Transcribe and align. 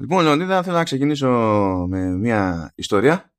Λοιπόν, 0.00 0.24
Λεωνίδα, 0.24 0.62
θέλω 0.62 0.76
να 0.76 0.84
ξεκινήσω 0.84 1.28
με 1.88 2.10
μια 2.10 2.72
ιστορία. 2.74 3.32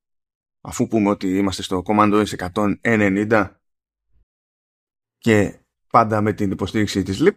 Αφού 0.61 0.87
πούμε 0.87 1.09
ότι 1.09 1.37
είμαστε 1.37 1.61
στο 1.61 1.83
Command 1.85 2.25
OS 2.25 2.51
190 2.81 3.49
και 5.17 5.59
πάντα 5.89 6.21
με 6.21 6.33
την 6.33 6.51
υποστήριξη 6.51 7.03
της 7.03 7.19
LIP, 7.21 7.35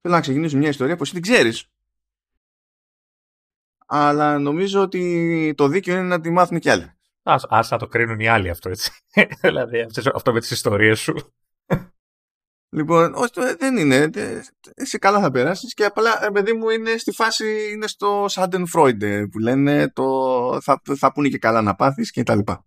θέλω 0.00 0.14
να 0.14 0.20
ξεκινήσω 0.20 0.56
μια 0.56 0.68
ιστορία 0.68 0.96
που 0.96 1.02
εσύ 1.02 1.12
την 1.12 1.22
ξέρεις. 1.22 1.66
Αλλά 3.86 4.38
νομίζω 4.38 4.80
ότι 4.80 5.54
το 5.56 5.68
δίκαιο 5.68 5.94
είναι 5.94 6.06
να 6.06 6.20
τη 6.20 6.30
μάθουν 6.30 6.58
κι 6.58 6.70
άλλοι. 6.70 6.92
Ας, 7.22 7.44
ας 7.48 7.70
να 7.70 7.78
το 7.78 7.86
κρίνουν 7.86 8.20
οι 8.20 8.28
άλλοι 8.28 8.50
αυτό 8.50 8.68
έτσι. 8.68 8.90
δηλαδή 9.42 9.86
αυτό 10.14 10.32
με 10.32 10.40
τις 10.40 10.50
ιστορίες 10.50 11.00
σου. 11.00 11.34
Λοιπόν, 12.74 13.14
όχι, 13.14 13.30
δεν 13.58 13.76
είναι. 13.76 14.10
Εσύ 14.74 14.98
καλά 14.98 15.20
θα 15.20 15.30
περάσεις 15.30 15.74
και 15.74 15.84
απλά, 15.84 16.30
παιδί 16.32 16.52
μου, 16.52 16.68
είναι 16.68 16.96
στη 16.96 17.12
φάση, 17.12 17.70
είναι 17.72 17.86
στο 17.86 18.26
Schadenfreude 18.30 19.24
που 19.30 19.38
λένε 19.38 19.88
το 19.88 20.60
θα, 20.62 20.82
θα 20.96 21.12
πούνε 21.12 21.28
και 21.28 21.38
καλά 21.38 21.62
να 21.62 21.74
πάθεις 21.74 22.10
και 22.10 22.22
τα 22.22 22.34
λοιπά. 22.34 22.64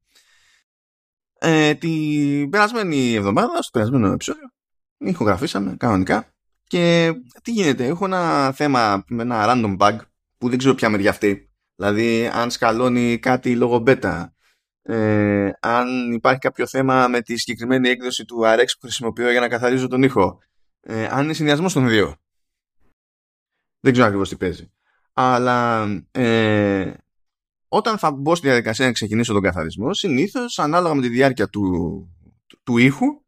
Ε, 1.39 1.73
την 1.73 2.49
περασμένη 2.49 3.13
εβδομάδα, 3.13 3.61
στο 3.61 3.71
περασμένο 3.71 4.11
επεισόδιο, 4.11 4.52
ηχογραφήσαμε 4.97 5.75
κανονικά 5.77 6.33
και 6.63 7.13
τι 7.41 7.52
γίνεται, 7.52 7.85
έχω 7.85 8.05
ένα 8.05 8.52
θέμα 8.52 9.03
με 9.08 9.22
ένα 9.22 9.45
random 9.47 9.77
bug 9.77 9.97
που 10.38 10.49
δεν 10.49 10.58
ξέρω 10.58 10.75
ποια 10.75 10.89
μεριά 10.89 11.09
αυτή. 11.09 11.49
Δηλαδή, 11.75 12.27
αν 12.33 12.52
σκαλώνει 12.52 13.19
κάτι 13.19 13.55
λόγω 13.55 13.83
beta, 13.88 14.25
ε, 14.88 15.52
αν 15.59 16.12
υπάρχει 16.12 16.39
κάποιο 16.39 16.67
θέμα 16.67 17.07
με 17.07 17.21
τη 17.21 17.38
συγκεκριμένη 17.38 17.89
έκδοση 17.89 18.25
του 18.25 18.41
RX 18.44 18.66
που 18.66 18.80
χρησιμοποιώ 18.81 19.31
για 19.31 19.39
να 19.39 19.48
καθαρίζω 19.48 19.88
τον 19.88 20.03
ήχο, 20.03 20.41
ε, 20.81 21.05
αν 21.05 21.23
είναι 21.23 21.34
συνδυασμός 21.34 21.73
των 21.73 21.88
δύο. 21.88 22.16
Δεν 23.80 23.91
ξέρω 23.91 24.08
ακριβώς 24.08 24.30
τι 24.30 24.35
παίζει. 24.35 24.71
Αλλά 25.13 25.88
ε, 26.11 26.94
όταν 27.67 27.98
θα 27.98 28.11
μπω 28.11 28.35
στη 28.35 28.48
διαδικασία 28.48 28.86
να 28.86 28.91
ξεκινήσω 28.91 29.33
τον 29.33 29.41
καθαρισμό, 29.41 29.94
συνήθως 29.94 30.59
ανάλογα 30.59 30.94
με 30.94 31.02
τη 31.02 31.08
διάρκεια 31.08 31.50
του, 31.50 31.63
του, 32.47 32.59
του 32.63 32.78
ήχου, 32.78 33.23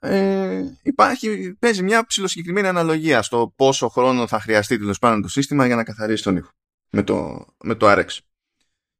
ε, 0.00 0.64
υπάρχει, 0.82 1.56
παίζει 1.58 1.82
μια 1.82 2.06
ψηλοσυγκεκριμένη 2.06 2.66
αναλογία 2.66 3.22
στο 3.22 3.52
πόσο 3.56 3.88
χρόνο 3.88 4.26
θα 4.26 4.40
χρειαστεί 4.40 4.78
τέλος 4.78 4.98
πάντων 4.98 5.22
το 5.22 5.28
σύστημα 5.28 5.66
για 5.66 5.76
να 5.76 5.84
καθαρίσει 5.84 6.22
τον 6.22 6.36
ήχο 6.36 6.50
με 6.90 7.02
το, 7.02 7.46
με 7.64 7.74
το 7.74 7.86
RX 7.90 8.06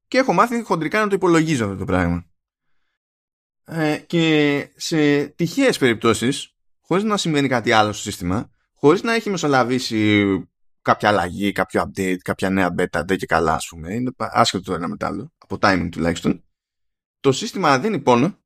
και 0.08 0.18
έχω 0.18 0.32
μάθει 0.32 0.62
χοντρικά 0.62 1.00
να 1.00 1.08
το 1.08 1.14
υπολογίζω 1.14 1.64
αυτό 1.64 1.76
το 1.76 1.84
πράγμα. 1.84 2.26
Ε, 3.64 3.96
και 4.06 4.68
σε 4.76 5.26
τυχαίες 5.26 5.78
περιπτώσεις, 5.78 6.54
χωρίς 6.80 7.04
να 7.04 7.16
συμβαίνει 7.16 7.48
κάτι 7.48 7.72
άλλο 7.72 7.92
στο 7.92 8.02
σύστημα, 8.02 8.50
χωρίς 8.74 9.02
να 9.02 9.12
έχει 9.12 9.30
μεσολαβήσει 9.30 10.24
κάποια 10.82 11.08
αλλαγή, 11.08 11.52
κάποιο 11.52 11.82
update, 11.82 12.16
κάποια 12.16 12.50
νέα 12.50 12.74
beta, 12.78 13.02
δεν 13.06 13.16
και 13.16 13.26
καλά 13.26 13.54
ας 13.54 13.66
πούμε, 13.68 13.94
είναι 13.94 14.10
άσχετο 14.16 14.62
το 14.64 14.74
ένα 14.74 14.88
μετά 14.88 15.32
από 15.38 15.56
timing 15.60 15.88
τουλάχιστον, 15.90 16.44
το 17.20 17.32
σύστημα 17.32 17.78
δίνει 17.78 17.98
πόνο, 17.98 18.38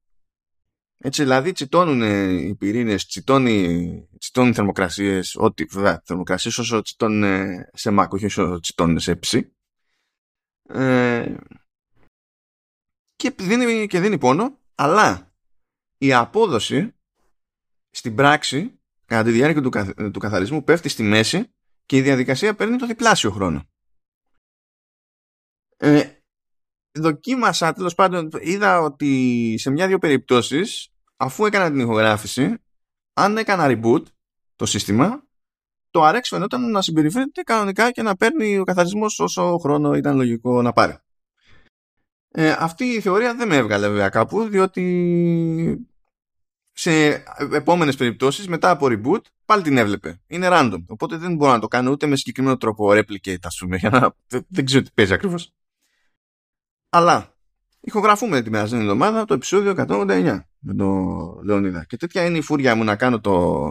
έτσι 0.98 1.22
δηλαδή 1.22 1.52
τσιτώνουν 1.52 2.02
οι 2.38 2.54
πυρήνες, 2.54 3.06
τσιτώνει, 3.06 4.08
τσιτώνουν 4.18 4.54
θερμοκρασίες, 4.54 5.36
ό,τι 5.36 5.64
βέβαια 5.64 6.02
θερμοκρασίες 6.04 6.58
όσο 6.58 6.82
τσιτώνουν 6.82 7.50
σε 7.72 7.90
Mac, 7.98 8.08
όχι 8.08 8.24
όσο 8.24 8.60
τσιτώνουν 8.60 8.98
σε 8.98 9.16
ψη 9.16 9.52
ε, 10.72 11.36
και, 13.16 13.34
δίνει, 13.38 13.86
και 13.86 14.00
δίνει 14.00 14.18
πόνο, 14.18 14.58
αλλά 14.74 15.34
η 15.98 16.12
απόδοση 16.12 16.94
στην 17.90 18.14
πράξη 18.14 18.80
κατά 19.04 19.22
τη 19.22 19.30
διάρκεια 19.30 19.62
του, 19.62 20.10
του 20.10 20.18
καθαρισμού 20.18 20.64
πέφτει 20.64 20.88
στη 20.88 21.02
μέση 21.02 21.52
και 21.86 21.96
η 21.96 22.02
διαδικασία 22.02 22.54
παίρνει 22.54 22.76
το 22.76 22.86
διπλάσιο 22.86 23.30
χρόνο. 23.30 23.68
Ε, 25.76 26.10
δοκίμασα 26.98 27.72
τέλος 27.72 27.94
πάντων, 27.94 28.30
είδα 28.40 28.80
ότι 28.80 29.54
σε 29.58 29.70
μια-δύο 29.70 29.98
περιπτώσεις 29.98 30.88
αφού 31.16 31.46
έκανα 31.46 31.70
την 31.70 31.80
ηχογράφηση 31.80 32.54
αν 33.12 33.36
έκανα 33.36 33.66
reboot 33.68 34.02
το 34.56 34.66
σύστημα 34.66 35.28
το 35.90 36.08
RX 36.08 36.20
φαινόταν 36.22 36.70
να 36.70 36.82
συμπεριφέρεται 36.82 37.42
κανονικά 37.42 37.90
και 37.90 38.02
να 38.02 38.16
παίρνει 38.16 38.58
ο 38.58 38.64
καθαρισμός 38.64 39.20
όσο 39.20 39.58
χρόνο 39.58 39.94
ήταν 39.94 40.16
λογικό 40.16 40.62
να 40.62 40.72
πάρει. 40.72 40.98
Ε, 42.32 42.56
αυτή 42.58 42.84
η 42.84 43.00
θεωρία 43.00 43.34
δεν 43.34 43.48
με 43.48 43.56
έβγαλε 43.56 43.88
βέβαια 43.88 44.08
κάπου 44.08 44.42
διότι 44.42 45.90
σε 46.72 47.24
επόμενες 47.52 47.96
περιπτώσεις 47.96 48.48
μετά 48.48 48.70
από 48.70 48.86
reboot 48.90 49.20
πάλι 49.44 49.62
την 49.62 49.76
έβλεπε. 49.76 50.20
Είναι 50.26 50.48
random. 50.50 50.84
Οπότε 50.86 51.16
δεν 51.16 51.34
μπορώ 51.34 51.52
να 51.52 51.58
το 51.58 51.68
κάνω 51.68 51.90
ούτε 51.90 52.06
με 52.06 52.16
συγκεκριμένο 52.16 52.56
τρόπο 52.56 52.90
replicate 52.90 53.42
ας 53.42 53.56
πούμε 53.60 53.76
για 53.82 53.90
να... 53.90 54.14
δεν 54.48 54.64
ξέρω 54.64 54.82
τι 54.82 54.90
παίζει 54.94 55.12
ακριβώς. 55.12 55.52
Αλλά 56.88 57.34
ηχογραφούμε 57.80 58.42
τη 58.42 58.50
περασμένη 58.50 58.82
εβδομάδα 58.82 59.24
το 59.24 59.34
επεισόδιο 59.34 59.74
189 59.76 60.40
με 60.58 60.74
τον 60.74 61.40
Λεωνίδα. 61.44 61.84
Και 61.84 61.96
τέτοια 61.96 62.24
είναι 62.24 62.38
η 62.38 62.40
φούρια 62.40 62.74
μου 62.74 62.84
να 62.84 62.96
κάνω 62.96 63.20
το, 63.20 63.66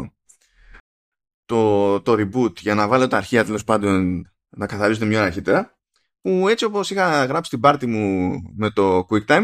το, 1.49 2.01
το 2.01 2.13
reboot 2.13 2.59
για 2.59 2.75
να 2.75 2.87
βάλω 2.87 3.07
τα 3.07 3.17
αρχεία 3.17 3.45
τέλος 3.45 3.63
πάντων 3.63 4.23
να 4.49 4.65
καθαρίζονται 4.65 5.05
μια 5.05 5.23
αρχίτερα 5.23 5.77
που 6.21 6.47
έτσι 6.47 6.65
όπως 6.65 6.89
είχα 6.89 7.25
γράψει 7.25 7.49
την 7.49 7.59
πάρτι 7.59 7.85
μου 7.85 8.31
με 8.55 8.69
το 8.69 9.07
QuickTime 9.09 9.43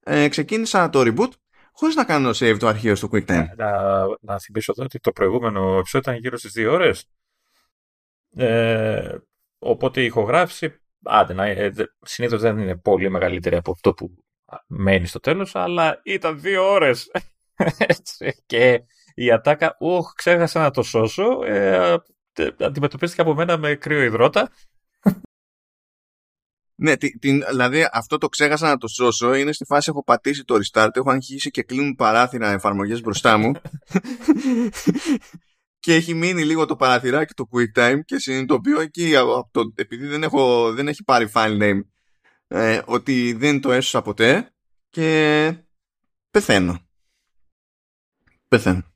ε, 0.00 0.28
ξεκίνησα 0.28 0.90
το 0.90 1.00
reboot 1.00 1.30
χωρίς 1.72 1.94
να 1.94 2.04
κάνω 2.04 2.30
save 2.30 2.56
το 2.58 2.66
αρχείο 2.66 2.94
στο 2.94 3.08
QuickTime. 3.12 3.46
Να, 3.56 4.04
να 4.20 4.38
θυμίσω 4.38 4.72
εδώ 4.76 4.84
ότι 4.84 4.98
το 4.98 5.12
προηγούμενο 5.12 5.78
επεισόδιο 5.78 6.10
ήταν 6.10 6.14
γύρω 6.22 6.36
στις 6.36 6.52
δύο 6.52 6.72
ώρες. 6.72 7.08
Ε, 8.36 9.16
οπότε 9.58 10.00
η 10.02 10.04
ηχογράφηση 10.04 10.80
άντε, 11.02 11.32
να, 11.32 11.46
ε, 11.46 11.72
συνήθως 12.00 12.40
δεν 12.40 12.58
είναι 12.58 12.76
πολύ 12.76 13.10
μεγαλύτερη 13.10 13.56
από 13.56 13.70
αυτό 13.70 13.94
που 13.94 14.24
μένει 14.66 15.06
στο 15.06 15.20
τέλος 15.20 15.54
αλλά 15.54 16.00
ήταν 16.04 16.40
δύο 16.40 16.72
ώρες. 16.72 17.10
και 18.46 18.82
η 19.14 19.32
ατάκα, 19.32 19.76
ούχ, 19.80 20.12
ξέχασα 20.14 20.60
να 20.60 20.70
το 20.70 20.82
σώσω, 20.82 21.42
ε, 21.44 21.96
αντιμετωπίστηκε 22.58 23.20
από 23.20 23.34
μένα 23.34 23.56
με 23.56 23.74
κρύο 23.74 24.02
υδρότα. 24.02 24.50
Ναι, 26.74 26.96
την, 26.96 27.44
δηλαδή 27.48 27.88
αυτό 27.92 28.18
το 28.18 28.28
ξέχασα 28.28 28.68
να 28.68 28.76
το 28.76 28.88
σώσω. 28.88 29.34
Είναι 29.34 29.52
στη 29.52 29.64
φάση 29.64 29.90
έχω 29.90 30.04
πατήσει 30.04 30.44
το 30.44 30.54
restart, 30.54 30.88
έχω 30.92 31.10
αρχίσει 31.10 31.50
και 31.50 31.62
κλείνουν 31.62 31.94
παράθυρα 31.94 32.50
εφαρμογές 32.50 33.00
μπροστά 33.00 33.36
μου. 33.36 33.52
και 35.82 35.94
έχει 35.94 36.14
μείνει 36.14 36.44
λίγο 36.44 36.66
το 36.66 36.76
παραθυράκι 36.76 37.34
το 37.34 37.48
QuickTime 37.52 37.98
και 38.04 38.18
συνειδητοποιώ 38.18 38.80
εκεί, 38.80 39.16
από 39.16 39.48
το, 39.50 39.72
επειδή 39.74 40.06
δεν, 40.06 40.22
έχω, 40.22 40.72
δεν 40.72 40.88
έχει 40.88 41.04
πάρει 41.04 41.30
file 41.34 41.62
name, 41.62 41.80
ε, 42.46 42.80
ότι 42.84 43.32
δεν 43.32 43.60
το 43.60 43.72
έσωσα 43.72 44.02
ποτέ 44.02 44.52
και 44.90 45.54
πεθαίνω. 46.30 46.78
Πεθαίνω. 48.48 48.91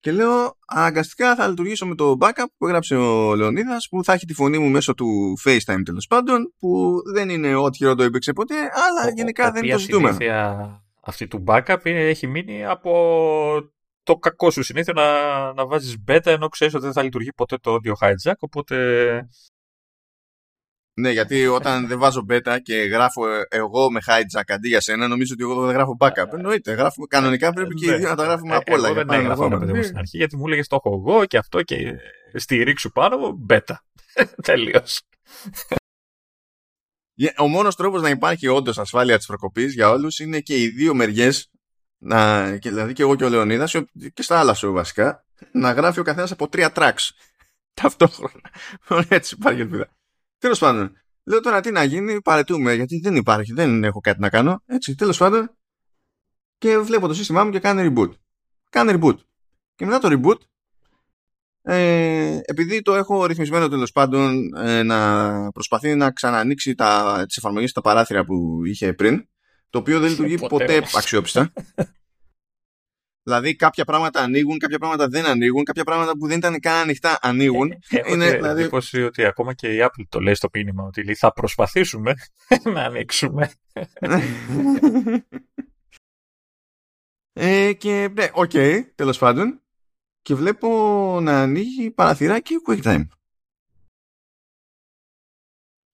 Και 0.00 0.12
λέω, 0.12 0.56
αναγκαστικά 0.66 1.34
θα 1.34 1.48
λειτουργήσω 1.48 1.86
με 1.86 1.94
το 1.94 2.16
backup 2.20 2.44
που 2.56 2.66
έγραψε 2.66 2.96
ο 2.96 3.34
Λεωνίδας 3.34 3.88
που 3.88 4.04
θα 4.04 4.12
έχει 4.12 4.26
τη 4.26 4.34
φωνή 4.34 4.58
μου 4.58 4.68
μέσω 4.68 4.94
του 4.94 5.38
FaceTime 5.44 5.82
τέλος 5.84 6.06
πάντων, 6.06 6.52
που 6.58 7.00
δεν 7.14 7.28
είναι 7.28 7.54
ό,τι 7.54 7.76
χειρότερο 7.76 8.08
υπήρξε 8.08 8.32
ποτέ, 8.32 8.54
αλλά 8.54 9.12
γενικά 9.14 9.50
δεν 9.50 9.70
το 9.70 9.78
ζητούμε. 9.78 10.16
Η 10.18 10.28
αυτή 11.00 11.26
του 11.26 11.44
backup 11.46 11.84
έχει 11.84 12.26
μείνει 12.26 12.64
από 12.64 12.92
το 14.02 14.16
κακό 14.16 14.50
σου 14.50 14.62
συνήθεια 14.62 14.92
να, 14.92 15.52
να 15.52 15.66
βάζεις 15.66 15.96
beta 16.08 16.26
ενώ 16.26 16.48
ξέρεις 16.48 16.74
ότι 16.74 16.84
δεν 16.84 16.92
θα 16.92 17.02
λειτουργεί 17.02 17.32
ποτέ 17.32 17.56
το 17.56 17.74
audio 17.74 18.06
hijack, 18.06 18.34
οπότε 18.38 18.76
ναι, 21.00 21.10
γιατί 21.10 21.46
όταν 21.46 21.86
δεν 21.86 21.98
βάζω 21.98 22.26
beta 22.30 22.58
και 22.62 22.74
γράφω 22.74 23.22
εγώ 23.48 23.90
με 23.90 24.00
hijack 24.06 24.42
αντί 24.46 24.68
για 24.68 24.80
σένα, 24.80 25.08
νομίζω 25.08 25.34
ότι 25.34 25.42
εγώ 25.42 25.66
δεν 25.66 25.74
γράφω 25.74 25.96
backup. 26.00 26.32
Εννοείται, 26.32 26.72
γράφουμε, 26.72 27.06
κανονικά 27.06 27.52
πρέπει 27.52 27.74
και 27.74 27.86
οι 27.86 27.88
ναι. 27.88 27.96
δύο 27.96 28.08
να 28.08 28.14
τα 28.14 28.24
γράφουμε 28.24 28.54
ε, 28.54 28.56
από 28.56 28.74
όλα. 28.74 28.88
Εγώ 28.88 28.94
δεν 28.94 29.10
έγραφα 29.10 29.48
παιδί 29.58 29.72
μου 29.72 29.82
στην 29.82 29.98
αρχή, 29.98 30.16
γιατί 30.16 30.36
μου 30.36 30.46
έλεγε 30.46 30.62
το 30.66 30.80
έχω 30.84 31.04
εγώ 31.06 31.24
και 31.24 31.38
αυτό 31.38 31.62
και 31.62 31.94
στηρίξου 32.34 32.90
πάνω, 32.90 33.38
beta. 33.48 33.74
Τελείω. 34.42 34.82
Ο 37.38 37.46
μόνος 37.46 37.76
τρόπος 37.76 38.02
να 38.02 38.08
υπάρχει 38.08 38.46
όντως 38.46 38.78
ασφάλεια 38.78 39.16
της 39.16 39.26
προκοπής 39.26 39.74
για 39.74 39.90
όλους 39.90 40.18
είναι 40.18 40.40
και 40.40 40.62
οι 40.62 40.68
δύο 40.68 40.94
μεριές, 40.94 41.50
δηλαδή 42.62 42.92
και 42.92 43.02
εγώ 43.02 43.16
και 43.16 43.24
ο 43.24 43.28
Λεωνίδας, 43.28 43.74
και 44.14 44.22
στα 44.22 44.38
άλλα 44.38 44.54
σου 44.54 44.72
βασικά, 44.72 45.24
να 45.52 45.72
γράφει 45.72 46.00
ο 46.00 46.02
καθένας 46.02 46.32
από 46.32 46.48
τρία 46.48 46.72
tracks 46.74 47.10
ταυτόχρονα. 47.82 48.40
Έτσι 49.08 49.34
υπάρχει 49.38 49.60
ελπίδα. 49.60 49.95
Τέλος 50.46 50.60
πάντων, 50.60 50.92
λέω 51.24 51.40
τώρα 51.40 51.60
τι 51.60 51.70
να 51.70 51.84
γίνει, 51.84 52.22
παρετούμε, 52.22 52.74
γιατί 52.74 53.00
δεν 53.00 53.16
υπάρχει, 53.16 53.52
δεν 53.52 53.84
έχω 53.84 54.00
κάτι 54.00 54.20
να 54.20 54.28
κάνω. 54.28 54.62
Έτσι, 54.66 54.94
τέλος 54.94 55.18
πάντων, 55.18 55.56
και 56.58 56.78
βλέπω 56.78 57.06
το 57.06 57.14
σύστημά 57.14 57.44
μου 57.44 57.50
και 57.50 57.58
κάνει 57.58 57.92
reboot. 57.94 58.10
Κάνει 58.70 58.98
reboot. 59.00 59.16
Και 59.74 59.84
μετά 59.84 59.98
το 59.98 60.08
reboot, 60.12 60.36
ε, 61.62 62.40
επειδή 62.44 62.82
το 62.82 62.94
έχω 62.94 63.26
ρυθμισμένο 63.26 63.68
τέλος 63.68 63.92
πάντων 63.92 64.54
ε, 64.56 64.82
να 64.82 65.50
προσπαθεί 65.52 65.94
να 65.94 66.10
ξανανοίξει 66.10 66.74
τα, 66.74 67.24
τις 67.26 67.36
εφαρμογές 67.36 67.72
τα 67.72 67.80
παράθυρα 67.80 68.24
που 68.24 68.60
είχε 68.64 68.92
πριν, 68.92 69.28
το 69.70 69.78
οποίο 69.78 70.00
δεν 70.00 70.10
λειτουργεί 70.10 70.38
ποτέ 70.38 70.82
αξιόπιστα. 70.94 71.52
Δηλαδή 73.26 73.56
κάποια 73.56 73.84
πράγματα 73.84 74.20
ανοίγουν, 74.20 74.58
κάποια 74.58 74.78
πράγματα 74.78 75.08
δεν 75.08 75.26
ανοίγουν, 75.26 75.64
κάποια 75.64 75.84
πράγματα 75.84 76.16
που 76.18 76.26
δεν 76.26 76.38
ήταν 76.38 76.60
καν 76.60 76.74
ανοιχτά 76.74 77.18
ανοίγουν. 77.22 77.72
Ε, 77.72 77.78
έχω 77.88 78.14
είναι, 78.14 78.28
την 78.28 78.36
δηλαδή, 78.36 78.60
εντύπωση 78.60 79.02
ότι 79.02 79.24
ακόμα 79.24 79.54
και 79.54 79.74
η 79.74 79.78
Apple 79.80 80.04
το 80.08 80.20
λέει 80.20 80.34
στο 80.34 80.48
μήνυμα 80.52 80.84
ότι 80.84 81.04
λέει, 81.04 81.14
θα 81.14 81.32
προσπαθήσουμε 81.32 82.14
να 82.74 82.84
ανοίξουμε. 82.84 83.52
ε, 87.32 87.72
και 87.72 88.08
ναι, 88.12 88.28
οκ, 88.32 88.52
τέλος 88.94 89.18
πάντων. 89.18 89.60
Και 90.22 90.34
βλέπω 90.34 90.68
να 91.22 91.42
ανοίγει 91.42 91.90
παραθυράκι 91.90 92.54
QuickTime. 92.68 93.06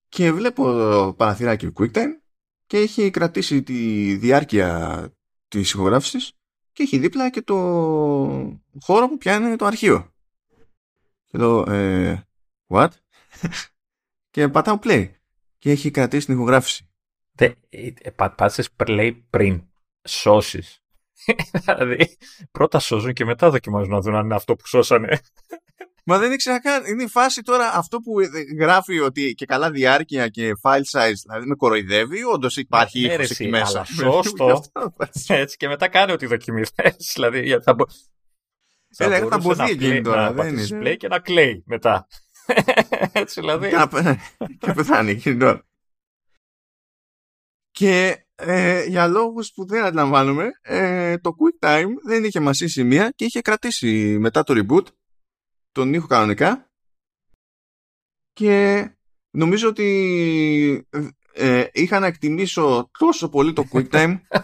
Και 0.09 0.33
βλέπω 0.33 0.65
παραθυράκι 1.17 1.73
QuickTime 1.79 2.21
και 2.67 2.79
έχει 2.79 3.11
κρατήσει 3.11 3.63
τη 3.63 4.15
διάρκεια 4.17 5.09
της 5.49 5.73
ηχογράφησης 5.73 6.33
και 6.73 6.83
έχει 6.83 6.99
δίπλα 6.99 7.31
και 7.31 7.43
το 7.43 7.57
χώρο 8.81 9.09
που 9.09 9.19
πιάνει 9.19 9.57
το 9.57 9.65
αρχείο. 9.65 10.13
Και 11.25 11.39
λέω, 11.39 11.71
ε, 11.71 12.29
what? 12.67 12.89
και 14.31 14.49
πατάω 14.49 14.79
play. 14.83 15.11
Και 15.59 15.71
έχει 15.71 15.91
κρατήσει 15.91 16.27
την 16.27 16.35
ηχογράφηση. 16.35 16.91
Τε, 17.35 17.55
ε, 17.69 18.11
πα, 18.11 18.31
πάτησες 18.31 18.69
play 18.77 19.21
πριν 19.31 19.63
σώσεις. 20.03 20.83
δηλαδή, 21.65 22.17
πρώτα 22.51 22.79
σώζουν 22.79 23.13
και 23.13 23.25
μετά 23.25 23.51
δοκιμάζουν 23.51 23.91
να 23.91 24.01
δουν 24.01 24.15
αν 24.15 24.25
είναι 24.25 24.35
αυτό 24.35 24.57
που 24.57 24.67
σώσανε. 24.67 25.21
Μα 26.05 26.19
δεν 26.19 26.33
ήξερα 26.33 26.61
καν. 26.61 26.85
Είναι 26.85 27.03
η 27.03 27.09
φάση 27.09 27.43
τώρα 27.43 27.73
αυτό 27.75 27.99
που 28.01 28.13
γράφει 28.59 28.99
ότι 29.01 29.35
και 29.35 29.47
καλά 29.47 29.71
διάρκεια 29.71 30.29
και 30.29 30.53
file 30.63 30.83
size, 30.93 31.13
δηλαδή 31.27 31.47
με 31.47 31.55
κοροϊδεύει, 31.55 32.25
όντως 32.25 32.57
υπάρχει 32.57 33.01
Ναι, 33.01 33.07
ρε, 33.07 33.15
ήχος 33.15 33.31
εσύ, 33.31 33.43
εκεί 33.43 33.51
μέσα. 33.53 33.69
αλλά 33.79 33.85
σώστο. 34.13 34.63
Έτσι 35.27 35.57
και 35.57 35.69
μετά 35.69 35.89
κάνει 35.89 36.13
ότι 36.13 36.27
δοκιμήσεις. 36.27 36.73
δηλαδή, 37.15 37.43
γιατί 37.43 37.65
θα, 37.65 37.75
μπο- 37.75 37.87
θα 38.95 39.05
Έλα, 39.05 39.19
θα 39.19 39.25
μπορούσε 39.39 39.47
μποθεί 39.47 39.59
να 39.59 39.65
εκείνη 39.65 39.99
play- 39.99 40.03
τώρα, 40.05 40.23
να 40.23 40.33
δεν 40.33 40.37
πατήσεις 40.37 40.71
είναι. 40.71 40.91
play 40.93 40.97
και 40.97 41.09
να 41.09 41.19
κλαίει 41.19 41.63
μετά. 41.67 42.07
Έτσι 43.13 43.41
δηλαδή. 43.41 43.69
Και 43.69 43.77
να- 43.77 44.19
και 44.59 44.73
πεθάνει 44.73 45.11
εκείνη 45.11 45.37
την 45.37 45.47
ώρα. 45.47 45.67
Και 47.71 48.25
ε, 48.35 48.85
για 48.85 49.07
λόγους 49.07 49.53
που 49.55 49.67
δεν 49.67 49.85
αντιλαμβάνομαι, 49.85 50.49
ε, 50.63 51.19
το 51.19 51.31
QuickTime 51.39 51.87
δεν 52.07 52.25
είχε 52.25 52.41
μασίσει 52.41 52.73
σημεία 52.73 53.11
και 53.17 53.25
είχε 53.25 53.41
κρατήσει 53.41 54.17
μετά 54.21 54.43
το 54.43 54.55
reboot 54.67 54.87
τον 55.73 55.95
ήχο 55.95 56.07
κανονικά. 56.07 56.71
Και 58.33 58.89
νομίζω 59.31 59.69
ότι 59.69 60.89
ε, 61.33 61.67
είχα 61.73 61.99
να 61.99 62.07
εκτιμήσω 62.07 62.91
τόσο 62.99 63.29
πολύ 63.29 63.53
το 63.53 63.65
QuickTime 63.73 64.21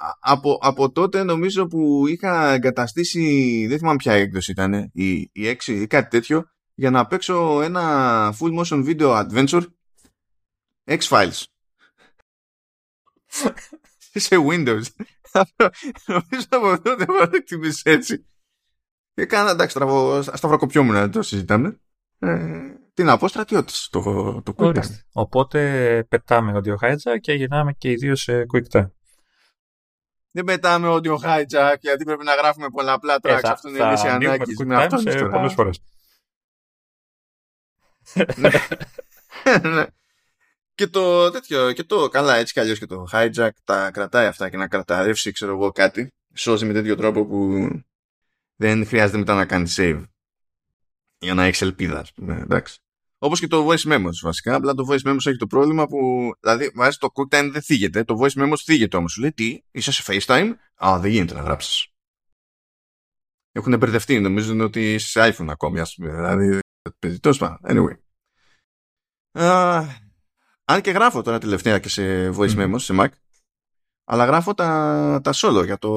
Α- 0.00 0.16
από, 0.20 0.58
από 0.60 0.92
τότε 0.92 1.22
νομίζω 1.22 1.66
που 1.66 2.06
είχα 2.06 2.52
εγκαταστήσει 2.52 3.66
δεν 3.66 3.78
θυμάμαι 3.78 3.96
ποια 3.96 4.12
έκδοση 4.12 4.50
ήταν 4.50 4.90
η, 4.92 5.30
η 5.32 5.42
6 5.64 5.66
ή 5.66 5.86
κάτι 5.86 6.08
τέτοιο 6.08 6.50
για 6.74 6.90
να 6.90 7.06
παίξω 7.06 7.62
ένα 7.62 8.34
full 8.38 8.58
motion 8.58 8.86
video 8.86 9.28
adventure. 9.28 9.62
X-Files. 10.84 11.42
Σε 14.26 14.36
Windows. 14.48 14.82
Νομίζω 16.06 16.46
από 16.48 16.82
τότε 16.82 17.04
έχω 17.08 17.28
εκτιμήσει 17.32 17.82
έτσι 17.84 18.26
και 19.18 19.26
κάνα 19.26 19.50
εντάξει 19.50 19.70
στραβο, 19.70 20.22
σταυροκοπιόμουν 20.22 21.10
το 21.10 21.22
συζητάμε 21.22 21.80
ε, 22.18 22.74
τι 22.94 23.02
να 23.02 23.16
πω 23.18 23.28
στρατιώτης 23.28 23.88
το, 23.90 24.02
το 24.42 24.54
QuickTime 24.56 24.64
Ορίστε. 24.64 25.04
Οπότε 25.12 26.06
πετάμε 26.08 26.52
audio 26.54 26.74
hijack 26.74 27.18
και 27.20 27.32
γυρνάμε 27.32 27.72
και 27.72 27.90
οι 27.90 27.94
δύο 27.94 28.16
σε 28.16 28.46
quick 28.54 28.78
time. 28.78 28.90
Δεν 30.30 30.44
πετάμε 30.44 30.88
audio 30.90 31.16
hijack 31.16 31.76
γιατί 31.80 32.04
πρέπει 32.04 32.24
να 32.24 32.34
γράφουμε 32.34 32.68
πολλαπλά 32.68 33.16
tracks. 33.22 33.30
Ε, 33.36 33.40
θα, 33.40 33.50
Αυτό 33.50 33.68
είναι 33.68 33.78
θα 33.78 33.90
λύση 33.90 34.06
ανοίγουμε 34.08 34.34
ανάγκης. 34.34 34.56
το 34.56 34.64
Με 34.64 34.74
quick 34.76 34.78
αυτό 34.78 34.96
time 34.96 35.00
είναι 35.00 35.10
σε 35.10 35.18
τώρα. 35.18 35.30
πολλές 35.30 35.52
φορές. 35.52 35.80
Ναι. 38.36 38.50
και 40.74 40.86
το 40.86 41.30
τέτοιο, 41.30 41.72
και 41.72 41.84
το 41.84 42.08
καλά 42.08 42.36
έτσι 42.36 42.52
κι 42.52 42.60
αλλιώς 42.60 42.78
και 42.78 42.86
το 42.86 43.06
hijack 43.12 43.50
τα 43.64 43.90
κρατάει 43.90 44.26
αυτά 44.26 44.50
και 44.50 44.56
να 44.56 44.68
κραταρεύσει 44.68 45.32
ξέρω 45.32 45.52
εγώ 45.52 45.70
κάτι. 45.70 46.12
Σώζει 46.34 46.66
με 46.66 46.72
τέτοιο 46.72 46.96
τρόπο 46.96 47.26
που 47.26 47.68
δεν 48.58 48.86
χρειάζεται 48.86 49.18
μετά 49.18 49.34
να 49.34 49.46
κάνεις 49.46 49.76
save. 49.78 50.04
Για 51.18 51.34
να 51.34 51.44
έχεις 51.44 51.62
ελπίδα, 51.62 51.98
ας 52.00 52.12
πούμε. 52.12 52.40
Εντάξει. 52.40 52.78
Όπως 53.18 53.40
και 53.40 53.46
το 53.46 53.68
voice 53.68 53.92
memos 53.92 54.10
βασικά. 54.22 54.54
Απλά 54.54 54.74
το 54.74 54.86
voice 54.88 55.08
memos 55.08 55.26
έχει 55.26 55.36
το 55.36 55.46
πρόβλημα 55.46 55.86
που. 55.86 56.30
Δηλαδή, 56.40 56.70
βάζει 56.74 56.98
το 56.98 57.08
QuickTime 57.14 57.48
δεν 57.52 57.62
θίγεται. 57.62 58.04
Το 58.04 58.18
voice 58.20 58.42
memos 58.42 58.56
θίγεται 58.64 58.96
όμως. 58.96 59.12
Σου 59.12 59.20
λέει 59.20 59.32
τι, 59.32 59.62
είσαι 59.70 59.92
σε 59.92 60.02
FaceTime; 60.06 60.52
Α, 60.86 60.98
δεν 61.00 61.10
γίνεται 61.10 61.34
να 61.34 61.40
γράψεις. 61.40 61.86
Έχουν 63.52 63.78
μπερδευτεί. 63.78 64.20
Νομίζουν 64.20 64.60
ότι 64.60 64.94
είσαι 64.94 65.08
σε 65.08 65.34
iPhone 65.34 65.48
ακόμη, 65.48 65.80
ας 65.80 65.94
πούμε. 65.94 66.10
Δηλαδή, 66.14 66.58
Τέλος 67.20 67.38
πάντων. 67.38 67.58
Anyway. 67.62 67.98
Α, 69.42 69.78
αν 70.64 70.80
και 70.80 70.90
γράφω 70.90 71.22
τώρα 71.22 71.38
τελευταία 71.38 71.78
και 71.78 71.88
σε 71.88 72.28
voice 72.28 72.54
Μμμ. 72.54 72.74
memos 72.74 72.80
σε 72.80 72.94
Mac. 72.98 73.08
Αλλά 74.10 74.24
γράφω 74.24 74.54
τα, 74.54 75.20
τα 75.24 75.32
solo 75.34 75.64
για 75.64 75.78
το, 75.78 75.90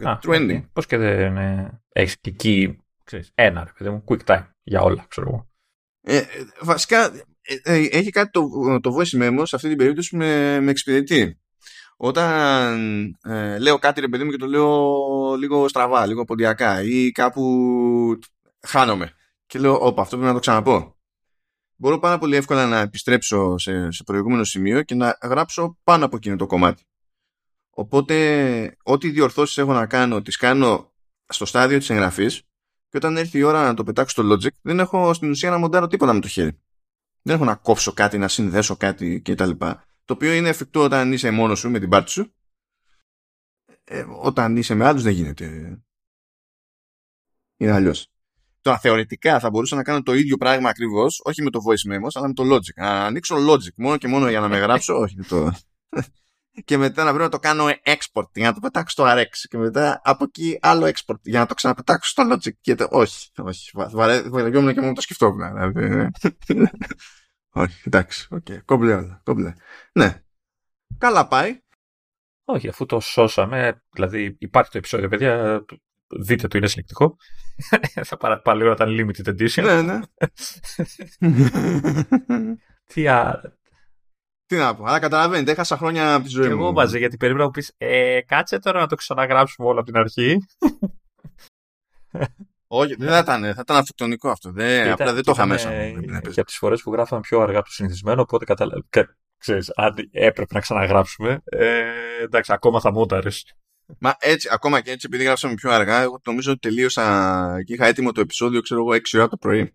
για 0.00 0.10
Α, 0.10 0.18
το 0.18 0.32
trending. 0.32 0.56
OK. 0.56 0.64
Πώς 0.72 0.86
και 0.86 0.96
δεν 0.96 1.36
ε, 1.36 1.80
έχεις 1.92 2.20
και 2.20 2.30
εκεί 2.30 2.78
ξέρεις, 3.04 3.30
ένα, 3.34 3.64
ρε 3.64 3.72
παιδί 3.78 3.90
μου, 3.90 4.04
QuickTime 4.08 4.44
για 4.62 4.80
όλα, 4.80 5.04
ξέρω 5.08 5.26
εγώ. 5.28 5.48
Ε, 6.00 6.16
ε, 6.16 6.24
βασικά 6.60 7.04
ε, 7.42 7.54
ε, 7.62 7.86
έχει 7.90 8.10
κάτι 8.10 8.30
το, 8.30 8.48
το 8.80 8.96
voice 8.96 9.22
memo 9.22 9.42
σε 9.42 9.56
αυτή 9.56 9.68
την 9.68 9.76
περίπτωση 9.76 10.16
με, 10.16 10.60
με 10.60 10.70
εξυπηρετεί. 10.70 11.38
Όταν 11.96 13.18
ε, 13.22 13.58
λέω 13.58 13.78
κάτι 13.78 14.00
ρε 14.00 14.08
παιδί 14.08 14.24
μου 14.24 14.30
και 14.30 14.36
το 14.36 14.46
λέω 14.46 14.98
λίγο 15.38 15.68
στραβά, 15.68 16.06
λίγο 16.06 16.24
ποντιακά 16.24 16.82
ή 16.82 17.10
κάπου 17.10 18.18
χάνομαι 18.66 19.12
και 19.46 19.58
λέω 19.58 19.78
όπα 19.80 20.02
αυτό 20.02 20.16
πρέπει 20.16 20.28
να 20.28 20.34
το 20.34 20.40
ξαναπώ. 20.40 20.96
Μπορώ 21.76 21.98
πάρα 21.98 22.18
πολύ 22.18 22.36
εύκολα 22.36 22.66
να 22.66 22.78
επιστρέψω 22.78 23.58
σε, 23.58 23.90
σε 23.90 24.02
προηγούμενο 24.04 24.44
σημείο 24.44 24.82
και 24.82 24.94
να 24.94 25.18
γράψω 25.22 25.78
πάνω 25.84 26.04
από 26.04 26.16
εκείνο 26.16 26.36
το 26.36 26.46
κομμάτι. 26.46 26.82
Οπότε 27.74 28.76
ό,τι 28.82 29.10
διορθώσεις 29.10 29.58
έχω 29.58 29.72
να 29.72 29.86
κάνω 29.86 30.22
τις 30.22 30.36
κάνω 30.36 30.92
στο 31.26 31.44
στάδιο 31.44 31.78
της 31.78 31.90
εγγραφής 31.90 32.42
και 32.88 32.96
όταν 32.96 33.16
έρθει 33.16 33.38
η 33.38 33.42
ώρα 33.42 33.62
να 33.62 33.74
το 33.74 33.84
πετάξω 33.84 34.22
στο 34.22 34.32
Logic, 34.32 34.52
δεν 34.62 34.78
έχω 34.78 35.14
στην 35.14 35.30
ουσία 35.30 35.50
να 35.50 35.58
μοντάρω 35.58 35.86
τίποτα 35.86 36.12
με 36.12 36.20
το 36.20 36.28
χέρι. 36.28 36.60
Δεν 37.22 37.34
έχω 37.34 37.44
να 37.44 37.54
κόψω 37.54 37.92
κάτι, 37.92 38.18
να 38.18 38.28
συνδέσω 38.28 38.76
κάτι 38.76 39.20
κτλ. 39.20 39.50
Το 40.04 40.14
οποίο 40.14 40.32
είναι 40.32 40.48
εφικτό 40.48 40.82
όταν 40.82 41.12
είσαι 41.12 41.30
μόνος 41.30 41.58
σου 41.58 41.70
με 41.70 41.78
την 41.78 41.88
πάρτι 41.88 42.10
σου. 42.10 42.34
Ε, 43.84 44.04
όταν 44.20 44.56
είσαι 44.56 44.74
με 44.74 44.84
άλλους 44.84 45.02
δεν 45.02 45.12
γίνεται. 45.12 45.44
Είναι 47.56 47.72
αλλιώς. 47.72 48.08
Τώρα 48.60 48.78
θεωρητικά 48.78 49.40
θα 49.40 49.50
μπορούσα 49.50 49.76
να 49.76 49.82
κάνω 49.82 50.02
το 50.02 50.14
ίδιο 50.14 50.36
πράγμα 50.36 50.68
ακριβώς, 50.68 51.20
όχι 51.24 51.42
με 51.42 51.50
το 51.50 51.60
voice 51.68 51.94
memos, 51.94 52.08
αλλά 52.12 52.26
με 52.26 52.32
το 52.32 52.54
logic. 52.54 52.74
Να 52.76 53.04
ανοίξω 53.04 53.36
logic 53.52 53.74
μόνο 53.76 53.96
και 53.96 54.08
μόνο 54.08 54.28
για 54.28 54.40
να 54.40 54.48
με 54.48 54.58
γράψω, 54.58 54.94
όχι 54.94 55.16
το. 55.16 55.52
Και 56.64 56.76
μετά 56.76 57.04
να 57.04 57.08
πρέπει 57.08 57.24
να 57.24 57.30
το 57.30 57.38
κάνω 57.38 57.64
export 57.84 58.28
για 58.34 58.46
να 58.46 58.54
το 58.54 58.60
πετάξω 58.60 58.90
στο 58.90 59.04
RX 59.06 59.28
και 59.48 59.58
μετά 59.58 60.00
από 60.04 60.24
εκεί 60.24 60.58
άλλο 60.62 60.86
export 60.86 61.20
για 61.22 61.38
να 61.38 61.46
το 61.46 61.54
ξαναπετάξω 61.54 62.10
στο 62.10 62.22
Logic 62.32 62.52
και 62.60 62.74
το... 62.74 62.88
όχι, 62.90 63.30
όχι, 63.38 63.70
βαριόμουν 64.28 64.74
και 64.74 64.80
μόνο 64.80 64.92
το 64.92 65.00
σκεφτόμουν 65.00 65.52
δηλαδή. 65.52 66.10
όχι, 67.62 67.82
εντάξει, 67.84 68.28
OK, 68.30 68.46
okay. 68.48 68.58
κόμπλε 68.64 68.94
όλα, 68.94 69.20
κόμπλε. 69.24 69.52
Ναι, 69.92 70.22
καλά 70.98 71.28
πάει. 71.28 71.62
Όχι, 72.44 72.68
αφού 72.68 72.86
το 72.86 73.00
σώσαμε, 73.00 73.82
δηλαδή 73.92 74.36
υπάρχει 74.38 74.70
το 74.70 74.78
επεισόδιο, 74.78 75.08
παιδιά, 75.08 75.64
δείτε 76.20 76.48
το, 76.48 76.58
είναι 76.58 76.66
συλλεκτικό. 76.66 77.16
Θα 78.08 78.16
πάρει 78.16 78.40
πάλι 78.40 78.62
ώρα 78.62 78.72
ήταν 78.72 78.88
limited 78.88 79.28
edition. 79.28 79.62
ναι, 79.62 79.82
ναι. 79.82 80.00
Τι 82.86 83.08
α... 83.08 83.40
Τι 84.46 84.56
να 84.56 84.74
πω, 84.74 84.84
αλλά 84.84 84.98
καταλαβαίνετε, 84.98 85.50
έχασα 85.50 85.76
χρόνια 85.76 86.14
από 86.14 86.24
τη 86.24 86.30
ζωή 86.30 86.48
Και 86.48 86.54
μου. 86.54 86.60
εγώ 86.62 86.72
μαζί, 86.72 86.98
γιατί 86.98 87.16
περίμενα 87.16 87.42
να 87.42 87.46
μου 87.48 87.54
πεις, 87.54 87.72
ε, 87.76 88.20
κάτσε 88.26 88.58
τώρα 88.58 88.80
να 88.80 88.86
το 88.86 88.94
ξαναγράψουμε 88.94 89.68
όλο 89.68 89.80
από 89.80 89.90
την 89.90 90.00
αρχή. 90.00 90.38
Όχι, 92.66 92.94
δεν 92.94 93.08
θα 93.08 93.18
ήταν, 93.18 93.42
θα 93.42 93.60
ήταν 93.60 93.76
αυτοκτονικό 93.76 94.28
αυτό. 94.30 94.50
Δεν, 94.52 94.80
Ήταν- 94.80 94.92
απλά 94.92 95.12
δεν 95.12 95.22
το 95.24 95.30
είχα 95.30 95.44
ήταν, 95.44 95.48
μέσα 95.48 95.70
ε, 95.70 95.88
μου. 95.88 96.00
Δεν 96.00 96.14
έπαιζε. 96.14 96.34
Και 96.34 96.40
από 96.40 96.48
τις 96.48 96.58
φορές 96.58 96.82
που 96.82 96.92
γράφαμε 96.92 97.20
πιο 97.20 97.40
αργά 97.40 97.58
από 97.58 97.66
το 97.66 97.72
συνηθισμένο, 97.72 98.20
οπότε 98.20 98.44
καταλαβαίνω. 98.44 98.84
Ξέρεις, 99.38 99.70
αν 99.74 99.94
έπρεπε 100.10 100.54
να 100.54 100.60
ξαναγράψουμε, 100.60 101.40
ε, 101.44 101.82
εντάξει, 102.22 102.52
ακόμα 102.52 102.80
θα 102.80 102.92
μόνταρες. 102.92 103.52
Μα 103.98 104.16
έτσι, 104.18 104.48
ακόμα 104.52 104.80
και 104.80 104.90
έτσι, 104.90 105.06
επειδή 105.10 105.24
γράψαμε 105.24 105.54
πιο 105.54 105.70
αργά, 105.70 106.00
εγώ 106.00 106.20
νομίζω 106.24 106.50
ότι 106.50 106.60
τελείωσα 106.60 107.62
και 107.66 107.74
είχα 107.74 107.86
έτοιμο 107.86 108.12
το 108.12 108.20
επεισόδιο, 108.20 108.60
ξέρω 108.60 108.80
εγώ, 108.80 108.92
6 108.94 109.18
ώρα 109.18 109.28
το 109.28 109.36
πρωί. 109.36 109.74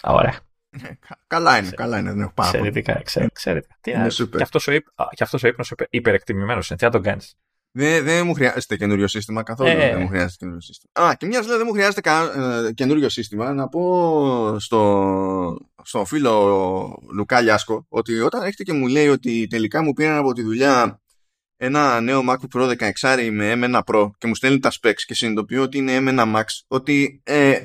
Α, 0.00 0.12
ωραία. 0.12 0.38
Ε, 0.82 0.98
κα- 1.08 1.18
καλά 1.26 1.58
είναι, 1.58 1.70
καλά 1.70 1.98
είναι, 1.98 2.10
δεν 2.10 2.20
έχω 2.20 2.32
πάρα 2.34 2.50
πολύ. 2.50 2.66
Εξαιρετικά, 2.66 2.98
εξαι- 2.98 3.22
εξαιρετικά. 3.24 3.76
Τι 3.80 3.90
Είναι 3.90 4.00
να- 4.00 4.10
super. 4.10 4.36
Και 4.36 4.42
αυτός 4.42 4.66
ο, 4.66 4.72
ύπ, 4.72 4.86
α, 4.94 5.04
και 5.14 5.22
αυτός 5.22 5.42
ο 5.42 5.46
ύπνος 5.48 5.70
υπε- 5.70 5.88
υπερεκτιμημένος 5.90 6.68
είναι. 6.68 6.78
Τι 6.78 6.84
να 6.84 6.90
τον 6.90 7.02
κάνεις. 7.02 7.34
Δεν, 7.72 8.04
δεν 8.04 8.26
μου 8.26 8.34
χρειάζεται 8.34 8.76
καινούριο 8.76 9.06
σύστημα 9.08 9.42
καθόλου. 9.42 9.68
Ε. 9.70 9.90
Δεν 9.90 10.00
μου 10.00 10.08
χρειάζεται 10.08 10.34
καινούριο 10.38 10.60
σύστημα. 10.60 11.06
Α, 11.08 11.14
και 11.14 11.26
μιας 11.26 11.46
λέει 11.46 11.56
δεν 11.56 11.66
μου 11.68 11.72
χρειάζεται 11.72 12.00
κα, 12.00 12.22
ε, 12.66 12.72
καινούριο 12.72 13.08
σύστημα, 13.08 13.52
να 13.52 13.68
πω 13.68 14.56
στο, 14.58 15.56
στο 15.82 16.04
φίλο 16.04 17.02
Λουκά 17.14 17.40
Λιάσκο 17.40 17.86
ότι 17.88 18.20
όταν 18.20 18.40
έρχεται 18.42 18.62
και 18.62 18.72
μου 18.72 18.86
λέει 18.86 19.08
ότι 19.08 19.46
τελικά 19.46 19.82
μου 19.82 19.92
πήραν 19.92 20.16
από 20.16 20.32
τη 20.32 20.42
δουλειά 20.42 21.00
ένα 21.56 22.00
νέο 22.00 22.22
MacBook 22.28 22.58
Pro 22.60 22.76
16 23.00 23.28
με 23.32 23.52
M1 23.56 23.80
Pro 23.84 24.10
και 24.18 24.26
μου 24.26 24.34
στέλνει 24.34 24.58
τα 24.58 24.70
specs 24.80 25.00
και 25.06 25.14
συνειδητοποιώ 25.14 25.62
ότι 25.62 25.78
είναι 25.78 25.96
M1 26.00 26.36
Max, 26.36 26.44
ότι 26.68 27.20
ε, 27.24 27.58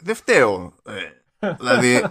δεν 0.00 0.14
φταίω. 0.14 0.74
Ε, 0.84 0.92
δηλαδή, 1.58 2.02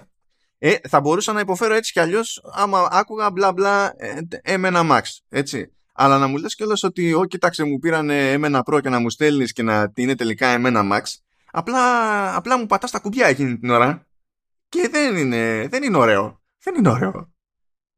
ε, 0.68 0.76
θα 0.88 1.00
μπορούσα 1.00 1.34
να 1.34 1.40
υποφέρω 1.40 1.74
έτσι 1.74 1.92
κι 1.92 2.00
αλλιώς 2.00 2.42
άμα 2.54 2.88
άκουγα 2.92 3.32
μπλα 3.32 3.54
μπλα 3.54 3.94
ε, 3.98 4.20
M1 4.44 4.92
Max. 4.92 5.02
Έτσι. 5.30 5.72
Αλλά 5.94 6.18
να 6.18 6.28
μου 6.28 6.38
λες 6.38 6.56
κιόλας 6.56 6.84
ότι 6.84 7.14
«Ω, 7.14 7.26
κοίταξε, 7.26 7.64
μου 7.64 7.80
πήραν 7.80 8.10
M1 8.12 8.62
Pro 8.64 8.82
και 8.82 8.90
να 8.90 9.00
μου 9.00 9.10
στέλνεις 9.10 9.54
και 9.54 9.64
να 9.64 9.92
είναι 9.96 10.16
τελικά 10.16 10.62
M1 10.62 10.92
Max», 10.92 11.02
απλά, 11.52 12.36
απλά 12.36 12.58
μου 12.60 12.66
πατάς 12.66 12.92
τα 12.92 13.00
κουμπιά 13.00 13.28
εκείνη 13.28 13.58
την 13.58 13.70
ώρα 13.70 14.08
και 14.70 14.90
δεν 14.92 15.16
είναι, 15.16 15.68
δεν 15.68 15.84
είναι 15.84 15.98
ωραίο. 15.98 16.42
Δεν 16.64 16.76
είναι 16.76 16.90
ωραίο. 16.90 17.34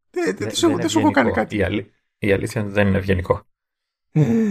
Δεν, 0.09 0.36
δεν, 0.38 0.55
σου, 0.55 0.75
δεν 0.75 0.89
σου 0.89 1.00
έχω 1.00 1.12
κάνει 1.12 1.31
κάτι. 1.31 1.57
Η, 1.57 1.63
αλή, 1.63 1.91
η 2.17 2.31
αλήθεια 2.31 2.63
δεν 2.63 2.88
είναι 2.88 2.97
ευγενικό. 2.97 3.47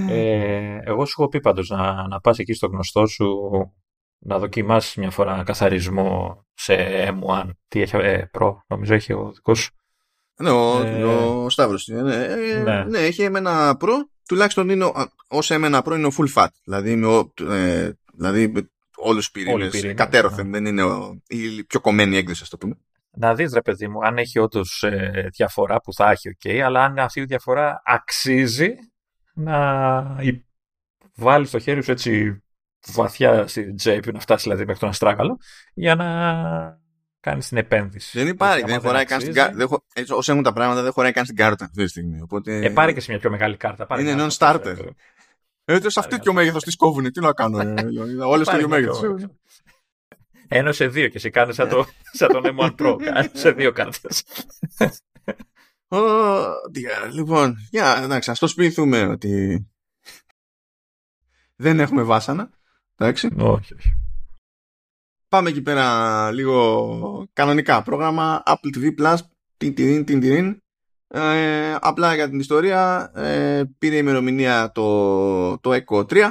ε, 0.09 0.79
εγώ 0.85 1.05
σου 1.05 1.15
έχω 1.19 1.29
πει 1.29 1.41
πάντως 1.41 1.69
να, 1.69 2.09
να 2.09 2.21
πας 2.21 2.39
εκεί 2.39 2.53
στο 2.53 2.67
γνωστό 2.67 3.07
σου 3.07 3.27
να 4.19 4.39
δοκιμάσεις 4.39 4.95
μια 4.95 5.11
φορά 5.11 5.43
καθαρισμό 5.47 6.45
σε 6.55 6.75
M1. 7.09 7.51
Τι 7.69 7.81
έχει, 7.81 7.97
ε, 7.97 8.31
Pro, 8.39 8.57
νομίζω 8.67 8.95
έχει 8.95 9.13
ο 9.13 9.31
δικός 9.35 9.59
σου. 9.59 9.71
Ναι, 10.37 10.51
ο, 10.51 10.83
ε, 10.83 11.05
ο 11.05 11.51
Σταύρος. 11.51 11.87
Ναι, 11.87 12.25
ε, 12.25 12.63
ναι. 12.63 12.85
ναι, 12.85 12.99
έχει 12.99 13.23
ένα 13.23 13.77
Pro, 13.81 13.93
τουλάχιστον 14.29 14.69
είναι, 14.69 14.93
ως 15.29 15.51
ένα 15.51 15.83
Pro 15.85 15.93
είναι 15.97 16.07
ο 16.07 16.11
full 16.19 16.35
fat. 16.35 16.49
Δηλαδή, 16.65 16.97
με, 16.97 17.31
ε, 17.49 17.91
δηλαδή 18.15 18.53
όλους 18.97 19.31
τους 19.31 19.31
πυρήνες, 19.31 19.95
κατέρωθεν, 19.95 20.47
ναι. 20.47 20.51
δεν 20.51 20.67
είναι 20.67 20.83
ο, 20.83 21.21
η 21.27 21.65
πιο 21.65 21.81
κομμένη 21.81 22.17
έκδοση, 22.17 22.43
ας 22.43 22.49
το 22.49 22.57
πούμε. 22.57 22.79
Να 23.19 23.35
δεις 23.35 23.53
ρε 23.53 23.63
παιδί 23.63 23.89
μου, 23.89 23.99
αν 24.03 24.19
έχει 24.19 24.39
όντως 24.39 24.83
ε, 24.83 25.29
διαφορά 25.33 25.81
που 25.81 25.93
θα 25.93 26.11
έχει, 26.11 26.37
ok, 26.39 26.51
αλλά 26.51 26.85
αν 26.85 26.99
αυτή 26.99 27.21
η 27.21 27.25
διαφορά 27.25 27.83
αξίζει 27.85 28.75
να 29.35 30.17
βάλεις 31.15 31.51
το 31.51 31.59
χέρι 31.59 31.83
σου 31.83 31.91
έτσι 31.91 32.43
βαθιά 32.93 33.47
στην 33.47 33.77
τσέπη, 33.77 34.13
να 34.13 34.21
φτάσει 34.21 34.43
δηλαδή 34.43 34.65
μέχρι 34.65 34.81
τον 34.81 34.89
αστράγαλο, 34.89 35.39
για 35.75 35.95
να 35.95 36.07
κάνει 37.21 37.43
την 37.43 37.57
επένδυση. 37.57 38.19
Δεν 38.19 38.29
υπάρχει, 38.29 38.65
δεν 38.65 38.81
χωράει 38.81 39.05
καν 39.05 39.21
στην 39.21 39.33
κάρτα. 39.33 39.69
Όσο 40.11 40.33
έχουν 40.33 40.45
τα 40.45 40.53
πράγματα, 40.53 40.83
δεν 40.83 40.93
χωράει 40.93 41.13
καν 41.13 41.25
στην 41.25 41.37
κάρτα 41.37 41.65
αυτή 41.65 41.83
τη 41.83 41.89
στιγμή. 41.89 42.21
Οπότε... 42.21 42.65
Ε, 42.65 42.71
πάρει 42.71 42.95
και 42.95 43.01
σε 43.01 43.11
μια 43.11 43.21
πιο 43.21 43.31
μεγάλη 43.31 43.57
κάρτα. 43.57 43.87
Πάρε 43.87 44.03
είναι 44.03 44.27
non-starter. 44.29 44.77
Έτσι, 45.65 45.91
σε 45.91 46.01
αυτή 46.01 46.19
το 46.19 46.33
μέγεθος 46.33 46.65
τη 46.65 46.77
κόβουνε. 46.77 47.11
Τι 47.11 47.21
να 47.21 47.33
κάνω. 47.33 47.61
Ε, 47.61 47.75
Όλες 48.33 48.47
το 48.47 48.55
ίδιο 48.55 48.69
μέγεθος. 48.69 49.01
Ένα 50.49 50.73
σε 50.73 50.87
δύο 50.87 51.09
και 51.09 51.19
σε 51.19 51.31
κάνει 51.31 51.53
σαν, 51.53 51.69
το, 51.69 51.87
σαν 52.13 52.29
τον 52.29 52.43
M1 52.59 52.75
Pro. 52.79 52.97
σε 53.33 53.51
δύο 53.51 53.73
κάρτες. 53.73 54.25
λοιπόν, 57.13 57.57
για 57.71 58.01
εντάξει, 58.03 58.31
ας 58.31 58.39
το 58.39 58.47
σπιθούμε 58.47 59.07
ότι 59.07 59.67
δεν 61.57 61.81
έχουμε 61.81 62.03
βάσανα. 62.03 62.51
Εντάξει. 62.97 63.31
Όχι, 63.39 63.75
όχι. 63.75 63.95
Πάμε 65.29 65.49
εκεί 65.49 65.63
πέρα 65.63 66.31
λίγο 66.33 67.29
κανονικά 67.33 67.83
πρόγραμμα. 67.83 68.43
Apple 68.47 68.77
TV 68.77 69.01
Plus 69.01 69.17
την 69.57 69.75
την 69.75 70.05
την 70.05 70.21
την 70.21 70.61
ε, 71.09 71.77
απλά 71.81 72.15
για 72.15 72.29
την 72.29 72.39
ιστορία 72.39 73.11
ε, 73.15 73.63
πήρε 73.79 73.97
ημερομηνία 73.97 74.73
το, 74.73 75.59
το 75.59 75.71
Echo 75.73 76.07
3 76.07 76.31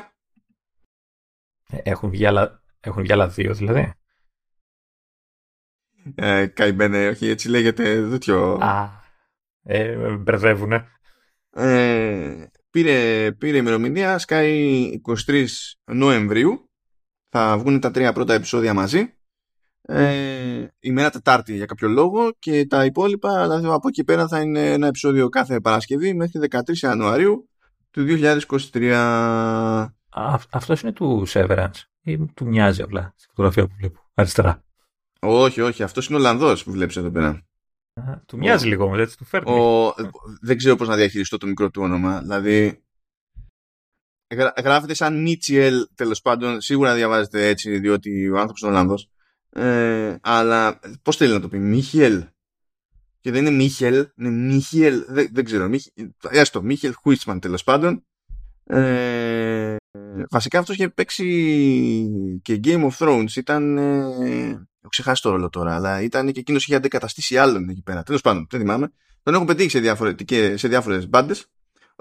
ε, 1.70 1.78
έχουν 1.84 2.10
βγει 2.10 2.26
άλλα, 2.26 2.62
έχουν 2.80 3.02
βγει 3.02 3.12
άλλα 3.12 3.28
δύο 3.28 3.54
δηλαδή. 3.54 3.94
Ε, 6.16 6.48
Καημένε, 6.48 7.08
όχι 7.08 7.28
έτσι 7.28 7.50
λέγεται 7.50 8.10
τέτοιο 8.10 8.52
Α, 8.62 8.90
ε, 9.64 10.16
μπερδεύουνε. 10.16 10.88
Ε, 11.50 12.46
πήρε, 12.76 13.32
πήρε 13.32 13.58
ημερομηνία 13.58 14.18
σκάει 14.18 14.90
23 15.28 15.46
Νοεμβρίου. 15.86 16.70
Θα 17.30 17.58
βγουν 17.58 17.80
τα 17.80 17.92
τρία 17.92 18.14
πρώτα 18.14 18.34
επεισόδια 18.34 18.74
μαζί. 18.74 19.14
Ε, 19.82 20.68
ημέρα 20.80 21.10
Τετάρτη 21.10 21.56
για 21.56 21.66
κάποιο 21.66 21.88
λόγο 21.88 22.32
και 22.40 22.66
τα 22.66 22.86
υπόλοιπα 22.86 23.42
δηλαδή 23.44 23.68
από 23.68 23.88
εκεί 23.88 24.04
πέρα 24.04 24.28
θα 24.28 24.42
είναι 24.42 24.72
ένα 24.72 24.88
επεισόδιο 24.88 25.30
κάθε 25.30 25.60
Παρασκευή 25.60 26.14
μέχρι 26.14 26.48
13 26.52 26.60
Ιανουαρίου 26.82 27.50
του 27.92 28.06
2023 28.74 28.92
Α, 30.10 30.40
αυτός 30.52 30.82
είναι 30.82 30.92
του 30.92 31.26
Severance 31.28 31.82
ή 32.02 32.26
του 32.26 32.48
μοιάζει 32.48 32.82
απλά 32.82 33.14
στη 33.16 33.28
φωτογραφία 33.28 33.68
που 33.68 33.74
βλέπω 33.80 34.10
αριστερά; 34.14 34.64
Όχι 35.20 35.62
όχι 35.62 35.84
αυτός 35.84 36.08
είναι 36.08 36.16
ο 36.16 36.20
Ολλανδός 36.20 36.64
που 36.64 36.72
βλέπεις 36.72 36.96
εδώ 36.96 37.10
πέρα. 37.10 37.28
Α, 37.28 37.40
του 38.26 38.38
μοιάζει 38.38 38.66
ο, 38.66 38.70
λίγο 38.70 38.96
έτσι 38.96 39.18
του 39.18 39.26
φέρνει 39.26 39.52
ο, 39.52 39.94
δεν 40.42 40.58
ξέρω 40.58 40.76
πώς 40.76 40.88
να 40.88 40.96
διαχειριστώ 40.96 41.38
το 41.38 41.48
μικρό 41.48 41.70
του 41.70 41.82
όνομα 41.82 42.22
δηλαδή 42.22 42.86
γράφεται 44.64 44.94
σαν 44.94 45.22
Μίτσιελ 45.22 45.88
τέλος 45.96 46.22
πάντων. 46.22 46.62
Σίγουρα 46.62 46.96
διαβάζεται 46.96 47.48
έτσι, 47.48 47.80
διότι 47.80 48.30
ο 48.30 48.36
άνθρωπος 48.36 48.62
είναι 48.62 48.72
Ολλανδός. 48.72 49.10
Ε, 49.50 50.18
αλλά 50.22 50.80
πώς 51.02 51.18
θέλει 51.18 51.34
να 51.34 51.40
το 51.40 51.48
πει, 51.48 51.58
Μίχελ. 51.58 52.26
Και 53.20 53.32
δεν 53.32 53.46
είναι 53.46 53.56
Μίχελ, 53.56 54.08
είναι 54.16 54.30
Μίχελ. 54.30 55.06
Δεν, 55.08 55.30
δεν 55.32 55.44
ξέρω. 55.44 55.70
Έστω, 56.30 56.62
Μίχελ 56.62 56.94
Χουίτσμαν 56.94 57.40
τέλος 57.40 57.64
πάντων. 57.64 58.06
Ε, 58.68 59.76
βασικά 60.30 60.60
αυτός 60.60 60.76
είχε 60.76 60.90
παίξει 60.90 61.26
και 62.42 62.60
Game 62.64 62.90
of 62.90 62.98
Thrones. 62.98 63.36
Ήταν. 63.36 63.78
Ε, 63.78 64.50
έχω 64.50 64.90
ξεχάσει 64.90 65.22
το 65.22 65.30
ρόλο 65.30 65.50
τώρα, 65.50 65.76
αλλά 65.76 66.02
ήταν 66.02 66.32
και 66.32 66.40
εκείνος 66.40 66.64
είχε 66.64 66.76
αντικαταστήσει 66.76 67.38
άλλον 67.38 67.70
εκεί 67.70 67.82
πέρα. 67.82 68.04
Τέλος 68.04 68.22
πάντων, 68.22 68.48
δεν 68.50 68.60
θυμάμαι. 68.60 68.92
Τον 69.24 69.34
έχω 69.34 69.46
πετύχει 69.46 69.70
σε, 69.70 70.58
σε 70.58 70.68
διάφορες 70.68 71.10
μπάντες. 71.10 71.48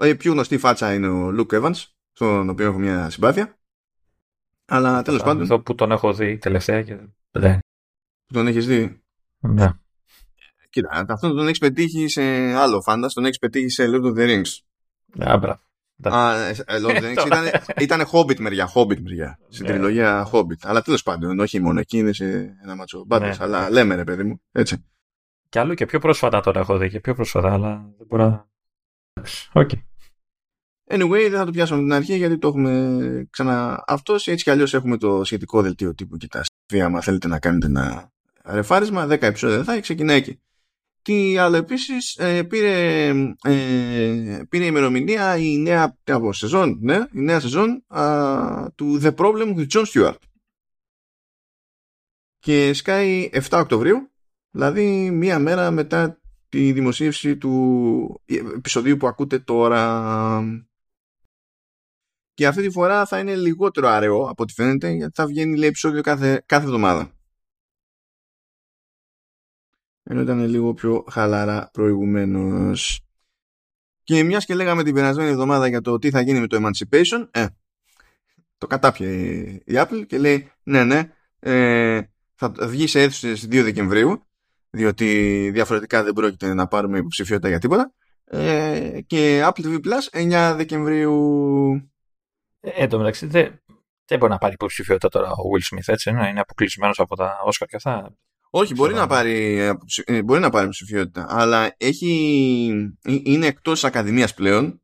Η 0.03 0.15
πιο 0.15 0.31
γνωστή 0.31 0.57
φάτσα 0.57 0.93
είναι 0.93 1.07
ο 1.07 1.33
Luke 1.37 1.61
Evans 1.61 1.83
στον 2.11 2.49
οποίο 2.49 2.65
έχω 2.65 2.77
μια 2.77 3.09
συμπάθεια. 3.09 3.57
Αλλά 4.65 5.01
τέλος 5.01 5.23
πάντων. 5.23 5.43
Εδώ 5.43 5.59
που 5.59 5.75
τον 5.75 5.91
έχω 5.91 6.13
δει 6.13 6.37
τελευταία 6.37 6.81
και 6.83 6.99
δεν. 7.31 7.59
Που 8.25 8.33
τον 8.33 8.47
έχεις 8.47 8.67
δει; 8.67 9.01
Ναι. 9.39 9.69
Κοίτα, 10.69 11.05
αυτόν 11.07 11.35
τον 11.35 11.45
έχεις 11.45 11.59
πετύχει 11.59 12.07
σε 12.07 12.21
άλλο 12.53 12.81
φάντα, 12.81 13.07
τον 13.07 13.25
έχεις 13.25 13.37
πετύχει 13.37 13.69
σε 13.69 13.85
Lord 13.87 14.03
of 14.03 14.17
the 14.17 14.27
Rings. 14.27 14.51
Α, 15.29 15.37
μπράβο. 15.37 15.59
Α, 16.03 16.35
ε, 16.35 16.49
ε, 16.49 16.79
Lord 16.81 16.95
of 16.95 17.01
the 17.01 17.03
Rings 17.03 17.25
ήταν, 17.25 17.43
ήταν 17.79 18.07
Hobbit 18.11 18.39
μεριά, 18.39 18.71
Hobbit 18.73 18.99
μεριά. 19.01 19.39
Στην 19.49 19.65
ναι. 19.65 19.71
τριλογία 19.71 20.29
Hobbit. 20.31 20.59
Αλλά 20.61 20.81
τέλος 20.81 21.03
πάντων, 21.03 21.39
όχι 21.39 21.59
μόνο 21.59 21.79
εκεί, 21.79 21.97
είναι 21.97 22.13
σε 22.13 22.25
ένα 22.63 22.75
μάτσο 22.75 23.03
μπάντε. 23.07 23.27
Ναι. 23.27 23.35
Αλλά 23.39 23.69
λέμε 23.71 23.95
ρε 23.95 24.03
παιδί 24.03 24.23
μου, 24.23 24.41
έτσι. 24.51 24.85
Κι 25.49 25.59
άλλο 25.59 25.73
και 25.73 25.85
πιο 25.85 25.99
πρόσφατα 25.99 26.39
τώρα 26.41 26.59
έχω 26.59 26.77
δει 26.77 26.89
και 26.89 26.99
πιο 26.99 27.13
πρόσφατα, 27.13 27.53
αλλά 27.53 27.93
δεν 27.97 28.07
μπορώ 28.07 28.27
να. 28.27 28.47
Οκ. 29.53 29.69
Okay. 29.73 29.79
Anyway, 30.87 31.27
δεν 31.29 31.37
θα 31.37 31.45
το 31.45 31.51
πιάσουμε 31.51 31.79
την 31.79 31.93
αρχή 31.93 32.15
γιατί 32.15 32.37
το 32.37 32.47
έχουμε 32.47 33.27
ξανά 33.29 33.83
αυτό. 33.87 34.13
Έτσι 34.13 34.43
κι 34.43 34.49
αλλιώς 34.49 34.73
έχουμε 34.73 34.97
το 34.97 35.23
σχετικό 35.23 35.61
δελτίο 35.61 35.95
τύπου 35.95 36.17
και 36.17 36.27
τα 36.27 36.41
στοιχεία. 36.43 36.85
Αν 36.85 37.01
θέλετε 37.01 37.27
να 37.27 37.39
κάνετε 37.39 37.65
ένα 37.65 38.11
ρεφάρισμα, 38.43 39.05
10 39.05 39.21
επεισόδια 39.21 39.63
θα 39.63 39.71
έχει, 39.71 39.81
ξεκινάει 39.81 40.17
εκεί. 40.17 40.39
Τι 41.05 41.37
άλλο 41.37 41.55
επίσης, 41.55 42.15
ε, 42.17 42.43
πήρε, 42.43 43.07
ε, 43.43 44.41
πήρε 44.49 44.65
ημερομηνία 44.65 45.37
η 45.37 45.57
νέα 45.57 45.97
από 46.03 46.33
σεζόν, 46.33 46.77
ναι, 46.81 46.95
η 46.95 47.19
νέα 47.19 47.39
σεζόν 47.39 47.83
α, 47.87 48.71
του 48.75 48.99
The 49.03 49.15
Problem 49.15 49.55
with 49.55 49.67
John 49.67 49.85
Stewart. 49.85 50.17
Και 52.39 52.73
σκάει 52.73 53.29
7 53.33 53.41
Οκτωβρίου, 53.51 54.11
δηλαδή 54.51 55.11
μία 55.11 55.39
μέρα 55.39 55.71
μετά 55.71 56.21
τη 56.49 56.71
δημοσίευση 56.71 57.37
του 57.37 58.21
επεισοδίου 58.55 58.97
που 58.97 59.07
ακούτε 59.07 59.39
τώρα. 59.39 60.43
Και 62.33 62.47
αυτή 62.47 62.61
τη 62.61 62.69
φορά 62.69 63.05
θα 63.05 63.19
είναι 63.19 63.35
λιγότερο 63.35 63.87
αραιό 63.87 64.29
από 64.29 64.43
ό,τι 64.43 64.53
φαίνεται 64.53 64.89
γιατί 64.89 65.13
θα 65.15 65.25
βγαίνει 65.25 65.57
λέει, 65.57 65.69
επεισόδιο 65.69 66.01
κάθε, 66.01 66.43
κάθε 66.45 66.65
εβδομάδα. 66.65 67.14
Ενώ 70.07 70.21
ήταν 70.21 70.39
λίγο 70.39 70.73
πιο 70.73 71.03
χαλαρά 71.09 71.69
προηγουμένως. 71.73 72.99
Και 74.03 74.23
μιας 74.23 74.45
και 74.45 74.55
λέγαμε 74.55 74.83
την 74.83 74.93
περασμένη 74.93 75.29
εβδομάδα 75.29 75.67
για 75.67 75.81
το 75.81 75.97
τι 75.97 76.09
θα 76.09 76.21
γίνει 76.21 76.39
με 76.39 76.47
το 76.47 76.57
Emancipation, 76.61 77.27
ε, 77.31 77.45
το 78.57 78.67
κατάπιε 78.67 79.09
η 79.65 79.73
Apple 79.73 80.05
και 80.07 80.17
λέει 80.17 80.51
ναι, 80.63 80.83
ναι, 80.83 81.11
ε, 81.39 82.01
θα 82.35 82.51
βγει 82.61 82.87
σε 82.87 83.01
αίθουσες 83.01 83.45
2 83.45 83.63
Δεκεμβρίου, 83.63 84.25
διότι 84.69 85.49
διαφορετικά 85.53 86.03
δεν 86.03 86.13
πρόκειται 86.13 86.53
να 86.53 86.67
πάρουμε 86.67 86.97
υποψηφιότητα 86.97 87.47
για 87.47 87.59
τίποτα. 87.59 87.93
Ε, 88.25 88.99
και 89.07 89.43
Apple 89.45 89.65
TV 89.65 89.79
Plus 89.85 90.29
9 90.51 90.53
Δεκεμβρίου. 90.57 91.15
Ε, 92.59 92.69
εν 92.69 92.89
τω 92.89 92.97
μεταξύ 92.97 93.25
δεν, 93.25 93.63
δεν 94.05 94.19
μπορεί 94.19 94.31
να 94.31 94.37
πάρει 94.37 94.53
υποψηφιότητα 94.53 95.09
τώρα 95.09 95.31
ο 95.31 95.43
Will 95.53 95.75
Smith, 95.75 95.93
έτσι, 95.93 96.11
να 96.11 96.27
είναι 96.27 96.39
αποκλεισμένος 96.39 96.99
από 96.99 97.15
τα 97.15 97.37
Oscar 97.47 97.65
και 97.67 97.75
αυτά. 97.75 98.15
Όχι, 98.57 98.73
μπορεί 98.73 98.93
να, 98.93 99.07
πάρει, 99.07 99.57
ε, 100.05 100.23
μπορεί 100.23 100.39
να 100.39 100.49
πάρει 100.49 100.63
υποψηφιότητα, 100.63 101.25
αλλά 101.29 101.73
έχει, 101.77 102.91
ε, 103.01 103.17
είναι 103.23 103.45
εκτός 103.45 103.83
ακαδημίας 103.83 104.33
πλέον. 104.33 104.81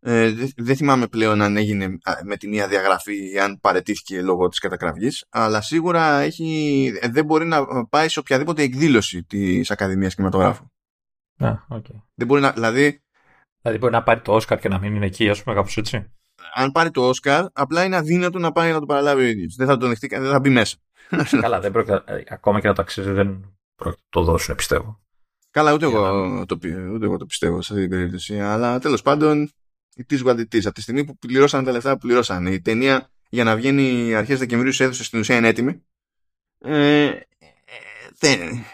Ε, 0.00 0.30
δεν 0.30 0.50
δε 0.56 0.74
θυμάμαι 0.74 1.06
πλέον 1.06 1.42
αν 1.42 1.56
έγινε 1.56 1.98
με 2.24 2.36
τη 2.36 2.48
μία 2.48 2.68
διαγραφή 2.68 3.32
ή 3.32 3.38
αν 3.38 3.58
παρετήθηκε 3.60 4.22
λόγω 4.22 4.48
της 4.48 4.58
κατακραυγής, 4.58 5.26
αλλά 5.30 5.60
σίγουρα 5.60 6.20
έχει, 6.20 6.92
δεν 7.10 7.24
μπορεί 7.24 7.46
να 7.46 7.86
πάει 7.86 8.08
σε 8.08 8.18
οποιαδήποτε 8.18 8.62
εκδήλωση 8.62 9.24
της 9.24 9.70
Ακαδημίας 9.70 10.14
Κινηματογράφου. 10.14 10.66
Ah, 11.38 11.54
okay. 11.68 12.02
Δεν 12.14 12.26
μπορεί 12.26 12.40
να, 12.40 12.52
δηλαδή, 12.52 13.02
Δηλαδή 13.60 13.80
μπορεί 13.80 13.92
να 13.92 14.02
πάρει 14.02 14.20
το 14.20 14.34
Όσκαρ 14.34 14.58
και 14.58 14.68
να 14.68 14.78
μην 14.78 14.94
είναι 14.94 15.06
εκεί, 15.06 15.28
ας 15.28 15.42
πούμε, 15.42 15.54
κάπως 15.54 15.76
έτσι. 15.76 16.12
Αν 16.54 16.72
πάρει 16.72 16.90
το 16.90 17.08
Όσκαρ, 17.08 17.46
απλά 17.52 17.84
είναι 17.84 17.96
αδύνατο 17.96 18.38
να 18.38 18.52
πάει 18.52 18.72
να 18.72 18.80
το 18.80 18.86
παραλάβει 18.86 19.22
ο 19.22 19.26
ίδιος. 19.26 19.54
Δεν 19.54 19.66
θα 19.66 19.76
το 19.76 19.88
δεχτεί, 19.88 20.06
δεν 20.06 20.30
θα 20.30 20.40
μπει 20.40 20.50
μέσα. 20.50 20.76
Καλά, 21.40 21.60
δεν 21.60 21.72
πρόκειται, 21.72 22.02
ε, 22.06 22.22
ακόμα 22.28 22.60
και 22.60 22.68
να 22.68 22.74
το 22.74 22.82
αξίζει, 22.82 23.10
δεν 23.10 23.56
πρόκειται 23.74 24.02
να 24.04 24.20
το 24.20 24.22
δώσουν, 24.22 24.54
πιστεύω. 24.54 25.00
Καλά, 25.50 25.72
ούτε 25.72 25.84
εγώ, 25.84 26.44
το, 26.46 26.58
ούτε 26.92 27.04
εγώ 27.04 27.16
το 27.16 27.26
πιστεύω 27.26 27.62
σε 27.62 27.72
αυτή 27.72 27.88
την 27.88 27.96
περίπτωση. 27.96 28.40
Αλλά 28.40 28.78
τέλος 28.78 29.02
πάντων, 29.02 29.50
it 29.96 30.18
is 30.18 30.24
what 30.24 30.36
it 30.36 30.54
is. 30.54 30.60
Από 30.64 30.74
τη 30.74 30.80
στιγμή 30.80 31.04
που 31.04 31.18
πληρώσαν 31.18 31.64
τα 31.64 31.72
λεφτά 31.72 31.92
που 31.92 31.98
πληρώσαν, 31.98 32.46
η 32.46 32.60
ταινία 32.60 33.10
για 33.28 33.44
να 33.44 33.56
βγαίνει 33.56 34.14
αρχές 34.14 34.38
Δεκεμβρίου 34.38 34.72
σε 34.72 34.84
αίθουσες 34.84 35.06
στην 35.06 35.18
ουσία 35.18 35.36
είναι 35.36 35.48
έτοιμη. 35.48 35.82
Ε, 36.58 37.06
ε, 37.06 37.20
δεν. 38.18 38.64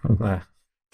Ναι. 0.00 0.42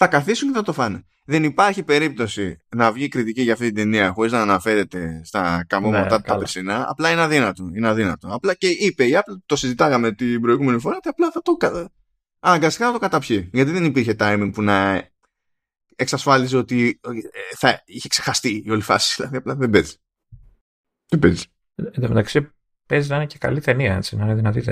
Θα 0.02 0.08
καθίσουν 0.08 0.48
και 0.48 0.54
θα 0.54 0.62
το 0.62 0.72
φάνε. 0.72 1.04
Δεν 1.24 1.44
υπάρχει 1.44 1.82
περίπτωση 1.82 2.58
να 2.68 2.92
βγει 2.92 3.08
κριτική 3.08 3.42
για 3.42 3.52
αυτή 3.52 3.66
την 3.66 3.74
ταινία 3.74 4.12
χωρίς 4.12 4.32
να 4.32 4.40
αναφέρεται 4.40 5.20
στα 5.24 5.64
καμώματα 5.68 6.16
ναι, 6.16 6.22
τα 6.22 6.38
περσινά. 6.38 6.84
Απλά 6.88 7.10
είναι 7.10 7.20
αδύνατο. 7.20 7.70
Είναι 7.74 7.88
αδύνατο. 7.88 8.28
Απλά 8.28 8.54
και 8.54 8.68
είπε 8.68 9.04
η 9.04 9.12
Apple, 9.14 9.38
το 9.46 9.56
συζητάγαμε 9.56 10.12
την 10.12 10.40
προηγούμενη 10.40 10.80
φορά, 10.80 10.96
ότι 10.96 11.08
απλά 11.08 11.30
θα 11.30 11.42
το. 11.42 11.56
Αναγκαστικά 12.40 12.86
να 12.86 12.92
το 12.92 12.98
καταπιεί. 12.98 13.50
Γιατί 13.52 13.70
δεν 13.70 13.84
υπήρχε 13.84 14.16
timing 14.18 14.50
που 14.54 14.62
να 14.62 15.08
εξασφάλιζε 15.96 16.56
ότι 16.56 17.00
ε, 17.02 17.10
θα 17.56 17.82
είχε 17.84 18.08
ξεχαστεί 18.08 18.62
η 18.66 18.70
όλη 18.70 18.82
φάση. 18.82 19.14
Δηλαδή 19.16 19.36
απλά 19.36 19.54
δεν 19.54 19.70
παίζει. 19.70 19.94
Δεν 21.08 21.18
παίζει. 21.18 21.44
Εν 21.74 22.00
τω 22.00 22.08
μεταξύ 22.08 22.50
παίζει 22.86 23.08
να 23.08 23.16
είναι 23.16 23.26
και 23.26 23.38
καλή 23.38 23.60
ταινία, 23.60 23.94
έτσι, 23.94 24.16
να 24.16 24.24
είναι 24.24 24.34
δυνατή 24.34 24.68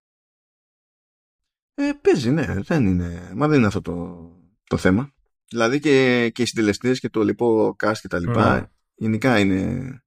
ε, 1.75 1.93
παίζει, 2.01 2.31
ναι. 2.31 2.47
Δεν 2.61 2.87
είναι, 2.87 3.33
μα 3.35 3.49
δεν 3.49 3.59
είναι 3.59 3.67
αυτό 3.67 3.81
το, 3.81 4.29
το 4.65 4.77
θέμα. 4.77 5.13
Δηλαδή 5.49 5.81
και, 5.81 6.29
και 6.31 6.43
οι 6.43 6.47
συντελεστέ 6.47 6.93
και 6.93 7.09
το 7.09 7.23
λοιπό 7.23 7.77
cast 7.85 7.97
και 8.01 8.09
τα 8.09 8.19
λοιπά, 8.19 8.65
mm. 8.65 8.71
γενικά 8.95 9.39
είναι 9.39 10.03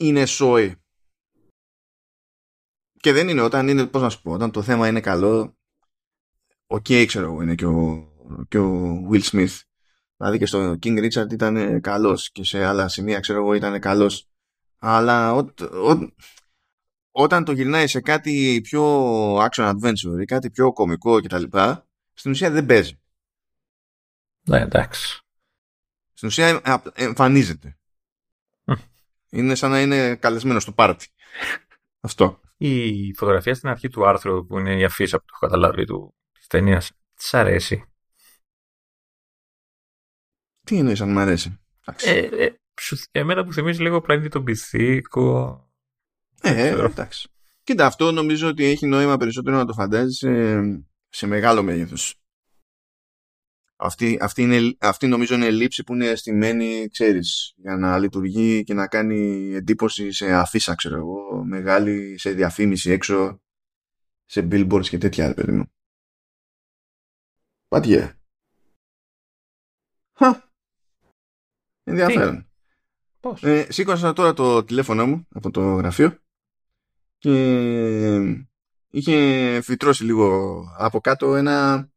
είναι 0.00 0.26
σόι. 0.26 0.74
Και 2.96 3.12
δεν 3.12 3.28
είναι 3.28 3.40
όταν 3.40 3.68
είναι, 3.68 3.86
πώς 3.86 4.02
να 4.02 4.08
σου 4.08 4.22
πω, 4.22 4.32
όταν 4.32 4.50
το 4.50 4.62
θέμα 4.62 4.88
είναι 4.88 5.00
καλό, 5.00 5.58
OK, 6.66 6.84
okay, 6.88 7.04
ξέρω 7.06 7.26
εγώ, 7.26 7.42
είναι 7.42 7.54
και 7.54 7.66
ο, 7.66 8.08
και 8.48 8.58
ο 8.58 9.00
Will 9.10 9.22
Smith. 9.22 9.60
Δηλαδή 10.16 10.38
και 10.38 10.46
στο 10.46 10.78
King 10.82 11.10
Richard 11.10 11.32
ήταν 11.32 11.80
καλός 11.80 12.30
και 12.30 12.44
σε 12.44 12.64
άλλα 12.64 12.88
σημεία, 12.88 13.20
ξέρω 13.20 13.38
εγώ, 13.38 13.54
ήταν 13.54 13.80
καλός. 13.80 14.30
Αλλά 14.78 15.34
ο, 15.34 15.38
ο, 15.38 16.12
όταν 17.10 17.44
το 17.44 17.52
γυρνάει 17.52 17.86
σε 17.86 18.00
κάτι 18.00 18.60
πιο 18.62 18.84
action 19.36 19.70
adventure 19.70 20.20
ή 20.20 20.24
κάτι 20.24 20.50
πιο 20.50 20.72
κωμικό 20.72 21.20
κτλ. 21.20 21.44
Στην 22.12 22.30
ουσία 22.30 22.50
δεν 22.50 22.66
παίζει. 22.66 22.99
Ναι, 24.46 24.60
εντάξει. 24.60 25.20
Στην 26.12 26.28
ουσία 26.28 26.62
εμφανίζεται. 26.94 27.78
είναι 29.30 29.54
σαν 29.54 29.70
να 29.70 29.80
είναι 29.80 30.16
καλεσμένος 30.16 30.62
στο 30.62 30.72
πάρτι. 30.72 31.06
Αυτό. 32.00 32.40
Η 32.56 33.14
φωτογραφία 33.14 33.54
στην 33.54 33.68
αρχή 33.68 33.88
του 33.88 34.06
άρθρου 34.06 34.46
που 34.46 34.58
είναι 34.58 34.78
η 34.78 34.84
αφίσα 34.84 35.18
που 35.18 35.24
το 35.24 35.32
έχω 35.34 35.46
καταλάβει 35.46 35.84
του 35.84 36.14
της 36.32 36.46
ταινίας, 36.46 36.90
της 37.14 37.34
αρέσει. 37.34 37.84
Τι 40.66 40.78
εννοείς 40.78 41.00
αν 41.00 41.10
μου 41.10 41.18
αρέσει; 41.18 41.60
Ε, 41.84 42.18
ε, 42.18 42.54
εμένα 43.10 43.44
που 43.44 43.52
θυμίζει 43.52 43.82
λίγο 43.82 44.00
πλανήτη 44.00 44.28
τον 44.28 44.44
πυθίκο. 44.44 45.64
Ε, 46.42 46.68
εντάξει. 46.68 47.28
Κοίτα, 47.62 47.86
αυτό 47.86 48.12
νομίζω 48.12 48.48
ότι 48.48 48.64
έχει 48.64 48.86
νόημα 48.86 49.16
περισσότερο 49.16 49.56
να 49.56 49.64
το 49.66 49.72
φαντάζει 49.72 50.12
σε, 50.12 50.52
σε 51.08 51.26
μεγάλο 51.26 51.62
μέγεθος. 51.62 52.20
Αυτή, 53.82 54.18
αυτή, 54.20 54.42
είναι, 54.42 54.76
αυτή 54.80 55.06
νομίζω 55.06 55.34
είναι 55.34 55.50
λήψη 55.50 55.84
που 55.84 55.94
είναι 55.94 56.06
αισθημένη, 56.06 56.88
ξέρεις, 56.88 57.52
για 57.56 57.76
να 57.76 57.98
λειτουργεί 57.98 58.64
και 58.64 58.74
να 58.74 58.86
κάνει 58.86 59.50
εντύπωση 59.54 60.12
σε 60.12 60.32
αφίσα, 60.32 60.74
ξέρω 60.74 60.96
εγώ, 60.96 61.44
μεγάλη, 61.44 62.18
σε 62.18 62.30
διαφήμιση 62.30 62.90
έξω, 62.90 63.40
σε 64.24 64.48
billboards 64.50 64.88
και 64.88 64.98
τέτοια, 64.98 65.34
παιδί 65.34 65.52
μου. 65.52 65.72
But 67.68 67.82
yeah. 67.82 68.10
Χα. 70.16 70.42
Ενδιαφέρον. 71.84 72.50
Πώς; 73.20 73.42
Ε, 73.42 73.66
σήκωσα 73.72 74.12
τώρα 74.12 74.32
το 74.32 74.64
τηλέφωνο 74.64 75.06
μου 75.06 75.26
από 75.30 75.50
το 75.50 75.60
γραφείο 75.60 76.18
και 77.18 78.46
είχε 78.90 79.60
φυτρώσει 79.62 80.04
λίγο 80.04 80.60
από 80.78 81.00
κάτω 81.00 81.36
ένα, 81.36 81.89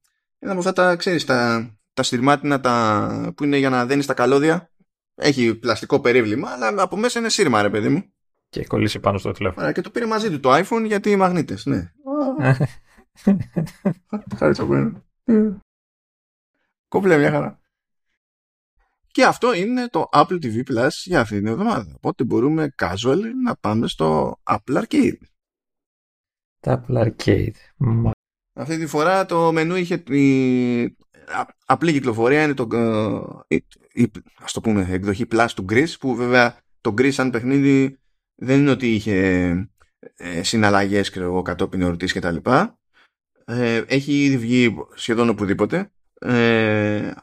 ένα 0.43 0.51
από 0.51 0.59
αυτά 0.59 0.73
τα, 0.73 0.95
ξέρεις, 0.95 1.25
τα, 1.25 1.69
τα 1.93 2.03
στυρμάτινα 2.03 2.59
τα, 2.59 3.33
που 3.35 3.43
είναι 3.43 3.57
για 3.57 3.69
να 3.69 3.85
δένεις 3.85 4.05
τα 4.05 4.13
καλώδια. 4.13 4.71
Έχει 5.15 5.55
πλαστικό 5.55 5.99
περίβλημα, 5.99 6.49
αλλά 6.49 6.81
από 6.81 6.97
μέσα 6.97 7.19
είναι 7.19 7.29
σύρμα, 7.29 7.61
ρε 7.61 7.69
παιδί 7.69 7.89
μου. 7.89 8.13
Και 8.49 8.65
κολλήσει 8.65 8.99
πάνω 8.99 9.17
στο 9.17 9.31
τηλέφωνο. 9.31 9.71
Και 9.71 9.81
το 9.81 9.89
πήρε 9.89 10.05
μαζί 10.05 10.29
του 10.29 10.39
το 10.39 10.53
iPhone 10.53 10.83
γιατί 10.85 11.09
οι 11.09 11.15
μαγνήτες, 11.15 11.65
ναι. 11.65 11.91
Χάρησα 14.37 14.65
που 14.65 14.73
είναι. 14.73 15.03
Κόβλε 16.87 17.17
μια 17.17 17.31
χαρά. 17.31 17.59
Και 19.07 19.25
αυτό 19.25 19.53
είναι 19.53 19.87
το 19.87 20.09
Apple 20.11 20.43
TV 20.43 20.63
Plus 20.69 20.89
για 21.03 21.19
αυτή 21.19 21.37
την 21.37 21.47
εβδομάδα. 21.47 21.93
Οπότε 21.95 22.23
μπορούμε 22.23 22.73
casual 22.77 23.19
να 23.43 23.55
πάμε 23.55 23.87
στο 23.87 24.39
Apple 24.43 24.83
Arcade. 24.83 25.17
Το 26.59 26.83
Apple 26.87 27.05
Arcade. 27.05 28.12
Αυτή 28.53 28.77
τη 28.77 28.85
φορά 28.85 29.25
το 29.25 29.51
μενού 29.51 29.75
είχε 29.75 29.95
η 29.95 30.95
απλή 31.65 31.91
κυκλοφορία 31.91 32.43
είναι 32.43 32.53
το, 32.53 32.67
ε, 33.47 33.57
η, 33.93 34.11
ας 34.41 34.51
το 34.51 34.61
πούμε, 34.61 34.87
εκδοχή 34.89 35.25
Plus 35.31 35.47
του 35.55 35.65
Gris 35.69 35.93
που 35.99 36.15
βέβαια 36.15 36.57
το 36.81 36.93
Gris 36.97 37.11
σαν 37.11 37.29
παιχνίδι 37.29 37.99
δεν 38.35 38.59
είναι 38.59 38.71
ότι 38.71 38.93
είχε 38.93 39.49
ε, 40.15 40.43
συναλλαγές 40.43 41.09
ξέρω, 41.09 41.41
κατόπιν 41.41 41.81
εορτής 41.81 42.11
και 42.11 42.19
τα 42.19 42.31
λοιπά. 42.31 42.79
Ε, 43.45 43.83
έχει 43.87 44.23
ήδη 44.23 44.37
βγει 44.37 44.75
σχεδόν 44.93 45.29
οπουδήποτε. 45.29 45.91
Ε, 46.19 47.13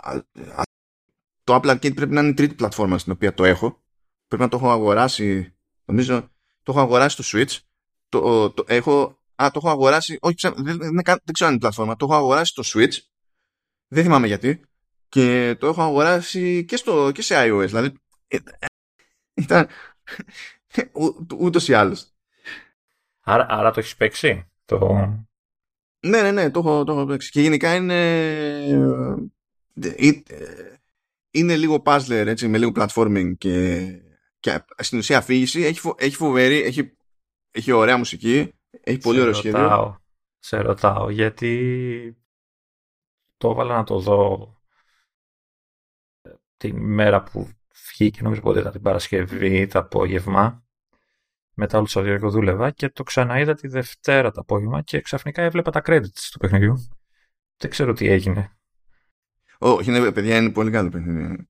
το 1.45 1.55
Apple 1.55 1.71
Arcade 1.71 1.95
πρέπει 1.95 2.13
να 2.13 2.21
είναι 2.21 2.31
η 2.31 2.35
τρίτη 2.35 2.55
πλατφόρμα 2.55 2.99
στην 2.99 3.13
οποία 3.13 3.35
το 3.35 3.45
έχω. 3.45 3.83
Πρέπει 4.29 4.43
να 4.43 4.49
το 4.49 4.57
έχω 4.57 4.71
αγοράσει, 4.71 5.55
νομίζω, 5.85 6.21
το 6.63 6.73
έχω 6.73 6.81
αγοράσει 6.81 7.23
στο 7.23 7.39
Switch. 7.39 7.59
Το, 8.09 8.51
το, 8.51 8.65
έχω, 8.67 9.20
α, 9.43 9.51
το 9.51 9.61
έχω 9.63 9.71
αγοράσει, 9.71 10.19
όχι, 10.21 10.35
δεν, 10.57 10.79
δεν, 10.79 11.03
δεν, 11.05 11.33
ξέρω 11.33 11.49
αν 11.49 11.51
είναι 11.51 11.59
πλατφόρμα, 11.59 11.97
το 11.97 12.05
έχω 12.05 12.15
αγοράσει 12.15 12.53
στο 12.57 12.63
Switch. 12.81 12.99
Δεν 13.89 14.03
θυμάμαι 14.03 14.27
γιατί. 14.27 14.61
Και 15.09 15.57
το 15.59 15.67
έχω 15.67 15.83
αγοράσει 15.83 16.65
και, 16.65 16.77
στο, 16.77 17.11
και 17.15 17.23
σε 17.23 17.35
iOS. 17.39 17.67
Δηλαδή, 17.67 17.93
ε, 18.29 18.39
ήταν 19.35 19.69
ούτως 21.39 21.69
ή 21.69 21.75
άλλως. 21.75 22.13
Άρα, 23.21 23.47
άρα 23.49 23.71
το 23.71 23.81
έχεις 23.81 23.97
παίξει. 23.97 24.51
Το... 24.65 25.09
Ναι, 26.01 26.23
ναι, 26.23 26.31
ναι, 26.31 26.51
το 26.51 26.59
έχω, 26.59 26.85
το 26.85 26.93
έχω 26.93 27.07
παίξει. 27.07 27.31
Και 27.31 27.41
γενικά 27.41 27.75
είναι... 27.75 28.19
Ε, 29.81 30.09
ε, 30.27 30.75
είναι 31.31 31.57
λίγο 31.57 31.83
puzzler 31.85 32.25
έτσι, 32.27 32.49
με 32.49 32.59
λίγο 32.59 32.73
platforming 32.75 33.33
και, 33.39 33.87
και 34.41 34.65
στην 34.79 34.99
ουσία 34.99 35.19
αφήγηση. 35.19 35.63
Έχει, 35.63 35.81
φο, 35.81 35.95
έχει 35.99 36.17
φοβερή, 36.17 36.63
έχει, 36.63 36.97
έχει 37.51 37.73
ωραία 37.73 37.97
μουσική, 37.97 38.53
έχει 38.81 38.99
πολύ 38.99 39.21
ωραίο 39.21 39.33
σχέδιο. 39.33 40.03
Σε 40.39 40.61
ρωτάω, 40.61 41.11
γιατί 41.11 42.17
το 43.37 43.51
έβαλα 43.51 43.77
να 43.77 43.85
το 43.85 43.99
δω 43.99 44.55
την 46.57 46.77
μέρα 46.77 47.23
που 47.23 47.49
βγήκε, 47.91 48.23
νομίζω 48.23 48.41
πότε 48.41 48.61
ήταν 48.61 48.73
την 48.73 48.83
Παρασκευή, 48.83 49.67
το 49.67 49.79
απόγευμα. 49.79 50.65
Μετά 51.55 51.77
όλο 51.77 51.87
το 51.87 51.93
Σαββατοκύριακο 51.93 52.35
δούλευα 52.35 52.71
και 52.71 52.89
το 52.89 53.03
ξαναείδα 53.03 53.55
τη 53.55 53.69
Δευτέρα 53.69 54.31
το 54.31 54.41
απόγευμα 54.41 54.83
και 54.83 55.01
ξαφνικά 55.01 55.43
έβλεπα 55.43 55.71
τα 55.71 55.83
credits 55.85 56.29
του 56.31 56.39
παιχνιδιού. 56.39 56.89
Δεν 57.57 57.71
ξέρω 57.71 57.93
τι 57.93 58.09
έγινε. 58.09 58.57
Όχι, 59.59 59.91
ναι, 59.91 60.13
παιδιά, 60.13 60.37
είναι 60.37 60.51
πολύ 60.51 60.71
καλό 60.71 60.89
παιχνίδι. 60.89 61.49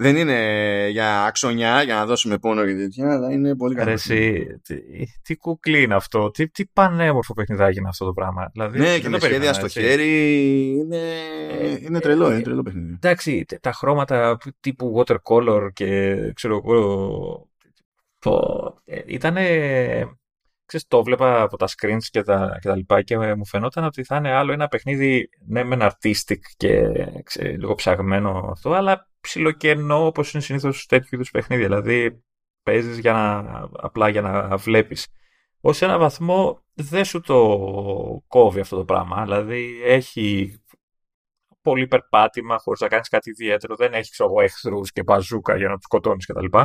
Δεν 0.00 0.16
είναι 0.16 0.88
για 0.90 1.24
αξονιά, 1.24 1.82
για 1.82 1.94
να 1.94 2.06
δώσουμε 2.06 2.38
πόνο 2.38 2.66
και 2.66 2.74
τέτοια, 2.74 3.12
αλλά 3.12 3.30
είναι 3.32 3.56
πολύ 3.56 3.74
καλό. 3.74 3.90
Εσύ, 3.90 4.46
τι, 4.62 4.76
τι 5.22 5.36
κουκλί 5.36 5.82
είναι 5.82 5.94
αυτό, 5.94 6.30
τι, 6.30 6.48
τι 6.48 6.66
πανέμορφο 6.66 7.34
παιχνιδάκι 7.34 7.78
είναι 7.78 7.88
αυτό 7.88 8.04
το 8.04 8.12
πράγμα. 8.12 8.50
Δηλαδή, 8.52 8.78
ναι, 8.78 8.98
και 8.98 9.08
με 9.08 9.18
σχέδια 9.18 9.52
στο 9.52 9.68
χέρι 9.68 10.68
είναι, 10.78 11.00
είναι 11.80 12.00
τρελό, 12.00 12.32
είναι 12.32 12.42
τρελό 12.42 12.62
παιχνίδι. 12.62 12.92
Εντάξει, 12.92 13.44
τα 13.60 13.72
χρώματα 13.72 14.38
τύπου 14.60 15.04
watercolor 15.04 15.68
και 15.72 16.16
ξέρω 16.34 16.56
εγώ. 16.64 17.48
Ήταν 19.06 19.34
ξέρεις, 20.64 20.86
το 20.86 21.02
βλέπα 21.02 21.42
από 21.42 21.56
τα 21.56 21.66
screens 21.66 22.04
και 22.10 22.22
τα, 22.22 22.58
και 22.60 22.68
τα 22.68 22.76
λοιπά 22.76 23.02
και 23.02 23.34
μου 23.34 23.46
φαινόταν 23.46 23.84
ότι 23.84 24.04
θα 24.04 24.16
είναι 24.16 24.32
άλλο 24.32 24.52
ένα 24.52 24.68
παιχνίδι, 24.68 25.28
ναι 25.46 25.64
μεν 25.64 25.80
artistic 25.82 26.40
και 26.56 26.82
ξέρεις, 27.24 27.58
λίγο 27.58 27.74
ψαγμένο 27.74 28.48
αυτό, 28.52 28.72
αλλά 28.72 29.08
ψιλοκενό 29.28 30.06
όπως 30.06 30.32
είναι 30.32 30.42
συνήθως 30.42 30.86
τέτοιου 30.86 31.08
είδους 31.12 31.30
παιχνίδια. 31.30 31.66
Δηλαδή 31.66 32.22
παίζεις 32.62 32.98
για 32.98 33.12
να, 33.12 33.68
απλά 33.72 34.08
για 34.08 34.20
να 34.20 34.56
βλέπεις. 34.56 35.06
Ως 35.60 35.82
ένα 35.82 35.98
βαθμό 35.98 36.64
δεν 36.74 37.04
σου 37.04 37.20
το 37.20 38.24
κόβει 38.26 38.60
αυτό 38.60 38.76
το 38.76 38.84
πράγμα. 38.84 39.22
Δηλαδή 39.22 39.80
έχει 39.84 40.58
πολύ 41.62 41.86
περπάτημα 41.86 42.58
χωρίς 42.58 42.80
να 42.80 42.88
κάνεις 42.88 43.08
κάτι 43.08 43.30
ιδιαίτερο. 43.30 43.76
Δεν 43.76 43.92
έχεις 43.92 44.10
ξέρω, 44.10 44.40
εχθρούς 44.40 44.92
και 44.92 45.02
μπαζούκα 45.02 45.56
για 45.56 45.68
να 45.68 45.74
τους 45.74 45.84
σκοτώνεις 45.84 46.26
κτλ. 46.26 46.58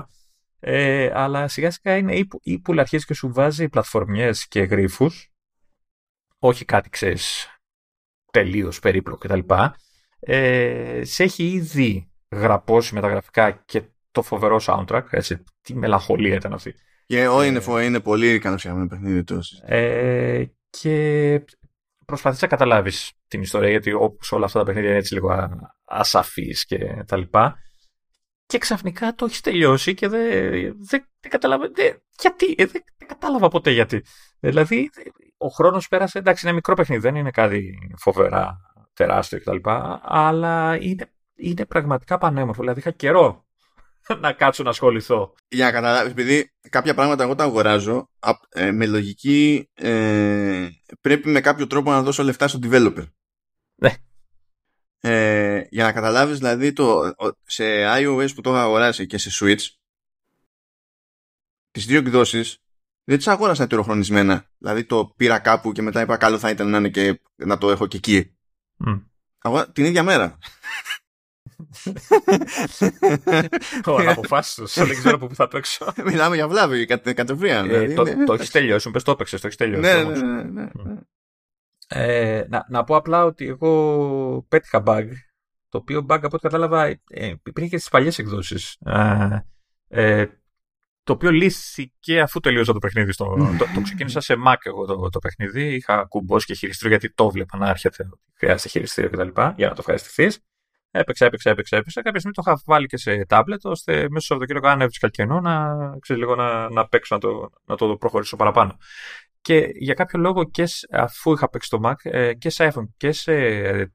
Ε, 0.60 1.12
αλλά 1.14 1.48
σιγά 1.48 1.72
σιγά 1.72 1.98
είναι 1.98 2.16
ή 2.16 2.26
που, 2.26 2.40
ή 2.44 2.60
που 2.60 2.74
αρχίζει 2.78 3.06
και 3.06 3.14
σου 3.14 3.34
βάζει 3.34 3.70
πλατφορμιές 3.70 4.48
και 4.48 4.62
γρίφους. 4.62 5.32
Όχι 6.40 6.66
κάτι, 6.66 6.90
ξέρεις, 6.90 7.48
τελείως 8.32 8.80
περίπλοκο 8.80 9.28
κτλ. 9.28 9.54
Ε, 10.20 11.02
σε 11.04 11.24
έχει 11.24 11.44
ήδη 11.44 12.13
γραπώσει 12.34 12.94
με 12.94 13.02
τα 13.02 13.08
γραφικά 13.08 13.52
και 13.52 13.82
το 14.12 14.22
φοβερό 14.22 14.60
soundtrack. 14.66 15.04
Έτσι, 15.10 15.44
τι 15.62 15.76
μελαγχολία 15.76 16.36
ήταν 16.36 16.54
αυτή. 16.54 16.76
Και 17.06 17.28
ό, 17.28 17.44
είναι, 17.44 17.62
ε, 17.68 17.84
είναι 17.84 18.00
πολύ 18.00 18.34
ικανοποιημένο 18.34 18.88
παιχνίδι 18.88 19.24
τόσο. 19.24 19.58
Ε, 19.66 20.44
και 20.70 21.46
προσπαθείς 22.06 22.42
να 22.42 22.48
καταλάβεις 22.48 23.12
την 23.28 23.42
ιστορία, 23.42 23.70
γιατί 23.70 23.94
όπως 23.94 24.32
όλα 24.32 24.46
αυτά 24.46 24.60
τα 24.60 24.66
παιχνίδια 24.66 24.90
είναι 24.90 25.00
έτσι 25.00 25.14
λίγο 25.14 25.50
ασαφείς 25.86 26.66
και 26.66 27.04
τα 27.08 27.18
λοιπά. 27.18 27.58
Και 28.46 28.58
ξαφνικά 28.58 29.16
το 29.16 29.26
έχεις 29.26 29.42
τελειώσει 29.42 29.94
και 29.94 30.08
δεν, 30.08 30.32
δεν, 30.90 31.06
δεν 31.20 31.32
κατάλαβα. 31.32 31.70
Δεν, 31.74 32.02
γιατί, 32.20 32.56
δεν, 32.56 32.70
δεν, 32.72 33.08
κατάλαβα 33.08 33.48
ποτέ 33.48 33.72
γιατί. 33.72 34.04
Δηλαδή, 34.40 34.90
ο 35.38 35.48
χρόνος 35.48 35.88
πέρασε. 35.88 36.18
Εντάξει, 36.18 36.46
είναι 36.46 36.56
μικρό 36.56 36.74
παιχνίδι, 36.76 37.02
δεν 37.02 37.16
είναι 37.16 37.32
κάτι 37.32 37.74
φοβερά 37.98 38.58
τεράστιο 38.94 39.40
κτλ. 39.40 39.70
Αλλά 40.02 40.78
είναι, 40.82 41.12
είναι 41.36 41.66
πραγματικά 41.66 42.18
πανέμορφο. 42.18 42.62
Δηλαδή, 42.62 42.80
είχα 42.80 42.92
καιρό 42.92 43.46
να 44.22 44.34
κάτσω 44.34 44.64
να 44.64 44.70
ασχοληθώ. 44.70 45.34
Για 45.48 45.66
να 45.66 45.72
καταλάβεις, 45.72 46.12
επειδή 46.12 46.52
κάποια 46.70 46.94
πράγματα 46.94 47.24
εγώ 47.24 47.36
τα 47.36 47.44
αγοράζω 47.44 48.10
ε, 48.50 48.72
με 48.72 48.86
λογική 48.86 49.70
ε, 49.74 50.68
πρέπει 51.02 51.30
με 51.30 51.42
κάποιο 51.42 51.68
τρόπο 51.68 51.92
να 51.92 52.02
δώσω 52.02 52.24
λεφτά 52.24 52.48
στο 52.48 52.60
developer. 52.64 53.08
Ναι. 53.76 53.94
Ε, 55.00 55.64
για 55.70 55.84
να 55.84 55.92
καταλάβεις 55.92 56.38
δηλαδή 56.38 56.74
το, 56.74 57.14
σε 57.44 57.64
iOS 57.98 58.28
που 58.36 58.42
το 58.42 58.50
έχω 58.50 58.60
αγοράσει 58.60 59.06
και 59.06 59.18
σε 59.18 59.30
Switch 59.40 59.68
τις 61.72 61.86
δύο 61.86 61.98
εκδόσεις 61.98 62.58
δεν 63.04 63.18
τις 63.18 63.28
αγόρασα 63.28 63.64
ετεροχρονισμένα. 63.64 64.46
Δηλαδή 64.58 64.84
το 64.86 65.14
πήρα 65.16 65.40
κάπου 65.40 65.72
και 65.72 65.82
μετά 65.82 66.02
είπα 66.02 66.18
καλό 66.18 66.40
θα 66.40 66.50
ήταν 66.50 66.70
να 66.70 66.78
είναι 66.78 66.90
και 66.90 67.22
να 67.36 67.58
το 67.58 67.72
έχω 67.72 67.88
και 67.88 67.98
εκεί. 67.98 68.36
Mm. 68.86 69.66
την 69.74 69.86
ίδια 69.86 70.04
μέρα. 70.04 70.38
Ο 73.86 73.96
αναποφάσιστος, 73.96 74.74
δεν 74.74 74.98
ξέρω 74.98 75.16
από 75.16 75.28
πού 75.28 75.36
θα 75.36 75.48
παίξω. 75.48 75.94
Μιλάμε 76.06 76.36
για 76.36 76.48
βλάβη 76.48 76.86
κατευθείαν. 76.86 77.70
Ε, 77.70 77.80
δηλαδή, 77.80 78.16
το, 78.16 78.26
το 78.26 78.34
έχεις 78.34 78.52
τελειώσει, 78.52 78.88
μου 78.88 78.94
πες 78.94 79.04
το 79.04 79.12
έπαιξες, 79.12 79.42
το 79.42 79.48
έχεις 79.48 79.58
τελειώσει. 79.58 79.82
Ναι, 79.82 80.04
ναι, 80.04 80.44
ναι, 80.44 80.64
ναι, 80.64 80.98
Ε, 81.88 82.46
να, 82.50 82.66
να 82.70 82.84
πω 82.84 82.96
απλά 82.96 83.26
ότι 83.26 83.48
εγώ 83.48 84.46
πέτυχα 84.50 84.84
bug, 84.86 85.08
το 85.70 85.78
οποίο 85.78 86.00
bug 86.00 86.10
από 86.10 86.30
ό,τι 86.32 86.38
κατάλαβα 86.38 86.86
ε, 86.86 87.00
υπήρχε 87.46 87.70
και 87.70 87.78
στις 87.78 87.90
παλιές 87.90 88.20
εκδόσεις. 88.20 88.78
Ε, 88.86 89.46
ε, 89.88 90.26
το 91.04 91.14
οποίο 91.14 91.32
λύθηκε 91.32 92.22
αφού 92.22 92.40
τελείωσα 92.40 92.74
το 92.74 92.80
παιχνίδι. 92.80 93.12
Στο, 93.12 93.36
το, 93.58 93.66
το 93.76 93.82
ξεκίνησα 93.82 94.22
σε 94.22 94.36
Mac 94.48 94.56
εγώ 94.64 94.86
το, 94.86 95.10
το 95.10 95.20
παιχνίδι. 95.20 95.76
Είχα 95.76 96.06
κουμπώσει 96.10 96.46
και 96.46 96.54
χειριστήριο 96.54 96.98
γιατί 96.98 97.16
το 97.16 97.30
βλέπα 97.30 97.58
να 97.58 97.70
έρχεται. 97.70 98.10
Χρειάζεται 98.34 98.70
χειριστήριο 98.70 99.10
κτλ. 99.10 99.42
για 99.56 99.68
να 99.68 99.74
το 99.74 99.78
ευχαριστηθείς. 99.80 100.40
Έπαιξα, 100.96 101.26
έπαιξα, 101.26 101.50
έπαιξα, 101.50 101.78
έπαιξα. 101.78 102.02
Κάποια 102.02 102.20
στιγμή 102.20 102.36
το 102.36 102.44
είχα 102.46 102.62
βάλει 102.66 102.88
και 102.88 102.98
σε 102.98 103.26
τάμπλετ, 103.26 103.66
ώστε 103.66 103.94
μέσα 103.94 104.10
στο 104.10 104.20
Σαββατοκύριακο, 104.20 104.68
αν 104.68 104.82
έβρισκα 104.82 105.10
κενό, 105.10 105.40
να, 105.40 105.76
ξέρεις, 106.00 106.22
λίγο 106.22 106.36
να, 106.36 106.70
να 106.70 106.88
παίξω, 106.88 107.16
να 107.16 107.22
το, 107.22 107.50
να 107.66 107.76
το 107.76 107.98
προχωρήσω 107.98 108.36
παραπάνω. 108.36 108.78
Και 109.42 109.70
για 109.74 109.94
κάποιο 109.94 110.20
λόγο, 110.20 110.44
και 110.44 110.64
αφού 110.92 111.34
είχα 111.34 111.50
παίξει 111.50 111.70
το 111.70 111.80
Mac 111.84 111.94
ε, 112.12 112.34
και 112.34 112.50
σε 112.50 112.72
iPhone 112.74 112.88
και 112.98 113.12
σε 113.12 113.34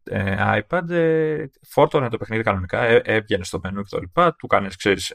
ε, 0.03 0.61
iPad, 0.69 0.91
ε, 0.91 1.45
φόρτωνε 1.69 2.09
το 2.09 2.17
παιχνίδι 2.17 2.43
κανονικά, 2.43 2.83
έβγαινε 3.05 3.45
στο 3.45 3.61
μενού 3.63 3.83
κτλ. 3.83 4.21
Του 4.39 4.47
κάνεις, 4.47 4.77
ξέρεις, 4.77 5.13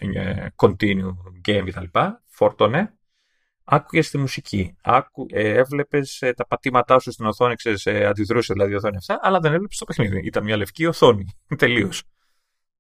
continue 0.56 1.13
game 1.48 1.63
κτλ. 1.65 2.00
Φόρτωνε 2.28 2.93
άκουγες 3.63 4.10
τη 4.10 4.17
μουσική. 4.17 4.76
Άκου, 4.82 5.26
ε, 5.30 5.54
έβλεπες 5.54 6.21
ε, 6.21 6.34
τα 6.34 6.47
πατήματά 6.47 6.99
σου 6.99 7.12
στην 7.12 7.26
οθόνη, 7.26 7.56
ξέρεις, 7.56 7.86
ε, 7.86 8.06
αντιδρούσε 8.06 8.54
δηλαδή 8.54 8.71
η 8.71 8.76
οθόνη 8.76 8.95
αυτά, 8.95 9.19
αλλά 9.21 9.39
δεν 9.39 9.54
έβλεπες 9.54 9.78
το 9.78 9.86
παιχνίδι. 9.86 10.21
Ήταν 10.26 10.43
μια 10.43 10.58
λευκή 10.58 10.86
οθόνη. 10.86 11.26
Τελείως. 11.58 12.04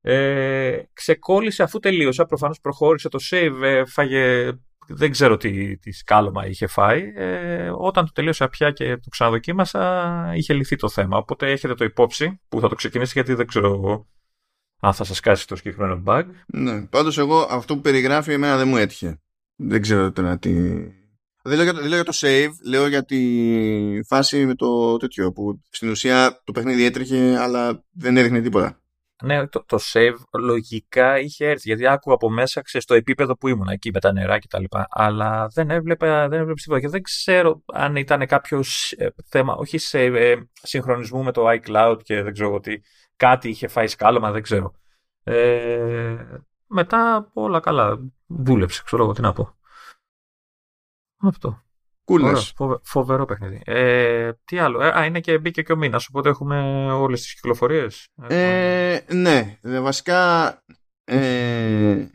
Ε, 0.05 0.83
ξεκόλλησε 0.93 1.63
αφού 1.63 1.79
τελείωσα. 1.79 2.25
Προφανώς 2.25 2.59
προχώρησε 2.61 3.09
το 3.09 3.19
save, 3.31 3.61
ε, 3.61 3.85
φάγε. 3.85 4.51
Δεν 4.87 5.11
ξέρω 5.11 5.37
τι, 5.37 5.77
τι 5.77 5.91
σκάλωμα 5.91 6.47
είχε 6.47 6.67
φάει. 6.67 7.11
Ε, 7.15 7.71
όταν 7.77 8.05
το 8.05 8.11
τελείωσα 8.11 8.49
πια 8.49 8.71
και 8.71 8.95
το 8.95 9.09
ξαναδοκίμασα, 9.09 10.31
είχε 10.35 10.53
λυθεί 10.53 10.75
το 10.75 10.89
θέμα. 10.89 11.17
Οπότε 11.17 11.51
έχετε 11.51 11.73
το 11.73 11.83
υπόψη 11.83 12.41
που 12.49 12.59
θα 12.59 12.69
το 12.69 12.75
ξεκινήσει, 12.75 13.11
γιατί 13.13 13.33
δεν 13.33 13.47
ξέρω 13.47 14.05
αν 14.79 14.93
θα 14.93 15.03
σας 15.03 15.19
κάσει 15.19 15.47
το 15.47 15.55
συγκεκριμένο 15.55 16.03
bug. 16.05 16.23
Ναι, 16.45 16.85
πάντως 16.85 17.17
εγώ 17.17 17.47
αυτό 17.49 17.75
που 17.75 17.81
περιγράφει 17.81 18.31
εμένα 18.31 18.57
δεν 18.57 18.67
μου 18.67 18.77
έτυχε. 18.77 19.22
Δεν 19.67 19.81
ξέρω 19.81 20.11
τώρα 20.11 20.37
τι... 20.37 20.51
Δεν 21.45 21.55
λέω, 21.55 21.63
για 21.63 21.73
το, 21.73 21.79
δεν 21.79 21.89
λέω 21.89 22.01
για 22.01 22.11
το 22.11 22.17
save, 22.21 22.49
λέω 22.67 22.87
για 22.87 23.03
τη 23.05 23.19
φάση 24.07 24.45
με 24.45 24.55
το 24.55 24.97
τέτοιο 24.97 25.31
που 25.31 25.61
στην 25.69 25.89
ουσία 25.89 26.41
το 26.43 26.51
παιχνίδι 26.51 26.85
έτρεχε 26.85 27.37
αλλά 27.37 27.83
δεν 27.91 28.17
έδειχνε 28.17 28.41
τίποτα. 28.41 28.77
Ναι, 29.23 29.47
το, 29.47 29.63
το 29.65 29.77
save 29.93 30.39
λογικά 30.39 31.19
είχε 31.19 31.45
έρθει 31.45 31.61
γιατί 31.63 31.87
άκουγα 31.87 32.15
από 32.15 32.29
μέσα 32.29 32.61
ξέρεις, 32.61 32.85
στο 32.85 32.93
επίπεδο 32.93 33.37
που 33.37 33.47
ήμουν 33.47 33.67
εκεί 33.67 33.89
με 33.93 33.99
τα 33.99 34.11
νερά 34.11 34.39
και 34.39 34.47
τα 34.49 34.59
λοιπά. 34.59 34.87
Αλλά 34.89 35.47
δεν 35.53 35.69
έβλεπα, 35.69 36.27
δεν 36.27 36.39
έβλεπα 36.39 36.59
τίποτα 36.61 36.79
και 36.79 36.89
δεν 36.89 37.01
ξέρω 37.01 37.61
αν 37.73 37.95
ήταν 37.95 38.27
κάποιο 38.27 38.63
ε, 38.97 39.07
θέμα, 39.29 39.55
όχι 39.55 39.77
σε 39.77 40.03
ε, 40.03 40.35
συγχρονισμού 40.61 41.23
με 41.23 41.31
το 41.31 41.45
iCloud 41.49 41.97
και 42.03 42.21
δεν 42.21 42.33
ξέρω 42.33 42.53
ότι 42.53 42.83
κάτι 43.15 43.49
είχε 43.49 43.67
φάει 43.67 43.87
σκάλωμα, 43.87 44.31
δεν 44.31 44.41
ξέρω. 44.41 44.73
Ε, 45.23 46.15
μετά 46.67 47.29
όλα 47.33 47.59
καλά. 47.59 47.99
Δούλεψε, 48.37 48.81
ξέρω 48.85 49.03
εγώ 49.03 49.13
τι 49.13 49.21
να 49.21 49.33
πω. 49.33 49.55
Αυτό. 51.17 51.63
Κούλες. 52.05 52.53
φοβερό 52.83 53.25
παιχνίδι. 53.25 53.61
Ε, 53.65 54.31
τι 54.45 54.57
άλλο; 54.57 54.81
Ε, 54.81 54.87
α, 54.87 55.05
είναι 55.05 55.19
και 55.19 55.37
μπήκε 55.37 55.61
και 55.61 55.71
ο 55.71 55.75
μήνα, 55.75 56.01
οπότε 56.09 56.29
έχουμε 56.29 56.61
όλες 56.91 57.21
τις 57.21 57.33
κυκλοφορίες. 57.33 58.07
Ε, 58.27 58.99
ναι. 59.13 59.59
Βασικά 59.61 60.51
ε, 61.03 62.07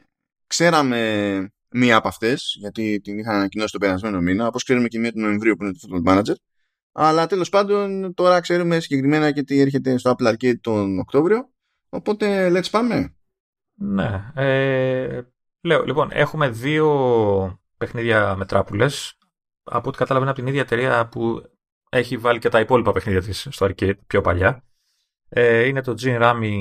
ξέραμε 0.47 1.53
μία 1.71 1.97
από 1.97 2.09
αυτές, 2.09 2.57
γιατί 2.59 3.01
την 3.01 3.19
είχαν 3.19 3.35
ανακοινώσει 3.35 3.73
τον 3.73 3.81
περασμένο 3.81 4.21
μήνα, 4.21 4.47
όπως 4.47 4.65
ξέρουμε 4.65 4.89
και 4.89 4.99
μία 4.99 5.13
του 5.13 5.21
Νοεμβρίου 5.21 5.57
που 5.57 5.65
είναι 5.65 5.73
το 5.73 5.79
Football 5.91 6.19
Manager. 6.19 6.35
Αλλά 6.93 7.27
τέλος 7.27 7.49
πάντων 7.49 8.15
τώρα 8.15 8.41
ξέρουμε 8.41 8.81
συγκεκριμένα 8.81 9.33
και 9.33 9.43
τι 9.43 9.61
έρχεται 9.61 9.99
στο 9.99 10.15
Apple 10.19 10.33
Arcade 10.33 10.61
τον 10.61 10.99
Οκτώβριο. 10.99 11.51
Οπότε 11.89 12.51
let's 12.55 12.71
πάμε. 12.71 13.15
Ναι. 13.75 14.33
Ε, 14.35 15.21
λέω, 15.61 15.85
λοιπόν, 15.85 16.09
έχουμε 16.13 16.49
δύο 16.49 17.61
παιχνίδια 17.77 18.37
μετράπουλες. 18.37 19.19
Από 19.63 19.89
ό,τι 19.89 19.99
κατάλαβα 19.99 20.25
είναι 20.25 20.31
από 20.31 20.41
την 20.41 20.49
ίδια 20.49 20.61
εταιρεία 20.61 21.09
που 21.09 21.43
έχει 21.89 22.17
βάλει 22.17 22.39
και 22.39 22.49
τα 22.49 22.61
υπόλοιπα 22.61 22.93
παιχνίδια 22.93 23.23
της 23.23 23.47
στο 23.51 23.67
arcade 23.67 23.99
πιο 24.07 24.21
παλιά. 24.21 24.65
Ε, 25.29 25.65
είναι 25.65 25.83
το 25.83 25.95
Gin 26.01 26.23
Rami 26.23 26.53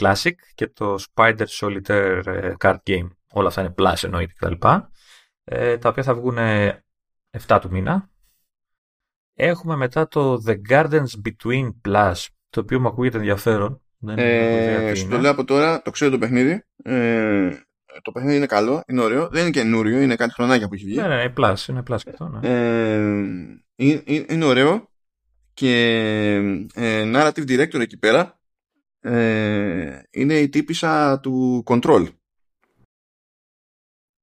Classic 0.00 0.32
και 0.54 0.68
το 0.68 0.96
Spider 1.14 1.46
Solitaire 1.60 2.22
ε, 2.26 2.54
Card 2.58 2.76
Game. 2.86 3.08
Όλα 3.32 3.48
αυτά 3.48 3.60
είναι 3.60 3.74
plus 3.76 3.94
εννοείται 4.02 4.32
κτλ. 4.36 4.68
Ε, 5.44 5.78
τα 5.78 5.88
οποία 5.88 6.02
θα 6.02 6.14
βγουν 6.14 6.36
7 7.46 7.58
του 7.60 7.70
μήνα. 7.70 8.10
Έχουμε 9.34 9.76
μετά 9.76 10.08
το 10.08 10.42
The 10.46 10.56
Gardens 10.68 11.08
Between 11.24 11.70
Plus, 11.88 12.14
το 12.50 12.60
οποίο 12.60 12.80
μου 12.80 12.88
ακούγεται 12.88 13.16
ενδιαφέρον. 13.16 13.82
Δεν 13.98 14.18
ε, 14.18 14.92
το 15.10 15.18
λέω 15.18 15.30
από 15.30 15.44
τώρα, 15.44 15.82
το 15.82 15.90
ξέρω 15.90 16.10
το 16.10 16.18
παιχνίδι. 16.18 16.64
Ε, 16.82 17.50
το 18.02 18.12
παιχνίδι 18.12 18.36
είναι 18.36 18.46
καλό, 18.46 18.82
είναι 18.86 19.00
ωραίο. 19.00 19.28
Δεν 19.28 19.42
είναι 19.42 19.50
καινούριο, 19.50 20.00
είναι 20.00 20.16
κάτι 20.16 20.32
χρονάκια 20.32 20.68
που 20.68 20.74
έχει 20.74 20.84
βγει. 20.84 20.96
Ναι, 20.96 21.06
ναι, 21.06 21.14
είναι 21.14 21.32
plus, 21.36 21.68
είναι 21.68 21.82
plus 21.90 21.98
και 22.04 22.10
αυτό. 22.10 22.28
Ναι. 22.28 22.48
Ε, 22.48 22.96
είναι, 23.74 24.02
είναι 24.28 24.44
ωραίο 24.44 24.90
και 25.54 25.74
ε, 26.74 27.10
narrative 27.14 27.48
director 27.48 27.80
εκεί 27.80 27.96
πέρα 27.96 28.40
ε, 29.00 30.02
είναι 30.10 30.34
η 30.34 30.48
τύπησα 30.48 31.20
του 31.20 31.64
Control. 31.66 32.06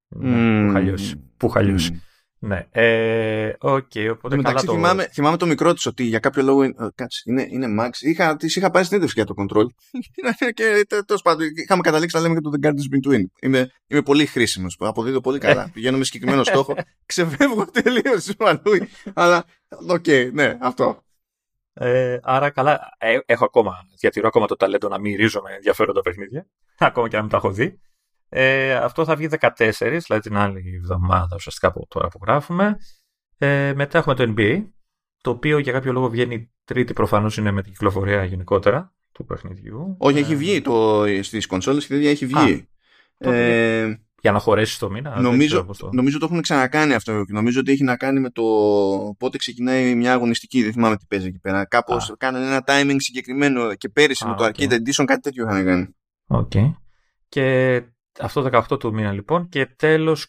Ναι, 0.07 0.61
mm. 0.61 0.65
Που 0.65 0.73
χαλιώσει. 0.73 1.15
Που 1.37 1.49
χαλιώσει. 1.49 2.03
Mm. 2.41 2.47
Ναι. 2.47 2.67
Ε, 2.71 3.53
okay, 3.59 4.09
οπότε 4.11 4.35
μεταξύ, 4.35 4.65
το... 4.65 4.73
θυμάμαι, 4.73 5.07
θυμάμαι 5.13 5.37
το 5.37 5.45
μικρό 5.45 5.73
της 5.73 5.85
ότι 5.85 6.03
για 6.03 6.19
κάποιο 6.19 6.43
λόγο. 6.43 6.73
Κάτσε, 6.95 7.21
είναι, 7.25 7.47
είναι 7.49 7.67
Max. 7.79 7.89
Είχα, 7.99 8.35
της 8.35 8.55
είχα 8.55 8.71
πάρει 8.71 8.85
συνέντευξη 8.85 9.23
για 9.23 9.25
το 9.25 9.33
control. 9.37 9.65
και 10.53 10.85
τέλος 11.05 11.21
πάντων 11.21 11.47
είχαμε 11.55 11.81
καταλήξει 11.81 12.15
να 12.15 12.21
λέμε 12.21 12.33
και 12.33 12.41
το 12.41 12.51
The 12.55 12.65
Gardens 12.65 12.69
Between. 12.69 13.23
Είμαι, 13.41 13.71
είμαι 13.87 14.01
πολύ 14.01 14.25
χρήσιμος. 14.25 14.75
Αποδίδω 14.79 15.21
πολύ 15.21 15.39
καλά. 15.39 15.69
Πηγαίνω 15.73 15.97
με 15.97 16.03
συγκεκριμένο 16.03 16.43
στόχο. 16.43 16.75
Ξεφεύγω 17.05 17.65
τελείως 17.65 18.31
Αλλά 19.13 19.45
OK, 19.87 20.03
okay, 20.05 20.29
ναι, 20.33 20.57
αυτό. 20.61 21.03
Ε, 21.73 22.17
άρα 22.21 22.49
καλά, 22.49 22.79
ε, 22.97 23.17
έχω 23.25 23.45
ακόμα, 23.45 23.73
διατηρώ 23.99 24.27
ακόμα 24.27 24.45
το 24.45 24.55
ταλέντο 24.55 24.87
να 24.87 24.99
μυρίζομαι 24.99 25.53
ενδιαφέροντα 25.53 26.01
παιχνίδια. 26.01 26.47
Ακόμα 26.77 27.07
και 27.07 27.15
αν 27.15 27.21
μην 27.21 27.31
τα 27.31 27.37
έχω 27.37 27.51
δει. 27.51 27.79
Ε, 28.29 28.73
αυτό 28.73 29.05
θα 29.05 29.15
βγει 29.15 29.27
14, 29.39 29.71
δηλαδή 29.79 30.19
την 30.19 30.37
άλλη 30.37 30.75
εβδομάδα 30.75 31.35
ουσιαστικά 31.35 31.67
από 31.67 31.87
τώρα 31.87 32.07
που 32.07 32.19
γράφουμε. 32.21 32.77
Ε, 33.37 33.73
μετά 33.75 33.97
έχουμε 33.97 34.15
το 34.15 34.33
NBA, 34.37 34.63
το 35.21 35.29
οποίο 35.29 35.57
για 35.57 35.71
κάποιο 35.71 35.91
λόγο 35.91 36.09
βγαίνει 36.09 36.51
τρίτη 36.63 36.93
προφανώς 36.93 37.37
είναι 37.37 37.51
με 37.51 37.61
την 37.61 37.71
κυκλοφορία 37.71 38.23
γενικότερα 38.23 38.93
του 39.11 39.25
παιχνιδιού. 39.25 39.95
Όχι, 39.97 40.17
έχει 40.17 40.35
βγει 40.35 40.61
το, 40.61 41.03
στις 41.21 41.45
κονσόλες 41.45 41.87
και 41.87 41.93
τέτοια 41.93 42.09
έχει 42.09 42.25
βγει. 42.25 42.67
ε, 43.17 43.93
για 44.21 44.31
να 44.31 44.39
χωρέσεις 44.39 44.77
το 44.77 44.89
μήνα. 44.89 45.21
Νομίζω, 45.21 45.65
το... 45.77 45.89
νομίζω 45.93 46.19
το 46.19 46.25
έχουν 46.25 46.41
ξανακάνει 46.41 46.93
αυτό 46.93 47.23
και 47.23 47.33
νομίζω 47.33 47.59
ότι 47.59 47.71
έχει 47.71 47.83
να 47.83 47.97
κάνει 47.97 48.19
με 48.19 48.29
το 48.29 48.43
πότε 49.17 49.37
ξεκινάει 49.37 49.95
μια 49.95 50.13
αγωνιστική. 50.13 50.63
Δεν 50.63 50.73
θυμάμαι 50.73 50.97
τι 50.97 51.05
παίζει 51.07 51.27
εκεί 51.27 51.39
πέρα. 51.39 51.65
Κάπως 51.65 52.13
κάνανε 52.17 52.45
ένα 52.45 52.63
timing 52.67 52.95
συγκεκριμένο 52.97 53.75
και 53.75 53.89
πέρυσι 53.89 54.27
με 54.27 54.35
το 54.35 54.45
okay. 54.45 54.47
Arcade 54.47 54.71
Edition 54.71 55.03
κάτι 55.05 55.19
τέτοιο 55.21 55.45
είχαν 55.45 55.65
κάνει. 55.65 55.87
OK. 56.27 56.51
Okay. 56.55 56.73
Και 57.29 57.81
αυτό 58.19 58.49
18 58.51 58.79
του 58.79 58.93
μήνα 58.93 59.11
λοιπόν. 59.11 59.49
Και 59.49 59.65
τέλος 59.65 60.27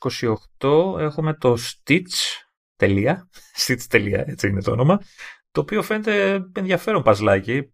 28 0.58 0.98
έχουμε 0.98 1.34
το 1.34 1.56
Stitch. 1.58 2.44
Τελεία. 2.76 3.28
Stitch 3.66 3.82
τελεία, 3.88 4.24
έτσι 4.26 4.48
είναι 4.48 4.62
το 4.62 4.70
όνομα. 4.70 5.00
Το 5.50 5.60
οποίο 5.60 5.82
φαίνεται 5.82 6.44
ενδιαφέρον 6.52 7.02
παζλάκι. 7.02 7.72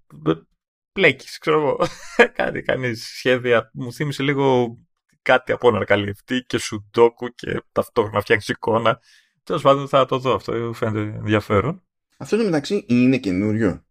Πλέκεις, 0.92 1.38
ξέρω 1.38 1.60
εγώ. 1.60 1.78
Κάτι, 2.42 2.62
κάνεις 2.62 3.06
σχέδια. 3.06 3.70
Μου 3.72 3.92
θύμισε 3.92 4.22
λίγο 4.22 4.76
κάτι 5.22 5.52
από 5.52 5.68
αναρκαλυφτή 5.68 6.44
και 6.46 6.58
σουντόκου 6.58 7.28
και 7.34 7.62
ταυτόχρονα 7.72 8.20
φτιάξεις 8.20 8.48
εικόνα. 8.48 9.00
Τέλος 9.42 9.62
πάντων 9.62 9.88
θα 9.88 10.06
το 10.06 10.18
δω 10.18 10.34
αυτό, 10.34 10.72
φαίνεται 10.74 11.16
ενδιαφέρον. 11.18 11.82
Αυτό 12.16 12.36
το 12.36 12.44
μεταξύ 12.44 12.84
είναι 12.88 13.18
καινούριο. 13.18 13.84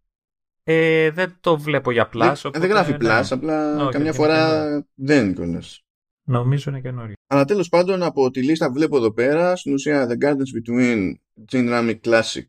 Ε, 0.64 1.10
δεν 1.10 1.36
το 1.40 1.58
βλέπω 1.58 1.90
για 1.90 2.08
Plus. 2.12 2.34
Δεν, 2.42 2.52
δεν 2.52 2.70
γράφει 2.70 2.90
ναι. 2.90 3.20
Plus, 3.20 3.24
απλά 3.30 3.88
καμιά 3.90 4.12
φορά 4.12 4.66
δεν 4.94 5.24
είναι 5.24 5.32
κιόλα. 5.32 5.62
Νομίζω 6.28 6.70
είναι 6.70 6.80
καινούριο. 6.80 7.14
Αλλά 7.26 7.44
τέλος 7.44 7.68
πάντων 7.68 8.02
από 8.02 8.30
τη 8.30 8.42
λίστα 8.42 8.66
που 8.66 8.72
βλέπω 8.72 8.96
εδώ 8.96 9.12
πέρα, 9.12 9.56
στην 9.56 9.72
ουσία 9.72 10.08
The 10.08 10.24
Gardens 10.24 10.70
Between 10.70 11.12
Chain 11.50 11.68
Rami 11.70 12.00
Classic 12.00 12.46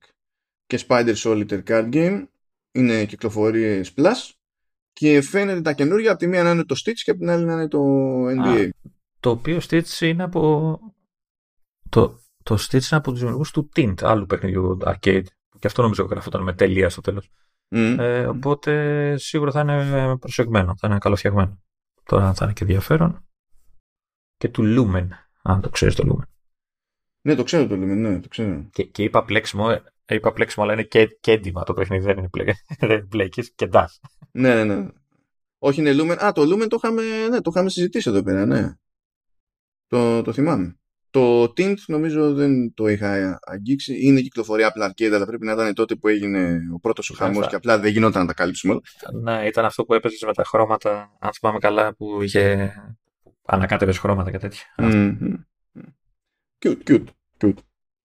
και 0.66 0.80
Spider 0.88 1.16
Solitaire 1.16 1.64
Card 1.64 1.94
Game 1.94 2.24
είναι 2.72 3.06
κυκλοφορίες 3.06 3.94
Plus 3.96 4.32
και 4.94 5.22
φαίνεται 5.22 5.62
τα 5.62 5.74
καινούργια 5.74 6.10
από 6.10 6.20
τη 6.20 6.28
μία 6.28 6.44
να 6.44 6.52
είναι 6.52 6.64
το 6.64 6.76
Stitch 6.78 7.02
και 7.04 7.12
από 7.12 7.20
την 7.20 7.30
άλλη 7.30 7.46
να 7.46 7.54
είναι 7.54 7.68
το 7.68 7.80
NBA. 8.28 8.70
το 9.20 9.30
οποίο 9.30 9.60
Stitch 9.70 10.00
είναι 10.00 10.24
από. 10.24 10.80
Το, 11.90 12.20
το 12.44 12.56
Stitch 12.56 12.74
είναι 12.74 12.82
από 12.90 13.12
τους 13.12 13.20
δημιουργούς 13.20 13.52
του 13.52 13.70
Tint, 13.76 13.94
άλλου 14.02 14.26
παιχνιδιού 14.26 14.78
arcade. 14.82 15.24
Και 15.60 15.68
αυτό 15.68 15.82
νομίζω 15.82 16.04
γραφόταν 16.04 16.44
με 16.44 16.54
τελεία 16.54 16.90
στο 16.90 17.02
τέλος. 17.02 17.30
Ε, 17.70 18.26
οπότε 18.26 19.14
σίγουρα 19.18 19.52
θα 19.52 19.62
είναι 19.62 20.18
προσεγμένο, 20.18 20.76
θα 20.78 20.88
είναι 20.88 20.98
καλοφτιαγμένο. 20.98 21.62
Τώρα 22.04 22.34
θα 22.34 22.46
είναι 22.46 22.54
και 22.54 22.64
ενδιαφέρον. 22.64 23.27
Και 24.38 24.50
του 24.50 24.64
Lumen, 24.64 25.08
αν 25.42 25.62
το 25.62 25.70
ξέρεις 25.70 25.96
το 25.96 26.04
Lumen. 26.08 26.28
Ναι, 27.22 27.36
το 27.36 27.44
ξέρω 27.44 27.68
το 27.68 27.76
Lumen, 27.76 27.98
ναι, 27.98 28.20
το 28.20 28.28
ξέρω. 28.28 28.68
Και, 28.72 28.84
και 28.84 29.04
είπα 29.04 29.24
πλέξιμο, 29.24 29.82
είπα 30.10 30.34
πλέξιμο, 30.34 30.66
αλλά 30.66 30.74
είναι 30.74 30.84
και, 30.84 31.18
και 31.20 31.32
έντοιμα 31.32 31.64
το 31.64 31.74
παιχνίδι, 31.74 32.06
δεν 32.06 32.18
είναι 32.18 33.02
πλέκης 33.10 33.52
και 33.56 33.68
ντά. 33.68 33.90
Ναι, 34.32 34.64
ναι, 34.64 34.76
ναι. 34.76 34.88
Όχι 35.58 35.80
είναι 35.80 35.96
Lumen. 36.00 36.18
Α, 36.24 36.32
το 36.32 36.42
Lumen 36.42 36.68
το 36.68 36.76
είχαμε, 36.84 37.28
ναι, 37.30 37.42
το 37.42 37.52
είχαμε 37.54 37.70
συζητήσει 37.70 38.10
εδώ 38.10 38.24
πέρα, 38.24 38.46
ναι. 38.46 38.74
Το, 39.88 40.22
το 40.22 40.34
θυμάμαι. 40.34 40.78
Το 41.10 41.44
Tint 41.44 41.76
νομίζω 41.88 42.34
δεν 42.34 42.74
το 42.74 42.88
είχα 42.88 43.40
αγγίξει. 43.42 44.06
Είναι 44.06 44.22
κυκλοφορία 44.22 44.68
απλά 44.68 44.92
arcade, 44.92 45.12
αλλά 45.14 45.26
πρέπει 45.26 45.46
να 45.46 45.52
ήταν 45.52 45.74
τότε 45.74 45.96
που 45.96 46.08
έγινε 46.08 46.60
ο 46.74 46.80
πρώτος 46.80 47.10
ο 47.10 47.14
χαμός 47.14 47.48
και 47.48 47.56
απλά 47.56 47.80
δεν 47.80 47.92
γινόταν 47.92 48.22
να 48.22 48.28
τα 48.28 48.34
καλύψουμε 48.34 48.74
όλα. 48.74 48.82
Ναι, 49.22 49.48
ήταν 49.48 49.66
αυτό 49.66 49.84
που 49.84 49.94
έπαιζες 49.94 50.24
με 50.26 50.34
τα 50.34 50.44
χρώματα, 50.44 51.18
αν 51.20 51.34
θυμάμαι 51.34 51.60
καλά, 51.60 51.96
που 51.96 52.22
είχε 52.22 52.74
ανακάτευες 53.48 53.98
χρώματα 53.98 54.32
και 54.32 54.38
τέτοια. 54.38 54.64
Mm-hmm. 54.78 55.36
Cute, 56.60 56.84
cute, 56.88 57.06
cute. 57.38 57.58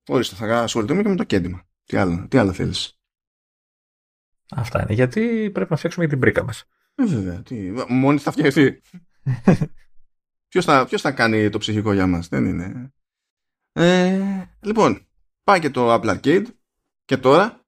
Ορίστε, 0.08 0.34
θα 0.34 0.62
ασχοληθούμε 0.62 1.02
και 1.02 1.08
με 1.08 1.16
το 1.16 1.24
κέντημα. 1.24 1.66
Τι 1.84 1.96
άλλο, 1.96 2.26
τι 2.28 2.38
άλλο 2.38 2.52
θέλεις; 2.52 3.00
Αυτά 4.50 4.82
είναι. 4.82 4.92
Γιατί 4.92 5.50
πρέπει 5.52 5.70
να 5.70 5.76
φτιάξουμε 5.76 6.04
για 6.04 6.14
την 6.14 6.22
πρίκα 6.22 6.44
μας. 6.44 6.64
Ε, 6.94 7.04
βέβαια. 7.04 7.42
Τι, 7.42 7.72
μόνη 7.88 8.18
θα 8.18 8.30
φτιαχτεί. 8.30 8.82
ποιος, 10.48 10.64
θα, 10.64 10.84
ποιος 10.86 11.00
θα 11.00 11.12
κάνει 11.12 11.48
το 11.48 11.58
ψυχικό 11.58 11.92
για 11.92 12.06
μας. 12.06 12.28
Δεν 12.28 12.44
είναι. 12.44 12.92
Ε, 13.72 14.44
λοιπόν, 14.60 15.08
πάει 15.44 15.60
και 15.60 15.70
το 15.70 15.94
Apple 15.94 16.18
Arcade 16.18 16.46
και 17.04 17.16
τώρα 17.16 17.66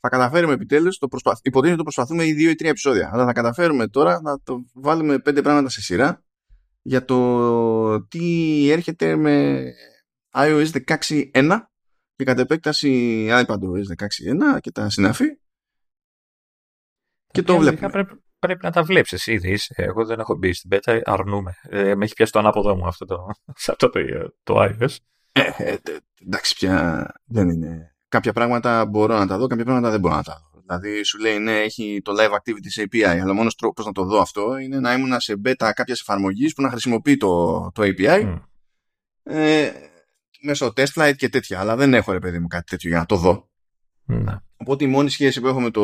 θα 0.00 0.08
καταφέρουμε 0.08 0.52
επιτέλους, 0.52 0.98
το 0.98 1.08
προσπαθ... 1.08 1.38
υποτίθεται 1.42 1.76
το 1.76 1.82
προσπαθούμε 1.82 2.26
οι 2.26 2.32
δύο 2.32 2.50
ή 2.50 2.54
τρία 2.54 2.70
επεισόδια, 2.70 3.10
αλλά 3.12 3.24
θα 3.24 3.32
καταφέρουμε 3.32 3.88
τώρα 3.88 4.20
να 4.20 4.40
το 4.40 4.64
βάλουμε 4.72 5.18
πέντε 5.18 5.42
πράγματα 5.42 5.68
σε 5.68 5.80
σειρά 5.80 6.24
για 6.82 7.04
το 7.04 8.06
τι 8.06 8.68
έρχεται 8.70 9.16
με 9.16 9.64
iOS 10.34 10.68
16.1 10.86 11.58
και 12.14 12.24
κατ' 12.24 12.38
επέκταση 12.38 13.26
iPadOS 13.30 13.96
16.1 13.96 14.60
και 14.60 14.70
τα 14.70 14.90
συναφή 14.90 15.26
και 17.30 17.42
το 17.42 17.56
βλέπουμε. 17.56 17.90
Πρέπει, 17.90 18.22
πρέπει 18.38 18.64
να 18.64 18.70
τα 18.70 18.82
βλέπεις 18.82 19.12
εσύ 19.12 19.32
ήδη. 19.32 19.58
Εγώ 19.68 20.04
δεν 20.04 20.20
έχω 20.20 20.34
μπει 20.34 20.52
στην 20.52 20.70
πέτα, 20.70 21.00
αρνούμε. 21.04 21.54
Ε, 21.62 21.94
με 21.94 22.04
έχει 22.04 22.14
πιάσει 22.14 22.32
το 22.32 22.38
ανάποδο 22.38 22.76
μου 22.76 22.86
αυτό 22.86 23.04
το, 23.04 23.26
αυτό 23.68 23.90
το, 23.90 24.00
το 24.42 24.62
iOS. 24.62 24.96
Ε, 25.32 25.50
ε, 25.56 25.76
εντάξει, 26.22 26.54
πια 26.54 27.06
δεν 27.24 27.48
είναι. 27.48 27.94
Κάποια 28.08 28.32
πράγματα 28.32 28.86
μπορώ 28.86 29.18
να 29.18 29.26
τα 29.26 29.38
δω, 29.38 29.46
κάποια 29.46 29.64
πράγματα 29.64 29.90
δεν 29.90 30.00
μπορώ 30.00 30.14
να 30.14 30.22
τα 30.22 30.40
δω. 30.42 30.49
Δηλαδή 30.70 31.04
σου 31.04 31.18
λέει 31.18 31.38
ναι, 31.38 31.60
έχει 31.60 32.00
το 32.04 32.12
Live 32.18 32.30
Activities 32.30 32.84
API, 32.84 33.18
αλλά 33.22 33.32
μόνος 33.32 33.54
τρόπος 33.54 33.86
να 33.86 33.92
το 33.92 34.04
δω 34.04 34.20
αυτό 34.20 34.58
είναι 34.58 34.80
να 34.80 34.92
ήμουν 34.92 35.20
σε 35.20 35.40
beta 35.44 35.70
κάποιας 35.74 36.00
εφαρμογής 36.00 36.54
που 36.54 36.62
να 36.62 36.70
χρησιμοποιεί 36.70 37.16
το, 37.16 37.60
το 37.74 37.82
API 37.82 38.22
mm. 38.22 38.40
ε, 39.22 39.72
μέσω 40.42 40.72
test 40.76 40.92
flight 40.94 41.14
και 41.16 41.28
τέτοια. 41.28 41.60
Αλλά 41.60 41.76
δεν 41.76 41.94
έχω 41.94 42.12
ρε 42.12 42.18
παιδί 42.18 42.38
μου 42.38 42.46
κάτι 42.46 42.64
τέτοιο 42.64 42.88
για 42.88 42.98
να 42.98 43.06
το 43.06 43.16
δω. 43.16 43.48
Ναι. 44.04 44.36
Οπότε 44.56 44.84
η 44.84 44.86
μόνη 44.86 45.10
σχέση 45.10 45.40
που 45.40 45.46
έχω 45.46 45.60
με 45.60 45.70
το, 45.70 45.82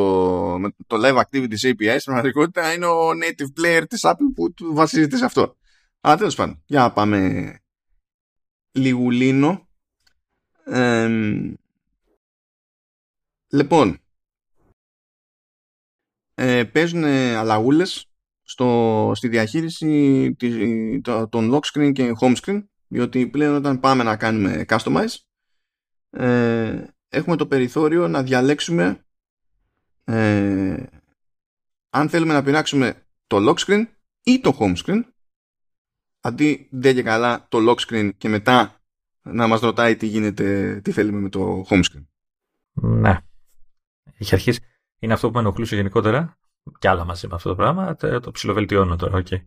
με 0.59 0.75
το 0.87 0.96
Live 1.03 1.16
Activities 1.16 1.68
API 1.68 1.96
στην 1.99 2.12
πραγματικότητα 2.12 2.72
είναι 2.72 2.87
ο 2.87 3.11
native 3.11 3.61
player 3.61 3.83
της 3.88 4.01
Apple 4.03 4.53
που 4.57 4.75
βασίζεται 4.75 5.16
σε 5.16 5.25
αυτό. 5.25 5.57
Αλλά 6.01 6.16
τέλος 6.16 6.35
πάντων, 6.35 6.62
για 6.66 6.81
να 6.81 6.92
πάμε 6.92 7.61
λιγουλίνο. 8.72 9.68
Ε, 10.64 11.09
λοιπόν, 13.49 14.01
ε, 16.38 16.64
παίζουν 16.64 17.05
αλλαγούλες 17.05 18.11
στο, 18.42 19.12
στη 19.14 19.29
διαχείριση 19.29 20.37
των 21.29 21.55
lock 21.55 21.61
screen 21.72 21.92
και 21.92 22.12
home 22.20 22.37
screen 22.37 22.64
διότι 22.88 23.27
πλέον 23.27 23.55
όταν 23.55 23.81
πάμε 23.81 24.03
να 24.03 24.16
κάνουμε 24.16 24.64
customize 24.68 25.14
ε, 26.11 26.85
έχουμε 27.09 27.37
το 27.37 27.46
περιθώριο 27.46 28.09
να 28.09 28.22
διαλέξουμε 28.22 29.05
ε, 30.05 30.83
αν 31.90 32.09
θέλουμε 32.09 32.33
να 32.33 32.42
πειράξουμε 32.42 33.07
το 33.27 33.37
lock 33.49 33.57
screen 33.66 33.85
ή 34.22 34.40
το 34.40 34.57
home 34.61 34.77
screen 34.77 35.03
αντί 36.20 36.68
δεν 36.70 36.94
και 36.94 37.03
καλά 37.03 37.46
το 37.49 37.59
lock 37.68 37.87
screen 37.87 38.11
και 38.16 38.29
μετά 38.29 38.81
να 39.22 39.46
μας 39.46 39.61
ρωτάει 39.61 39.96
τι 39.96 40.07
γίνεται, 40.07 40.81
τι 40.85 40.92
θέλουμε 40.92 41.20
με 41.20 41.29
το 41.29 41.66
home 41.68 41.83
screen. 41.83 42.05
Ναι. 42.72 43.18
Έχει 44.18 44.35
αρχίσει. 44.35 44.61
Είναι 44.98 45.12
αυτό 45.12 45.26
που 45.26 45.35
με 45.35 45.40
ενοχλούσε 45.40 45.76
γενικότερα 45.76 46.38
και 46.78 46.88
άλλα 46.88 47.04
μαζί 47.04 47.26
με 47.26 47.35
αυτό 47.35 47.48
το 47.48 47.54
πράγμα. 47.54 47.96
Το 47.96 48.30
ψιλοβελτιώνω 48.30 48.96
τώρα, 48.96 49.16
OK. 49.16 49.26
Okay. 49.30 49.40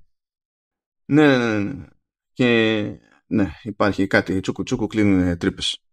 Ναι, 1.05 1.38
ναι, 1.38 1.57
ναι, 1.57 1.63
ναι. 1.63 1.85
Και 2.33 2.99
ναι, 3.27 3.51
υπάρχει 3.63 4.07
κάτι 4.07 4.39
τσούκου 4.39 4.63
τσούκου 4.63 4.88
κλείνουν 4.88 5.38
τρύπες. 5.38 5.83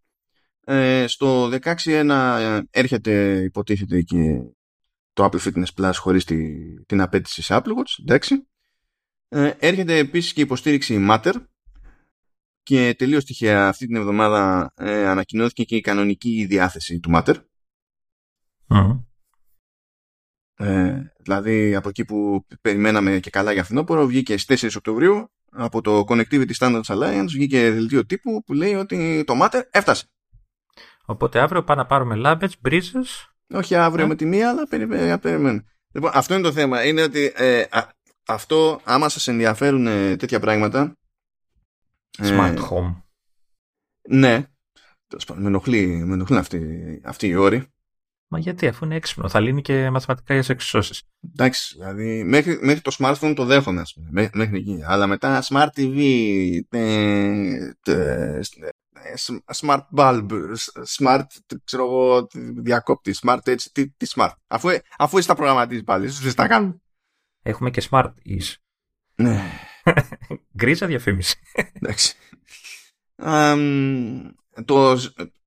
Ε, 0.61 1.07
στο 1.07 1.49
16.1 1.63 2.63
έρχεται 2.71 3.43
υποτίθεται 3.43 4.03
και 4.03 4.41
το 5.13 5.25
Apple 5.25 5.39
Fitness 5.39 5.65
Plus 5.77 5.93
χωρίς 5.95 6.25
τη, 6.25 6.55
την 6.85 7.01
απαίτηση 7.01 7.43
σε 7.43 7.55
Apple 7.57 7.71
Watch, 7.71 8.01
εντάξει. 8.01 8.47
Ε, 9.29 9.53
έρχεται 9.59 9.97
επίσης 9.97 10.33
και 10.33 10.41
υποστήριξη 10.41 11.07
Matter 11.11 11.35
και 12.63 12.95
τελείως 12.99 13.25
τυχαία 13.25 13.69
αυτή 13.69 13.87
την 13.87 13.97
εβδομάδα 13.97 14.73
ε, 14.77 15.07
ανακοινώθηκε 15.07 15.65
και 15.65 15.77
η 15.77 15.81
κανονική 15.81 16.47
διάθεση 16.47 17.01
του 17.01 17.11
Matter. 17.15 17.35
Ε, 20.59 21.01
δηλαδή 21.19 21.75
από 21.75 21.89
εκεί 21.89 22.05
που 22.05 22.47
περιμέναμε 22.61 23.19
και 23.19 23.31
καλά 23.31 23.53
για 23.53 23.65
φθινόπωρο 23.65 24.07
βγήκε 24.07 24.39
στις 24.39 24.65
4 24.65 24.77
Οκτωβρίου 24.77 25.31
από 25.51 25.81
το 25.81 26.05
Connectivity 26.09 26.53
Standards 26.59 26.83
Alliance 26.83 27.29
βγήκε 27.29 27.71
δελτίο 27.71 28.07
τύπου 28.07 28.43
που 28.45 28.53
λέει 28.53 28.75
ότι 28.75 29.25
το 29.27 29.35
Matter 29.43 29.63
έφτασε. 29.71 30.07
Οπότε 31.05 31.41
αύριο 31.41 31.65
πάμε 31.65 31.81
να 31.81 31.87
πάρουμε 31.87 32.15
λάμπετς, 32.15 32.57
μπρίζες. 32.61 33.31
Όχι 33.55 33.75
αύριο 33.75 34.05
ε; 34.05 34.09
με 34.09 34.15
τη 34.15 34.25
μία, 34.25 34.51
αλλά 34.51 34.69
περιμένουμε. 35.19 35.65
Λοιπόν, 35.93 36.11
αυτό 36.15 36.35
είναι 36.35 36.43
το 36.43 36.53
θέμα. 36.53 36.85
Είναι 36.85 37.03
ότι 37.03 37.33
ε, 37.35 37.65
αυτό, 38.27 38.81
άμα 38.85 39.09
σας 39.09 39.29
ενδιαφέρουν 39.29 39.87
ε, 39.87 40.17
τέτοια 40.17 40.41
πράγματα. 40.41 40.97
Smart 42.19 42.59
home. 42.59 43.03
Ναι. 44.09 44.47
Με 45.35 45.47
ενοχλεί, 45.47 45.87
με 45.87 46.15
ενοχλεί 46.15 46.37
αυτή, 46.37 47.01
αυτή 47.05 47.27
η 47.27 47.35
όρη. 47.35 47.67
Μα 48.29 48.39
γιατί, 48.39 48.67
αφού 48.67 48.85
είναι 48.85 48.95
έξυπνο, 48.95 49.29
θα 49.29 49.41
λύνει 49.41 49.63
και 49.63 49.91
μαθηματικά 49.91 50.35
για 50.35 50.45
εξισώσεις. 50.49 51.03
Εντάξει, 51.33 51.75
δηλαδή 51.79 52.25
μέχρι, 52.25 52.59
μέχρι 52.63 52.81
το 52.81 52.97
smartphone 52.99 53.33
το 53.37 53.45
δέχομαι, 53.45 53.81
ας 53.81 53.93
πούμε. 53.95 54.31
Μέχρι, 54.33 54.59
εκεί. 54.59 54.81
Αλλά 54.85 55.07
μετά 55.07 55.43
smart 55.51 55.69
TV, 55.77 56.61
smart 59.55 59.81
bulb, 59.97 60.27
smart, 60.99 61.25
ξέρω 61.65 61.85
εγώ, 61.85 62.27
διακόπτη, 62.63 63.15
smart 63.23 63.39
έτσι, 63.45 63.71
τι, 63.73 63.89
τι 63.89 64.07
smart. 64.15 64.33
Αφού, 64.47 64.69
αφού 64.99 65.19
εσύ 65.19 65.27
τα 65.27 65.35
προγραμματίζεις 65.35 65.85
πάλι, 65.85 66.07
ίσως 66.07 66.21
δεν 66.21 66.35
τα 66.35 66.47
κάνουν. 66.47 66.83
Έχουμε 67.43 67.71
και 67.71 67.83
smart 67.91 68.13
is. 68.27 68.55
Ναι. 69.15 69.43
Γκρίζα 70.57 70.87
διαφήμιση. 70.87 71.37
Εντάξει. 71.73 72.15
το, 74.65 74.99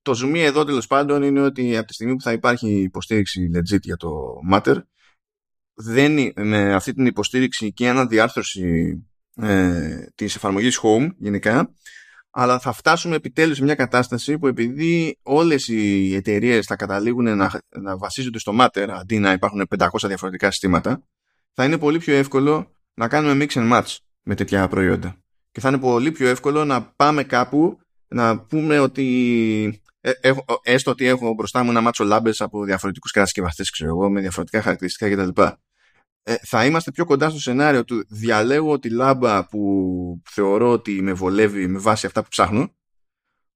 το 0.10 0.16
ζουμί 0.16 0.42
εδώ 0.42 0.66
τέλος 0.66 0.88
πάντων 0.88 1.24
είναι 1.24 1.42
ότι 1.42 1.78
από 1.78 1.88
τη 1.88 1.94
στιγμή 1.94 2.16
που 2.16 2.22
θα 2.22 2.32
υπάρχει 2.32 2.82
υποστήριξη 2.82 3.52
legit 3.56 3.80
για 3.82 3.96
το 3.96 4.10
Matter, 4.52 4.76
δεν, 5.74 6.32
με 6.36 6.74
αυτή 6.74 6.94
την 6.94 7.06
υποστήριξη 7.06 7.74
και 7.74 7.90
αναδιάρθρωση 7.90 8.94
ε, 9.36 10.06
της 10.16 10.36
εφαρμογής 10.36 10.80
Home 10.84 11.08
γενικά, 11.18 11.74
αλλά 12.30 12.60
θα 12.60 12.72
φτάσουμε 12.72 13.16
επιτέλους 13.16 13.58
σε 13.58 13.64
μια 13.64 13.76
κατάσταση 13.76 14.40
που 14.40 14.48
επειδή 14.48 15.18
όλες 15.22 15.68
οι 15.68 16.16
εταιρείες 16.16 16.66
θα 16.66 16.76
καταλήγουν 16.76 17.38
να, 17.38 17.62
να 17.70 17.98
βασίζονται 17.98 18.40
στο 18.40 18.58
Matter 18.60 18.88
αντί 18.90 19.20
να 19.20 19.32
υπάρχουν 19.32 19.68
500 19.78 19.88
διαφορετικά 20.04 20.52
συστήματα, 20.52 21.04
θα 21.54 21.66
είναι 21.66 21.78
πολύ 21.78 21.98
πιο 21.98 22.16
εύκολο 22.16 22.72
να 22.94 23.08
κάνουμε 23.08 23.46
mix 23.46 23.58
and 23.58 23.72
match 23.72 23.96
με 24.22 24.36
τέτοια 24.36 24.68
προϊόντα. 24.68 25.16
Και 25.52 25.60
θα 25.60 25.68
είναι 25.68 25.80
πολύ 25.80 26.12
πιο 26.12 26.28
εύκολο 26.28 26.66
να 26.66 26.84
πάμε 26.84 27.24
κάπου 27.24 27.80
να 28.08 28.40
πούμε 28.40 28.80
ότι 28.80 29.08
ε, 29.74 29.89
έχω, 30.02 30.46
έστω 30.64 30.92
ότι 30.92 31.06
έχω 31.06 31.34
μπροστά 31.34 31.64
μου 31.64 31.70
ένα 31.70 31.82
μάτσο 31.82 32.04
λάμπες 32.04 32.42
από 32.42 32.64
διαφορετικούς 32.64 33.12
κατασκευαστές, 33.12 33.70
ξέρω 33.70 33.90
εγώ, 33.90 34.10
με 34.10 34.22
διαφορετικά 34.22 34.62
χαρακτηριστικά 34.62 35.10
κτλ. 35.10 35.42
Ε, 36.24 36.36
θα 36.42 36.66
είμαστε 36.66 36.92
πιο 36.92 37.06
κοντά 37.06 37.30
στο 37.30 37.40
σενάριο 37.40 37.84
του 37.84 38.06
διαλέγω 38.10 38.80
τη 38.80 38.90
λάμπα 38.90 39.46
που 39.48 40.22
θεωρώ 40.30 40.72
ότι 40.72 41.02
με 41.02 41.14
βολεύει 41.14 41.68
με 41.68 41.80
βάση 41.80 42.06
αυτά 42.06 42.22
που 42.22 42.30
ψάχνω 42.30 42.74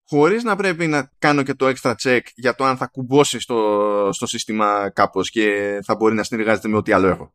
χωρίς 0.08 0.44
να 0.44 0.56
πρέπει 0.56 0.88
να 0.88 1.12
κάνω 1.20 1.44
και 1.44 1.54
το 1.54 1.74
extra 1.76 1.94
check 2.04 2.22
για 2.36 2.56
το 2.56 2.64
αν 2.64 2.78
θα 2.78 2.88
κουμπώσει 2.88 3.40
στο, 3.40 4.10
στο 4.12 4.26
σύστημα 4.28 4.90
κάπως 4.90 5.30
και 5.30 5.80
θα 5.86 5.96
μπορεί 5.96 6.16
να 6.16 6.24
συνεργάζεται 6.24 6.68
με 6.68 6.78
ό,τι 6.78 6.92
άλλο 6.92 7.08
έχω. 7.08 7.34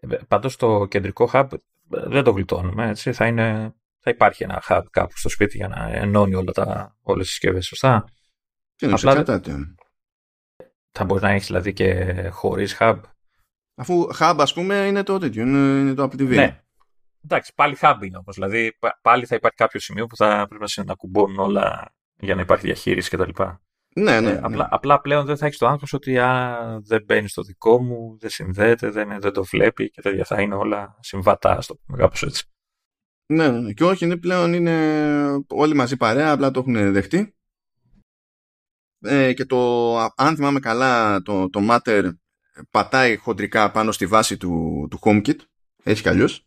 Ε, 0.00 0.16
πάντως 0.28 0.56
το 0.56 0.86
κεντρικό 0.86 1.30
hub 1.32 1.46
δεν 1.88 2.24
το 2.24 2.30
γλιτώνουμε, 2.30 2.88
έτσι. 2.88 3.12
Θα, 3.12 3.26
είναι, 3.26 3.74
θα 4.00 4.10
υπάρχει 4.10 4.42
ένα 4.42 4.62
hub 4.68 4.82
κάπου 4.90 5.18
στο 5.18 5.28
σπίτι 5.28 5.56
για 5.56 5.68
να 5.68 5.90
ενώνει 5.92 6.34
όλα 6.34 6.52
τα, 6.52 6.96
όλες 7.02 7.24
τις 7.24 7.34
συσκευές, 7.34 7.66
σωστά; 7.66 8.04
Τι 8.76 8.86
Απλά, 8.86 9.14
κατάτε. 9.14 9.56
Θα 10.92 11.04
μπορεί 11.04 11.22
να 11.22 11.30
έχεις 11.30 11.46
δηλαδή 11.46 11.72
και 11.72 12.28
χωρίς 12.32 12.76
hub; 12.78 13.00
Αφού 13.80 14.08
hub, 14.18 14.36
ας 14.38 14.52
πούμε, 14.52 14.74
είναι 14.74 15.02
το 15.02 15.18
τέτοιο, 15.18 15.42
είναι, 15.42 15.58
είναι 15.58 15.94
το 15.94 16.02
Apple 16.02 16.20
TV. 16.20 16.28
Ναι. 16.28 16.62
Εντάξει, 17.24 17.52
πάλι 17.54 17.76
hub 17.80 17.98
είναι 18.02 18.16
όμως. 18.16 18.34
Δηλαδή, 18.34 18.76
πάλι 19.02 19.26
θα 19.26 19.34
υπάρχει 19.34 19.56
κάποιο 19.56 19.80
σημείο 19.80 20.06
που 20.06 20.16
θα 20.16 20.46
πρέπει 20.48 20.64
να 20.84 20.94
κουμπώνουν 20.94 21.38
όλα 21.38 21.94
για 22.16 22.34
να 22.34 22.40
υπάρχει 22.40 22.66
διαχείριση 22.66 23.10
κτλ. 23.10 23.42
Ναι, 23.94 24.20
ναι, 24.20 24.30
ε, 24.30 24.32
ναι. 24.34 24.40
Απλά, 24.42 24.68
απλά 24.70 25.00
πλέον 25.00 25.24
δεν 25.24 25.36
θα 25.36 25.46
έχεις 25.46 25.58
το 25.58 25.66
άγχος 25.66 25.92
ότι 25.92 26.18
α, 26.18 26.80
δεν 26.82 27.02
μπαίνει 27.04 27.28
στο 27.28 27.42
δικό 27.42 27.82
μου, 27.82 28.16
δεν 28.20 28.30
συνδέεται, 28.30 28.90
δεν, 28.90 29.20
δεν 29.20 29.32
το 29.32 29.44
βλέπει 29.44 29.90
και 29.90 30.00
τέτοια. 30.00 30.24
Θα 30.24 30.40
είναι 30.40 30.54
όλα 30.54 30.96
συμβατά, 31.00 31.60
στο 31.60 31.74
πούμε 31.74 31.98
κάπως 31.98 32.22
έτσι. 32.22 32.44
Ναι, 33.30 33.48
ναι, 33.48 33.60
ναι, 33.60 33.72
και 33.72 33.84
όχι, 33.84 34.04
είναι 34.04 34.16
πλέον 34.16 34.52
είναι 34.52 35.44
όλοι 35.48 35.74
μαζί 35.74 35.96
παρέα, 35.96 36.32
απλά 36.32 36.50
το 36.50 36.60
έχουν 36.60 36.92
δεχτεί. 36.92 37.34
Ε, 39.00 39.32
και 39.32 39.44
το, 39.44 39.96
αν 39.98 40.36
θυμάμαι 40.36 40.60
καλά, 40.60 41.22
το, 41.22 41.50
το 41.50 41.60
Matter 41.70 42.10
πατάει 42.70 43.16
χοντρικά 43.16 43.70
πάνω 43.70 43.92
στη 43.92 44.06
βάση 44.06 44.36
του, 44.36 44.86
του 44.90 44.98
HomeKit, 45.02 45.36
έτσι 45.82 46.02
κι 46.02 46.08
αλλιώς. 46.08 46.46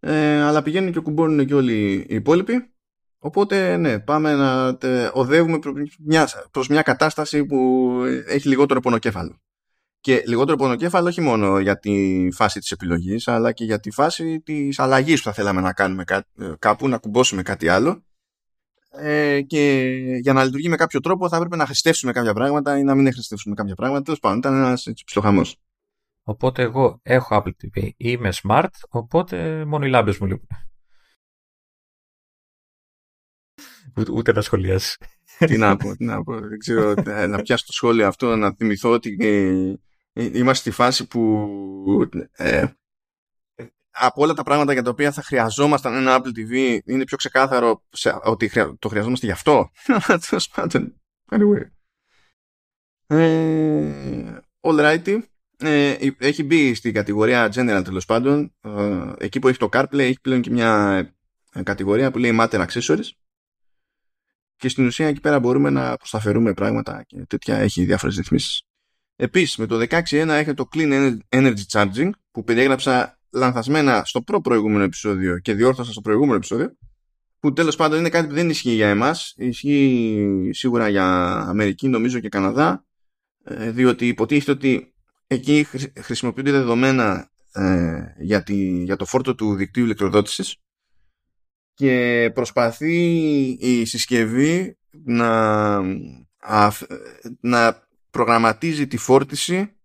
Ε, 0.00 0.42
αλλά 0.42 0.62
πηγαίνουν 0.62 0.92
και 0.92 1.00
κουμπώνουν 1.00 1.46
και 1.46 1.54
όλοι 1.54 2.06
οι 2.08 2.14
υπόλοιποι 2.14 2.72
Οπότε 3.18 3.76
ναι, 3.76 3.98
πάμε 3.98 4.34
να 4.34 4.76
τε, 4.76 5.10
οδεύουμε 5.12 5.58
προς 5.58 5.74
μια, 5.98 6.28
προς 6.50 6.68
μια 6.68 6.82
κατάσταση 6.82 7.44
που 7.44 7.90
έχει 8.26 8.48
λιγότερο 8.48 8.80
πονοκέφαλο. 8.80 9.40
Και 10.08 10.22
λιγότερο 10.26 10.56
πονοκέφαλο 10.56 11.08
όχι 11.08 11.20
μόνο 11.20 11.58
για 11.58 11.78
τη 11.78 12.28
φάση 12.32 12.60
της 12.60 12.70
επιλογής, 12.70 13.28
αλλά 13.28 13.52
και 13.52 13.64
για 13.64 13.80
τη 13.80 13.90
φάση 13.90 14.40
της 14.40 14.78
αλλαγής 14.78 15.18
που 15.18 15.24
θα 15.24 15.32
θέλαμε 15.32 15.60
να 15.60 15.72
κάνουμε 15.72 16.04
κάπου, 16.58 16.88
να 16.88 16.98
κουμπώσουμε 16.98 17.42
κάτι 17.42 17.68
άλλο. 17.68 18.04
Ε, 18.90 19.40
και 19.40 19.82
για 20.20 20.32
να 20.32 20.44
λειτουργεί 20.44 20.68
με 20.68 20.76
κάποιο 20.76 21.00
τρόπο 21.00 21.28
θα 21.28 21.36
έπρεπε 21.36 21.56
να 21.56 21.66
χρηστεύσουμε 21.66 22.12
κάποια 22.12 22.34
πράγματα 22.34 22.78
ή 22.78 22.82
να 22.82 22.94
μην 22.94 23.12
χρηστεύσουμε 23.12 23.54
κάποια 23.54 23.74
πράγματα. 23.74 24.02
Τέλος 24.02 24.18
πάντων, 24.20 24.38
ήταν 24.38 24.54
ένας 24.54 24.88
ψιλοχαμό. 25.04 25.42
Οπότε 26.22 26.62
εγώ 26.62 27.00
έχω 27.02 27.42
Apple 27.42 27.52
TV, 27.62 27.88
είμαι 27.96 28.32
smart, 28.42 28.68
οπότε 28.88 29.64
μόνο 29.64 29.86
οι 29.86 29.90
λάμπες 29.90 30.18
μου 30.18 30.26
λείπουν. 30.26 30.48
Ούτε, 34.10 34.32
να 34.32 34.40
σχολιάσει. 34.40 34.96
τι 35.38 35.56
να 35.56 35.76
πω, 35.76 35.96
τι 35.96 36.04
να 36.04 36.22
πω. 36.22 36.40
Δεν 36.40 36.58
ξέρω, 36.58 36.94
ε, 37.06 37.26
να 37.26 37.42
πιάσω 37.42 37.66
το 37.66 37.72
σχόλιο 37.72 38.06
αυτό, 38.06 38.36
να 38.36 38.54
θυμηθώ 38.54 38.90
ότι 38.90 39.16
ε, 39.20 39.26
ε, 39.26 39.78
είμαστε 40.18 40.52
στη 40.52 40.70
φάση 40.70 41.06
που 41.06 41.48
ε, 42.32 42.64
από 43.90 44.22
όλα 44.22 44.34
τα 44.34 44.42
πράγματα 44.42 44.72
για 44.72 44.82
τα 44.82 44.90
οποία 44.90 45.12
θα 45.12 45.22
χρειαζόμασταν 45.22 45.94
ένα 45.94 46.20
Apple 46.20 46.38
TV 46.38 46.78
είναι 46.84 47.04
πιο 47.04 47.16
ξεκάθαρο 47.16 47.82
ότι 48.22 48.50
το 48.78 48.88
χρειαζόμαστε 48.88 49.26
γι' 49.26 49.32
αυτό. 49.32 49.70
Τέλος 50.28 50.48
πάντων. 50.48 51.00
Anyway. 51.30 51.62
Ε, 53.06 54.38
all 54.60 54.80
righty. 54.80 55.18
Ε, 55.60 55.96
έχει 56.18 56.42
μπει 56.42 56.74
στην 56.74 56.92
κατηγορία 56.92 57.46
General 57.54 57.82
τέλος 57.84 58.04
πάντων. 58.04 58.54
Ε, 58.60 59.12
εκεί 59.18 59.38
που 59.38 59.48
έχει 59.48 59.58
το 59.58 59.68
CarPlay 59.72 59.98
έχει 59.98 60.20
πλέον 60.20 60.40
και 60.40 60.50
μια 60.50 61.12
κατηγορία 61.62 62.10
που 62.10 62.18
λέει 62.18 62.38
Matter 62.40 62.66
Accessories 62.66 63.08
και 64.56 64.68
στην 64.68 64.86
ουσία 64.86 65.06
εκεί 65.06 65.20
πέρα 65.20 65.40
μπορούμε 65.40 65.70
να 65.70 65.96
προσταφερούμε 65.96 66.54
πράγματα 66.54 67.02
και 67.06 67.24
τέτοια 67.28 67.56
έχει 67.56 67.84
διάφορες 67.84 68.16
ρυθμίσεις. 68.16 68.62
Επίσης 69.20 69.56
με 69.56 69.66
το 69.66 69.86
16.1 69.88 70.28
έχει 70.28 70.54
το 70.54 70.68
Clean 70.74 71.16
Energy 71.28 71.62
Charging 71.70 72.10
που 72.30 72.44
περιέγραψα 72.44 73.18
λανθασμένα 73.30 74.02
στο 74.04 74.22
προ 74.22 74.40
προηγούμενο 74.40 74.84
επεισόδιο 74.84 75.38
και 75.38 75.54
διόρθωσα 75.54 75.92
στο 75.92 76.00
προηγούμενο 76.00 76.36
επεισόδιο 76.36 76.76
που 77.40 77.52
τέλος 77.52 77.76
πάντων 77.76 77.98
είναι 77.98 78.08
κάτι 78.08 78.26
που 78.26 78.34
δεν 78.34 78.50
ισχύει 78.50 78.70
για 78.70 78.88
εμάς. 78.88 79.34
Ισχύει 79.36 80.50
σίγουρα 80.52 80.88
για 80.88 81.06
Αμερική 81.48 81.88
νομίζω 81.88 82.20
και 82.20 82.28
Καναδά 82.28 82.84
ε, 83.44 83.70
διότι 83.70 84.06
υποτίθεται 84.06 84.50
ότι 84.50 84.94
εκεί 85.26 85.66
χρησιμοποιούνται 86.00 86.50
δεδομένα 86.50 87.30
ε, 87.52 88.02
για, 88.18 88.42
τη, 88.42 88.82
για 88.82 88.96
το 88.96 89.04
φόρτο 89.04 89.34
του 89.34 89.54
δικτύου 89.54 89.84
ηλεκτροδότησης 89.84 90.56
και 91.74 92.30
προσπαθεί 92.34 92.96
η 93.60 93.84
συσκευή 93.84 94.78
να, 95.04 95.80
να 97.40 97.87
προγραμματίζει 98.18 98.86
τη 98.86 98.96
φόρτιση 98.96 99.76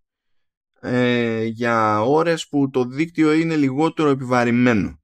ε, 0.79 1.43
για 1.43 2.01
ώρες 2.01 2.47
που 2.47 2.69
το 2.69 2.85
δίκτυο 2.85 3.33
είναι 3.33 3.55
λιγότερο 3.55 4.09
επιβαρημένο. 4.09 4.99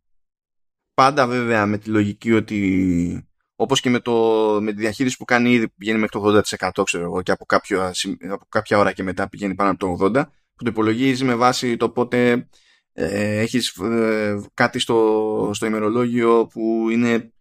Πάντα 0.94 1.28
βέβαια 1.28 1.66
με 1.66 1.78
τη 1.78 1.90
λογική 1.90 2.32
ότι 2.34 3.30
όπως 3.56 3.80
και 3.80 3.90
με, 3.90 4.00
το, 4.00 4.14
με 4.62 4.74
τη 4.74 4.80
διαχείριση 4.80 5.18
που 5.18 5.26
κάνει 5.26 5.52
ήδη 5.52 5.70
πηγαίνει 5.70 6.00
μέχρι 6.00 6.20
το 6.20 6.42
80% 6.60 6.84
ξέρω 6.84 7.04
εγώ 7.04 7.22
και 7.22 7.32
από, 7.32 7.46
κάποιο, 7.46 7.92
από 8.30 8.46
κάποια 8.50 8.78
ώρα 8.78 8.92
και 8.92 9.04
μετά 9.04 9.30
πηγαίνει 9.30 9.56
πάνω 9.56 9.72
από 9.72 9.98
το 9.98 10.20
80% 10.20 10.24
που 10.56 10.64
το 10.64 10.70
υπολογίζει 10.70 11.24
με 11.24 11.36
βάση 11.36 11.78
το 11.78 11.90
πότε 11.90 12.48
ε, 12.94 13.40
έχεις 13.40 13.78
ε, 13.78 14.42
κάτι 14.54 14.80
στο, 14.80 15.52
στο 15.54 15.66
ημερολόγιο 15.66 16.48
που 16.48 16.90
είναι 16.90 17.34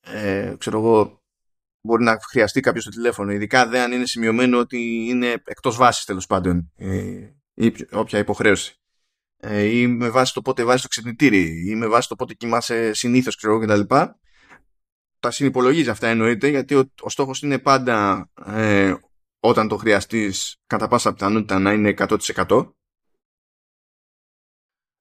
ε, 0.00 0.54
ξέρω 0.58 0.78
εγώ 0.78 1.23
μπορεί 1.86 2.02
να 2.02 2.18
χρειαστεί 2.20 2.60
κάποιος 2.60 2.84
το 2.84 2.90
τηλέφωνο 2.90 3.32
ειδικά 3.32 3.68
δεν 3.68 3.80
αν 3.80 3.92
είναι 3.92 4.06
σημειωμένο 4.06 4.58
ότι 4.58 5.06
είναι 5.08 5.42
εκτός 5.44 5.76
βάσης 5.76 6.04
τέλος 6.04 6.26
πάντων 6.26 6.72
ε, 6.76 7.30
ή 7.54 7.72
όποια 7.92 8.18
υποχρέωση. 8.18 8.78
Ε, 9.36 9.62
ή 9.62 9.86
με 9.86 10.08
βάση 10.08 10.32
το 10.32 10.42
πότε 10.42 10.64
βάζει 10.64 10.82
το 10.82 10.88
ξυπνητήρι 10.88 11.70
ή 11.70 11.74
με 11.74 11.86
βάση 11.86 12.08
το 12.08 12.16
πότε 12.16 12.34
κοιμάσαι 12.34 12.92
συνήθως 12.92 13.36
ξέρω 13.36 13.54
εγώ 13.54 13.66
κτλ 13.66 13.94
τα 15.20 15.30
συνυπολογίζει 15.30 15.90
αυτά 15.90 16.08
εννοείται 16.08 16.48
γιατί 16.48 16.74
ο, 16.74 16.90
ο 17.00 17.08
στόχος 17.08 17.42
είναι 17.42 17.58
πάντα 17.58 18.28
ε, 18.46 18.94
όταν 19.40 19.68
το 19.68 19.76
χρειαστείς 19.76 20.56
κατά 20.66 20.88
πάσα 20.88 21.12
πιθανότητα 21.12 21.58
να 21.58 21.72
είναι 21.72 21.94
100% 21.98 22.72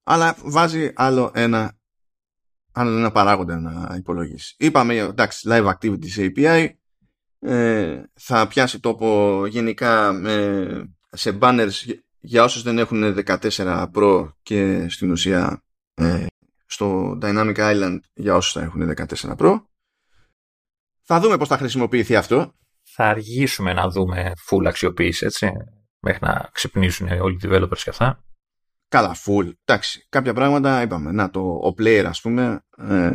αλλά 0.03 0.37
βάζει 0.43 0.91
άλλο 0.95 1.31
ένα, 1.33 1.77
άλλο 2.73 2.97
ένα 2.97 3.11
παράγοντα 3.11 3.59
να 3.59 3.95
υπολογίσεις. 3.95 4.55
Είπαμε, 4.57 4.95
εντάξει, 4.95 5.47
Live 5.51 5.73
Activities 5.73 6.31
API 6.31 6.67
ε, 7.39 8.03
θα 8.13 8.47
πιάσει 8.47 8.79
τόπο 8.79 9.41
γενικά 9.45 10.13
σε 11.09 11.37
banners 11.41 11.71
για 12.19 12.43
όσους 12.43 12.63
δεν 12.63 12.77
έχουν 12.77 13.15
14 13.25 13.87
Pro 13.93 14.29
και 14.41 14.89
στην 14.89 15.11
ουσία 15.11 15.63
ε, 15.93 16.25
στο 16.65 17.17
Dynamic 17.21 17.55
Island 17.55 17.97
για 18.13 18.35
όσους 18.35 18.51
θα 18.51 18.61
έχουν 18.61 18.93
14 18.95 19.35
Pro. 19.37 19.61
Θα 21.01 21.19
δούμε 21.19 21.37
πώς 21.37 21.47
θα 21.47 21.57
χρησιμοποιηθεί 21.57 22.15
αυτό. 22.15 22.53
Θα 22.83 23.05
αργήσουμε 23.05 23.73
να 23.73 23.89
δούμε 23.89 24.31
full 24.49 24.65
αξιοποίηση, 24.65 25.25
έτσι, 25.25 25.51
μέχρι 25.99 26.19
να 26.21 26.49
ξυπνήσουν 26.51 27.07
όλοι 27.07 27.35
οι 27.35 27.39
developers 27.43 27.77
και 27.83 27.89
αυτά. 27.89 28.23
Καλά, 28.93 29.15
full. 29.25 29.51
Εντάξει, 29.65 30.05
κάποια 30.09 30.33
πράγματα 30.33 30.81
είπαμε. 30.81 31.11
Να, 31.11 31.29
το 31.29 31.39
ο 31.39 31.73
player, 31.77 32.03
ας 32.07 32.21
πούμε, 32.21 32.65
ε, 32.77 33.13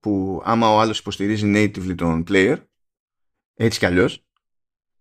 που 0.00 0.42
άμα 0.44 0.74
ο 0.74 0.80
άλλος 0.80 0.98
υποστηρίζει 0.98 1.52
natively 1.54 1.94
τον 1.96 2.24
player 2.28 2.56
έτσι 3.54 3.78
κι 3.78 3.86
αλλιώς 3.86 4.24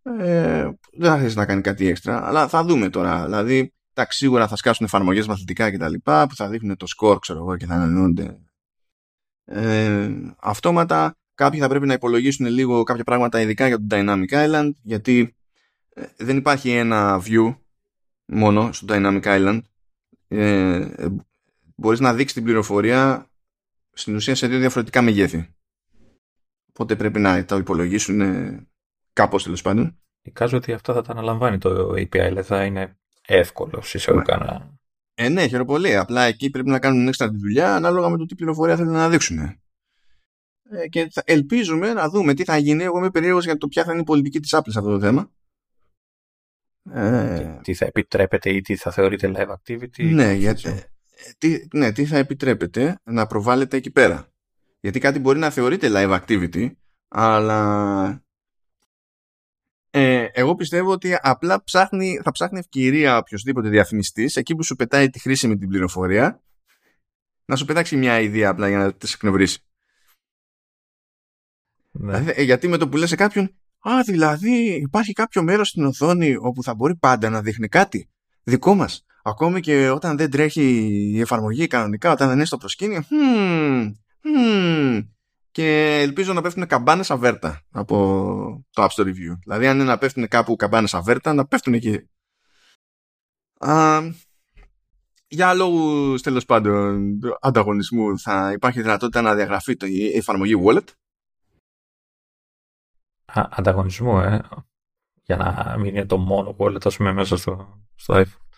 ε, 0.01 0.69
δεν 0.93 1.09
θα 1.09 1.17
θέσει 1.17 1.35
να 1.35 1.45
κάνει 1.45 1.61
κάτι 1.61 1.87
έξτρα 1.87 2.27
αλλά 2.27 2.47
θα 2.47 2.63
δούμε 2.63 2.89
τώρα 2.89 3.25
δηλαδή 3.25 3.73
εντάξει, 3.93 4.17
σίγουρα 4.17 4.47
θα 4.47 4.55
σκάσουν 4.55 4.85
εφαρμογές 4.85 5.27
μαθητικά 5.27 5.71
κτλ. 5.71 5.93
που 6.03 6.35
θα 6.35 6.49
δείχνουν 6.49 6.77
το 6.77 6.85
score 6.97 7.17
ξέρω 7.19 7.39
εγώ 7.39 7.57
και 7.57 7.65
θα 7.65 7.73
ανανεώνονται 7.73 8.37
ε, 9.45 10.09
αυτόματα 10.39 11.17
κάποιοι 11.33 11.59
θα 11.59 11.67
πρέπει 11.67 11.85
να 11.85 11.93
υπολογίσουν 11.93 12.45
λίγο 12.45 12.83
κάποια 12.83 13.03
πράγματα 13.03 13.41
ειδικά 13.41 13.67
για 13.67 13.77
το 13.77 13.85
Dynamic 13.89 14.29
Island 14.29 14.71
γιατί 14.81 15.35
ε, 15.93 16.05
δεν 16.17 16.37
υπάρχει 16.37 16.71
ένα 16.71 17.21
view 17.25 17.55
μόνο 18.25 18.71
στο 18.71 18.85
Dynamic 18.89 19.23
Island 19.23 19.59
ε, 20.27 20.87
μπορείς 21.75 21.99
να 21.99 22.13
δείξεις 22.13 22.33
την 22.33 22.43
πληροφορία 22.43 23.29
στην 23.91 24.15
ουσία 24.15 24.35
σε 24.35 24.47
δύο 24.47 24.59
διαφορετικά 24.59 25.01
μεγέθη 25.01 25.49
οπότε 26.69 26.95
πρέπει 26.95 27.19
να 27.19 27.45
τα 27.45 27.55
υπολογίσουν 27.55 28.21
κάπως 29.13 29.43
τέλος 29.43 29.61
πάντων 29.61 29.97
Εικάζω 30.27 30.57
ότι 30.57 30.73
αυτά 30.73 30.93
θα 30.93 31.01
τα 31.01 31.11
αναλαμβάνει 31.11 31.57
το 31.57 31.89
API, 31.91 32.07
δηλαδή 32.09 32.41
θα 32.41 32.65
είναι 32.65 32.97
εύκολο 33.25 33.83
εισαγωγικά 33.93 34.37
να. 34.37 34.75
Ε, 35.13 35.29
ναι, 35.29 35.47
χαίρομαι 35.47 35.65
πολύ. 35.65 35.95
Απλά 35.95 36.21
εκεί 36.21 36.49
πρέπει 36.49 36.69
να 36.69 36.79
κάνουν 36.79 37.07
έξτρα 37.07 37.29
τη 37.29 37.37
δουλειά 37.37 37.75
ανάλογα 37.75 38.09
με 38.09 38.17
το 38.17 38.25
τι 38.25 38.35
πληροφορία 38.35 38.75
θέλουν 38.75 38.93
να 38.93 39.09
δείξουν. 39.09 39.37
Ε, 39.37 40.87
και 40.89 41.07
θα 41.11 41.23
ελπίζουμε 41.25 41.93
να 41.93 42.09
δούμε 42.09 42.33
τι 42.33 42.43
θα 42.43 42.57
γίνει. 42.57 42.83
Εγώ 42.83 42.97
είμαι 42.97 43.09
περίεργος 43.09 43.45
για 43.45 43.57
το 43.57 43.67
ποια 43.67 43.83
θα 43.83 43.91
είναι 43.91 44.01
η 44.01 44.03
πολιτική 44.03 44.39
της 44.39 44.55
Apple 44.55 44.69
σε 44.69 44.79
αυτό 44.79 44.91
το 44.91 44.99
θέμα. 44.99 45.31
Ε... 46.93 47.59
Τι, 47.61 47.73
θα 47.73 47.85
επιτρέπεται 47.85 48.49
ή 48.49 48.61
τι 48.61 48.75
θα 48.75 48.91
θεωρείται 48.91 49.31
live 49.35 49.53
activity. 49.53 50.11
Ναι, 50.11 50.33
γιατί, 50.33 50.67
ε, 50.67 50.81
τι, 51.37 51.67
ναι, 51.73 51.91
τι 51.91 52.05
θα 52.05 52.17
επιτρέπεται 52.17 52.99
να 53.03 53.25
προβάλλεται 53.25 53.77
εκεί 53.77 53.91
πέρα. 53.91 54.27
Γιατί 54.79 54.99
κάτι 54.99 55.19
μπορεί 55.19 55.39
να 55.39 55.49
θεωρείται 55.49 55.87
live 55.91 56.19
activity, 56.21 56.71
αλλά 57.07 58.21
ε, 59.89 60.27
εγώ 60.31 60.55
πιστεύω 60.55 60.91
ότι 60.91 61.17
απλά 61.21 61.63
ψάχνει, 61.63 62.19
θα 62.23 62.31
ψάχνει 62.31 62.59
ευκαιρία 62.59 63.17
οποιοδήποτε 63.17 63.69
διαφημιστής 63.69 64.35
εκεί 64.35 64.55
που 64.55 64.63
σου 64.63 64.75
πετάει 64.75 65.09
τη 65.09 65.19
χρήσιμη 65.19 65.57
την 65.57 65.67
πληροφορία 65.67 66.41
να 67.45 67.55
σου 67.55 67.65
πετάξει 67.65 67.95
μια 67.95 68.19
ιδέα 68.19 68.49
απλά 68.49 68.67
για 68.69 68.77
να 68.77 68.93
τη 68.93 69.11
εκνευρίσει. 69.13 69.59
Ναι. 71.91 72.19
Δηλαδή, 72.19 72.41
ε, 72.41 72.43
γιατί 72.43 72.67
με 72.67 72.77
το 72.77 72.89
που 72.89 72.97
λες 72.97 73.09
σε 73.09 73.15
κάποιον 73.15 73.56
Α, 73.79 74.01
δηλαδή 74.05 74.75
υπάρχει 74.81 75.13
κάποιο 75.13 75.43
μέρος 75.43 75.67
στην 75.67 75.85
οθόνη 75.85 76.35
όπου 76.39 76.63
θα 76.63 76.75
μπορεί 76.75 76.95
πάντα 76.95 77.29
να 77.29 77.41
δείχνει 77.41 77.67
κάτι; 77.67 78.09
Δικό 78.43 78.75
μας. 78.75 79.05
Ακόμη 79.23 79.59
και 79.59 79.89
όταν 79.89 80.17
δεν 80.17 80.29
τρέχει 80.29 80.61
η 81.13 81.19
εφαρμογή 81.19 81.67
κανονικά, 81.67 82.11
όταν 82.11 82.27
δεν 82.27 82.35
είναι 82.35 82.45
στο 82.45 82.57
προσκήνιο. 82.57 83.03
Hmm, 83.09 83.91
hmm, 84.21 85.07
και 85.51 85.99
ελπίζω 86.01 86.33
να 86.33 86.41
πέφτουν 86.41 86.67
καμπάνες 86.67 87.11
αβέρτα 87.11 87.61
από 87.71 88.65
το 88.71 88.83
App 88.83 88.87
Store 88.87 89.07
Review. 89.07 89.37
Δηλαδή, 89.43 89.67
αν 89.67 89.75
είναι 89.75 89.85
να 89.85 89.97
πέφτουν 89.97 90.27
κάπου 90.27 90.55
καμπάνες 90.55 90.93
αβέρτα, 90.93 91.33
να 91.33 91.45
πέφτουν 91.45 91.73
εκεί. 91.73 92.09
Α, 93.59 94.01
για 95.27 95.53
λόγους 95.53 96.21
τέλος 96.21 96.45
πάντων 96.45 97.19
ανταγωνισμού, 97.41 98.19
θα 98.19 98.51
υπάρχει 98.51 98.81
δυνατότητα 98.81 99.21
να 99.21 99.35
διαγραφεί 99.35 99.75
το, 99.75 99.85
η 99.85 100.11
εφαρμογή 100.15 100.53
Wallet; 100.65 100.87
Α, 103.33 103.47
ανταγωνισμού, 103.49 104.19
ε. 104.19 104.41
Για 105.23 105.35
να 105.35 105.75
μην 105.77 105.95
είναι 105.95 106.05
το 106.05 106.17
μόνο 106.17 106.55
wallet, 106.59 106.85
ας 106.85 106.97
πούμε, 106.97 107.13
μέσα 107.13 107.37
στο, 107.37 107.83
στο 107.95 108.13
iPhone. 108.15 108.57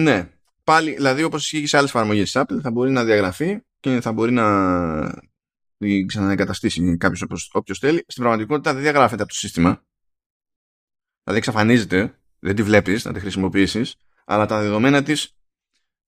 Ναι. 0.00 0.30
Πάλι, 0.64 0.94
δηλαδή, 0.94 1.22
όπως 1.22 1.42
ισχύει 1.42 1.66
σε 1.66 1.76
άλλες 1.76 1.90
εφαρμογές 1.90 2.32
της 2.32 2.42
Apple, 2.42 2.58
θα 2.62 2.70
μπορεί 2.70 2.90
να 2.90 3.04
διαγραφεί 3.04 3.60
και 3.80 4.00
θα 4.00 4.12
μπορεί 4.12 4.32
να 4.32 5.24
την 5.78 6.06
ξαναεγκαταστήσει 6.06 6.96
κάποιος 6.96 7.50
όποιος 7.52 7.78
θέλει. 7.78 8.04
Στην 8.06 8.22
πραγματικότητα 8.22 8.72
δεν 8.72 8.82
διαγράφεται 8.82 9.22
από 9.22 9.32
το 9.32 9.38
σύστημα. 9.38 9.84
Δηλαδή 11.22 11.40
εξαφανίζεται, 11.40 12.18
δεν 12.38 12.54
τη 12.54 12.62
βλέπεις 12.62 13.04
να 13.04 13.12
τη 13.12 13.20
χρησιμοποιήσεις, 13.20 13.96
αλλά 14.24 14.46
τα 14.46 14.60
δεδομένα 14.60 15.02
της 15.02 15.36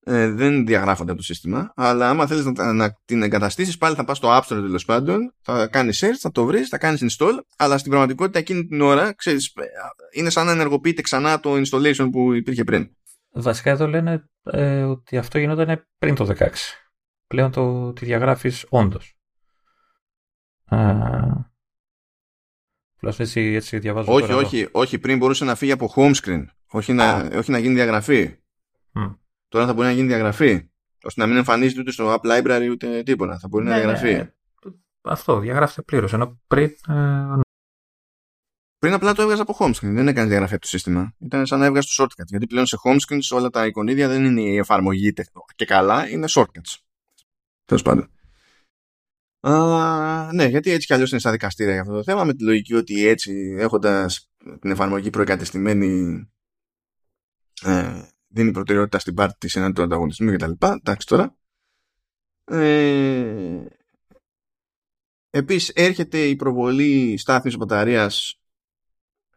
ε, 0.04 0.30
δεν 0.30 0.66
διαγράφονται 0.66 1.10
από 1.10 1.20
το 1.20 1.24
σύστημα. 1.26 1.72
Αλλά 1.76 2.08
άμα 2.08 2.26
θέλεις 2.26 2.44
να, 2.44 2.72
να, 2.72 2.98
την 3.04 3.22
εγκαταστήσεις, 3.22 3.78
πάλι 3.78 3.94
θα 3.94 4.04
πας 4.04 4.16
στο 4.16 4.28
App 4.28 4.40
Store 4.40 4.46
τέλος 4.48 4.84
πάντων, 4.84 5.34
θα 5.40 5.66
κάνεις 5.66 6.04
search, 6.04 6.16
θα 6.18 6.30
το 6.30 6.44
βρεις, 6.44 6.68
θα 6.68 6.78
κάνεις 6.78 7.04
install, 7.18 7.38
αλλά 7.56 7.78
στην 7.78 7.90
πραγματικότητα 7.90 8.38
εκείνη 8.38 8.66
την 8.66 8.80
ώρα 8.80 9.14
ξέρεις, 9.14 9.52
είναι 10.12 10.30
σαν 10.30 10.46
να 10.46 10.52
ενεργοποιείται 10.52 11.02
ξανά 11.02 11.40
το 11.40 11.52
installation 11.52 12.08
που 12.12 12.32
υπήρχε 12.32 12.64
πριν. 12.64 12.90
Βασικά 13.32 13.70
εδώ 13.70 13.86
λένε 13.86 14.28
ε, 14.42 14.82
ότι 14.82 15.16
αυτό 15.16 15.38
γινόταν 15.38 15.86
πριν 15.98 16.14
το 16.14 16.34
16. 16.38 16.48
Πλέον 17.26 17.50
το, 17.50 17.92
τη 17.92 18.04
διαγράφεις 18.04 18.66
όντως. 18.68 19.16
Πλώς 23.00 23.20
έτσι, 23.20 23.40
έτσι 23.40 23.78
διαβάζω 23.78 24.12
όχι, 24.12 24.32
όχι, 24.32 24.68
όχι, 24.72 24.98
πριν 24.98 25.18
μπορούσε 25.18 25.44
να 25.44 25.54
φύγει 25.54 25.72
από 25.72 25.92
home 25.96 26.14
screen. 26.14 26.44
Όχι 26.66 26.92
να, 26.92 27.30
όχι 27.34 27.50
να 27.50 27.58
γίνει 27.58 27.74
διαγραφή. 27.74 28.36
Τώρα 29.54 29.66
θα 29.66 29.72
μπορεί 29.72 29.86
να 29.86 29.92
γίνει 29.92 30.06
διαγραφή. 30.06 30.68
ώστε 31.02 31.20
να 31.20 31.26
μην 31.26 31.36
εμφανίζεται 31.36 31.80
ούτε 31.80 31.90
στο 31.90 32.14
App 32.14 32.26
Library 32.26 32.68
ούτε 32.70 33.02
τίποτα. 33.02 33.38
Θα 33.38 33.48
μπορεί 33.48 33.64
να 33.64 33.70
ναι, 33.70 33.76
διαγραφεί. 33.76 34.12
Ναι. 34.12 34.32
Αυτό, 35.02 35.38
διαγράφεται 35.38 35.82
πλήρως. 35.82 36.12
Ενώ 36.12 36.40
πριν. 36.46 36.70
Ε... 36.88 37.40
Πριν 38.78 38.92
απλά 38.92 39.12
το 39.12 39.22
έβγαζε 39.22 39.42
από 39.42 39.56
home 39.58 39.70
screen. 39.70 39.92
Δεν 39.92 40.08
έκανε 40.08 40.28
διαγραφή 40.28 40.52
από 40.52 40.62
το 40.62 40.68
σύστημα. 40.68 41.14
Ήταν 41.18 41.46
σαν 41.46 41.58
να 41.58 41.64
έβγαζε 41.64 41.88
το 41.96 42.04
shortcut. 42.04 42.24
Γιατί 42.26 42.46
πλέον 42.46 42.66
σε 42.66 42.76
home 42.84 42.96
screen 43.08 43.18
όλα 43.30 43.50
τα 43.50 43.66
εικονίδια 43.66 44.08
δεν 44.08 44.24
είναι 44.24 44.40
η 44.40 44.56
εφαρμογή 44.56 45.12
και 45.54 45.64
καλά, 45.64 46.08
είναι 46.08 46.26
shortcuts. 46.30 46.76
Τέλος 47.64 47.82
πάντων. 47.82 48.10
Α, 49.40 50.32
ναι, 50.32 50.44
γιατί 50.44 50.70
έτσι 50.70 50.86
κι 50.86 50.92
αλλιώς 50.92 51.10
είναι 51.10 51.20
στα 51.20 51.30
δικαστήρια 51.30 51.72
για 51.72 51.82
αυτό 51.82 51.94
το 51.94 52.02
θέμα, 52.02 52.24
με 52.24 52.34
τη 52.34 52.44
λογική 52.44 52.74
ότι 52.74 53.06
έτσι 53.06 53.54
έχοντας 53.58 54.30
την 54.60 54.70
εφαρμογή 54.70 55.10
προεκατεστημένη 55.10 56.22
ε, 57.62 58.02
δίνει 58.34 58.50
προτεραιότητα 58.50 58.98
στην 58.98 59.14
πάρτη 59.14 59.46
τη 59.46 59.58
ενάντια 59.58 59.74
του 59.74 59.82
ανταγωνισμού 59.82 60.32
κτλ. 60.32 60.52
Εντάξει 60.60 61.06
τώρα. 61.06 61.36
Ε, 62.44 63.64
Επίσης 65.30 65.68
έρχεται 65.68 66.24
η 66.24 66.36
προβολή 66.36 67.16
στάθμης 67.18 67.56
μπαταρίας 67.56 68.40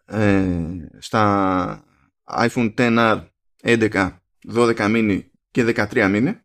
ε, 0.06 0.88
στα 0.98 1.84
iPhone 2.26 2.74
XR 2.76 3.28
11, 3.62 4.18
12 4.54 4.76
mini 4.78 5.22
και 5.52 5.74
13 5.76 5.88
mini. 5.92 6.40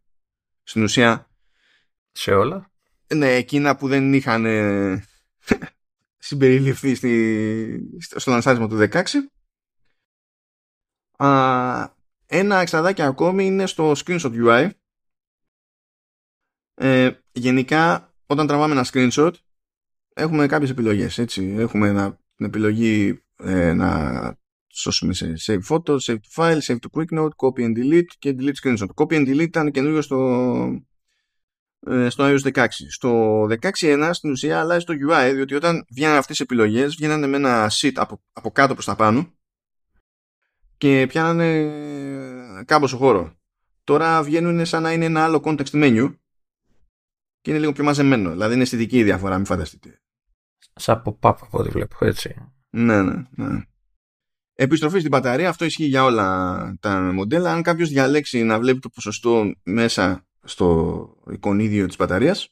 Στην 0.63 0.83
ουσία 0.83 1.31
σε 2.13 2.33
όλα. 2.33 2.71
Ναι, 3.15 3.35
εκείνα 3.35 3.77
που 3.77 3.89
δεν 3.89 4.13
είχαν 4.13 4.45
ε, 4.45 5.05
συμπεριληφθεί 6.19 6.95
στη, 6.95 7.99
στο 7.99 8.31
λανσάρισμα 8.31 8.69
του 8.69 8.89
16. 8.93 9.03
Α, 11.17 11.92
ένα 12.35 12.61
εξαδάκι 12.61 13.03
ακόμη 13.03 13.47
είναι 13.47 13.67
στο 13.67 13.93
screenshot 13.97 14.33
UI. 14.47 14.69
Ε, 16.75 17.11
γενικά, 17.33 18.15
όταν 18.27 18.47
τραβάμε 18.47 18.73
ένα 18.73 18.87
screenshot, 18.93 19.31
έχουμε 20.15 20.47
κάποιες 20.47 20.71
επιλογές. 20.71 21.19
Έτσι. 21.19 21.55
Έχουμε 21.59 21.89
ένα, 21.89 22.19
την 22.37 22.47
επιλογή 22.47 23.23
ε, 23.37 23.73
να 23.73 24.41
σώσουμε 24.73 25.15
σε 25.15 25.35
save 25.47 25.61
photo, 25.69 25.99
save 25.99 26.17
to 26.17 26.35
file, 26.35 26.59
save 26.61 26.79
to 26.79 27.01
quick 27.01 27.19
note, 27.19 27.29
copy 27.37 27.65
and 27.65 27.77
delete 27.77 28.15
και 28.19 28.37
delete 28.39 28.63
screenshot. 28.63 28.89
Copy 28.95 29.15
and 29.15 29.29
delete 29.29 29.41
ήταν 29.41 29.71
καινούριο 29.71 30.03
στο, 30.03 30.19
ε, 31.81 32.09
στο 32.09 32.25
iOS 32.25 32.53
16. 32.53 32.67
Στο 32.89 33.43
16.1 33.61 34.11
στην 34.13 34.31
ουσία 34.31 34.61
αλλάζει 34.61 34.85
το 34.85 34.95
UI, 35.09 35.31
διότι 35.35 35.55
όταν 35.55 35.85
βγαίνουν 35.95 36.17
αυτές 36.17 36.39
οι 36.39 36.43
επιλογές, 36.43 36.95
βγαίνανε 36.95 37.27
με 37.27 37.37
ένα 37.37 37.71
sheet 37.73 37.93
από, 37.95 38.23
από 38.33 38.51
κάτω 38.51 38.75
προς 38.75 38.85
τα 38.85 38.97
πάνω 38.97 39.33
και 40.83 41.07
πιάνανε 41.09 42.65
κάμποσο 42.65 42.97
χώρο. 42.97 43.35
Τώρα 43.85 44.23
βγαίνουν 44.23 44.67
σαν 44.67 44.83
να 44.83 44.93
είναι 44.93 45.05
ένα 45.05 45.25
άλλο 45.25 45.41
context 45.45 45.71
menu 45.71 46.15
και 47.41 47.51
είναι 47.51 47.59
λίγο 47.59 47.73
πιο 47.73 47.85
μαζεμένο. 47.85 48.31
Δηλαδή 48.31 48.55
είναι 48.55 48.63
αισθητική 48.63 48.99
η 48.99 49.03
διαφορά, 49.03 49.37
μην 49.37 49.45
φανταστείτε. 49.45 50.01
Σαν 50.75 51.03
pop-up 51.05 51.37
από 51.41 51.59
ό,τι 51.59 51.69
βλέπω, 51.69 51.97
έτσι. 52.01 52.35
Ναι, 52.71 53.03
ναι, 53.03 53.23
ναι. 53.31 53.63
Επιστροφή 54.55 54.99
στην 54.99 55.11
μπαταρία, 55.11 55.49
αυτό 55.49 55.65
ισχύει 55.65 55.85
για 55.85 56.05
όλα 56.05 56.77
τα 56.81 57.13
μοντέλα. 57.13 57.53
Αν 57.53 57.63
κάποιος 57.63 57.89
διαλέξει 57.89 58.43
να 58.43 58.59
βλέπει 58.59 58.79
το 58.79 58.89
ποσοστό 58.89 59.53
μέσα 59.63 60.27
στο 60.43 61.09
εικονίδιο 61.31 61.87
της 61.87 61.97
μπαταρίας 61.97 62.49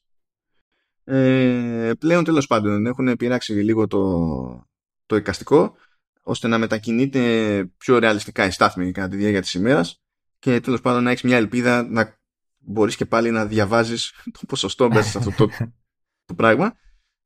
ε, 1.04 1.92
πλέον 1.98 2.24
τέλος 2.24 2.46
πάντων 2.46 2.86
έχουν 2.86 3.16
πειράξει 3.16 3.52
λίγο 3.52 3.86
το, 3.86 4.68
το 5.06 5.16
εικαστικό 5.16 5.74
ώστε 6.22 6.48
να 6.48 6.58
μετακινείται 6.58 7.64
πιο 7.76 7.98
ρεαλιστικά 7.98 8.46
η 8.46 8.50
στάθμη 8.50 8.92
κατά 8.92 9.08
τη 9.08 9.16
διάρκεια 9.16 9.40
της 9.40 9.54
ημέρας 9.54 10.02
και 10.38 10.60
τέλος 10.60 10.80
πάντων 10.80 11.02
να 11.02 11.10
έχεις 11.10 11.22
μια 11.22 11.36
ελπίδα 11.36 11.82
να 11.82 12.18
μπορείς 12.58 12.96
και 12.96 13.06
πάλι 13.06 13.30
να 13.30 13.46
διαβάζεις 13.46 14.12
το 14.38 14.40
ποσοστό 14.48 14.88
μέσα 14.88 15.10
σε 15.10 15.18
αυτό 15.18 15.30
το, 15.30 15.48
το 16.28 16.34
πράγμα 16.34 16.74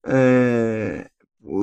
ε, 0.01 1.05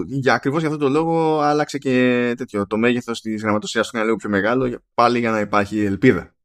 για 0.06 0.34
ακριβώς 0.34 0.60
για 0.60 0.70
αυτό 0.70 0.82
το 0.86 0.90
λόγο 0.90 1.40
άλλαξε 1.40 1.78
και 1.78 2.34
τέτοιο, 2.38 2.68
το 2.68 2.78
μέγεθος 2.78 3.22
της 3.22 3.42
γραμματοσειράς 3.42 3.90
του 3.90 3.96
είναι 3.96 4.06
λίγο 4.06 4.18
πιο 4.18 4.30
μεγάλο 4.30 4.84
πάλι 4.94 5.20
για 5.20 5.32
να 5.32 5.40
υπάρχει 5.40 5.84
ελπίδα 5.84 6.36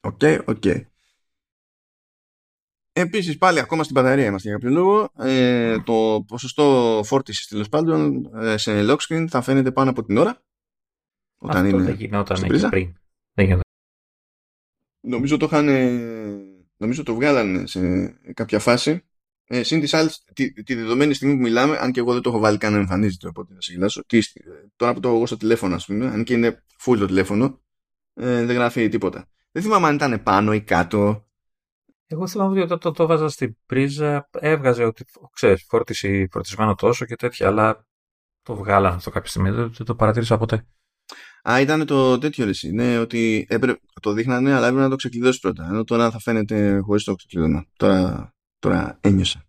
OK, 0.00 0.20
OK. 0.44 0.64
Επίσης 3.00 3.38
πάλι 3.38 3.58
ακόμα 3.60 3.82
στην 3.82 3.94
μπαταρία 3.94 4.24
είμαστε 4.24 4.48
για 4.48 4.58
κάποιο 4.58 4.74
λόγο 4.74 5.10
ε, 5.18 5.78
το 5.80 6.24
ποσοστό 6.26 7.00
φόρτισης 7.04 7.46
τέλος 7.46 7.68
πάντων 7.68 8.30
ε, 8.34 8.56
σε 8.56 8.84
lock 8.88 8.96
screen 9.08 9.26
θα 9.28 9.40
φαίνεται 9.40 9.72
πάνω 9.72 9.90
από 9.90 10.04
την 10.04 10.16
ώρα 10.16 10.42
όταν 11.38 11.64
Αυτό 11.64 11.76
είναι 11.76 11.84
δεν 11.84 11.94
γινόταν 11.94 12.42
εκεί 12.42 12.68
πριν. 12.68 12.92
Δεν 13.32 13.44
γινόταν. 13.44 13.64
Νομίζω 15.00 15.36
το 15.36 15.46
είχαν 15.46 15.68
νομίζω 16.76 17.02
το 17.02 17.14
βγάλανε 17.14 17.66
σε 17.66 18.08
κάποια 18.34 18.58
φάση 18.58 19.04
ε, 19.52 19.62
Συν 19.62 19.80
της 19.80 19.94
άλλης, 19.94 20.24
τη, 20.32 20.62
τη, 20.62 20.74
δεδομένη 20.74 21.14
στιγμή 21.14 21.34
που 21.34 21.40
μιλάμε, 21.40 21.78
αν 21.80 21.92
και 21.92 22.00
εγώ 22.00 22.12
δεν 22.12 22.22
το 22.22 22.30
έχω 22.30 22.38
βάλει 22.38 22.58
καν 22.58 22.72
να 22.72 22.78
εμφανίζεται, 22.78 23.28
οπότε 23.28 23.54
θα 23.54 23.60
σε 23.60 23.72
γελάσω. 23.72 24.04
Τι, 24.06 24.18
τώρα 24.76 24.94
που 24.94 25.00
το 25.00 25.08
έχω 25.08 25.16
εγώ 25.16 25.26
στο 25.26 25.36
τηλέφωνο, 25.36 25.74
ας 25.74 25.86
πούμε, 25.86 26.06
αν 26.06 26.24
και 26.24 26.32
είναι 26.32 26.62
full 26.84 26.98
το 26.98 27.06
τηλέφωνο, 27.06 27.60
ε, 28.14 28.44
δεν 28.44 28.56
γράφει 28.56 28.88
τίποτα. 28.88 29.28
Δεν 29.52 29.62
θυμάμαι 29.62 29.86
αν 29.86 29.94
ήταν 29.94 30.22
πάνω 30.22 30.52
ή 30.52 30.60
κάτω. 30.60 31.28
Εγώ 32.12 32.26
θυμάμαι 32.26 32.50
ότι 32.50 32.60
όταν 32.60 32.78
το, 32.78 32.90
το, 32.90 33.06
βάζα 33.06 33.28
στην 33.28 33.56
πρίζα, 33.66 34.28
έβγαζε 34.32 34.84
ότι 34.84 35.04
ξέρεις, 35.32 35.64
φόρτιση, 35.68 36.28
φορτισμένο 36.30 36.74
τόσο 36.74 37.04
και 37.04 37.16
τέτοια, 37.16 37.46
αλλά 37.46 37.86
το 38.42 38.54
βγάλανε 38.54 38.94
αυτό 38.94 39.10
κάποια 39.10 39.30
στιγμή. 39.30 39.50
Δεν, 39.50 39.72
δεν 39.72 39.86
το 39.86 39.94
παρατήρησα 39.94 40.38
ποτέ. 40.38 40.66
Α, 41.50 41.60
ήταν 41.60 41.86
το 41.86 42.18
τέτοιο 42.18 42.44
ρεσί. 42.44 42.70
Ναι, 42.72 42.98
ότι 42.98 43.46
έπρεπε, 43.48 43.80
το 44.00 44.12
δείχνανε, 44.12 44.52
αλλά 44.52 44.66
έπρεπε 44.66 44.82
να 44.82 44.90
το 44.90 44.96
ξεκλειδώσει 44.96 45.40
πρώτα. 45.40 45.66
Ενώ 45.68 45.84
τώρα 45.84 46.10
θα 46.10 46.18
φαίνεται 46.18 46.78
χωρίς 46.78 47.04
το 47.04 47.14
ξεκλειδώνα. 47.14 47.66
Τώρα 47.76 48.32
Τώρα 48.60 48.98
ένιωσα. 49.00 49.44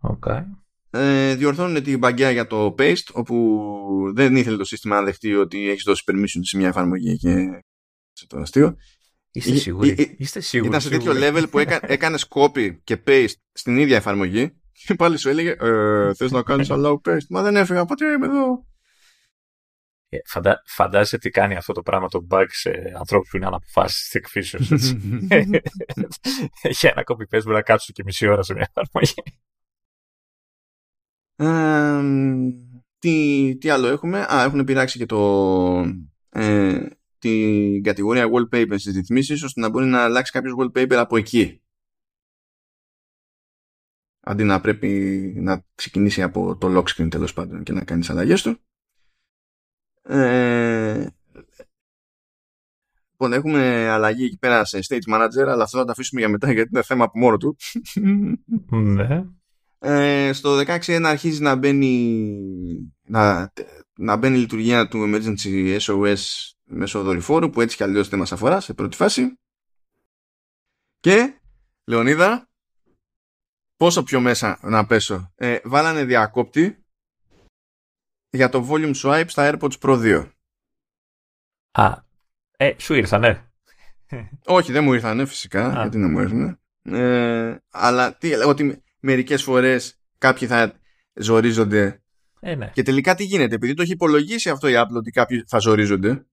Okay. 0.00 0.44
Ε, 0.90 1.34
διορθώνουν 1.34 1.82
την 1.82 1.98
μπαγκιά 1.98 2.30
για 2.30 2.46
το 2.46 2.74
paste 2.78 3.12
όπου 3.12 4.12
δεν 4.14 4.36
ήθελε 4.36 4.56
το 4.56 4.64
σύστημα 4.64 4.96
να 4.96 5.02
δεχτεί 5.02 5.34
ότι 5.34 5.68
έχεις 5.68 5.82
δώσει 5.82 6.04
permission 6.06 6.40
σε 6.40 6.56
μια 6.56 6.68
εφαρμογή 6.68 7.16
και 7.16 7.62
σε 8.12 8.26
το 8.26 8.38
αστείο. 8.38 8.76
Είστε 9.32 9.56
σίγουροι; 9.56 10.14
Είστε 10.18 10.40
σίγουροι. 10.40 10.68
Ήταν 10.68 10.80
σε 10.80 10.88
τέτοιο 10.88 11.12
level 11.14 11.50
που 11.50 11.58
έκα, 11.58 11.80
έκανες 11.82 12.26
copy 12.30 12.76
και 12.84 13.02
paste 13.06 13.34
στην 13.52 13.78
ίδια 13.78 13.96
εφαρμογή 13.96 14.60
και 14.72 14.94
πάλι 14.94 15.16
σου 15.16 15.28
έλεγε 15.28 15.56
ε, 15.60 16.14
θες 16.14 16.30
να 16.30 16.42
κάνεις 16.42 16.68
allow 16.70 16.94
paste. 17.08 17.26
Μα 17.28 17.42
δεν 17.42 17.56
έφυγα, 17.56 17.84
ποτέ 17.84 18.12
είμαι 18.12 18.26
εδώ; 18.26 18.66
Ε, 20.08 20.18
φαντα... 20.26 20.62
Φαντάζεσαι 20.66 21.18
τι 21.18 21.30
κάνει 21.30 21.56
αυτό 21.56 21.72
το 21.72 21.82
πράγμα 21.82 22.08
το 22.08 22.26
bug 22.30 22.46
σε 22.48 22.70
ανθρώπους 22.98 23.28
που 23.30 23.36
είναι 23.36 23.46
αναποφάσεις 23.46 24.08
τη 24.08 24.18
εκφύσεω. 24.18 24.60
Για 26.80 26.90
ένα 26.90 27.04
κοπή 27.04 27.26
πες 27.26 27.44
μπορεί 27.44 27.56
να 27.56 27.62
κάτσουν 27.62 27.94
και 27.94 28.02
μισή 28.04 28.26
ώρα 28.26 28.42
σε 28.42 28.54
μια 28.54 28.72
εφαρμογή. 28.74 29.22
τι, 32.98 33.56
τι 33.60 33.68
άλλο 33.68 33.86
έχουμε; 33.86 34.26
Α, 34.34 34.42
έχουν 34.42 34.64
πειράξει 34.64 34.98
και 34.98 35.06
το, 35.06 35.20
ε, 36.30 36.86
την 37.22 37.82
κατηγορία 37.82 38.28
wallpaper 38.32 38.74
στις 38.76 38.94
ρυθμίσεις 38.94 39.42
ώστε 39.42 39.60
να 39.60 39.68
μπορεί 39.68 39.86
να 39.86 40.02
αλλάξει 40.02 40.32
κάποιος 40.32 40.54
wallpaper 40.58 40.94
από 40.94 41.16
εκεί. 41.16 41.62
Αντί 44.20 44.44
να 44.44 44.60
πρέπει 44.60 44.88
να 45.36 45.64
ξεκινήσει 45.74 46.22
από 46.22 46.56
το 46.56 46.78
lock 46.78 46.84
screen 46.88 47.10
τέλος 47.10 47.32
πάντων 47.32 47.62
και 47.62 47.72
να 47.72 47.84
κάνεις 47.84 48.10
αλλαγές 48.10 48.42
του. 48.42 48.58
Ε, 50.02 51.06
λοιπόν, 53.10 53.32
έχουμε 53.32 53.88
αλλαγή 53.88 54.24
εκεί 54.24 54.38
πέρα 54.38 54.64
σε 54.64 54.78
stage 54.88 55.14
manager, 55.14 55.46
αλλά 55.46 55.62
αυτό 55.62 55.78
θα 55.78 55.84
το 55.84 55.90
αφήσουμε 55.90 56.20
για 56.20 56.30
μετά 56.30 56.52
γιατί 56.52 56.70
είναι 56.72 56.82
θέμα 56.82 57.04
από 57.04 57.18
μόνο 57.18 57.36
του. 57.36 57.56
Ναι. 58.70 59.24
Ε, 59.78 60.32
στο 60.32 60.58
16.1 60.58 61.02
αρχίζει 61.04 61.42
να 61.42 61.54
μπαίνει 61.54 62.24
να, 63.02 63.52
να 63.96 64.16
μπαίνει 64.16 64.36
η 64.36 64.40
λειτουργία 64.40 64.88
του 64.88 65.10
Emergency 65.10 65.78
SOS 65.78 66.22
μέσω 66.72 67.02
δορυφόρου 67.02 67.50
που 67.50 67.60
έτσι 67.60 67.76
κι 67.76 67.82
αλλιώς 67.82 68.08
δεν 68.08 68.18
μας 68.18 68.32
αφορά 68.32 68.60
σε 68.60 68.74
πρώτη 68.74 68.96
φάση. 68.96 69.38
Και, 71.00 71.40
Λεωνίδα, 71.84 72.50
πόσο 73.76 74.02
πιο 74.02 74.20
μέσα 74.20 74.58
να 74.62 74.86
πέσω. 74.86 75.32
Ε, 75.34 75.58
βάλανε 75.64 76.04
διακόπτη 76.04 76.84
για 78.30 78.48
το 78.48 78.66
volume 78.70 78.94
swipe 78.94 79.24
στα 79.28 79.50
AirPods 79.52 79.78
Pro 79.80 80.24
2. 80.24 80.30
Α, 81.72 82.02
ε, 82.56 82.74
σου 82.78 82.94
ήρθανε. 82.94 83.52
Όχι, 84.44 84.72
δεν 84.72 84.84
μου 84.84 84.92
ήρθανε 84.92 85.24
φυσικά, 85.24 85.66
Α. 85.66 85.80
γιατί 85.80 85.98
να 85.98 86.08
μου 86.08 86.20
ήρθανε. 86.20 86.58
Ε, 86.82 87.56
αλλά 87.70 88.16
τι, 88.16 88.34
ότι 88.34 88.82
μερικές 89.00 89.42
φορές 89.42 90.00
κάποιοι 90.18 90.48
θα 90.48 90.80
ζορίζονται 91.14 92.02
ε, 92.40 92.54
ναι. 92.54 92.70
και 92.74 92.82
τελικά 92.82 93.14
τι 93.14 93.24
γίνεται, 93.24 93.54
επειδή 93.54 93.74
το 93.74 93.82
έχει 93.82 93.92
υπολογίσει 93.92 94.50
αυτό 94.50 94.68
η 94.68 94.72
Apple 94.76 94.96
ότι 94.96 95.10
κάποιοι 95.10 95.44
θα 95.46 95.58
ζορίζονται 95.58 96.26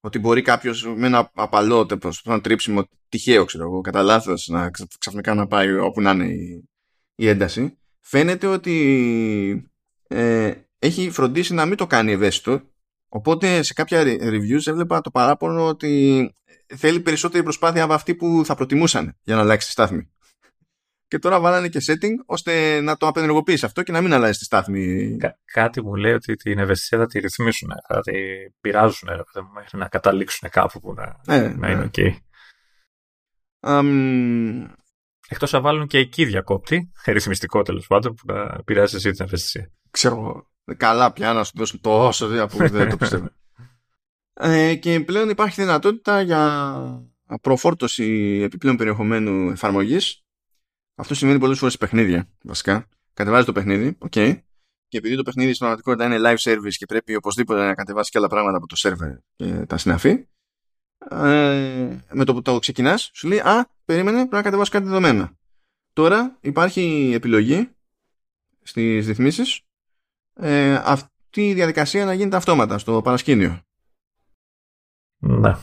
ότι 0.00 0.18
μπορεί 0.18 0.42
κάποιος 0.42 0.86
με 0.96 1.06
ένα 1.06 1.30
απαλό 1.34 1.86
ένα 2.24 2.40
τρίψιμο 2.40 2.88
τυχαίο 3.08 3.44
ξέρω 3.44 3.64
εγώ, 3.64 3.80
κατά 3.80 4.02
λάθος 4.02 4.48
να 4.48 4.70
ξαφνικά 4.98 5.34
να 5.34 5.46
πάει 5.46 5.72
όπου 5.72 6.00
να 6.00 6.10
είναι 6.10 6.24
η, 6.24 6.68
η 7.14 7.28
ένταση 7.28 7.78
φαίνεται 8.00 8.46
ότι 8.46 9.70
ε, 10.08 10.52
έχει 10.78 11.10
φροντίσει 11.10 11.54
να 11.54 11.66
μην 11.66 11.76
το 11.76 11.86
κάνει 11.86 12.12
ευαίσθητο. 12.12 12.62
Οπότε 13.08 13.62
σε 13.62 13.72
κάποια 13.72 14.02
reviews 14.02 14.66
έβλεπα 14.66 15.00
το 15.00 15.10
παράπονο 15.10 15.66
ότι 15.66 16.32
θέλει 16.66 17.00
περισσότερη 17.00 17.42
προσπάθεια 17.42 17.82
από 17.84 17.92
αυτή 17.92 18.14
που 18.14 18.42
θα 18.44 18.54
προτιμούσαν 18.54 19.16
για 19.22 19.34
να 19.34 19.40
αλλάξει 19.40 19.66
τη 19.66 19.72
στάθμη 19.72 20.10
και 21.10 21.18
τώρα 21.18 21.40
βάλανε 21.40 21.68
και 21.68 21.80
setting 21.86 22.14
ώστε 22.26 22.80
να 22.80 22.96
το 22.96 23.06
απενεργοποιήσει 23.06 23.64
αυτό 23.64 23.82
και 23.82 23.92
να 23.92 24.00
μην 24.00 24.12
αλλάζει 24.12 24.38
τη 24.38 24.44
στάθμη. 24.44 25.16
κάτι 25.44 25.82
μου 25.82 25.94
λέει 25.94 26.12
ότι 26.12 26.34
την 26.34 26.58
ευαισθησία 26.58 26.98
θα 26.98 27.06
τη 27.06 27.18
ρυθμίσουν, 27.18 27.70
θα 27.88 28.00
τη 28.00 28.12
πειράζουν 28.60 29.08
μέχρι 29.54 29.78
να 29.78 29.88
καταλήξουν 29.88 30.48
κάπου 30.48 30.80
που 30.80 30.94
να, 30.94 31.34
ε, 31.34 31.54
να 31.56 31.70
είναι 31.70 31.90
ok. 31.92 32.14
Um, 33.60 34.66
Εκτός 35.28 35.52
να 35.52 35.60
βάλουν 35.60 35.86
και 35.86 35.98
εκεί 35.98 36.24
διακόπτη, 36.24 36.90
ρυθμιστικό 37.06 37.62
τέλος 37.62 37.86
πάντων, 37.86 38.14
που 38.14 38.32
να 38.32 38.62
πειράζει 38.64 38.96
εσύ 38.96 39.10
την 39.10 39.24
ευαισθησία 39.24 39.70
ξέρω, 39.90 40.46
καλά 40.76 41.12
πια 41.12 41.32
να 41.32 41.44
σου 41.44 41.52
δώσουν 41.54 41.80
τόσο 41.80 42.26
δύο 42.26 42.46
που 42.46 42.68
δεν 42.68 42.88
το 42.88 42.96
πιστεύω. 42.96 43.28
Ε, 44.42 44.74
και 44.74 45.00
πλέον 45.00 45.28
υπάρχει 45.28 45.60
δυνατότητα 45.60 46.20
για 46.20 46.82
προφόρτωση 47.42 48.40
επιπλέον 48.44 48.76
περιεχομένου 48.76 49.50
εφαρμογής. 49.50 50.24
Αυτό 51.00 51.14
σημαίνει 51.14 51.38
πολλές 51.38 51.58
φορές 51.58 51.76
παιχνίδια, 51.76 52.28
βασικά. 52.42 52.86
Κατεβάζει 53.14 53.46
το 53.46 53.52
παιχνίδι, 53.52 53.96
OK. 53.98 54.12
Okay. 54.14 54.38
Και 54.88 54.98
επειδή 54.98 55.16
το 55.16 55.22
παιχνίδι 55.22 55.54
στην 55.54 55.66
πραγματικότητα 55.66 56.04
είναι 56.04 56.30
live 56.30 56.50
service 56.50 56.74
και 56.76 56.86
πρέπει 56.86 57.14
οπωσδήποτε 57.14 57.66
να 57.66 57.74
κατεβάσει 57.74 58.10
και 58.10 58.18
άλλα 58.18 58.28
πράγματα 58.28 58.56
από 58.56 58.66
το 58.66 58.76
server 58.78 59.18
και 59.36 59.66
τα 59.66 59.76
συναφή, 59.76 60.26
ε, 61.10 61.96
με 62.12 62.24
το 62.24 62.34
που 62.34 62.42
το 62.42 62.58
ξεκινάς, 62.58 63.10
σου 63.14 63.28
λέει 63.28 63.38
Α, 63.38 63.70
περίμενε, 63.84 64.16
πρέπει 64.16 64.34
να 64.34 64.42
κατεβάσει 64.42 64.70
κάτι 64.70 64.84
δεδομένα. 64.84 65.32
Τώρα 65.92 66.38
υπάρχει 66.40 67.12
επιλογή 67.14 67.68
στις 68.62 69.06
ρυθμίσεις 69.06 69.60
ε, 70.34 70.74
αυτή 70.74 71.48
η 71.48 71.54
διαδικασία 71.54 72.04
να 72.04 72.12
γίνεται 72.12 72.36
αυτόματα 72.36 72.78
στο 72.78 73.02
παρασκήνιο. 73.02 73.60
Ναι. 75.18 75.56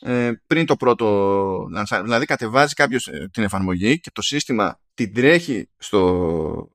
Ε, 0.00 0.32
πριν 0.46 0.66
το 0.66 0.76
πρώτο 0.76 1.68
δηλαδή 2.02 2.24
κατεβάζει 2.24 2.74
κάποιος 2.74 3.08
ε, 3.08 3.28
την 3.32 3.42
εφαρμογή 3.42 4.00
και 4.00 4.10
το 4.10 4.22
σύστημα 4.22 4.80
την 4.94 5.14
τρέχει 5.14 5.68
στο, 5.76 6.72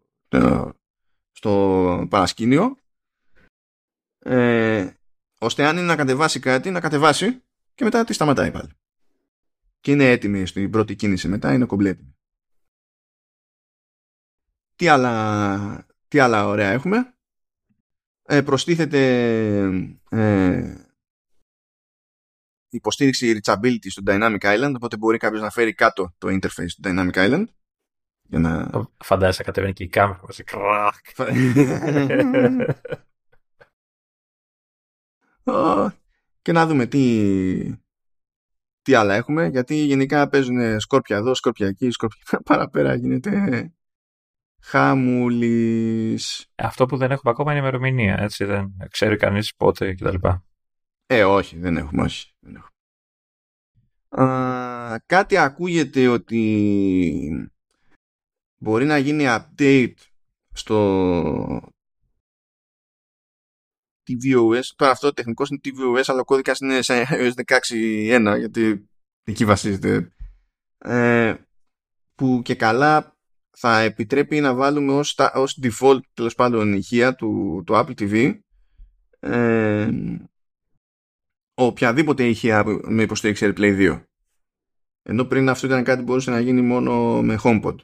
στο 1.31 2.07
παρασκήνιο 2.09 2.77
ε, 4.19 4.89
ώστε 5.39 5.65
αν 5.65 5.77
είναι 5.77 5.85
να 5.85 5.95
κατεβάσει 5.95 6.39
κάτι 6.39 6.71
να 6.71 6.79
κατεβάσει 6.79 7.43
και 7.75 7.83
μετά 7.83 8.03
τη 8.03 8.13
σταματάει 8.13 8.51
πάλι 8.51 8.69
και 9.79 9.91
είναι 9.91 10.09
έτοιμη 10.09 10.45
στην 10.45 10.69
πρώτη 10.69 10.95
κίνηση 10.95 11.27
μετά 11.27 11.53
είναι 11.53 11.65
κομπλέ 11.65 11.97
τι 14.75 14.87
άλλα, 14.87 15.85
τι 16.07 16.19
άλλα 16.19 16.47
ωραία 16.47 16.69
έχουμε. 16.69 17.13
Ε, 18.23 18.41
προστίθεται 18.41 18.99
ε, 20.09 20.75
υποστήριξη 22.75 23.39
reachability 23.43 23.87
στο 23.89 24.01
Dynamic 24.05 24.39
Island, 24.39 24.71
οπότε 24.75 24.97
μπορεί 24.97 25.17
κάποιος 25.17 25.41
να 25.41 25.49
φέρει 25.49 25.73
κάτω 25.73 26.13
το 26.17 26.27
interface 26.27 26.71
του 26.75 26.81
Dynamic 26.83 27.13
Island. 27.13 27.43
Για 28.21 28.39
να... 28.39 28.69
Φαντάζεσαι 29.03 29.43
κατεβαίνει 29.43 29.73
και 29.73 29.83
η 29.83 29.87
κάμερα 29.87 30.21
μας. 30.25 30.41
και 36.41 36.51
να 36.51 36.67
δούμε 36.67 36.85
τι, 36.85 37.77
τι 38.81 38.93
άλλα 38.93 39.13
έχουμε, 39.13 39.47
γιατί 39.47 39.75
γενικά 39.75 40.29
παίζουν 40.29 40.79
σκόρπια 40.79 41.17
εδώ, 41.17 41.33
σκόρπια 41.33 41.67
εκεί, 41.67 41.91
σκόρπια 41.91 42.41
παραπέρα 42.49 42.95
γίνεται 42.95 43.71
Χαμούλης. 44.65 46.47
Αυτό 46.55 46.85
που 46.85 46.97
δεν 46.97 47.11
έχουμε 47.11 47.31
ακόμα 47.31 47.51
είναι 47.51 47.61
ημερομηνία, 47.61 48.17
έτσι 48.19 48.45
δεν 48.45 48.73
ξέρει 48.89 49.15
κανείς 49.15 49.55
πότε 49.55 49.93
κτλ. 49.93 50.27
Ε, 51.05 51.23
όχι, 51.23 51.57
δεν 51.57 51.77
έχουμε, 51.77 52.01
όχι. 52.01 52.33
Δεν 52.39 52.55
έχουμε. 52.55 52.71
Α, 54.09 54.99
κάτι 55.05 55.37
ακούγεται 55.37 56.07
ότι 56.07 57.49
μπορεί 58.57 58.85
να 58.85 58.97
γίνει 58.97 59.23
update 59.27 59.93
στο 60.53 61.71
tvOS. 64.07 64.63
Τώρα 64.75 64.91
αυτό 64.91 65.13
τεχνικός 65.13 65.49
είναι 65.49 65.59
tvOS, 65.63 66.03
αλλά 66.05 66.19
ο 66.19 66.25
κώδικας 66.25 66.59
είναι 66.59 66.81
σε 66.81 67.05
iOS 67.09 67.31
16.1, 67.45 68.35
γιατί 68.37 68.89
εκεί 69.23 69.45
βασίζεται 69.45 70.13
ε, 70.77 71.35
που 72.15 72.41
και 72.43 72.55
καλά 72.55 73.17
θα 73.57 73.79
επιτρέπει 73.79 74.39
να 74.39 74.53
βάλουμε 74.53 74.93
ως, 74.93 75.15
ως 75.33 75.59
default 75.63 75.99
τέλος 76.13 76.35
πάντων 76.35 76.73
ηχεία 76.73 77.15
του, 77.15 77.63
του 77.65 77.73
Apple 77.73 77.99
TV 77.99 78.39
ε, 79.19 79.89
οποιαδήποτε 81.53 82.27
ηχεία 82.27 82.63
με 82.83 83.01
υποστήριξη 83.01 83.53
AirPlay 83.55 83.97
2 83.97 84.03
ενώ 85.03 85.25
πριν 85.25 85.49
αυτό 85.49 85.67
ήταν 85.67 85.83
κάτι 85.83 85.99
που 85.99 86.05
μπορούσε 86.05 86.31
να 86.31 86.39
γίνει 86.39 86.61
μόνο 86.61 87.21
με 87.21 87.39
HomePod 87.43 87.75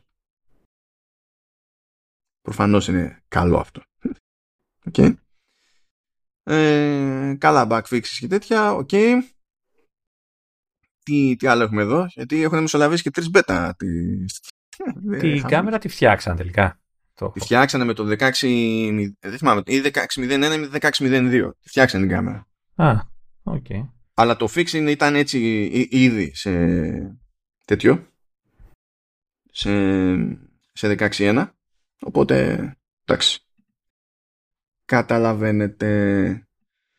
προφανώς 2.42 2.88
είναι 2.88 3.24
καλό 3.28 3.58
αυτό 3.58 3.82
okay. 4.92 5.14
ε, 6.44 7.36
καλά 7.38 7.68
bug 7.70 7.88
fixes 7.88 8.18
και 8.20 8.28
τέτοια 8.28 8.74
OK 8.74 8.90
okay 8.92 9.22
τι, 11.10 11.36
τι 11.36 11.48
άλλο 11.48 11.64
έχουμε 11.64 11.82
εδώ, 11.82 12.06
γιατί 12.10 12.44
έχουν 12.44 12.60
μεσολαβήσει 12.60 13.04
και 13.04 13.12
τρεις 13.12 13.30
beta. 13.30 13.76
Τη, 13.78 14.26
τη 15.20 15.42
κάμερα 15.48 15.78
τη 15.78 15.88
φτιάξαν 15.88 16.36
τελικά. 16.36 16.80
Τη 17.34 17.40
φτιάξανε 17.40 17.84
με 17.84 17.94
το 17.94 18.04
16. 18.04 18.16
Δεν 19.20 19.38
θυμάμαι, 19.38 19.62
ή 19.66 19.82
1601 19.84 19.94
ή 20.18 20.70
1602. 20.72 21.52
Τη 21.62 21.70
φτιάξανε 21.70 22.06
την 22.06 22.16
κάμερα. 22.16 22.48
Α, 22.76 22.92
OK. 22.92 23.09
Okay. 23.50 23.90
Αλλά 24.14 24.36
το 24.36 24.48
fixing 24.50 24.88
ήταν 24.90 25.16
έτσι 25.16 25.40
ήδη 25.90 26.36
σε 26.36 26.52
τέτοιο. 27.66 28.08
Σε, 29.52 29.72
σε 30.74 30.96
16.1. 31.00 31.50
Οπότε, 32.02 32.60
εντάξει. 33.06 33.40
Καταλαβαίνετε. 34.86 36.48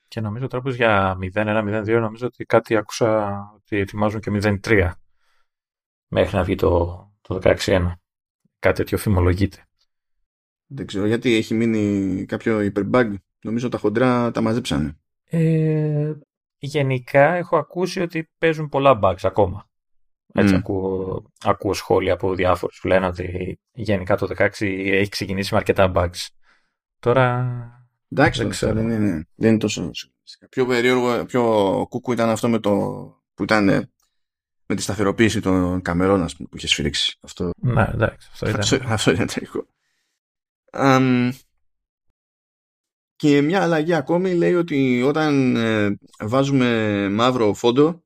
Και 0.08 0.20
νομίζω 0.20 0.46
τώρα 0.46 0.70
για 0.70 1.18
0-1-0-2 1.34 1.86
νομίζω 2.00 2.26
ότι 2.26 2.44
κάτι 2.44 2.76
άκουσα 2.76 3.38
ότι 3.54 3.76
ετοιμάζουν 3.76 4.20
και 4.20 4.30
0-3 4.42 4.90
μέχρι 6.08 6.36
να 6.36 6.42
βγει 6.42 6.54
το, 6.54 7.04
το 7.20 7.40
16-1. 7.42 7.92
Κάτι 8.58 8.76
τέτοιο 8.76 8.98
φημολογείται. 8.98 9.64
Δεν 10.66 10.86
ξέρω 10.86 11.06
γιατί 11.06 11.34
έχει 11.34 11.54
μείνει 11.54 12.24
κάποιο 12.24 12.60
υπερμπάγκ. 12.60 13.14
Νομίζω 13.42 13.68
τα 13.68 13.78
χοντρά 13.78 14.30
τα 14.30 14.40
μαζέψανε. 14.40 14.98
Ε, 15.24 16.12
γενικά 16.60 17.34
έχω 17.34 17.56
ακούσει 17.56 18.00
ότι 18.00 18.30
παίζουν 18.38 18.68
πολλά 18.68 18.98
bugs 19.02 19.22
ακόμα. 19.22 19.68
Έτσι 20.32 20.54
mm. 20.54 20.58
ακούω, 20.58 21.22
ακούω 21.44 21.72
σχόλια 21.72 22.12
από 22.12 22.34
διάφορους 22.34 22.78
που 22.80 22.88
λένε 22.88 23.06
ότι 23.06 23.58
γενικά 23.72 24.16
το 24.16 24.28
16 24.38 24.48
έχει 24.60 25.08
ξεκινήσει 25.08 25.54
με 25.54 25.58
αρκετά 25.58 25.92
bugs. 25.94 26.26
Τώρα 26.98 27.48
Εντάξει, 28.12 28.40
δεν, 28.40 28.50
ξέρω. 28.50 28.74
Δεν, 28.74 28.90
είναι, 28.90 29.26
δεν 29.34 29.50
είναι 29.50 29.58
τόσο 29.58 29.90
Πιο 30.48 30.66
περίεργο, 30.66 31.24
πιο 31.24 31.42
κούκου 31.88 32.12
ήταν 32.12 32.28
αυτό 32.28 32.48
με 32.48 32.58
το, 32.58 32.70
που 33.34 33.42
ήταν 33.42 33.68
ε, 33.68 33.90
με 34.66 34.74
τη 34.74 34.82
σταθεροποίηση 34.82 35.40
των 35.40 35.82
καμερών 35.82 36.18
πούμε, 36.36 36.48
που 36.50 36.56
είχες 36.56 36.70
σφυρίξει. 36.70 37.18
Αυτό, 37.20 37.50
ναι, 37.56 37.90
εντάξει, 37.92 38.28
αυτό 38.32 38.46
ήταν. 38.48 38.60
Αυτό, 38.60 38.78
αυτό 38.84 39.10
ήταν 39.10 39.26
τραγικό. 39.26 39.66
Um, 40.72 41.30
και 43.20 43.40
μια 43.40 43.62
αλλαγή 43.62 43.94
ακόμη 43.94 44.34
λέει 44.34 44.54
ότι 44.54 45.02
όταν 45.02 45.56
ε, 45.56 45.98
βάζουμε 46.20 47.08
μαύρο 47.08 47.54
φόντο 47.54 48.04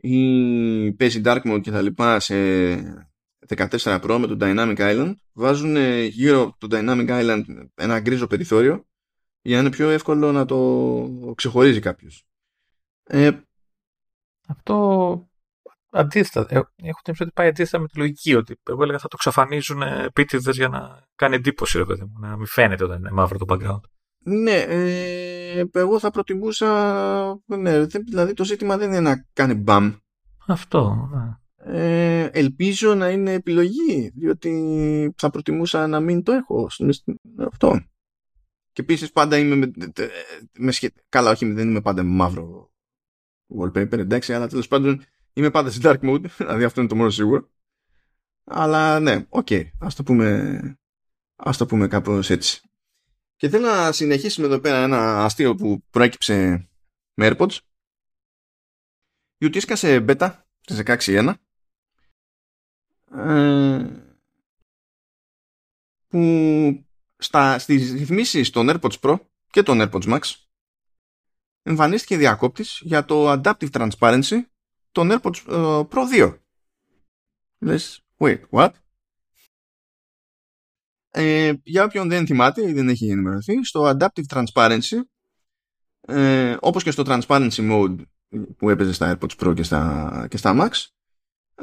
ή 0.00 0.92
παίζει 0.92 1.20
dark 1.24 1.40
mode 1.44 1.60
και 1.60 1.70
τα 1.70 1.82
λοιπά 1.82 2.20
σε 2.20 2.34
14 3.56 3.66
Pro 3.78 4.16
με 4.20 4.26
το 4.26 4.36
Dynamic 4.40 4.76
Island 4.76 5.14
βάζουν 5.32 5.76
γύρω 6.04 6.42
από 6.42 6.56
το 6.58 6.68
Dynamic 6.70 7.08
Island 7.08 7.42
ένα 7.74 8.00
γκρίζο 8.00 8.26
περιθώριο 8.26 8.86
για 9.40 9.56
να 9.56 9.62
είναι 9.62 9.70
πιο 9.70 9.88
εύκολο 9.88 10.32
να 10.32 10.44
το 10.44 11.32
ξεχωρίζει 11.34 11.80
κάποιος. 11.80 12.26
Ε, 13.02 13.30
αυτό 14.48 15.28
αντίθετα. 15.90 16.46
Ε, 16.56 16.60
έχω 16.88 17.00
την 17.02 17.14
ότι 17.20 17.30
πάει 17.34 17.48
αντίθετα 17.48 17.78
με 17.78 17.86
τη 17.86 17.98
λογική. 17.98 18.34
Ότι 18.34 18.60
εγώ 18.70 18.82
έλεγα 18.82 18.98
θα 18.98 19.08
το 19.08 19.16
ξαφανίζουν 19.16 19.82
επίτηδες 19.82 20.56
για 20.56 20.68
να 20.68 21.08
κάνει 21.14 21.34
εντύπωση, 21.34 21.78
ρε 21.78 21.84
παιδί 21.84 22.02
μου, 22.02 22.18
να 22.18 22.36
μην 22.36 22.46
φαίνεται 22.46 22.84
όταν 22.84 22.98
είναι 22.98 23.10
μαύρο 23.10 23.38
το 23.38 23.44
background. 23.48 23.93
Ναι, 24.24 24.56
ε, 24.56 25.64
εγώ 25.72 25.98
θα 25.98 26.10
προτιμούσα. 26.10 27.42
Ναι, 27.44 27.84
δηλαδή 27.84 28.34
το 28.34 28.44
ζήτημα 28.44 28.76
δεν 28.76 28.88
είναι 28.88 29.00
να 29.00 29.26
κάνει 29.32 29.54
μπαμ. 29.54 29.92
Αυτό, 30.46 31.08
ναι. 31.12 31.36
Ε, 31.66 32.24
ελπίζω 32.32 32.94
να 32.94 33.08
είναι 33.10 33.32
επιλογή, 33.32 34.12
διότι 34.14 35.14
θα 35.16 35.30
προτιμούσα 35.30 35.86
να 35.86 36.00
μην 36.00 36.22
το 36.22 36.32
έχω. 36.32 36.68
Αυτό. 37.38 37.80
Και 38.72 38.80
επίσης 38.80 39.12
πάντα 39.12 39.38
είμαι 39.38 39.54
με, 39.54 39.70
με 40.58 40.72
Καλά, 41.08 41.30
όχι, 41.30 41.52
δεν 41.52 41.68
είμαι 41.68 41.80
πάντα 41.80 42.02
με 42.02 42.10
μαύρο 42.10 42.72
wallpaper, 43.58 43.98
εντάξει, 43.98 44.34
αλλά 44.34 44.48
τέλος 44.48 44.68
πάντων 44.68 45.04
είμαι 45.32 45.50
πάντα 45.50 45.70
σε 45.70 45.80
dark 45.82 46.00
mode, 46.00 46.24
δηλαδή 46.36 46.64
αυτό 46.64 46.80
είναι 46.80 46.88
το 46.88 46.96
μόνο 46.96 47.10
σίγουρο. 47.10 47.48
Αλλά 48.44 49.00
ναι, 49.00 49.26
OK, 49.28 49.46
okay, 49.50 49.62
ας 49.78 49.94
το 49.94 50.02
πούμε, 50.02 50.78
ας 51.36 51.56
το 51.56 51.66
πούμε 51.66 51.88
κάπως 51.88 52.30
έτσι. 52.30 52.62
Και 53.36 53.48
θέλω 53.48 53.66
να 53.66 53.92
συνεχίσουμε 53.92 54.46
εδώ 54.46 54.60
πέρα 54.60 54.82
ένα 54.82 55.24
αστείο 55.24 55.54
που 55.54 55.82
προέκυψε 55.90 56.68
με 57.14 57.30
AirPods. 57.30 57.58
Γιατί 59.38 59.58
έσκασε 59.58 60.04
beta 60.08 60.42
στις 60.60 60.82
16.1 61.06 61.34
ε, 63.14 63.86
που 66.08 66.84
στα, 67.16 67.58
στις 67.58 67.92
ρυθμίσεις 67.92 68.50
των 68.50 68.68
AirPods 68.70 69.00
Pro 69.00 69.16
και 69.50 69.62
των 69.62 69.78
AirPods 69.80 70.18
Max 70.18 70.20
εμφανίστηκε 71.62 72.16
διακόπτης 72.16 72.80
για 72.82 73.04
το 73.04 73.32
Adaptive 73.32 73.70
Transparency 73.70 74.40
των 74.92 75.08
AirPods 75.12 75.36
ε, 75.48 75.88
Pro 75.90 76.12
2. 76.14 76.38
Λες, 77.58 78.04
wait, 78.18 78.40
what? 78.50 78.70
Ε, 81.16 81.52
για 81.62 81.84
όποιον 81.84 82.08
δεν 82.08 82.26
θυμάται 82.26 82.68
ή 82.68 82.72
δεν 82.72 82.88
έχει 82.88 83.10
ενημερωθεί, 83.10 83.64
στο 83.64 83.96
Adaptive 83.96 84.24
Transparency, 84.28 84.98
ε, 86.00 86.56
όπως 86.60 86.82
και 86.82 86.90
στο 86.90 87.02
Transparency 87.06 87.70
Mode 87.70 87.96
που 88.56 88.70
έπαιζε 88.70 88.92
στα 88.92 89.18
AirPods 89.18 89.44
Pro 89.44 89.54
και 89.54 89.62
στα, 89.62 90.26
και 90.30 90.36
στα 90.36 90.54
Max, 90.60 90.70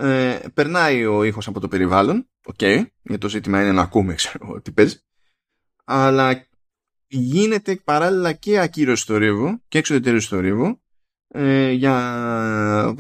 ε, 0.06 0.40
περνάει 0.54 1.06
ο 1.06 1.24
ήχος 1.24 1.48
από 1.48 1.60
το 1.60 1.68
περιβάλλον, 1.68 2.30
ok, 2.54 2.86
γιατί 3.02 3.18
το 3.18 3.30
ζήτημα 3.30 3.62
είναι 3.62 3.72
να 3.72 3.82
ακούμε 3.82 4.14
ξέρω, 4.20 4.62
τι 4.62 4.72
παίζει, 4.72 5.00
αλλά 5.84 6.48
γίνεται 7.08 7.76
παράλληλα 7.76 8.34
και 8.34 8.60
ακύρωση 8.60 9.02
στο 9.02 9.18
ρίβο 9.18 9.62
και 9.68 9.78
εξωτερικό 9.78 10.22
στο 10.22 10.40
ρίβο 10.40 10.82
ε, 11.28 11.72
για 11.72 12.96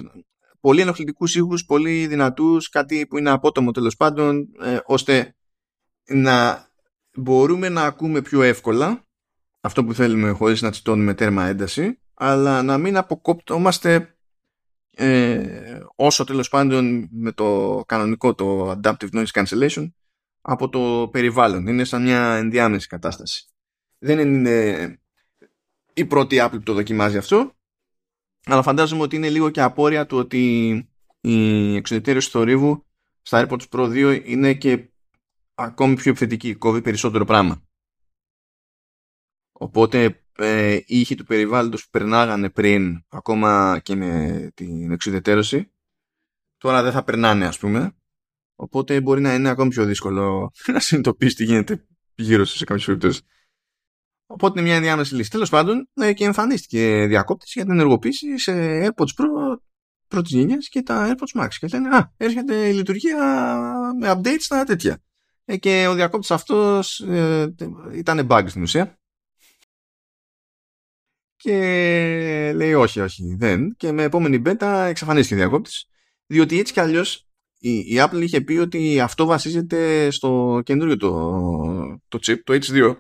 πολύ 0.60 0.82
ενοχλητικούς 0.82 1.36
ήχους, 1.36 1.66
πολύ 1.66 2.08
δυνατούς, 2.08 2.70
κάτι 2.70 3.08
που 3.08 3.18
είναι 3.18 3.30
απότομο 3.30 3.72
τέλος 3.72 3.95
πάντων, 3.95 4.47
ε, 4.62 4.78
ώστε 4.86 5.36
να 6.14 6.68
μπορούμε 7.16 7.70
να 7.70 7.84
ακούμε 7.84 8.22
πιο 8.22 8.41
εύκολα 8.41 9.05
αυτό 9.62 9.86
που 9.86 9.93
θέλουμε 9.93 10.30
χωρίς 10.30 10.62
να 10.62 10.72
τσιτώνουμε 10.72 11.14
τέρμα 11.14 11.45
ένταση, 11.45 11.99
αλλά 12.14 12.64
να 12.64 12.78
μην 12.78 12.97
αποκόπτωμαστε 12.97 14.16
ε, 14.95 15.80
όσο 15.95 16.24
τέλος 16.24 16.49
πάντων 16.49 17.07
με 17.12 17.32
το 17.32 17.82
κανονικό 17.88 18.36
το 18.36 18.72
Adaptive 18.72 19.09
Noise 19.14 19.43
Cancellation 19.43 19.91
από 20.41 20.70
το 20.70 21.09
περιβάλλον. 21.12 21.68
Είναι 21.68 21.84
σαν 21.84 22.01
μια 22.01 22.36
ενδιάμεση 22.36 22.88
κατάσταση. 22.88 23.45
Δεν 23.97 24.20
είναι 24.20 24.99
η 25.93 26.05
πρώτη 26.05 26.38
Apple 26.39 26.51
που 26.51 26.64
το 26.64 26.74
δοκιμάζει 26.74 27.18
αυτό, 27.18 27.55
αλλά 28.45 28.62
φαντάζομαι 28.62 29.01
ότι 29.01 29.16
είναι 29.16 29.30
λίγο 29.30 29.49
και 29.49 29.62
απόρρια 29.62 30.05
του 30.05 30.18
ότι 30.18 30.70
η 31.22 31.76
εξωτερική 31.76 32.30
θορύβου 32.30 32.86
στα 33.22 33.47
AirPods 33.47 33.68
Pro 33.70 33.89
2 33.89 34.22
είναι 34.26 34.53
και 34.53 34.91
ακόμη 35.62 35.95
πιο 35.95 36.12
επιθετική, 36.12 36.55
κόβει 36.55 36.82
περισσότερο 36.82 37.26
πράγμα. 37.26 37.62
Οπότε 39.51 40.24
ε, 40.38 40.74
οι 40.74 40.99
ήχοι 40.99 41.16
του 41.16 41.26
περιβάλλοντος 41.26 41.84
που 41.84 41.89
περνάγανε 41.89 42.49
πριν 42.49 43.03
ακόμα 43.09 43.80
και 43.84 43.95
με 43.95 44.51
την 44.53 44.91
εξουδετερώση 44.91 45.72
τώρα 46.57 46.84
δεν 46.84 46.91
θα 46.91 47.03
περνάνε 47.03 47.45
ας 47.45 47.59
πούμε 47.59 47.95
Οπότε 48.62 49.01
μπορεί 49.01 49.22
να 49.22 49.34
είναι 49.34 49.49
ακόμη 49.49 49.70
πιο 49.70 49.86
δύσκολο 49.86 50.51
να 50.74 50.80
συνειδητοποιήσει 50.80 51.36
τι 51.36 51.43
γίνεται 51.43 51.86
γύρω 52.16 52.45
σε 52.45 52.66
κάποιες 52.66 52.86
περιπτώσεις. 52.86 53.22
Οπότε 54.26 54.59
είναι 54.59 54.68
μια 54.68 54.78
ενδιάμεση 54.78 55.16
λύση. 55.16 55.30
Τέλος 55.30 55.49
πάντων, 55.49 55.89
ε, 55.93 56.14
και 56.14 56.26
εμφανίστηκε 56.26 57.05
διακόπτη 57.07 57.45
για 57.53 57.64
την 57.64 57.72
ενεργοποίηση 57.72 58.38
σε 58.38 58.53
AirPods 58.53 59.14
Pro 59.18 59.57
πρώτης 60.07 60.32
γενιάς 60.32 60.70
και 60.70 60.82
τα 60.82 61.16
AirPods 61.16 61.41
Max. 61.41 61.47
Και 61.59 61.68
λένε, 61.68 61.95
Α, 61.95 62.14
έρχεται 62.18 62.70
η 62.70 62.74
λειτουργία 62.74 63.18
με 63.99 64.12
updates 64.16 64.39
στα 64.39 64.64
τέτοια. 64.64 65.03
Ε, 65.52 65.58
και 65.58 65.88
ο 65.88 65.93
διακόπτης 65.93 66.32
αυτός 66.32 66.99
ε, 66.99 67.56
ήταν 67.93 68.28
bug 68.30 68.43
στην 68.47 68.62
ουσία. 68.62 68.99
Και 71.36 71.54
λέει 72.56 72.74
όχι, 72.74 72.99
όχι, 72.99 73.36
δεν. 73.36 73.76
Και 73.76 73.91
με 73.91 74.04
επόμενη 74.04 74.41
beta 74.45 74.86
εξαφανίστηκε 74.88 75.34
ο 75.34 75.38
διακόπτης. 75.38 75.86
Διότι 76.26 76.60
έτσι 76.60 76.74
κι 76.74 76.80
αλλιώς 76.80 77.28
η, 77.60 77.95
Apple 77.97 78.22
είχε 78.22 78.41
πει 78.41 78.58
ότι 78.58 78.99
αυτό 78.99 79.26
βασίζεται 79.26 80.10
στο 80.12 80.62
καινούριο 80.66 80.97
το, 80.97 82.02
το 82.08 82.20
chip, 82.22 82.39
το 82.43 82.54
H2. 82.54 82.95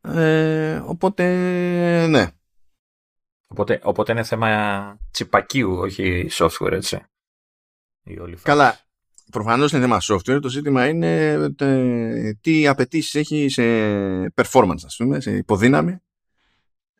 Ε, 0.00 0.82
οπότε, 0.84 2.06
ναι. 2.06 2.30
Οπότε, 3.46 3.80
οπότε 3.82 4.12
είναι 4.12 4.22
θέμα 4.22 4.98
τσιπακίου, 5.10 5.72
όχι 5.72 6.28
software, 6.30 6.72
έτσι. 6.72 7.00
Η 8.02 8.18
όλη 8.18 8.36
Καλά. 8.36 8.83
Προφανώς 9.30 9.72
είναι 9.72 9.80
θέμα 9.80 9.98
software. 10.02 10.38
Το 10.42 10.48
ζήτημα 10.48 10.88
είναι 10.88 11.38
τι 12.40 12.66
απαιτήσεις 12.66 13.14
έχει 13.14 13.48
σε 13.48 13.62
performance, 14.34 14.84
ας 14.84 14.96
πούμε, 14.96 15.20
σε 15.20 15.36
υποδύναμη. 15.36 15.98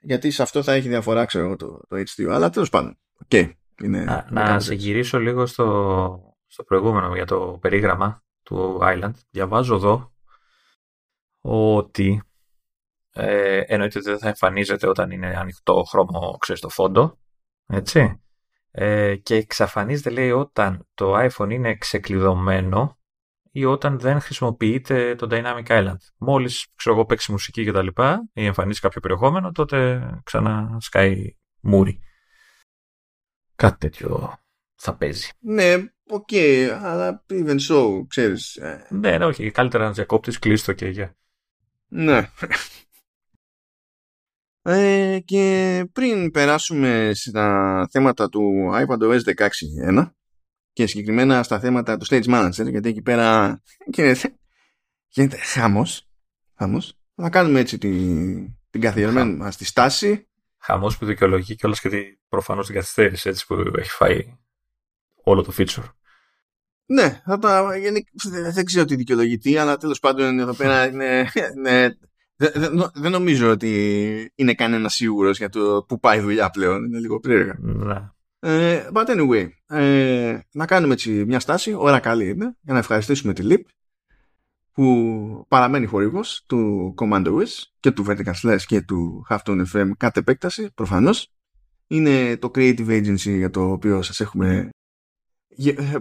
Γιατί 0.01 0.31
σε 0.31 0.43
αυτό 0.43 0.62
θα 0.62 0.72
έχει 0.72 0.89
διαφορά, 0.89 1.25
ξέρω 1.25 1.57
το, 1.57 1.81
το 1.89 1.97
H2. 1.97 2.27
Αλλά 2.31 2.51
τέλος 2.51 2.68
πάντων. 2.68 2.99
Okay. 3.29 3.51
Είναι, 3.83 4.05
να, 4.05 4.27
να 4.31 4.61
σε 4.61 4.75
γυρίσω 4.75 5.18
λίγο 5.18 5.47
στο, 5.47 6.37
στο 6.47 6.64
προηγούμενο 6.64 7.14
για 7.14 7.27
το 7.27 7.59
περίγραμμα 7.61 8.25
του 8.43 8.79
Island. 8.83 9.12
Διαβάζω 9.31 9.75
εδώ 9.75 10.12
ότι 11.41 12.22
ε, 13.12 13.61
εννοείται 13.66 13.99
ότι 13.99 14.09
δεν 14.11 14.18
θα 14.18 14.29
εμφανίζεται 14.29 14.89
όταν 14.89 15.11
είναι 15.11 15.37
ανοιχτό 15.37 15.83
χρώμα 15.83 16.37
ξέρεις, 16.39 16.61
στο 16.61 16.68
φόντο. 16.68 17.18
Έτσι. 17.66 18.24
Ε, 18.77 19.16
και 19.16 19.35
εξαφανίζεται 19.35 20.11
λέει 20.11 20.31
όταν 20.31 20.89
το 20.95 21.14
iPhone 21.16 21.51
είναι 21.51 21.77
ξεκλειδωμένο 21.77 22.99
ή 23.51 23.64
όταν 23.64 23.99
δεν 23.99 24.20
χρησιμοποιείται 24.20 25.14
το 25.14 25.29
Dynamic 25.31 25.66
Island. 25.66 25.97
Μόλις 26.18 26.66
ξέρω 26.77 26.95
εγώ 26.95 27.05
παίξει 27.05 27.31
μουσική 27.33 27.64
κτλ. 27.64 27.87
ή 28.33 28.45
εμφανίσει 28.45 28.81
κάποιο 28.81 29.01
περιεχόμενο 29.01 29.53
τότε 29.53 30.09
ξανά 30.25 30.77
σκάει 30.81 31.37
μούρη. 31.61 32.01
Κάτι 33.57 33.79
τέτοιο 33.79 34.39
θα 34.75 34.97
παίζει. 34.97 35.31
Ναι, 35.39 35.75
OK, 36.11 36.29
okay, 36.33 36.79
αλλά 36.83 37.25
even 37.29 37.59
so, 37.70 38.05
ξέρεις. 38.09 38.57
Ε. 38.57 38.87
Ναι, 38.91 39.18
ναι, 39.18 39.25
όχι, 39.25 39.51
καλύτερα 39.51 39.85
να 39.85 39.93
διακόπτεις, 39.93 40.39
κλείστο 40.39 40.72
και 40.72 40.87
για. 40.87 41.16
Ναι. 41.89 42.31
Ε, 44.67 45.19
και 45.25 45.85
πριν 45.93 46.31
περάσουμε 46.31 47.11
στα 47.15 47.89
θέματα 47.91 48.29
του 48.29 48.71
iPadOS 48.73 49.21
16.1 49.89 50.11
και 50.73 50.87
συγκεκριμένα 50.87 51.43
στα 51.43 51.61
θέματα 51.61 51.97
του 51.97 52.07
Stage 52.09 52.25
Manager, 52.25 52.71
γιατί 52.71 52.89
εκεί 52.89 53.03
πέρα 53.03 53.61
γίνεται, 53.87 54.37
γίνεται 55.09 55.37
χάμος, 55.37 56.09
χάμος, 56.55 56.99
θα 57.15 57.31
κάνουμε 57.31 57.61
έτσι 57.61 57.79
την, 57.79 58.57
την 58.71 58.81
καθιερωμένη 58.81 59.37
μας 59.37 59.57
τη 59.57 59.65
στάση. 59.65 60.29
Χαμός 60.59 60.99
που 60.99 61.07
δικαιολογεί 61.07 61.55
και 61.55 61.67
όλα 61.67 61.77
γιατί 61.81 62.21
προφανώς 62.29 62.67
την 62.67 62.75
καθυστέρηση 62.75 63.29
έτσι 63.29 63.47
που 63.47 63.55
έχει 63.79 63.91
φάει 63.91 64.39
όλο 65.15 65.43
το 65.43 65.53
feature. 65.59 65.89
Ναι, 66.87 67.21
θα 67.25 67.39
τα, 67.39 67.69
δεν 68.53 68.65
ξέρω 68.65 68.85
τι 68.85 68.97
δικαιολογητή, 68.97 69.57
αλλά 69.57 69.77
τέλος 69.77 69.99
πάντων 69.99 70.39
εδώ 70.39 70.55
πέρα 70.55 70.87
είναι, 70.87 71.31
είναι 71.57 71.99
δεν, 72.37 73.11
νομίζω 73.11 73.51
ότι 73.51 74.32
είναι 74.35 74.55
κανένα 74.55 74.89
σίγουρος 74.89 75.39
για 75.39 75.49
το 75.49 75.85
που 75.89 76.01
πάει 76.01 76.18
η 76.18 76.20
δουλειά 76.20 76.51
πλέον. 76.51 76.85
Είναι 76.85 76.99
λίγο 76.99 77.20
περίεργα. 77.20 77.59
Ναι. 77.61 78.09
Ε, 78.39 78.89
but 78.93 79.07
anyway, 79.07 79.49
ε, 79.66 80.39
να 80.53 80.66
κάνουμε 80.66 80.93
έτσι 80.93 81.11
μια 81.11 81.41
στάση, 81.41 81.74
ώρα 81.74 82.01
καλή 82.01 82.28
είναι, 82.28 82.57
για 82.61 82.72
να 82.72 82.78
ευχαριστήσουμε 82.78 83.32
τη 83.32 83.43
LIP 83.51 83.62
που 84.72 85.45
παραμένει 85.49 85.87
χορηγός 85.87 86.45
του 86.47 86.95
CommandoOS 86.99 87.62
και 87.80 87.91
του 87.91 88.05
Vertical 88.09 88.32
Slash 88.43 88.61
και 88.66 88.82
του 88.82 89.26
Halftone 89.30 89.64
FM 89.72 89.91
κατ' 89.97 90.16
επέκταση, 90.16 90.70
προφανώς. 90.74 91.28
Είναι 91.87 92.37
το 92.37 92.51
creative 92.55 92.89
agency 92.89 93.37
για 93.37 93.51
το 93.51 93.70
οποίο 93.70 94.03
σας 94.03 94.20
έχουμε 94.20 94.68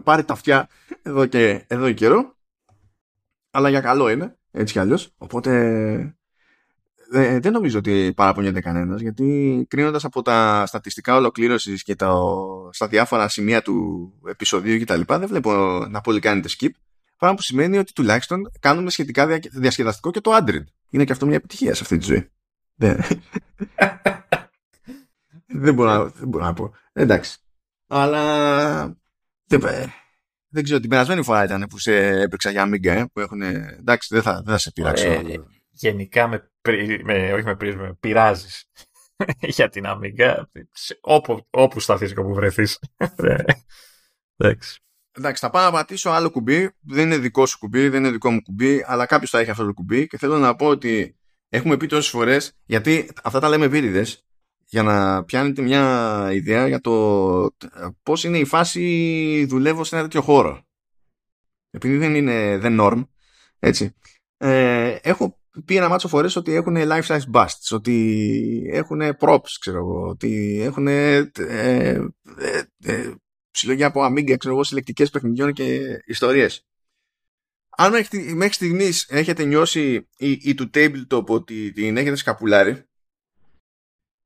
πάρει 0.04 0.24
τα 0.24 0.34
αυτιά 0.34 0.70
εδώ 1.02 1.26
και 1.26 1.66
εδώ 1.68 1.92
καιρό. 1.92 2.36
Αλλά 3.52 3.70
για 3.70 3.82
καλό 3.82 4.10
είναι, 4.10 4.38
έτσι 4.52 4.74
κι 4.74 4.80
αλλιώς. 4.80 5.14
Οπότε 5.18 6.16
ε, 7.12 7.40
δεν 7.40 7.52
νομίζω 7.52 7.78
ότι 7.78 8.14
παραπονιέται 8.16 8.62
κανένας, 8.62 9.02
γιατί 9.02 9.66
κρίνοντας 9.70 10.04
από 10.04 10.22
τα 10.22 10.66
στατιστικά 10.66 11.16
ολοκλήρωσης 11.16 11.84
και 11.84 11.96
τα, 11.96 12.16
στα 12.72 12.88
διάφορα 12.88 13.28
σημεία 13.28 13.62
του 13.62 14.10
επεισοδίου 14.28 14.80
κτλ., 14.80 15.02
δεν 15.06 15.28
βλέπω 15.28 15.52
να 15.90 16.02
πολύ 16.02 16.20
κάνετε 16.20 16.50
skip. 16.60 16.70
Πράγμα 17.18 17.36
που 17.36 17.44
σημαίνει 17.44 17.78
ότι 17.78 17.94
τουλάχιστον 17.94 18.52
κάνουμε 18.60 18.90
σχετικά 18.90 19.40
διασκεδαστικό 19.52 20.12
και 20.12 20.22
το 20.22 20.32
Android. 20.36 20.64
Είναι 20.90 21.04
και 21.04 21.12
αυτό 21.12 21.26
μια 21.26 21.36
επιτυχία 21.36 21.74
σε 21.76 21.84
αυτή 21.84 21.98
τη 21.98 22.06
ζωή. 22.06 22.30
δεν, 22.76 23.04
δεν, 25.64 25.74
μπορώ 25.74 25.90
να, 25.90 26.04
δεν 26.04 26.28
μπορώ 26.28 26.44
να 26.44 26.54
πω. 26.54 26.74
Εντάξει. 26.94 27.38
Αλλά 27.88 28.98
δεν, 29.46 29.62
δεν 30.48 30.64
ξέρω, 30.64 30.80
την 30.80 30.90
περασμένη 30.90 31.24
φορά 31.24 31.44
ήταν 31.44 31.66
που 31.70 31.78
σε 31.78 31.96
έπαιξα 32.08 32.52
για 32.52 32.68
Amiga, 32.68 32.86
ε, 32.86 33.04
που 33.14 33.20
έχουν. 33.20 33.42
Εντάξει, 33.42 34.14
δεν 34.14 34.22
θα, 34.24 34.34
δεν 34.34 34.54
θα 34.54 34.58
σε 34.58 34.72
πειράξω. 34.72 35.08
Ε, 35.08 35.22
γενικά 35.74 36.28
με, 36.28 36.52
με, 37.04 37.34
όχι 37.34 37.44
με, 37.44 37.76
με 37.76 37.94
πειράζεις 38.00 38.66
για 39.58 39.70
την 39.70 39.84
Amiga 39.88 40.44
όπου, 41.02 41.48
όπου 41.50 41.80
σταθείς 41.80 42.14
και 42.14 42.20
όπου 42.20 42.34
βρεθείς. 42.34 42.80
Ναι. 43.16 43.36
Εντάξει. 44.38 44.78
Εντάξει, 45.18 45.42
θα 45.46 45.50
πάω 45.50 45.64
να 45.66 45.72
πατήσω 45.72 46.10
άλλο 46.10 46.30
κουμπί. 46.30 46.70
Δεν 46.80 47.06
είναι 47.06 47.18
δικό 47.18 47.46
σου 47.46 47.58
κουμπί, 47.58 47.90
δεν 47.90 48.00
είναι 48.04 48.12
δικό 48.12 48.32
μου 48.32 48.42
κουμπί, 48.42 48.84
αλλά 48.86 49.06
κάποιος 49.06 49.30
θα 49.30 49.40
έχει 49.40 49.50
αυτό 49.50 49.66
το 49.66 49.74
κουμπί 49.74 50.08
και 50.08 50.18
θέλω 50.18 50.38
να 50.38 50.56
πω 50.56 50.68
ότι 50.68 51.18
έχουμε 51.50 51.78
πει 51.78 51.88
τόσες 51.88 52.12
φορές, 52.12 52.54
γιατί 52.66 53.10
αυτά 53.24 53.40
τα 53.40 53.50
λέμε 53.50 53.68
βίριδες, 53.68 54.26
για 54.66 54.84
να 54.84 55.24
πιάνετε 55.24 55.62
μια 55.62 56.30
ιδέα 56.34 56.68
για 56.68 56.82
το 56.82 57.56
πώς 58.04 58.24
είναι 58.24 58.38
η 58.38 58.46
φάση 58.46 59.46
δουλεύω 59.50 59.84
σε 59.84 59.96
ένα 59.96 60.04
τέτοιο 60.04 60.22
χώρο. 60.22 60.66
Επειδή 61.70 61.98
δεν 61.98 62.16
είναι 62.16 62.58
δεν 62.58 62.78
norm, 62.82 63.08
έτσι. 63.60 63.96
Ε, 64.38 64.98
έχω 65.02 65.43
πει 65.66 65.76
ένα 65.76 65.90
μάτσο 65.90 66.08
φορές 66.08 66.36
ότι 66.36 66.54
έχουν 66.54 66.76
life 66.78 67.04
size 67.04 67.32
busts, 67.34 67.72
ότι 67.72 68.70
έχουν 68.72 69.02
props, 69.20 69.50
ξέρω 69.60 69.78
εγώ, 69.78 70.08
ότι 70.08 70.60
έχουν 70.62 70.88
ε, 70.88 71.32
ε, 71.38 72.02
ε, 72.84 73.14
συλλογή 73.52 73.84
από 73.84 74.06
Amiga, 74.06 74.36
ξέρω 74.38 74.54
εγώ, 74.54 74.64
συλλεκτικές 74.64 75.10
παιχνιδιών 75.10 75.54
και 75.54 75.82
ιστορίες. 76.06 76.66
Αν 77.78 77.92
μέχρι, 77.92 78.34
μέχρι 78.34 78.54
στιγμής 78.54 79.06
έχετε 79.10 79.44
νιώσει 79.44 80.08
ή, 80.18 80.32
ή 80.32 80.54
του 80.54 80.70
tabletop 80.74 81.26
ότι 81.26 81.72
την 81.72 81.98
έχετε 81.98 82.16
σκαπουλάρει, 82.16 82.84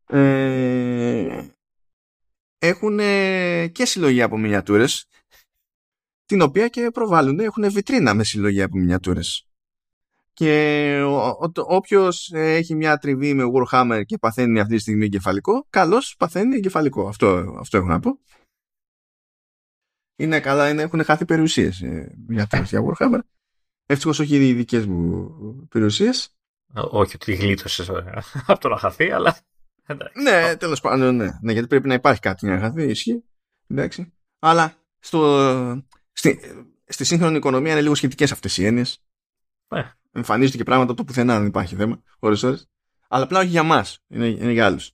ε, 0.08 1.48
έχουν 2.58 2.98
και 3.72 3.86
συλλογή 3.86 4.22
από 4.22 4.38
μινιατούρες 4.38 5.08
την 6.26 6.42
οποία 6.42 6.68
και 6.68 6.90
προβάλλουν 6.94 7.40
έχουν 7.40 7.72
βιτρίνα 7.72 8.14
με 8.14 8.24
συλλογή 8.24 8.62
από 8.62 8.78
μινιατούρες 8.78 9.47
και 10.38 11.02
όποιος 11.68 12.32
έχει 12.34 12.76
μια 12.76 12.98
τριβή 12.98 13.34
με 13.34 13.44
Warhammer 13.54 14.02
και 14.06 14.18
παθαίνει 14.18 14.60
αυτή 14.60 14.76
τη 14.76 14.82
στιγμή 14.82 15.06
εγκεφαλικό, 15.06 15.68
καλώς 15.70 16.16
παθαίνει 16.18 16.56
εγκεφαλικό. 16.56 17.08
Αυτό, 17.08 17.56
αυτό 17.60 17.78
έχω 17.78 17.88
να 17.88 18.00
πω. 18.00 18.20
Είναι 20.16 20.40
καλά, 20.40 20.70
είναι, 20.70 20.82
έχουν 20.82 21.04
χάθει 21.04 21.26
περιουσίες 21.26 21.82
ε, 21.82 22.16
για, 22.30 22.48
για 22.66 22.84
Warhammer. 22.86 23.20
Ευτυχώς 23.86 24.20
όχι 24.20 24.48
οι 24.48 24.54
δικές 24.54 24.86
μου 24.86 25.68
περιουσίες. 25.70 26.36
Όχι 26.74 27.16
ότι 27.16 27.34
γλίτωσες 27.34 27.90
ε, 27.90 28.22
από 28.48 28.60
το 28.60 28.70
να 28.70 28.78
χαθεί, 28.78 29.12
αλλά. 29.12 29.38
Ναι, 30.24 30.56
τέλος 30.56 30.82
πάντων, 30.82 31.16
ναι. 31.16 31.30
ναι. 31.42 31.52
Γιατί 31.52 31.68
πρέπει 31.68 31.88
να 31.88 31.94
υπάρχει 31.94 32.20
κάτι 32.20 32.46
για 32.46 32.56
να 32.56 32.62
χαθεί, 32.62 32.84
ισχύει. 32.84 33.24
Εντάξει. 33.68 34.14
Αλλά 34.40 34.74
στο, 35.00 35.84
στη, 36.12 36.40
στη 36.86 37.04
σύγχρονη 37.04 37.38
οικονομία 37.38 37.72
είναι 37.72 37.82
λίγο 37.82 37.96
σχετικές 37.96 38.32
αυτές 38.32 38.58
οι 38.58 38.66
έννοιες. 38.66 39.02
Ε, 40.18 40.20
εμφανίζονται 40.20 40.58
και 40.58 40.64
πράγματα 40.64 40.92
από 40.92 41.00
το 41.00 41.08
πουθενά, 41.08 41.38
δεν 41.38 41.48
υπάρχει 41.48 41.76
θέμα. 41.76 42.04
Ώρες 42.20 42.44
ώρες. 42.44 42.70
Αλλά 43.08 43.24
απλά 43.24 43.40
όχι 43.40 43.48
για 43.48 43.64
μας. 43.64 44.00
Είναι, 44.08 44.26
είναι 44.28 44.52
για 44.52 44.66
άλλους. 44.66 44.92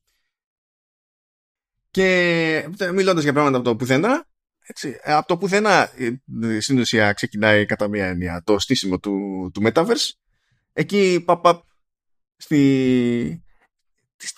Και 1.92 2.70
μιλώντας 2.94 3.24
για 3.24 3.34
πράγματα 3.34 3.58
από 3.58 3.66
το 3.66 3.76
πουθενά, 3.76 4.28
έτσι, 4.60 5.00
από 5.04 5.28
το 5.28 5.38
πουθενά 5.38 5.90
στην 6.60 6.80
ουσία 6.80 7.14
ξεκινάει 7.14 7.66
κατά 7.66 7.88
μία 7.88 8.06
έννοια 8.06 8.42
το 8.44 8.60
στήσιμο 8.60 9.00
του, 9.00 9.50
του 9.54 9.62
Metaverse. 9.66 10.12
Εκεί 10.74 11.24
παπ, 11.26 11.64
στη, 12.36 13.44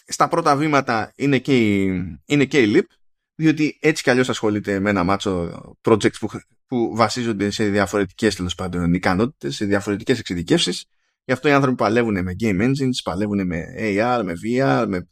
στα 0.08 0.28
πρώτα 0.28 0.56
βήματα 0.56 1.14
είναι 1.16 1.40
και 1.40 1.58
η, 1.58 1.86
είναι 2.26 2.46
και 2.46 2.62
η 2.62 2.72
LIP 2.76 2.96
διότι 3.36 3.78
έτσι 3.82 4.04
κι 4.04 4.10
αλλιώς 4.10 4.30
ασχολείται 4.30 4.80
με 4.80 4.90
ένα 4.90 5.04
μάτσο 5.04 5.52
projects 5.82 6.18
που 6.20 6.30
που 6.68 6.96
βασίζονται 6.96 7.50
σε 7.50 7.70
διαφορετικές 7.70 8.36
τέλος 8.36 8.56
πάντων 8.56 8.94
ικανότητες, 8.94 9.56
σε 9.56 9.66
διαφορετικές 9.66 10.20
εξειδικεύσεις. 10.20 10.86
Γι' 11.26 11.34
αυτό 11.34 11.48
οι 11.48 11.52
άνθρωποι 11.52 11.78
παλεύουν 11.78 12.24
με 12.24 12.36
game 12.40 12.62
engines, 12.62 13.02
παλεύουν 13.04 13.46
με 13.46 13.64
AR, 13.78 14.22
με 14.24 14.34
VR, 14.44 14.86
με, 14.88 15.08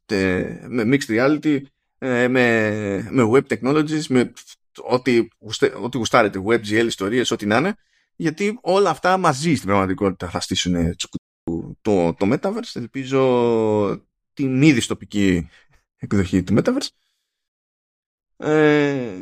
με 0.68 0.97
mixed 0.97 1.10
reality, 1.10 1.60
ε, 1.97 2.28
με, 2.28 3.08
με 3.12 3.30
web 3.32 3.43
technologies, 3.47 4.06
με 4.10 4.34
ό,τι, 4.82 5.28
ό,τι 5.82 5.97
γουστάρετε, 5.97 6.41
WebGL, 6.45 6.86
ιστορίες, 6.86 7.32
ό,τι 7.32 7.45
να 7.45 7.58
είναι. 7.58 7.76
Γιατί 8.16 8.60
όλα 8.62 8.89
αυτά 8.89 9.18
μαζί 9.18 9.56
στην 9.56 9.68
πραγματικότητα 9.68 10.30
θα 10.30 10.39
στήσουν 10.39 10.95
το, 11.43 11.76
το, 11.82 12.14
το 12.14 12.34
Metaverse. 12.34 12.72
Ελπίζω 12.74 14.04
την 14.34 14.62
ήδη 14.62 14.86
τοπική 14.86 15.49
εκδοχή 15.97 16.43
του 16.43 16.56
Metaverse. 16.58 16.88
Ε, 18.38 19.22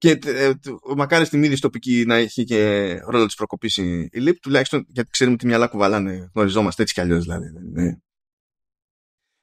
και 0.00 0.18
ε, 0.24 0.52
μακάρι 0.96 1.24
στη 1.24 1.36
μη 1.36 1.48
δυστοπική 1.48 2.04
να 2.06 2.14
έχει 2.14 2.44
και 2.44 2.92
ρόλο 3.06 3.26
της 3.26 3.34
προκοπής 3.34 3.76
η 3.76 4.08
ΛΥΠ, 4.12 4.40
τουλάχιστον 4.40 4.86
γιατί 4.88 5.10
ξέρουμε 5.10 5.36
τι 5.36 5.46
μυαλά 5.46 5.66
κουβαλάνε, 5.66 6.30
γνωριζόμαστε 6.34 6.82
έτσι 6.82 6.94
κι 6.94 7.00
αλλιώς 7.00 7.22
δηλαδή. 7.22 7.50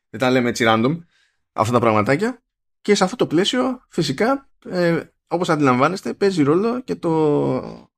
Δεν 0.10 0.20
τα 0.20 0.30
λέμε 0.30 0.50
έτσι 0.50 0.64
random 0.68 0.98
αυτά 1.52 1.74
τα 1.74 1.80
πραγματάκια. 1.80 2.44
και 2.82 2.96
σε 2.96 3.04
αυτό 3.04 3.16
το 3.16 3.28
πλαίσιο 3.28 3.86
φυσικά 3.90 4.50
ε, 4.70 5.04
όπως 5.28 5.50
αντιλαμβάνεστε 5.50 6.14
παίζει 6.14 6.44
ρόλο 6.44 6.82
και 6.82 6.96
το 6.96 7.90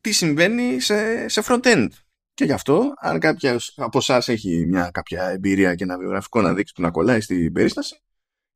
τι 0.00 0.12
συμβαίνει 0.12 0.80
σε, 0.80 1.28
σε 1.28 1.42
front-end. 1.46 1.88
Και 2.34 2.44
γι' 2.44 2.52
αυτό, 2.52 2.92
αν 2.96 3.18
κάποιος 3.18 3.74
από 3.76 3.98
εσάς 3.98 4.28
έχει 4.28 4.66
μια 4.66 4.90
κάποια 4.90 5.28
εμπειρία 5.28 5.74
και 5.74 5.84
ένα 5.84 5.98
βιογραφικό 5.98 6.40
να 6.40 6.54
δείξει 6.54 6.74
που 6.74 6.82
να 6.82 6.90
κολλάει 6.90 7.20
στην 7.20 7.52
περίσταση, 7.52 8.00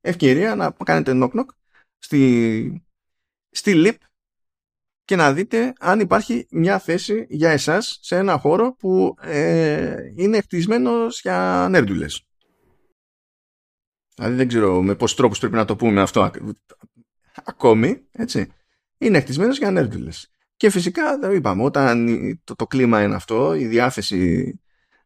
ευκαιρία 0.00 0.54
να 0.54 0.76
κάνετε 0.84 1.12
knock-knock 1.14 1.46
στη, 2.00 2.84
στη 3.50 3.72
lip 3.76 3.96
και 5.04 5.16
να 5.16 5.32
δείτε 5.32 5.72
αν 5.78 6.00
υπάρχει 6.00 6.46
μια 6.50 6.78
θέση 6.78 7.26
για 7.28 7.50
εσάς 7.50 7.98
σε 8.02 8.16
ένα 8.16 8.38
χώρο 8.38 8.74
που 8.74 9.14
ε, 9.20 9.96
είναι 10.16 10.40
χτισμένος 10.40 11.20
για 11.20 11.66
νέρντουλες. 11.70 12.24
Δηλαδή 14.14 14.34
δεν 14.34 14.48
ξέρω 14.48 14.82
με 14.82 14.94
πόσους 14.94 15.16
τρόπους 15.16 15.38
πρέπει 15.38 15.54
να 15.54 15.64
το 15.64 15.76
πούμε 15.76 16.00
αυτό 16.00 16.30
ακόμη, 17.44 18.06
έτσι. 18.12 18.52
Είναι 18.98 19.20
χτισμένος 19.20 19.58
για 19.58 19.70
νέρντουλες. 19.70 20.32
Και 20.56 20.70
φυσικά, 20.70 21.18
δεν 21.18 21.34
είπαμε, 21.34 21.62
όταν 21.62 22.06
το, 22.44 22.54
το 22.54 22.66
κλίμα 22.66 23.02
είναι 23.02 23.14
αυτό, 23.14 23.54
η 23.54 23.66
διάθεση 23.66 24.54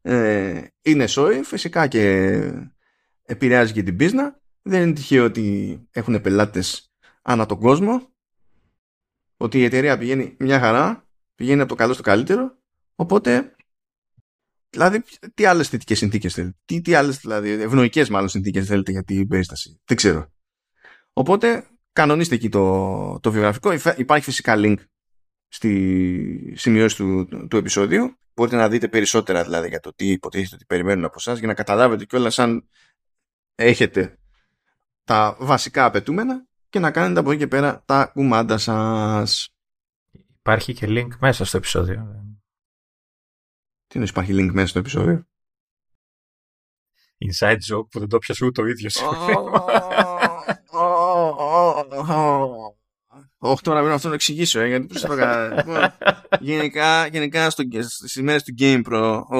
ε, 0.03 0.63
είναι 0.83 1.07
σόη, 1.07 1.43
φυσικά 1.43 1.87
και 1.87 2.37
επηρεάζει 3.23 3.73
και 3.73 3.83
την 3.83 3.97
πίσνα. 3.97 4.43
Δεν 4.67 4.83
είναι 4.83 4.93
τυχαίο 4.93 5.25
ότι 5.25 5.81
έχουν 5.91 6.21
πελάτες 6.21 6.93
ανά 7.23 7.47
τον 7.47 7.59
κόσμο, 7.59 8.13
ότι 9.37 9.59
η 9.59 9.65
εταιρεία 9.65 9.99
πηγαίνει 9.99 10.37
μια 10.39 10.59
χαρά, 10.59 11.09
πηγαίνει 11.35 11.61
από 11.61 11.69
το 11.69 11.75
καλό 11.75 11.93
στο 11.93 12.03
καλύτερο, 12.03 12.59
οπότε, 12.95 13.55
δηλαδή, 14.71 15.03
τι 15.35 15.45
άλλες 15.45 15.69
θετικές 15.69 15.99
συνθήκες 15.99 16.35
θέλετε, 16.35 16.57
τι, 16.65 16.81
τι 16.81 16.95
άλλες, 16.95 17.19
δηλαδή, 17.19 17.51
ευνοϊκές 17.51 18.09
μάλλον 18.09 18.29
συνθήκες 18.29 18.67
θέλετε 18.67 18.93
για 18.93 19.05
την 19.05 19.29
περίσταση, 19.29 19.81
δεν 19.85 19.97
ξέρω. 19.97 20.33
Οπότε, 21.13 21.67
κανονίστε 21.93 22.35
εκεί 22.35 22.49
το, 22.49 23.21
το 23.21 23.33
βιογραφικό, 23.33 23.73
υπάρχει 23.97 24.25
φυσικά 24.25 24.55
link 24.57 24.77
στη 25.49 26.55
σημειώση 26.57 26.97
του, 26.97 27.29
του, 27.49 27.57
επεισόδιου. 27.57 28.19
Μπορείτε 28.35 28.57
να 28.57 28.69
δείτε 28.69 28.89
περισσότερα 28.89 29.43
δηλαδή 29.43 29.69
για 29.69 29.81
το 29.81 29.95
τι 29.95 30.11
υποτίθεται 30.11 30.55
ότι 30.55 30.65
περιμένουν 30.65 31.05
από 31.05 31.15
εσά 31.19 31.35
για 31.35 31.47
να 31.47 31.55
καταλάβετε 31.55 32.05
κιόλας 32.05 32.39
αν 32.39 32.69
έχετε 33.55 34.19
τα 35.05 35.37
βασικά 35.39 35.85
απαιτούμενα 35.85 36.47
και 36.69 36.79
να 36.79 36.91
κάνετε 36.91 37.21
από 37.21 37.31
εκεί 37.31 37.39
και 37.39 37.47
πέρα 37.47 37.83
τα 37.85 38.07
κουμάντα 38.07 38.59
σας. 38.59 39.49
Υπάρχει 40.39 40.75
και 40.75 40.87
link 40.89 41.09
μέσα 41.19 41.45
στο 41.45 41.57
επεισόδιο. 41.57 42.25
Τι 43.87 43.99
είναι 43.99 44.09
υπάρχει 44.09 44.33
link 44.35 44.51
μέσα 44.53 44.67
στο 44.67 44.79
επεισόδιο; 44.79 45.27
Inside 47.19 47.59
joke 47.73 47.89
που 47.91 47.99
δεν 47.99 48.09
το 48.09 48.19
πιασε 48.19 48.45
ούτε 48.45 48.63
ο 48.63 48.67
ίδιος. 48.67 49.03
Όχι 53.47 53.63
τώρα 53.63 53.79
πρέπει 53.79 53.95
αυτό 53.95 54.09
να 54.09 54.13
το 54.13 54.15
εξηγήσω, 54.15 54.61
ε, 54.61 54.67
γιατί 54.67 55.01
το 55.01 55.15
λοιπόν, 55.57 55.93
γενικά, 56.41 57.07
γενικά 57.07 57.51
στο, 57.51 57.63
στις 57.81 58.23
μέρες 58.23 58.43
του 58.43 58.55
GamePro 58.59 59.23
ο, 59.29 59.39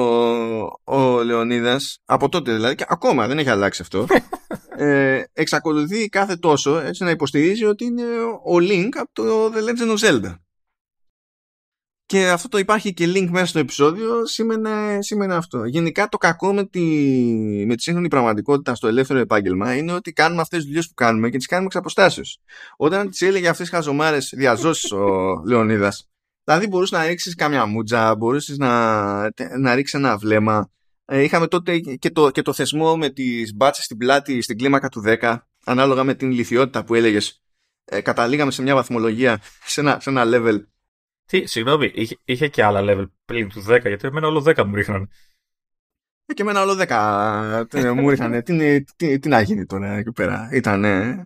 ο 0.97 1.23
Λεωνίδας, 1.23 1.99
από 2.05 2.29
τότε 2.29 2.53
δηλαδή, 2.53 2.75
και 2.75 2.85
ακόμα 2.87 3.27
δεν 3.27 3.37
έχει 3.37 3.49
αλλάξει 3.49 3.81
αυτό, 3.81 4.05
ε, 4.77 5.23
εξακολουθεί 5.33 6.09
κάθε 6.09 6.35
τόσο 6.35 6.77
έτσι 6.77 7.03
να 7.03 7.09
υποστηρίζει 7.09 7.65
ότι 7.65 7.85
είναι 7.85 8.03
ο 8.43 8.55
Link 8.59 8.89
από 8.93 9.09
το 9.13 9.45
The 9.47 9.69
Legend 9.69 9.97
of 9.97 10.09
Zelda 10.09 10.35
και 12.05 12.29
αυτό 12.29 12.47
το 12.47 12.57
υπάρχει 12.57 12.93
και 12.93 13.05
link 13.07 13.27
μέσα 13.29 13.45
στο 13.45 13.59
επεισόδιο 13.59 14.25
σήμαινε, 14.25 14.97
σήμαινε 15.01 15.35
αυτό. 15.35 15.65
Γενικά 15.65 16.07
το 16.07 16.17
κακό 16.17 16.53
με 16.53 16.65
τη, 16.65 16.81
με 17.67 17.75
τη 17.75 17.81
σύγχρονη 17.81 18.07
πραγματικότητα 18.07 18.75
στο 18.75 18.87
ελεύθερο 18.87 19.19
επάγγελμα 19.19 19.75
είναι 19.75 19.91
ότι 19.91 20.13
κάνουμε 20.13 20.41
αυτές 20.41 20.57
τις 20.59 20.67
δουλειές 20.67 20.87
που 20.87 20.93
κάνουμε 20.93 21.29
και 21.29 21.37
τις 21.37 21.45
κάνουμε 21.45 21.67
εξ 21.67 21.75
αποστάσεως. 21.75 22.39
Όταν 22.77 23.09
τις 23.09 23.21
έλεγε 23.21 23.47
αυτές 23.47 23.69
τις 23.69 23.75
χαζομάρες 23.75 24.33
διαζώσεις 24.35 24.91
ο 24.91 25.41
Λεωνίδας, 25.45 26.09
δηλαδή 26.43 26.67
μπορούσες 26.67 26.99
να 26.99 27.05
ρίξεις 27.05 27.35
καμιά 27.35 27.65
μούτζα, 27.65 28.15
μπορούσες 28.15 28.57
να, 28.57 29.21
να 29.59 29.75
ρίξεις 29.75 29.99
ένα 29.99 30.17
βλέμμα. 30.17 30.69
Ε, 31.05 31.21
είχαμε 31.21 31.47
τότε 31.47 31.79
και 31.79 32.11
το, 32.11 32.31
και 32.31 32.41
το 32.41 32.53
θεσμό 32.53 32.97
με 32.97 33.09
τις 33.09 33.55
μπάτσες 33.55 33.83
στην 33.83 33.97
πλάτη 33.97 34.41
στην 34.41 34.57
κλίμακα 34.57 34.89
του 34.89 35.03
10, 35.05 35.37
ανάλογα 35.65 36.03
με 36.03 36.13
την 36.13 36.31
λιθιότητα 36.31 36.83
που 36.83 36.95
έλεγες. 36.95 37.43
Ε, 37.85 38.01
καταλήγαμε 38.01 38.51
σε 38.51 38.61
μια 38.61 38.75
βαθμολογία, 38.75 39.41
σε 39.65 39.79
ένα, 39.79 39.99
σε 39.99 40.09
ένα 40.09 40.23
level 40.25 40.59
τι, 41.25 41.45
συγγνώμη, 41.45 41.91
είχε, 41.93 42.17
είχε 42.25 42.47
και 42.47 42.63
άλλα 42.63 42.81
level 42.83 43.09
πριν 43.25 43.49
του 43.49 43.61
10, 43.61 43.65
γιατί 43.65 44.07
εμένα 44.07 44.27
όλο 44.27 44.43
10 44.47 44.63
μου 44.65 44.75
ρίχναν. 44.75 45.09
Ε, 46.25 46.33
και 46.33 46.41
εμένα 46.41 46.61
όλο 46.61 46.77
10 47.69 47.93
μου 47.95 48.09
ρίχνανε. 48.09 48.41
τι, 48.41 48.83
τι, 48.83 49.19
τι, 49.19 49.27
να 49.29 49.41
γίνει 49.41 49.65
τώρα 49.65 49.97
εκεί 49.97 50.11
πέρα. 50.11 50.49
Ήτανε... 50.51 51.25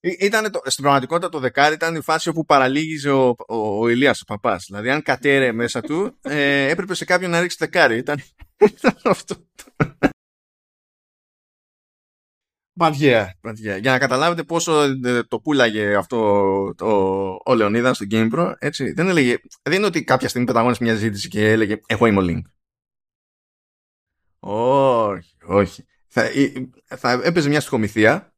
Ήτανε 0.00 0.50
το, 0.50 0.60
στην 0.64 0.82
πραγματικότητα 0.82 1.28
το 1.28 1.38
δεκάρι 1.38 1.74
ήταν 1.74 1.94
η 1.94 2.00
φάση 2.00 2.28
όπου 2.28 2.44
παραλύγιζε 2.44 3.10
ο, 3.10 3.28
ο, 3.48 3.78
ο 3.80 3.88
Ηλίας 3.88 4.20
ο 4.20 4.24
παπάς. 4.24 4.64
Δηλαδή 4.66 4.90
αν 4.90 5.02
κατέρε 5.02 5.52
μέσα 5.52 5.80
του 5.80 6.18
ε, 6.22 6.68
έπρεπε 6.68 6.94
σε 6.94 7.04
κάποιον 7.04 7.30
να 7.30 7.40
ρίξει 7.40 7.56
δεκάρι. 7.60 7.96
Ήταν, 7.96 8.20
ήταν 8.60 8.96
αυτό. 9.04 9.36
Παντιέα, 12.80 13.34
Για 13.80 13.90
να 13.90 13.98
καταλάβετε 13.98 14.42
πόσο 14.42 14.82
ε, 15.04 15.22
το 15.22 15.40
πουλάγε 15.40 15.94
αυτό 15.94 16.16
το, 16.76 16.86
ο 17.44 17.54
Λεωνίδας 17.54 17.96
στο 17.96 18.06
GamePro, 18.10 18.54
έτσι, 18.58 18.92
δεν 18.92 19.08
έλεγε, 19.08 19.36
δεν 19.62 19.76
είναι 19.76 19.86
ότι 19.86 20.04
κάποια 20.04 20.28
στιγμή 20.28 20.46
πεταγώνες 20.46 20.78
μια 20.78 20.94
ζήτηση 20.94 21.28
και 21.28 21.50
έλεγε 21.50 21.80
εγώ 21.86 22.06
είμαι 22.06 22.20
ο 22.20 22.24
Link. 22.26 22.42
Όχι, 24.38 25.36
όχι. 25.46 25.84
Θα, 26.06 26.30
θα 26.84 27.10
έπαιζε 27.10 27.48
μια 27.48 27.60
στοιχομηθεία 27.60 28.34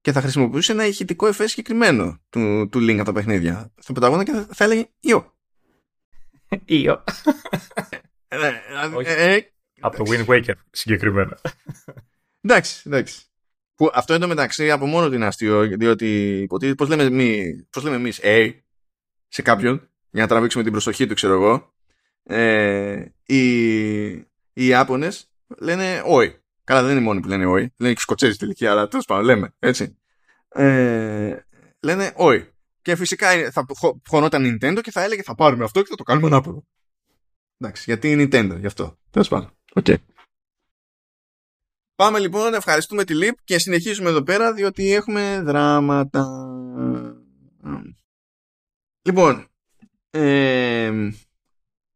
και 0.00 0.12
θα 0.12 0.20
χρησιμοποιούσε 0.20 0.72
ένα 0.72 0.86
ηχητικό 0.86 1.26
εφέ 1.26 1.46
συγκεκριμένο 1.46 2.18
του, 2.28 2.68
του 2.68 2.78
Link 2.78 2.94
από 2.94 3.04
τα 3.04 3.12
παιχνίδια. 3.12 3.72
Θα 3.80 3.92
πεταγόνα 3.92 4.24
και 4.24 4.32
θα, 4.32 4.48
θα 4.52 4.64
έλεγε 4.64 4.88
Ιω. 5.00 5.36
Ιω. 6.64 7.04
Ε, 8.28 9.34
ε, 9.34 9.52
από 9.82 9.96
το 9.96 10.04
Wind 10.06 10.26
Waker 10.26 10.54
συγκεκριμένα. 10.70 11.38
Εντάξει, 12.44 12.82
εντάξει. 12.86 13.22
Που 13.74 13.90
αυτό 13.94 14.26
μεταξύ 14.26 14.70
από 14.70 14.86
μόνο 14.86 15.08
του 15.08 15.14
είναι 15.14 15.26
αστείο, 15.26 15.66
διότι 15.66 16.46
πώς 16.76 16.88
λέμε, 16.88 17.02
εμεί, 17.02 17.62
πώς 17.70 17.82
λέμε 17.82 17.96
εμείς 17.96 18.20
A 18.22 18.52
σε 19.28 19.42
κάποιον, 19.42 19.90
για 20.10 20.22
να 20.22 20.28
τραβήξουμε 20.28 20.62
την 20.62 20.72
προσοχή 20.72 21.06
του, 21.06 21.14
ξέρω 21.14 21.32
εγώ, 21.32 21.74
ε, 22.22 23.04
οι, 23.24 24.10
οι 24.52 24.66
Ιάπωνες 24.66 25.30
λένε 25.58 26.02
«Όι». 26.06 26.40
Καλά, 26.64 26.82
δεν 26.82 26.90
είναι 26.90 27.00
οι 27.00 27.04
μόνοι 27.04 27.20
που 27.20 27.28
λένε 27.28 27.46
«Όι», 27.46 27.72
λένε 27.76 27.94
και 27.94 28.00
Σκοτσέζοι 28.00 28.36
τελική, 28.36 28.66
αλλά 28.66 28.88
τέλος 28.88 29.04
πάντων 29.04 29.24
λέμε, 29.24 29.54
έτσι. 29.58 29.98
Ε, 30.48 31.36
λένε 31.80 32.12
«Όι». 32.16 32.50
Και 32.82 32.96
φυσικά 32.96 33.50
θα 33.50 33.66
χωνόταν 34.08 34.58
Nintendo 34.62 34.80
και 34.82 34.90
θα 34.90 35.02
έλεγε 35.02 35.22
θα 35.22 35.34
πάρουμε 35.34 35.64
αυτό 35.64 35.82
και 35.82 35.88
θα 35.90 35.96
το 35.96 36.02
κάνουμε 36.02 36.26
ανάποδο. 36.26 36.66
Εντάξει, 37.58 37.82
γιατί 37.86 38.10
είναι 38.10 38.22
Nintendo, 38.22 38.56
γι' 38.58 38.66
αυτό. 38.66 38.98
Τέλος 39.10 39.28
πάντων. 39.28 39.56
Okay. 39.74 39.96
Πάμε 41.94 42.18
λοιπόν, 42.18 42.54
ευχαριστούμε 42.54 43.04
τη 43.04 43.14
ΛΥΠ 43.14 43.38
και 43.44 43.58
συνεχίζουμε 43.58 44.08
εδώ 44.08 44.22
πέρα 44.22 44.52
διότι 44.52 44.92
έχουμε 44.92 45.42
δράματα. 45.44 46.26
Λοιπόν, 49.02 49.46
ε, 50.10 51.10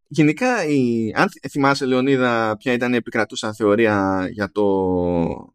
γενικά, 0.08 0.64
η, 0.64 1.12
αν 1.14 1.28
θυμάσαι 1.50 1.86
Λεωνίδα 1.86 2.56
ποια 2.56 2.72
ήταν 2.72 2.92
η 2.92 2.96
επικρατούσα 2.96 3.52
θεωρία 3.52 4.26
για 4.30 4.52
το 4.52 5.54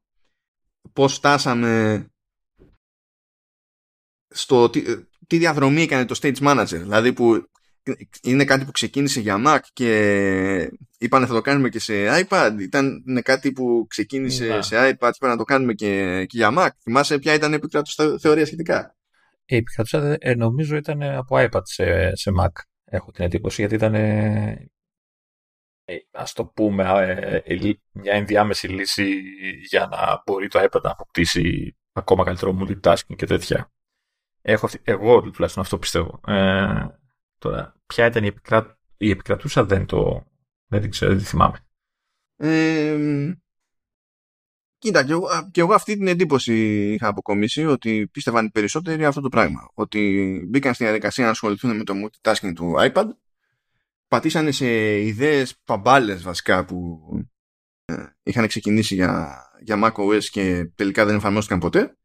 πώς 0.94 1.14
φτάσαμε 1.14 2.06
στο 4.28 4.70
τι, 4.70 4.84
τι 5.28 5.38
διαδρομή 5.38 5.82
έκανε 5.82 6.06
το 6.06 6.20
stage 6.22 6.38
manager, 6.38 6.80
δηλαδή 6.82 7.14
που 7.14 7.50
είναι 8.22 8.46
κάτι 8.46 8.66
που 8.66 8.72
ξεκίνησε 8.72 9.20
για 9.20 9.42
Mac 9.46 9.60
και 9.74 10.72
είπανε 10.98 11.26
θα 11.26 11.34
το 11.34 11.42
κάνουμε 11.42 11.70
και 11.70 11.80
σε 11.80 11.94
iPad. 12.24 12.52
Ήταν 12.60 13.04
κάτι 13.24 13.52
που 13.52 13.86
ξεκίνησε 13.90 14.62
σε 14.62 14.76
iPad, 14.76 15.12
είπαν 15.16 15.30
να 15.30 15.38
το 15.38 15.44
κάνουμε 15.44 15.74
και, 15.74 16.26
και 16.26 16.38
για 16.38 16.54
Mac. 16.58 16.70
Θυμάσαι 16.82 17.20
ποια 17.20 17.34
ήταν 17.34 17.52
η 17.52 17.56
επικράτουσα 17.56 18.18
θεωρία 18.20 18.46
σχετικά; 18.46 18.96
Η 19.46 19.56
επικράτουσα 19.56 20.18
ε, 20.20 20.36
νομίζω 20.36 20.76
ήταν 20.76 21.02
από 21.02 21.36
iPad 21.40 21.62
σε, 21.64 22.16
σε 22.16 22.32
Mac. 22.40 22.52
Έχω 22.86 23.12
την 23.12 23.26
εντύπωση 23.26 23.62
γιατί 23.62 23.76
ήταν 23.76 23.96
ε, 23.96 24.70
ας 26.12 26.34
το 26.34 26.46
πούμε 26.46 26.84
ε, 27.46 27.60
μια 27.92 28.14
ενδιάμεση 28.14 28.68
λύση 28.68 29.22
για 29.70 29.88
να 29.92 30.22
μπορεί 30.26 30.48
το 30.48 30.60
iPad 30.60 30.82
να 30.82 30.92
αποκτήσει 30.92 31.76
ακόμα 31.94 32.24
καλύτερο 32.24 32.58
multitasking 32.60 33.16
και 33.16 33.26
τέτοια. 33.26 33.72
Έχω, 34.42 34.70
εγώ 34.84 35.22
τουλάχιστον 35.22 35.64
αυτό 35.64 35.78
πιστεύω. 35.78 36.20
Ε, 36.28 36.86
Τώρα, 37.42 37.76
ποια 37.86 38.06
ήταν 38.06 38.24
η, 38.24 38.28
επικρά... 38.28 38.78
η 38.98 39.10
επικρατούσα 39.10 39.66
δεν 39.66 39.86
το 39.86 40.26
δεν 40.68 40.82
την 40.82 40.89
ξέρω, 40.89 41.12
δεν 41.12 41.24
θυμάμαι. 41.24 41.58
Ε, 42.36 43.34
κοίτα, 44.78 45.04
και 45.06 45.12
εγώ, 45.12 45.28
και 45.52 45.62
εγώ 45.62 45.74
αυτή 45.74 45.98
την 45.98 46.08
εντύπωση 46.08 46.54
είχα 46.94 47.08
αποκομίσει 47.08 47.66
ότι 47.66 48.08
πίστευαν 48.12 48.46
οι 48.46 48.50
περισσότεροι 48.50 49.06
αυτό 49.06 49.22
το 49.22 49.30
πράγμα. 49.30 49.72
Ότι 49.74 50.42
μπήκαν 50.50 50.74
στη 50.74 50.84
διαδικασία 50.84 51.26
να 51.26 51.30
ασχοληθούν 51.30 51.78
με 51.78 51.84
το 51.84 51.94
multitasking 51.94 52.54
του 52.56 52.74
iPad, 52.78 53.06
πατήσανε 54.08 54.52
σε 54.52 55.00
ιδέες 55.02 55.58
παμπάλες 55.64 56.22
βασικά 56.22 56.66
που 56.66 57.00
είχαν 58.24 58.48
ξεκινήσει 58.48 58.96
για, 58.96 59.44
για 59.62 59.80
macOS 59.84 60.24
και 60.24 60.72
τελικά 60.76 61.06
δεν 61.06 61.16
εφαρμόστηκαν 61.16 61.60
ποτέ 61.60 61.98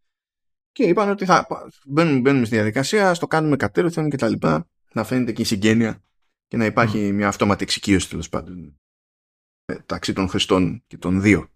και 0.72 0.82
είπαν 0.82 1.08
ότι 1.08 1.24
θα 1.24 1.46
μπαίνουμε, 1.86 2.20
μπαίνουμε 2.20 2.44
στη 2.44 2.54
διαδικασία, 2.54 3.14
στο 3.14 3.26
κάνουμε 3.26 3.56
κατέρωθεν 3.56 4.10
και 4.10 4.16
τα 4.16 4.28
λοιπά, 4.28 4.68
να 4.96 5.04
φαίνεται 5.04 5.32
και 5.32 5.42
η 5.42 5.44
συγγένεια 5.44 6.04
και 6.46 6.56
να 6.56 6.64
υπάρχει 6.64 7.12
μια 7.12 7.28
αυτόματη 7.28 7.62
εξοικείωση 7.62 8.08
τέλος 8.08 8.28
πάντων 8.28 8.80
μεταξύ 9.72 10.12
των 10.12 10.28
χρηστών 10.28 10.84
και 10.86 10.96
των 10.96 11.20
δύο. 11.20 11.50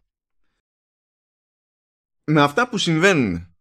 Με 2.25 2.43
αυτά 2.43 2.69
που 2.69 2.79
συμβαίνουν, 2.79 3.57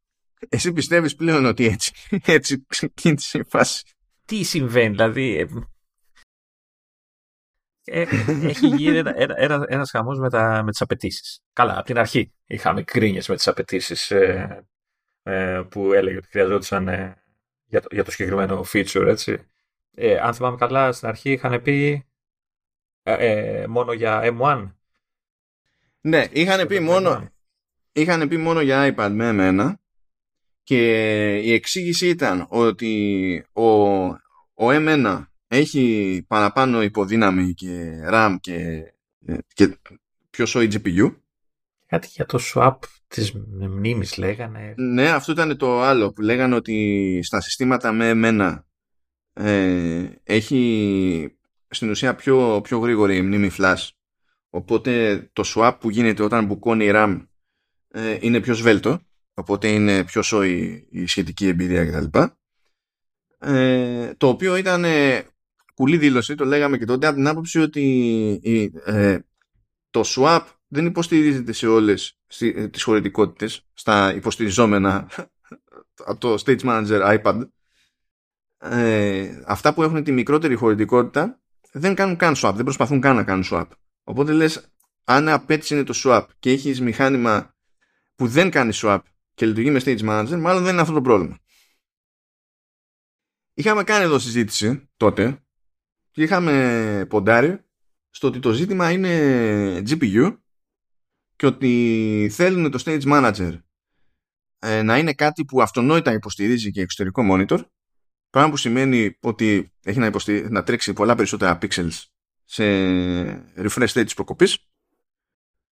εσύ 0.49 0.73
πιστεύεις 0.73 1.15
πλέον 1.15 1.45
ότι 1.45 1.65
έτσι, 1.65 1.91
έτσι 2.37 2.65
ξεκίνησε 2.67 3.37
η 3.37 3.43
φάση; 3.43 3.83
Τι 4.25 4.43
συμβαίνει, 4.43 4.89
δηλαδή... 4.89 5.35
Ε, 5.35 5.47
ε, 7.83 8.01
έχει 8.47 8.67
γίνει 8.67 8.97
ένα, 8.97 9.13
ένα, 9.35 9.65
ένας 9.67 9.89
χαμός 9.89 10.19
με, 10.19 10.29
τα, 10.29 10.63
με 10.63 10.71
τις 10.71 10.81
απαιτήσεις. 10.81 11.43
Καλά, 11.53 11.77
από 11.77 11.85
την 11.85 11.97
αρχή 11.97 12.33
είχαμε 12.45 12.83
κρίνιες 12.83 13.27
με 13.27 13.35
τις 13.35 13.47
απαιτήσεις 13.47 14.11
ε, 14.11 14.67
ε, 15.23 15.63
που 15.69 15.93
έλεγε 15.93 16.17
ότι 16.17 16.27
χρειαζόταν 16.27 16.87
ε, 16.87 17.23
για, 17.65 17.81
το, 17.81 17.87
για 17.91 18.03
το 18.03 18.11
συγκεκριμένο 18.11 18.65
feature, 18.73 19.07
έτσι. 19.07 19.49
Ε, 20.01 20.17
αν 20.19 20.33
θυμάμαι 20.33 20.57
καλά, 20.57 20.91
στην 20.91 21.07
αρχή 21.07 21.31
είχαν 21.31 21.61
πει 21.61 22.05
ε, 23.03 23.65
μόνο 23.67 23.93
για 23.93 24.37
M1. 24.39 24.71
Ναι, 26.01 26.25
είχαν 26.31 26.67
πει, 26.67 26.79
μόνο, 26.79 27.29
είχαν 27.91 28.27
πει 28.27 28.37
μόνο 28.37 28.61
για 28.61 28.95
iPad 28.95 29.09
με 29.11 29.29
M1 29.33 29.73
και 30.63 31.37
η 31.37 31.53
εξήγηση 31.53 32.07
ήταν 32.07 32.45
ότι 32.49 33.45
ο, 33.53 33.63
ο 34.53 34.69
M1 34.69 35.25
έχει 35.47 36.25
παραπάνω 36.27 36.81
υποδύναμη 36.81 37.53
και 37.53 38.03
RAM 38.11 38.35
και, 38.39 38.83
και 39.53 39.79
πιο 40.29 40.45
σόι 40.45 40.67
GPU. 40.71 41.15
Κάτι 41.85 42.07
για 42.11 42.25
το 42.25 42.39
swap 42.41 42.77
της 43.07 43.33
μνήμης 43.59 44.17
λέγανε. 44.17 44.73
Ναι, 44.77 45.09
αυτό 45.09 45.31
ήταν 45.31 45.57
το 45.57 45.81
άλλο 45.81 46.13
που 46.13 46.21
λέγανε 46.21 46.55
ότι 46.55 47.19
στα 47.23 47.41
συστήματα 47.41 47.91
με 47.91 48.11
M1 48.15 48.59
ε, 49.39 50.21
έχει 50.23 51.37
στην 51.69 51.89
ουσία 51.89 52.15
πιο, 52.15 52.61
πιο 52.63 52.79
γρήγορη 52.79 53.15
η 53.17 53.21
μνήμη 53.21 53.51
flash 53.57 53.87
οπότε 54.49 55.23
το 55.33 55.43
swap 55.45 55.73
που 55.79 55.89
γίνεται 55.89 56.23
όταν 56.23 56.45
μπουκώνει 56.45 56.85
η 56.85 56.91
RAM 56.93 57.27
ε, 57.87 58.17
είναι 58.21 58.39
πιο 58.39 58.53
σβέλτο 58.53 58.99
οπότε 59.33 59.67
είναι 59.67 60.03
πιο 60.03 60.21
σόη 60.21 60.87
η 60.91 61.05
σχετική 61.05 61.47
εμπειρία 61.47 61.85
κτλ. 61.85 62.19
Ε, 63.39 64.13
το 64.17 64.27
οποίο 64.27 64.55
ήταν 64.55 64.83
ε, 64.83 65.23
κουλή 65.73 65.97
δήλωση, 65.97 66.35
το 66.35 66.45
λέγαμε 66.45 66.77
και 66.77 66.85
τότε 66.85 67.07
από 67.07 67.15
την 67.15 67.27
άποψη 67.27 67.59
ότι 67.59 68.71
ε, 68.85 69.17
το 69.89 70.03
swap 70.05 70.41
δεν 70.67 70.85
υποστηρίζεται 70.85 71.51
σε 71.51 71.67
όλες 71.67 72.19
ε, 72.39 72.67
τις 72.67 72.83
χωρητικότητες 72.83 73.67
στα 73.73 74.13
υποστηριζόμενα 74.15 75.09
από 76.09 76.19
το 76.19 76.43
Stage 76.45 76.59
Manager 76.59 77.19
iPad 77.21 77.47
ε, 78.59 79.41
αυτά 79.45 79.73
που 79.73 79.83
έχουν 79.83 80.03
τη 80.03 80.11
μικρότερη 80.11 80.55
χωρητικότητα 80.55 81.39
δεν 81.71 81.95
κάνουν 81.95 82.15
καν 82.15 82.33
swap, 82.37 82.51
δεν 82.55 82.63
προσπαθούν 82.63 82.99
καν 82.99 83.15
να 83.15 83.23
κάνουν 83.23 83.43
swap. 83.51 83.65
Οπότε 84.03 84.33
λες, 84.33 84.73
αν 85.03 85.29
απέτηση 85.29 85.73
είναι 85.73 85.83
το 85.83 85.93
swap 86.03 86.25
και 86.39 86.51
έχεις 86.51 86.81
μηχάνημα 86.81 87.55
που 88.15 88.27
δεν 88.27 88.49
κάνει 88.49 88.71
swap 88.73 88.99
και 89.33 89.45
λειτουργεί 89.45 89.71
με 89.71 89.81
stage 89.83 89.99
manager, 89.99 90.37
μάλλον 90.39 90.63
δεν 90.63 90.71
είναι 90.71 90.81
αυτό 90.81 90.93
το 90.93 91.01
πρόβλημα. 91.01 91.37
Είχαμε 93.53 93.83
κάνει 93.83 94.03
εδώ 94.03 94.19
συζήτηση 94.19 94.89
τότε 94.97 95.43
και 96.11 96.23
είχαμε 96.23 97.05
ποντάρει 97.09 97.63
στο 98.09 98.27
ότι 98.27 98.39
το 98.39 98.51
ζήτημα 98.51 98.91
είναι 98.91 99.83
GPU 99.89 100.37
και 101.35 101.45
ότι 101.45 102.29
θέλουν 102.31 102.71
το 102.71 102.83
stage 102.85 103.03
manager 103.03 103.59
ε, 104.59 104.81
να 104.81 104.97
είναι 104.97 105.13
κάτι 105.13 105.45
που 105.45 105.61
αυτονόητα 105.61 106.13
υποστηρίζει 106.13 106.71
και 106.71 106.81
εξωτερικό 106.81 107.23
monitor 107.31 107.59
Πράγμα 108.29 108.49
που 108.49 108.57
σημαίνει 108.57 109.17
ότι 109.21 109.73
έχει 109.83 109.99
να, 109.99 110.11
να 110.49 110.63
τρέξει 110.63 110.93
πολλά 110.93 111.15
περισσότερα 111.15 111.57
pixels 111.61 112.03
σε 112.45 112.63
refresh 113.55 113.87
state 113.87 114.03
της 114.03 114.13
προκοπής. 114.13 114.57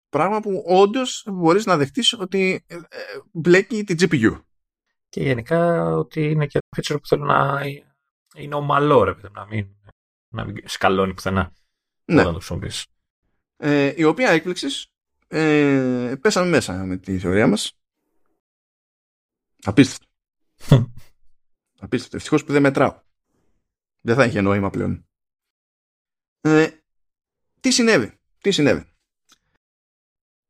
Πράγμα 0.08 0.40
που 0.40 0.64
όντως 0.66 1.24
μπορείς 1.26 1.66
να 1.66 1.76
δεχτείς 1.76 2.12
ότι 2.12 2.64
ε, 2.66 2.74
ε, 2.74 2.80
μπλέκει 3.32 3.84
την 3.84 3.96
GPU. 4.00 4.42
Και 5.08 5.22
γενικά 5.22 5.84
ότι 5.94 6.30
είναι 6.30 6.46
και 6.46 6.58
ένα 6.58 6.82
feature 6.82 7.00
που 7.00 7.06
θέλω 7.06 7.24
να 7.24 7.60
είναι 8.36 8.54
ομαλό, 8.54 9.02
ρε 9.02 9.14
να 9.32 9.46
μην, 9.46 9.68
να 10.28 10.44
μην 10.44 10.56
σκαλώνει 10.64 11.14
πουθενά 11.14 11.52
ναι. 12.04 12.20
όταν 12.20 12.32
το 12.32 12.38
χρησιμοποιείς. 12.38 12.86
Ε, 13.56 13.92
η 13.96 14.04
οποία 14.04 14.30
έκπληξης 14.30 14.86
ε, 15.28 16.14
πέσαμε 16.20 16.48
μέσα 16.48 16.84
με 16.84 16.96
τη 16.96 17.18
θεωρία 17.18 17.46
μας. 17.46 17.78
Απίστευτο. 19.62 20.06
Απίστευτο. 21.80 22.16
Ευτυχώς 22.16 22.44
που 22.44 22.52
δεν 22.52 22.62
μετράω. 22.62 23.02
Δεν 24.00 24.14
θα 24.14 24.24
είχε 24.24 24.40
νόημα 24.40 24.70
πλέον. 24.70 25.08
Ε, 26.40 26.70
τι 27.60 27.70
συνέβη. 27.70 28.18
Τι 28.38 28.50
συνέβη. 28.50 28.84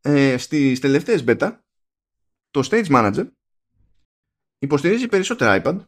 Ε, 0.00 0.36
στις 0.38 0.80
τελευταίες 0.80 1.24
beta 1.26 1.58
το 2.50 2.68
Stage 2.70 2.86
Manager 2.86 3.30
υποστηρίζει 4.58 5.08
περισσότερα 5.08 5.62
iPad 5.64 5.86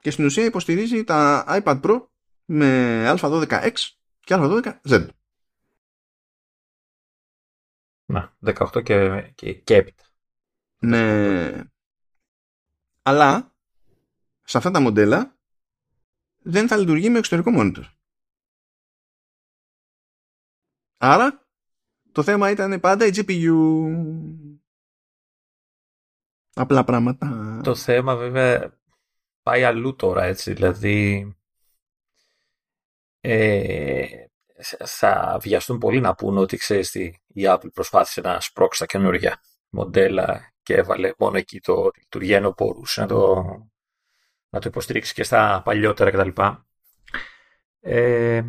και 0.00 0.10
στην 0.10 0.24
ουσία 0.24 0.44
υποστηρίζει 0.44 1.04
τα 1.04 1.44
iPad 1.48 1.80
Pro 1.82 2.06
με 2.44 3.04
α12X 3.16 3.72
και 4.20 4.34
α12Z. 4.38 5.08
Να, 8.04 8.36
18 8.44 8.82
και, 8.82 9.20
και, 9.34 9.54
και 9.54 9.74
έπειτα. 9.74 10.04
Ναι. 10.78 11.64
Αλλά 13.02 13.54
σε 14.50 14.56
αυτά 14.56 14.70
τα 14.70 14.80
μοντέλα 14.80 15.38
δεν 16.42 16.68
θα 16.68 16.76
λειτουργεί 16.76 17.10
με 17.10 17.18
εξωτερικό 17.18 17.50
monitor. 17.54 17.84
Άρα 20.96 21.46
το 22.12 22.22
θέμα 22.22 22.50
ήταν 22.50 22.80
πάντα 22.80 23.06
η 23.06 23.10
GPU. 23.14 23.54
Απλά 26.54 26.84
πράγματα. 26.84 27.60
Το 27.62 27.74
θέμα 27.74 28.16
βέβαια 28.16 28.80
πάει 29.42 29.64
αλλού 29.64 29.96
τώρα 29.96 30.24
έτσι. 30.24 30.52
Δηλαδή 30.52 31.34
ε, 33.20 34.24
θα 34.84 35.38
βιαστούν 35.40 35.78
πολύ 35.78 36.00
να 36.00 36.14
πούνε 36.14 36.40
ότι 36.40 36.56
ξέρεις 36.56 36.90
τι, 36.90 37.04
η 37.26 37.42
Apple 37.46 37.72
προσπάθησε 37.72 38.20
να 38.20 38.40
σπρώξει 38.40 38.80
τα 38.80 38.86
καινούργια 38.86 39.40
μοντέλα 39.68 40.52
και 40.62 40.74
έβαλε 40.74 41.12
μόνο 41.18 41.36
εκεί 41.36 41.60
το 41.60 41.90
λειτουργεί 41.98 42.32
ενώ 42.32 42.54
μπορούσε 42.56 43.00
να 43.00 43.06
το 43.06 43.44
να 44.50 44.60
το 44.60 44.68
υποστηρίξεις 44.68 45.12
και 45.12 45.22
στα 45.22 45.62
παλιότερα 45.64 46.10
κτλ. 46.10 46.42
Ε, 47.80 48.42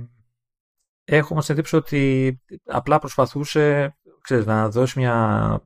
έχω 1.04 1.28
όμως 1.32 1.50
εντύπωση 1.50 1.76
ότι 1.76 2.40
απλά 2.66 3.00
προσπαθούσε 3.00 3.96
ξέρεις, 4.22 4.46
να 4.46 4.70
δώσει 4.70 5.00
μια 5.00 5.66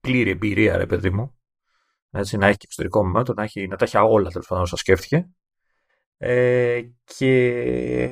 πλήρη 0.00 0.30
εμπειρία, 0.30 0.76
ρε 0.76 0.86
παιδί 0.86 1.10
μου. 1.10 1.38
Έτσι, 2.10 2.36
να 2.36 2.46
έχει 2.46 2.56
και 2.56 2.64
εξωτερικό 2.64 3.04
μημάτο, 3.04 3.34
να, 3.34 3.42
έχει, 3.42 3.66
να 3.66 3.76
τα 3.76 3.84
έχει 3.84 3.96
όλα 3.96 4.30
τέλος 4.30 4.46
πάντων 4.46 4.62
όσα 4.62 4.76
σκέφτηκε. 4.76 5.28
Ε, 6.16 6.82
και 7.04 7.36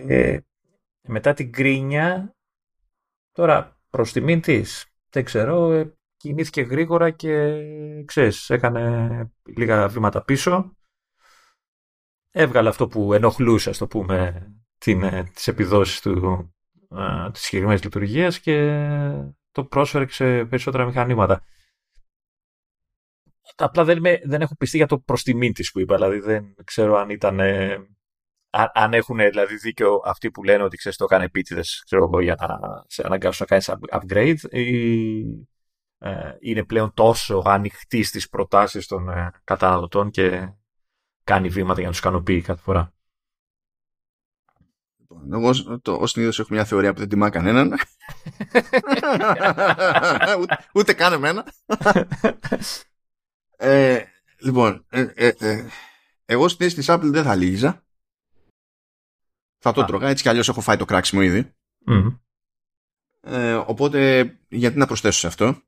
ε, 0.06 0.38
μετά 1.00 1.34
την 1.34 1.52
κρίνια, 1.52 2.36
τώρα 3.32 3.80
προς 3.90 4.12
τιμήν 4.12 4.40
της, 4.40 4.86
δεν 5.10 5.24
ξέρω, 5.24 5.72
ε, 5.72 5.96
κινήθηκε 6.16 6.60
γρήγορα 6.62 7.10
και 7.10 7.62
ξέρεις, 8.04 8.50
έκανε 8.50 9.32
λίγα 9.56 9.88
βήματα 9.88 10.24
πίσω 10.24 10.76
έβγαλε 12.36 12.68
αυτό 12.68 12.86
που 12.86 13.12
ενοχλούσε, 13.12 13.70
ας 13.70 13.78
το 13.78 13.86
πούμε, 13.86 14.46
την, 14.78 15.02
ε, 15.02 15.22
τις 15.34 15.48
επιδόσεις 15.48 16.00
του, 16.00 16.54
α, 16.88 17.30
της 17.30 17.42
συγκεκριμένης 17.42 17.82
λειτουργίας 17.84 18.40
και 18.40 18.56
το 19.52 19.64
πρόσφερε 19.64 20.08
σε 20.08 20.44
περισσότερα 20.44 20.84
μηχανήματα. 20.84 21.44
Απλά 23.56 23.84
δεν, 23.84 24.02
δεν 24.24 24.40
έχω 24.40 24.56
πιστεί 24.56 24.76
για 24.76 24.86
το 24.86 24.98
προς 24.98 25.22
τιμή 25.22 25.52
της 25.52 25.70
που 25.70 25.80
είπα, 25.80 25.94
δηλαδή 25.94 26.18
δεν 26.18 26.54
ξέρω 26.64 26.96
αν 26.96 27.10
ήταν... 27.10 27.40
Ε, 27.40 27.88
αν 28.72 28.94
έχουν 28.94 29.16
δηλαδή 29.16 29.56
δίκιο 29.56 30.00
αυτοί 30.04 30.30
που 30.30 30.42
λένε 30.42 30.62
ότι 30.62 30.76
ξέρεις 30.76 30.98
το 30.98 31.04
έκανε 31.04 31.24
επίτηδες 31.24 31.82
ξέρω 31.84 32.04
εγώ, 32.04 32.20
για 32.20 32.36
να 32.40 32.58
σε 32.86 33.02
αναγκάσουν 33.06 33.46
να 33.48 33.58
κάνεις 33.58 33.88
upgrade 33.90 34.50
ή 34.50 35.20
ε, 35.98 36.36
είναι 36.40 36.64
πλέον 36.64 36.92
τόσο 36.94 37.42
ανοιχτή 37.44 38.02
στις 38.02 38.28
προτάσεις 38.28 38.86
των 38.86 39.08
ε, 39.08 39.30
καταναλωτών 39.44 40.10
και 40.10 40.52
κάνει 41.24 41.48
βήματα 41.48 41.74
για 41.74 41.84
να 41.84 41.90
τους 41.90 41.98
ικανοποιεί 41.98 42.40
κάθε 42.40 42.62
φορά. 42.62 42.92
Λοιπόν, 44.98 45.32
εγώ 45.32 45.48
ως 45.84 46.10
συνήθως 46.10 46.38
έχω 46.38 46.48
μια 46.50 46.64
θεωρία 46.64 46.92
που 46.92 46.98
δεν 46.98 47.08
τιμά 47.08 47.30
κανέναν. 47.30 47.72
ούτε, 50.40 50.56
ούτε 50.74 50.92
καν 50.92 51.12
εμένα. 51.12 51.52
ε, 53.56 54.02
λοιπόν, 54.38 54.84
ε, 54.88 55.06
ε, 55.14 55.32
ε, 55.38 55.68
εγώ 56.24 56.48
στη 56.48 56.62
θέση 56.62 56.76
της 56.76 56.86
Apple 56.88 57.10
δεν 57.12 57.24
θα 57.24 57.34
λύγιζα. 57.34 57.84
Θα 59.58 59.72
το 59.72 59.84
τρώγα, 59.84 60.08
έτσι 60.08 60.22
κι 60.22 60.28
αλλιώς 60.28 60.48
έχω 60.48 60.60
φάει 60.60 60.76
το 60.76 60.84
κράξιμο 60.84 61.22
ήδη. 61.22 61.54
Ε, 63.20 63.54
οπότε 63.54 64.30
γιατί 64.48 64.78
να 64.78 64.86
προσθέσω 64.86 65.18
σε 65.18 65.26
αυτό. 65.26 65.62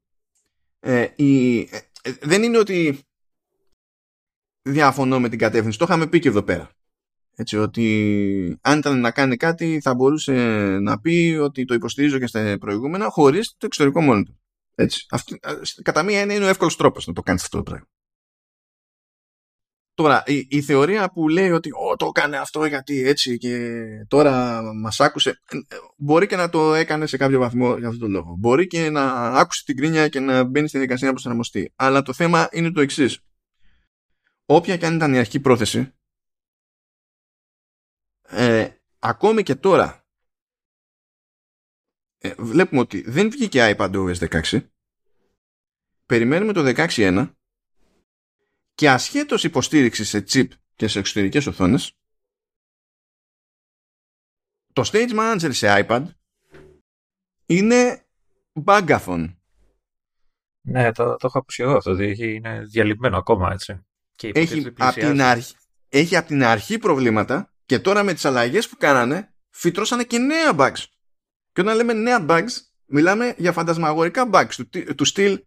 Ε, 0.80 1.08
η, 1.16 1.60
ε, 1.60 1.80
δεν 2.20 2.42
είναι 2.42 2.58
ότι 2.58 3.05
διαφωνώ 4.66 5.20
με 5.20 5.28
την 5.28 5.38
κατεύθυνση. 5.38 5.78
Το 5.78 5.84
είχαμε 5.88 6.06
πει 6.06 6.18
και 6.18 6.28
εδώ 6.28 6.42
πέρα. 6.42 6.70
Έτσι, 7.36 7.56
ότι 7.56 8.58
αν 8.60 8.78
ήταν 8.78 9.00
να 9.00 9.10
κάνει 9.10 9.36
κάτι 9.36 9.80
θα 9.82 9.94
μπορούσε 9.94 10.32
να 10.80 11.00
πει 11.00 11.38
ότι 11.42 11.64
το 11.64 11.74
υποστηρίζω 11.74 12.18
και 12.18 12.26
στα 12.26 12.56
προηγούμενα 12.60 13.08
χωρίς 13.08 13.54
το 13.58 13.66
εξωτερικό 13.66 14.00
μόνο 14.00 14.22
του. 14.22 14.40
Έτσι. 14.74 15.06
Αυτή, 15.10 15.38
κατά 15.82 16.02
μία 16.02 16.20
είναι 16.20 16.44
ο 16.44 16.48
εύκολος 16.48 16.76
τρόπος 16.76 17.06
να 17.06 17.12
το 17.12 17.22
κάνεις 17.22 17.42
αυτό 17.42 17.56
το 17.56 17.62
πράγμα. 17.62 17.86
Τώρα, 19.94 20.22
η, 20.26 20.46
η, 20.50 20.62
θεωρία 20.62 21.10
που 21.12 21.28
λέει 21.28 21.50
ότι 21.50 21.70
Ω, 21.70 21.96
το 21.96 22.06
έκανε 22.06 22.36
αυτό 22.36 22.64
γιατί 22.64 23.02
έτσι 23.06 23.36
και 23.36 23.78
τώρα 24.08 24.62
μας 24.74 25.00
άκουσε, 25.00 25.42
μπορεί 25.96 26.26
και 26.26 26.36
να 26.36 26.48
το 26.48 26.74
έκανε 26.74 27.06
σε 27.06 27.16
κάποιο 27.16 27.38
βαθμό 27.38 27.76
για 27.76 27.86
αυτόν 27.86 28.00
τον 28.00 28.10
λόγο. 28.10 28.36
Μπορεί 28.38 28.66
και 28.66 28.90
να 28.90 29.12
άκουσε 29.12 29.62
την 29.64 29.76
κρίνια 29.76 30.08
και 30.08 30.20
να 30.20 30.44
μπαίνει 30.44 30.68
στη 30.68 30.78
δικασία 30.78 31.06
να 31.06 31.12
προσαρμοστεί. 31.12 31.72
Αλλά 31.76 32.02
το 32.02 32.12
θέμα 32.12 32.48
είναι 32.52 32.70
το 32.70 32.80
εξής. 32.80 33.20
Όποια 34.46 34.76
και 34.76 34.86
αν 34.86 34.96
ήταν 34.96 35.14
η 35.14 35.18
αρχική 35.18 35.40
πρόθεση, 35.40 35.92
ε, 38.22 38.76
ακόμη 38.98 39.42
και 39.42 39.54
τώρα 39.54 40.06
ε, 42.18 42.34
βλέπουμε 42.38 42.80
ότι 42.80 43.10
δεν 43.10 43.30
βγήκε 43.30 43.74
iPad 43.76 43.90
OS 43.94 44.42
16 44.42 44.66
περιμένουμε 46.06 46.52
το 46.52 46.72
16.1 46.76 47.34
και 48.74 48.90
ασχέτως 48.90 49.44
υποστήριξης 49.44 50.08
σε 50.08 50.24
chip 50.28 50.48
και 50.74 50.88
σε 50.88 50.98
εξωτερικές 50.98 51.46
οθόνες 51.46 51.96
το 54.72 54.90
Stage 54.92 55.10
Manager 55.18 55.50
σε 55.52 55.86
iPad 55.86 56.06
είναι 57.46 58.06
bagathon. 58.64 59.34
Ναι, 60.60 60.92
το, 60.92 61.04
το 61.16 61.26
έχω 61.26 61.38
ακούσει 61.38 61.62
εγώ 61.62 61.76
αυτό, 61.76 62.02
είναι 62.02 62.64
διαλυμένο 62.64 63.16
ακόμα 63.16 63.52
έτσι. 63.52 63.85
Και 64.16 64.30
έχει, 64.34 64.72
από 64.78 65.00
την 65.00 65.22
αρχή, 65.22 65.54
έχει 65.88 66.16
από 66.16 66.26
την 66.26 66.44
αρχή 66.44 66.78
προβλήματα 66.78 67.52
και 67.66 67.78
τώρα 67.78 68.02
με 68.02 68.12
τις 68.12 68.24
αλλαγές 68.24 68.68
που 68.68 68.76
κάνανε 68.76 69.34
φυτρώσανε 69.50 70.04
και 70.04 70.18
νέα 70.18 70.52
bugs. 70.56 70.84
Και 71.52 71.60
όταν 71.60 71.76
λέμε 71.76 71.92
νέα 71.92 72.26
bugs, 72.28 72.50
μιλάμε 72.86 73.34
για 73.36 73.52
φαντασμαγορικά 73.52 74.30
bugs 74.32 74.54
του, 74.54 74.94
του 74.94 75.04
στυλ 75.04 75.40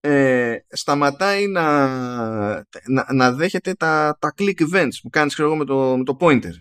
ε, 0.00 0.56
σταματάει 0.68 1.46
να, 1.46 1.86
να, 2.86 3.06
να, 3.12 3.32
δέχεται 3.32 3.74
τα, 3.74 4.16
τα 4.20 4.34
click 4.38 4.60
events 4.60 4.94
που 5.02 5.10
κάνεις 5.10 5.34
ξέρω, 5.34 5.56
με, 5.56 5.64
το, 5.64 5.96
με 5.96 6.04
το 6.04 6.16
pointer. 6.20 6.52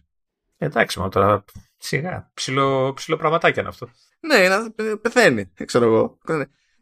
Εντάξει, 0.58 1.00
μα 1.00 1.10
τώρα 1.10 1.44
σιγά, 1.78 2.32
ψηλό, 2.34 2.94
ψηλό 2.94 3.18
πραγματάκι 3.18 3.60
είναι 3.60 3.70
αυτό. 3.70 3.90
Ναι, 4.20 4.48
να 4.48 4.72
πεθαίνει, 4.98 5.52
ξέρω 5.66 5.86
εγώ. 5.86 6.18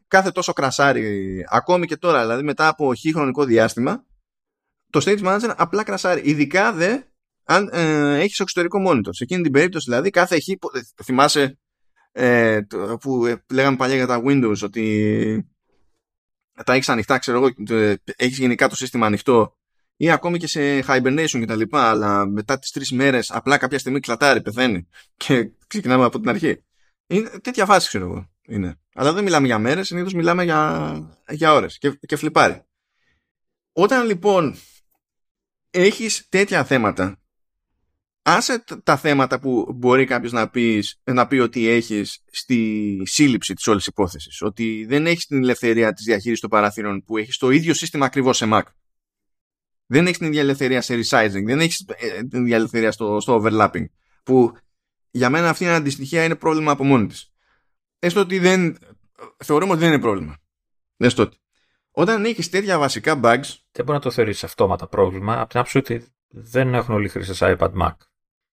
Κάθε 0.08 0.30
τόσο 0.30 0.52
κρασάρι, 0.52 1.44
ακόμη 1.48 1.86
και 1.86 1.96
τώρα, 1.96 2.20
δηλαδή 2.20 2.42
μετά 2.42 2.68
από 2.68 2.94
χι 2.94 3.12
χρονικό 3.12 3.44
διάστημα, 3.44 4.04
το 4.94 5.00
Stage 5.04 5.24
Manager 5.24 5.54
απλά 5.56 5.82
κρασάρει. 5.82 6.20
Ειδικά 6.24 6.72
δε 6.72 6.98
αν 7.44 7.68
ε, 7.72 8.18
έχεις 8.20 8.40
εξωτερικό 8.40 8.78
monitor. 8.88 9.08
Σε 9.10 9.24
εκείνη 9.24 9.42
την 9.42 9.52
περίπτωση 9.52 9.90
δηλαδή 9.90 10.10
κάθε 10.10 10.40
χ, 10.40 10.44
θυμάσαι 11.04 11.58
ε, 12.12 12.60
που 13.00 13.38
λέγαμε 13.52 13.76
παλιά 13.76 13.94
για 13.94 14.06
τα 14.06 14.22
Windows 14.24 14.58
ότι 14.62 15.48
τα 16.64 16.72
έχεις 16.72 16.88
ανοιχτά, 16.88 17.18
ξέρω 17.18 17.36
εγώ, 17.36 17.48
έχεις 18.16 18.38
γενικά 18.38 18.68
το 18.68 18.76
σύστημα 18.76 19.06
ανοιχτό 19.06 19.56
ή 19.96 20.10
ακόμη 20.10 20.38
και 20.38 20.46
σε 20.46 20.84
hibernation 20.86 21.38
και 21.38 21.46
τα 21.46 21.56
λοιπά, 21.56 21.90
αλλά 21.90 22.26
μετά 22.26 22.58
τις 22.58 22.70
τρεις 22.70 22.92
μέρες 22.92 23.30
απλά 23.30 23.58
κάποια 23.58 23.78
στιγμή 23.78 24.00
κλατάρει, 24.00 24.42
πεθαίνει 24.42 24.88
και 25.16 25.50
ξεκινάμε 25.66 26.04
από 26.04 26.20
την 26.20 26.28
αρχή. 26.28 26.64
Είναι 27.06 27.28
τέτοια 27.28 27.66
φάση, 27.66 27.88
ξέρω 27.88 28.04
εγώ. 28.04 28.30
Είναι. 28.46 28.78
Αλλά 28.94 29.12
δεν 29.12 29.24
μιλάμε 29.24 29.46
για 29.46 29.58
μέρες, 29.58 29.86
συνήθως 29.86 30.12
μιλάμε 30.12 30.44
για, 30.44 30.92
για 31.28 31.52
ώρες 31.52 31.78
και, 31.78 31.90
και 31.90 32.16
φλιπάρει. 32.16 32.64
Όταν 33.72 34.06
λοιπόν 34.06 34.56
έχεις 35.74 36.26
τέτοια 36.28 36.64
θέματα 36.64 37.18
άσε 38.26 38.64
τα 38.82 38.96
θέματα 38.96 39.40
που 39.40 39.72
μπορεί 39.74 40.04
κάποιος 40.04 40.32
να, 40.32 40.50
να 41.04 41.26
πει 41.26 41.38
ότι 41.38 41.68
έχεις 41.68 42.22
στη 42.30 43.02
σύλληψη 43.04 43.54
της 43.54 43.66
όλης 43.66 43.86
υπόθεσης. 43.86 44.42
Ότι 44.42 44.84
δεν 44.88 45.06
έχεις 45.06 45.26
την 45.26 45.42
ελευθερία 45.42 45.92
της 45.92 46.04
διαχείρισης 46.04 46.40
των 46.40 46.50
παραθύρων 46.50 47.04
που 47.04 47.16
έχεις 47.16 47.36
το 47.36 47.50
ίδιο 47.50 47.74
σύστημα 47.74 48.06
ακριβώς 48.06 48.36
σε 48.36 48.46
Mac. 48.52 48.62
Δεν 49.86 50.06
έχεις 50.06 50.18
την 50.18 50.26
ίδια 50.26 50.40
ελευθερία 50.40 50.80
σε 50.80 50.94
resizing. 50.94 51.44
Δεν 51.44 51.60
έχεις 51.60 51.86
ε, 51.96 52.22
την 52.22 52.42
ίδια 52.42 52.56
ελευθερία 52.56 52.92
στο, 52.92 53.20
στο 53.20 53.42
overlapping. 53.42 53.84
Που 54.22 54.52
για 55.10 55.30
μένα 55.30 55.48
αυτή 55.48 55.64
η 55.64 55.68
αντιστοιχεία 55.68 56.24
είναι 56.24 56.34
πρόβλημα 56.34 56.72
από 56.72 56.84
μόνη 56.84 57.06
της. 57.06 57.32
Έστω 57.98 58.20
ότι 58.20 58.38
δεν... 58.38 58.78
Θεωρούμε 59.36 59.72
ότι 59.72 59.80
δεν 59.80 59.88
είναι 59.88 60.00
πρόβλημα. 60.00 60.36
Έστω 60.96 61.22
ότι. 61.22 61.36
Όταν 61.96 62.24
έχεις 62.24 62.50
τέτοια 62.50 62.78
βασικά 62.78 63.20
bugs... 63.22 63.56
Δεν 63.72 63.84
μπορεί 63.84 63.98
να 63.98 64.00
το 64.00 64.10
θεωρήσει 64.10 64.44
αυτόματα 64.44 64.86
πρόβλημα 64.86 65.40
από 65.40 65.48
την 65.48 65.58
άποψη 65.58 65.78
ότι 65.78 66.06
δεν 66.28 66.74
έχουν 66.74 66.94
όλοι 66.94 67.08
χρήστε 67.08 67.56
iPad 67.58 67.72
Mac. 67.82 67.94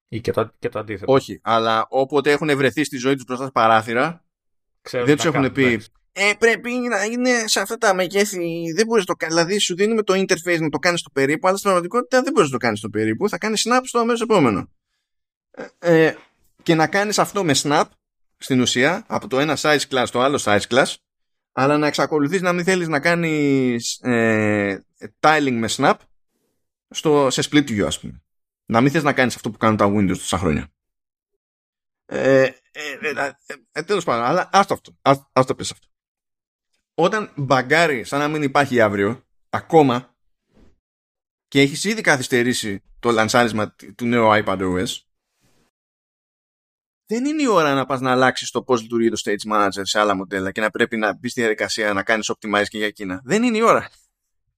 Ή 0.08 0.22
και 0.22 0.32
το, 0.32 0.52
και 0.60 0.70
το 0.70 0.80
αντίθετο. 0.80 1.14
Όχι, 1.14 1.40
αλλά 1.44 1.86
όποτε 1.90 2.32
έχουν 2.32 2.58
βρεθεί 2.58 2.84
στη 2.84 2.98
ζωή 2.98 3.16
τους 3.16 3.24
μπροστά 3.24 3.44
στα 3.44 3.52
παράθυρα, 3.52 4.24
Ξέρω 4.82 5.06
δεν 5.06 5.16
τους 5.16 5.26
έχουν 5.26 5.52
πει. 5.52 5.82
Ε, 6.12 6.32
πρέπει 6.40 6.72
να 6.72 7.04
είναι 7.04 7.30
σε 7.46 7.60
αυτά 7.60 7.78
τα 7.78 7.94
μεγέθη. 7.94 8.72
Δεν 8.76 8.86
μπορείς 8.86 9.06
να 9.08 9.14
το 9.14 9.16
κάνεις. 9.16 9.36
Δηλαδή, 9.36 9.60
σου 9.60 9.76
δίνουμε 9.76 10.04
το 10.04 10.14
interface 10.14 10.60
να 10.60 10.70
το 10.70 10.78
κάνεις 10.78 11.00
στο 11.00 11.10
περίπου, 11.10 11.48
αλλά 11.48 11.58
στην 11.58 11.70
πραγματικότητα 11.70 12.22
δεν 12.22 12.34
μπορείς 12.34 12.50
να 12.50 12.58
το 12.58 12.66
κάνεις 12.66 12.80
στο 12.80 12.90
περίπου. 12.90 13.30
Θα 13.30 13.38
κάνεις 13.38 13.68
snap 13.70 13.82
στο 13.84 14.00
αμέσως 14.00 14.22
επόμενο. 14.22 14.70
Ε, 15.52 16.06
ε, 16.06 16.16
και 16.64 16.76
να 16.76 16.88
κάνεις 16.88 17.20
αυτό 17.20 17.44
με 17.44 17.54
snap 17.56 17.84
στην 18.38 18.62
ουσία 18.62 19.04
από 19.08 19.28
το 19.28 19.40
ένα 19.40 19.58
size 19.58 19.82
class 19.90 20.04
στο 20.06 20.20
άλλο 20.20 20.40
size 20.44 20.68
class, 20.70 20.94
αλλά 21.52 21.78
να 21.78 21.88
εξακολουθείς 21.88 22.42
να 22.42 22.54
μην 22.54 22.64
θέλεις 22.64 22.88
να 22.88 23.00
κάνεις 23.00 24.00
ε, 24.02 24.86
tiling 25.20 25.58
με 25.60 25.68
snap 25.70 25.96
στο, 26.90 27.30
σε 27.30 27.42
split 27.52 27.70
view, 27.70 27.82
ας 27.82 28.00
πούμε 28.00 28.22
να 28.72 28.82
μην 28.82 28.92
θες 28.92 29.04
να 29.04 29.14
κάνεις 29.14 29.36
αυτό 29.36 29.52
που 29.52 29.58
κάνουν 29.58 29.78
τα 29.78 29.86
Windows 29.86 30.18
τόσα 30.18 30.38
χρόνια. 30.38 30.72
Ε, 32.06 32.42
ε, 32.42 32.52
ε, 33.18 33.32
ε, 33.72 33.84
τέλος 33.84 34.04
πάντων, 34.04 34.26
αλλά 34.26 34.50
άστο 34.52 34.74
αυτό. 34.74 34.98
Ας, 35.32 35.46
το 35.46 35.56
πεις 35.56 35.72
αυτό. 35.72 35.88
Όταν 36.94 37.32
μπαγκάρει 37.36 38.04
σαν 38.04 38.20
να 38.20 38.28
μην 38.28 38.44
υπάρχει 38.44 38.82
αύριο, 38.82 39.24
ακόμα, 39.50 40.16
και 41.48 41.62
έχεις 41.62 41.84
ήδη 41.84 42.02
καθυστερήσει 42.02 42.84
το 43.00 43.12
λανσάρισμα 43.12 43.76
του 43.96 44.06
νέου 44.06 44.28
iPadOS, 44.32 44.88
δεν 47.12 47.26
είναι 47.26 47.42
η 47.42 47.48
ώρα 47.48 47.74
να 47.74 47.86
πας 47.86 48.02
να 48.02 48.12
αλλάξεις 48.12 48.52
το 48.52 48.64
πώς 48.64 48.82
λειτουργεί 48.82 49.10
το 49.10 49.22
Stage 49.26 49.54
Manager 49.54 49.82
σε 49.82 50.00
άλλα 50.00 50.16
μοντέλα 50.16 50.52
και 50.52 50.62
να 50.62 50.70
πρέπει 50.70 50.98
να 50.98 51.18
μπεις 51.18 51.32
στη 51.32 51.40
διαδικασία 51.40 51.94
να 51.94 52.04
κάνεις 52.04 52.32
optimize 52.32 52.66
και 52.68 52.78
για 52.78 52.88
εκείνα. 52.88 53.22
Δεν 53.24 53.44
είναι 53.44 53.58
η 53.58 53.62
ώρα. 53.62 53.90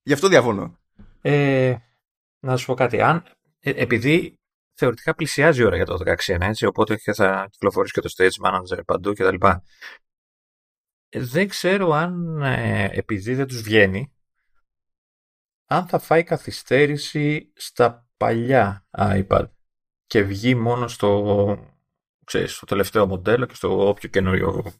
Γι' 0.03 0.13
αυτό 0.13 0.27
διαφωνώ. 0.27 0.79
Ε, 1.21 1.75
να 2.39 2.57
σου 2.57 2.65
πω 2.65 2.73
κάτι. 2.73 3.01
Αν 3.01 3.23
ε, 3.59 3.69
επειδή 3.69 4.39
θεωρητικά 4.73 5.15
πλησιάζει 5.15 5.61
η 5.61 5.65
ώρα 5.65 5.75
για 5.75 5.85
το 5.85 5.97
16 6.25 6.37
έτσι, 6.39 6.65
οπότε 6.65 6.95
και 6.95 7.13
θα 7.13 7.47
κυκλοφορήσει 7.51 7.93
και 7.93 8.01
το 8.01 8.13
Stage 8.17 8.47
Manager 8.47 8.85
παντού 8.85 9.13
κτλ. 9.13 9.35
Ε, 11.09 11.19
δεν 11.19 11.47
ξέρω 11.47 11.91
αν 11.91 12.41
ε, 12.41 12.89
επειδή 12.91 13.35
δεν 13.35 13.47
τους 13.47 13.61
βγαίνει, 13.61 14.13
αν 15.65 15.87
θα 15.87 15.99
φάει 15.99 16.23
καθυστέρηση 16.23 17.51
στα 17.55 18.07
παλιά 18.17 18.87
iPad 18.97 19.49
και 20.05 20.21
βγει 20.21 20.55
μόνο 20.55 20.87
στο, 20.87 21.72
ξέρεις, 22.23 22.55
στο 22.55 22.65
τελευταίο 22.65 23.07
μοντέλο 23.07 23.45
και 23.45 23.55
στο 23.55 23.87
όποιο 23.87 24.09
καινούριο 24.09 24.73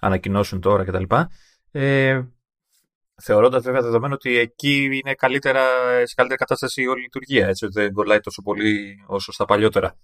ανακοινώσουν 0.00 0.60
τώρα 0.60 0.84
κτλ. 0.84 1.14
Ε, 1.70 2.22
Θεωρώντας 3.22 3.62
βέβαια 3.62 3.82
δεδομένο 3.82 4.14
ότι 4.14 4.38
εκεί 4.38 4.84
είναι 4.92 5.14
καλύτερα, 5.14 5.64
σε 6.04 6.14
καλύτερη 6.14 6.40
κατάσταση 6.40 6.82
η 6.82 6.86
όλη 6.86 7.00
λειτουργία, 7.00 7.46
έτσι, 7.46 7.64
ότι 7.64 7.74
δεν 7.74 7.92
κολλάει 7.92 8.20
τόσο 8.20 8.42
πολύ 8.42 9.04
όσο 9.06 9.32
στα 9.32 9.44
παλιότερα. 9.44 9.98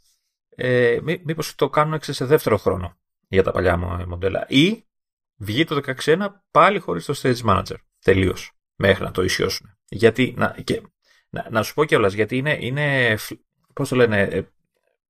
Ε, 0.48 0.98
Μήπως 1.02 1.54
το 1.54 1.68
κάνουν 1.68 1.98
σε 2.02 2.24
δεύτερο 2.24 2.56
χρόνο 2.56 2.96
για 3.28 3.42
τα 3.42 3.50
παλιά 3.50 3.76
μοντέλα. 4.06 4.44
Ή 4.48 4.84
βγει 5.36 5.64
το 5.64 5.80
16 6.04 6.26
πάλι 6.50 6.78
χωρίς 6.78 7.04
το 7.04 7.14
Stage 7.22 7.40
Manager. 7.48 7.76
Τελείως. 8.04 8.52
Μέχρι 8.74 9.04
να 9.04 9.10
το 9.10 9.22
ισιώσουν. 9.22 9.76
Γιατί, 9.88 10.34
να, 10.36 10.56
και, 10.64 10.82
να, 11.30 11.46
να 11.50 11.62
σου 11.62 11.74
πω 11.74 11.84
κιόλας, 11.84 12.12
γιατί 12.12 12.36
είναι, 12.36 12.58
είναι 12.60 13.16
πώς 13.72 13.88
το 13.88 13.96
λένε, 13.96 14.20
ε, 14.22 14.42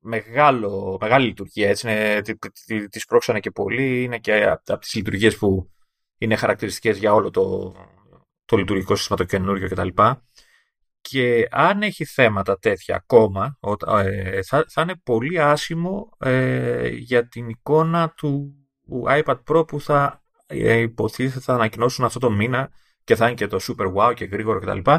μεγάλο, 0.05 0.98
μεγάλη 1.01 1.26
λειτουργία. 1.26 1.68
Έτσι, 1.68 1.90
είναι, 1.90 2.20
τη, 2.20 2.89
τη, 2.89 3.01
πρόξανε 3.09 3.40
και 3.40 3.51
πολύ. 3.51 4.02
Είναι 4.02 4.18
και 4.18 4.44
από, 4.44 4.62
από 4.66 4.81
τις 4.81 4.94
λειτουργίες 4.94 5.36
που 5.36 5.70
είναι 6.18 6.36
χαρακτηριστικές 6.36 6.98
για 6.98 7.14
όλο 7.14 7.31
το, 7.31 7.74
το 8.44 8.56
λειτουργικό 8.56 8.97
σύστημα 8.97 9.18
το 9.18 9.24
καινούριο 9.24 9.68
κτλ. 9.68 9.89
Και 11.01 11.48
αν 11.51 11.82
έχει 11.82 12.05
θέματα 12.05 12.59
τέτοια 12.59 12.97
ακόμα, 12.97 13.59
ε, 14.05 14.43
θα, 14.43 14.64
θα 14.68 14.82
είναι 14.82 14.94
πολύ 15.05 15.40
άσημο 15.40 16.09
ε, 16.18 16.89
για 16.89 17.28
την 17.28 17.48
εικόνα 17.48 18.12
του 18.16 18.55
iPad 19.06 19.39
Pro 19.51 19.66
που 19.66 19.81
θα 19.81 20.22
ε, 20.47 20.76
υποτίθεται 20.76 21.40
θα 21.40 21.55
ανακοινώσουν 21.55 22.05
αυτό 22.05 22.18
το 22.18 22.31
μήνα 22.31 22.70
και 23.05 23.16
θα 23.16 23.26
είναι 23.26 23.35
και 23.35 23.47
το 23.47 23.59
super 23.60 23.94
wow 23.94 24.14
και 24.14 24.24
γρήγορο 24.24 24.60
κτλ. 24.60 24.90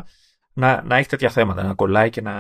Να, 0.54 0.84
να 0.84 0.96
έχει 0.96 1.08
τέτοια 1.08 1.30
θέματα, 1.30 1.64
να 1.64 1.74
κολλάει 1.74 2.10
και 2.10 2.22
να. 2.22 2.34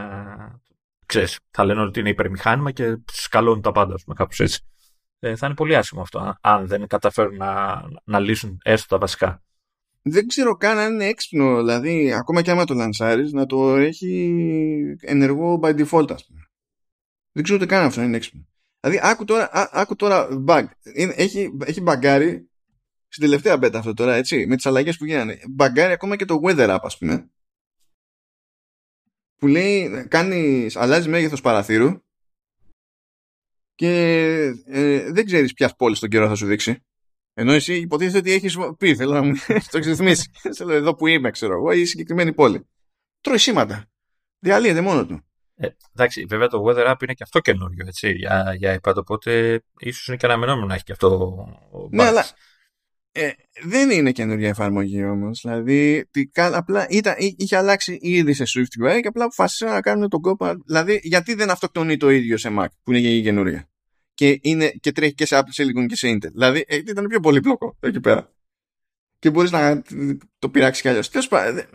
Ξέρεις, 1.06 1.40
θα 1.52 1.65
λένε 1.65 1.82
ότι 1.82 1.99
είναι 1.99 2.10
υπερμηχάνημα 2.10 2.72
και 2.72 2.98
σκαλώνουν 3.11 3.61
τα 3.61 3.72
πάντα, 3.72 3.95
με 4.07 4.14
κάπως 4.14 4.40
έτσι. 4.40 4.60
ε, 5.19 5.36
θα 5.36 5.45
είναι 5.45 5.56
πολύ 5.56 5.76
άσχημο 5.76 6.02
αυτό, 6.02 6.38
αν 6.41 6.68
δεν 6.68 6.88
καταφέρουν 6.88 7.36
να, 7.36 7.82
να 8.03 8.19
λύσουν 8.19 8.57
έστω 8.64 8.88
τα 8.88 8.98
βασικά. 8.98 9.44
Δεν 10.02 10.27
ξέρω 10.27 10.56
καν 10.56 10.77
αν 10.77 10.94
είναι 10.94 11.06
έξυπνο, 11.06 11.57
δηλαδή 11.57 12.14
ακόμα 12.14 12.41
και 12.41 12.52
άμα 12.52 12.65
το 12.65 12.73
λανσάρεις 12.73 13.32
να 13.32 13.45
το 13.45 13.76
έχει 13.76 14.95
ενεργό 15.02 15.60
by 15.64 15.69
default 15.69 16.11
ας 16.11 16.26
πούμε. 16.26 16.49
Δεν 17.32 17.44
ξέρω 17.44 17.57
ούτε 17.57 17.65
καν 17.65 17.86
αυτό 17.86 18.02
είναι 18.02 18.18
έξυπνο. 18.18 18.48
Δηλαδή 18.80 18.99
άκου 19.03 19.26
τώρα, 19.26 19.49
α, 19.52 19.69
άκου 19.72 19.95
τώρα 19.95 20.27
bug. 20.48 20.65
Είναι, 20.95 21.14
έχει, 21.18 21.57
έχει 21.65 21.82
μπαγκάρει 21.82 22.49
στην 23.07 23.23
τελευταία 23.23 23.56
beta 23.56 23.73
αυτό 23.76 23.94
τώρα 23.94 24.14
έτσι 24.14 24.45
με 24.48 24.56
τις 24.56 24.65
αλλαγές 24.65 24.98
που 24.98 25.06
γίνανε. 25.06 25.40
Μπαγκάρει 25.49 25.91
ακόμα 25.91 26.15
και 26.15 26.26
το 26.26 26.40
weather 26.44 26.69
app 26.76 26.80
ας 26.82 26.98
πούμε 26.98 27.30
που 29.38 29.48
λέει 29.48 30.07
κάνεις, 30.07 30.76
αλλάζει 30.76 31.10
μέγεθος 31.10 31.41
παραθύρου 31.41 32.03
και 33.76 33.90
ε, 34.66 35.12
δεν 35.12 35.26
ξέρεις 35.26 35.53
ποιας 35.53 35.76
πόλης 35.76 35.98
στον 35.98 36.10
καιρό 36.10 36.28
θα 36.28 36.36
σου 36.36 36.45
δείξει. 36.45 36.84
Ενώ 37.34 37.52
εσύ 37.52 37.76
υποτίθεται 37.76 38.18
ότι 38.18 38.32
έχεις 38.32 38.57
πει, 38.78 38.95
θέλω 38.95 39.14
να 39.14 39.22
μου 39.22 39.34
το 39.72 39.78
έχεις 39.78 39.88
ρυθμίσει. 39.88 40.32
εδώ 40.70 40.95
που 40.95 41.07
είμαι, 41.07 41.32
ξέρω 41.32 41.53
εγώ, 41.53 41.72
η 41.72 41.86
συγκεκριμένη 41.86 42.34
πόλη. 42.34 42.68
Τρώει 43.22 43.38
σήματα. 43.38 43.86
Διαλύεται 44.40 44.82
μόνο 44.82 45.06
του. 45.06 45.26
Ε, 45.56 45.68
εντάξει, 45.94 46.26
βέβαια 46.26 46.48
το 46.48 46.64
Weather 46.68 46.91
App 46.91 47.03
είναι 47.03 47.14
και 47.14 47.24
αυτό 47.24 47.40
καινούριο 47.40 47.86
έτσι, 47.88 48.12
για, 48.12 48.53
για 48.57 48.80
iPad, 48.82 48.95
οπότε 48.95 49.62
ίσως 49.80 50.07
είναι 50.07 50.18
και 50.18 50.26
αναμενόμενο 50.26 50.68
να 50.68 50.74
έχει 50.74 50.84
και 50.84 50.91
αυτό. 50.91 51.36
Ναι, 51.90 52.03
αλλά 52.03 52.26
ε, 53.18 53.32
δεν 53.64 53.90
είναι 53.90 54.12
καινούργια 54.12 54.50
εφαρμογή 54.50 55.04
όμως. 55.04 55.42
Δηλαδή, 55.42 56.06
τι, 56.12 56.30
απλά 56.34 56.88
ήταν, 56.90 57.16
είχε 57.18 57.56
αλλάξει 57.56 57.98
ήδη 58.02 58.34
σε 58.34 58.44
SwiftUI 58.44 59.00
και 59.02 59.08
απλά 59.08 59.24
αποφάσισαν 59.24 59.70
να 59.70 59.82
κάνουν 59.82 60.10
τον 60.10 60.22
κόπο. 60.22 60.54
Δηλαδή, 60.66 61.00
γιατί 61.04 61.34
δεν 61.34 61.50
αυτοκτονεί 61.50 61.98
το 61.98 62.10
ίδιο 62.10 62.38
σε 62.38 62.50
Mac 62.60 62.66
που 62.84 62.92
είναι 62.92 63.02
και 63.02 63.16
η 63.16 63.22
καινούργια. 63.22 63.70
Και, 64.14 64.40
είναι, 64.42 64.70
και 64.70 64.92
τρέχει 64.92 65.14
και 65.14 65.26
σε 65.26 65.40
Apple 65.40 65.62
Silicon 65.62 65.86
και 65.88 65.96
σε 65.96 66.12
Intel. 66.12 66.32
Δηλαδή, 66.32 66.64
ε, 66.68 66.76
ήταν 66.76 67.08
πιο 67.08 67.20
πολύπλοκο 67.20 67.78
εκεί 67.80 68.00
πέρα. 68.00 68.34
Και 69.20 69.30
μπορείς 69.30 69.52
να 69.52 69.82
το 70.40 70.50
πειράξεις 70.50 70.82
κι 70.82 70.88
αλλιώς. 70.88 71.10
Τέλος 71.10 71.28
πάντων, 71.28 71.66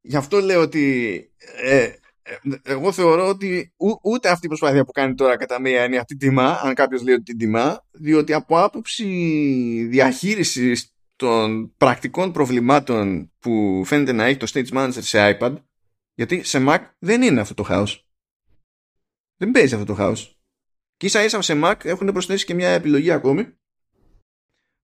γι' 0.00 0.16
αυτό 0.16 0.40
λέω 0.40 0.60
ότι 0.60 1.14
ε, 1.62 1.76
ε, 1.76 1.94
εγώ 2.62 2.92
θεωρώ 2.92 3.28
ότι 3.28 3.72
ούτε 4.02 4.28
αυτή 4.28 4.44
η 4.44 4.48
προσπάθεια 4.48 4.84
που 4.84 4.92
κάνει 4.92 5.14
τώρα 5.14 5.36
κατά 5.36 5.60
μία 5.60 5.84
είναι 5.84 5.96
αυτή 5.96 6.16
τιμά, 6.16 6.60
αν 6.62 6.74
κάποιος 6.74 7.02
λέει 7.02 7.14
ότι 7.14 7.22
την 7.22 7.38
τιμά, 7.38 7.84
διότι 7.90 8.32
από 8.32 8.60
άποψη 8.60 9.06
διαχείρισης 9.90 10.92
των 11.16 11.74
πρακτικών 11.76 12.32
προβλημάτων 12.32 13.32
που 13.38 13.82
φαίνεται 13.84 14.12
να 14.12 14.24
έχει 14.24 14.36
το 14.36 14.46
Stage 14.52 14.68
Manager 14.68 14.98
σε 15.00 15.38
iPad, 15.40 15.56
γιατί 16.14 16.42
σε 16.42 16.64
Mac 16.68 16.78
δεν 16.98 17.22
είναι 17.22 17.40
αυτό 17.40 17.54
το 17.54 17.62
χάος. 17.62 18.08
Δεν 19.36 19.50
παίζει 19.50 19.74
αυτό 19.74 19.86
το 19.86 19.94
χάος. 19.94 20.38
Και 20.96 21.06
ίσα 21.06 21.24
ίσα 21.24 21.42
σε 21.42 21.60
Mac 21.64 21.84
έχουν 21.84 22.12
προσθέσει 22.12 22.44
και 22.44 22.54
μια 22.54 22.68
επιλογή 22.68 23.10
ακόμη 23.10 23.44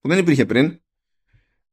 που 0.01 0.09
δεν 0.09 0.19
υπήρχε 0.19 0.47
πριν. 0.47 0.79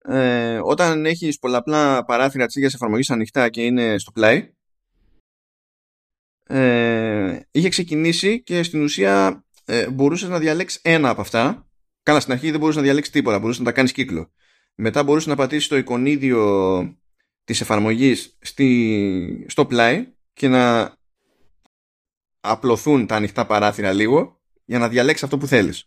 Ε, 0.03 0.60
όταν 0.64 1.06
έχεις 1.06 1.39
πολλαπλά 1.39 2.06
παράθυρα 2.06 2.45
της 2.45 2.56
ίδιας 2.56 2.73
εφαρμογής 2.73 3.10
ανοιχτά 3.10 3.49
και 3.49 3.61
είναι 3.61 3.98
στο 3.98 4.11
πλάι 4.11 4.53
ε, 6.44 7.40
είχε 7.52 7.70
ξεκινήσει 7.70 8.44
και 8.44 8.64
στην 8.64 8.84
ουσία 8.84 9.46
ε, 9.66 9.90
μπορούσες 9.90 10.30
να 10.30 10.40
διαλέξεις 10.40 10.80
ένα 10.84 11.10
από 11.10 11.22
αυτά. 11.22 11.70
Καλά, 12.04 12.20
στην 12.20 12.34
αρχή 12.34 12.50
δεν 12.50 12.60
μπορούσες 12.60 12.80
να 12.80 12.86
διαλέξεις 12.86 13.14
τίποτα, 13.14 13.40
μπορούσες 13.40 13.60
να 13.60 13.66
τα 13.66 13.72
κάνεις 13.72 13.92
κύκλο. 13.92 14.32
Μετά 14.76 15.04
μπορούσες 15.04 15.28
να 15.28 15.36
πατήσεις 15.36 15.68
το 15.68 15.78
εικονίδιο 15.78 16.96
της 17.44 17.62
εφαρμογής 17.62 18.38
στη, 18.42 19.46
στο 19.50 19.66
πλάι 19.66 20.08
και 20.34 20.48
να 20.48 20.94
απλωθούν 22.40 23.08
τα 23.08 23.16
ανοιχτά 23.16 23.46
παράθυρα 23.46 23.92
λίγο 23.92 24.42
για 24.66 24.80
να 24.80 24.90
διαλέξεις 24.90 25.24
αυτό 25.24 25.38
που 25.38 25.48
θέλεις. 25.48 25.86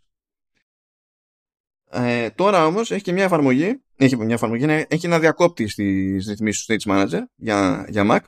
Ε, 1.90 2.30
τώρα 2.30 2.66
όμως 2.66 2.90
έχει 2.90 3.02
και 3.02 3.12
μια 3.12 3.24
εφαρμογή, 3.24 3.82
έχει 3.96 4.16
μια 4.16 4.34
εφαρμογή, 4.34 4.64
έχει 4.88 5.06
ένα 5.06 5.18
διακόπτη 5.18 5.68
στις 5.68 6.26
ρυθμίσεις 6.28 6.64
του 6.64 6.74
Stage 6.74 6.92
Manager 6.92 7.20
για, 7.34 7.86
για 7.88 8.06
Mac 8.10 8.20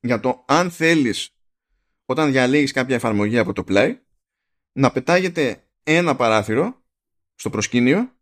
για 0.00 0.20
το 0.20 0.44
αν 0.46 0.70
θέλεις 0.70 1.30
όταν 2.04 2.30
διαλέγεις 2.30 2.72
κάποια 2.72 2.94
εφαρμογή 2.94 3.38
από 3.38 3.52
το 3.52 3.64
Play 3.68 3.96
να 4.72 4.92
πετάγεται 4.92 5.68
ένα 5.82 6.16
παράθυρο 6.16 6.82
στο 7.34 7.50
προσκήνιο 7.50 8.16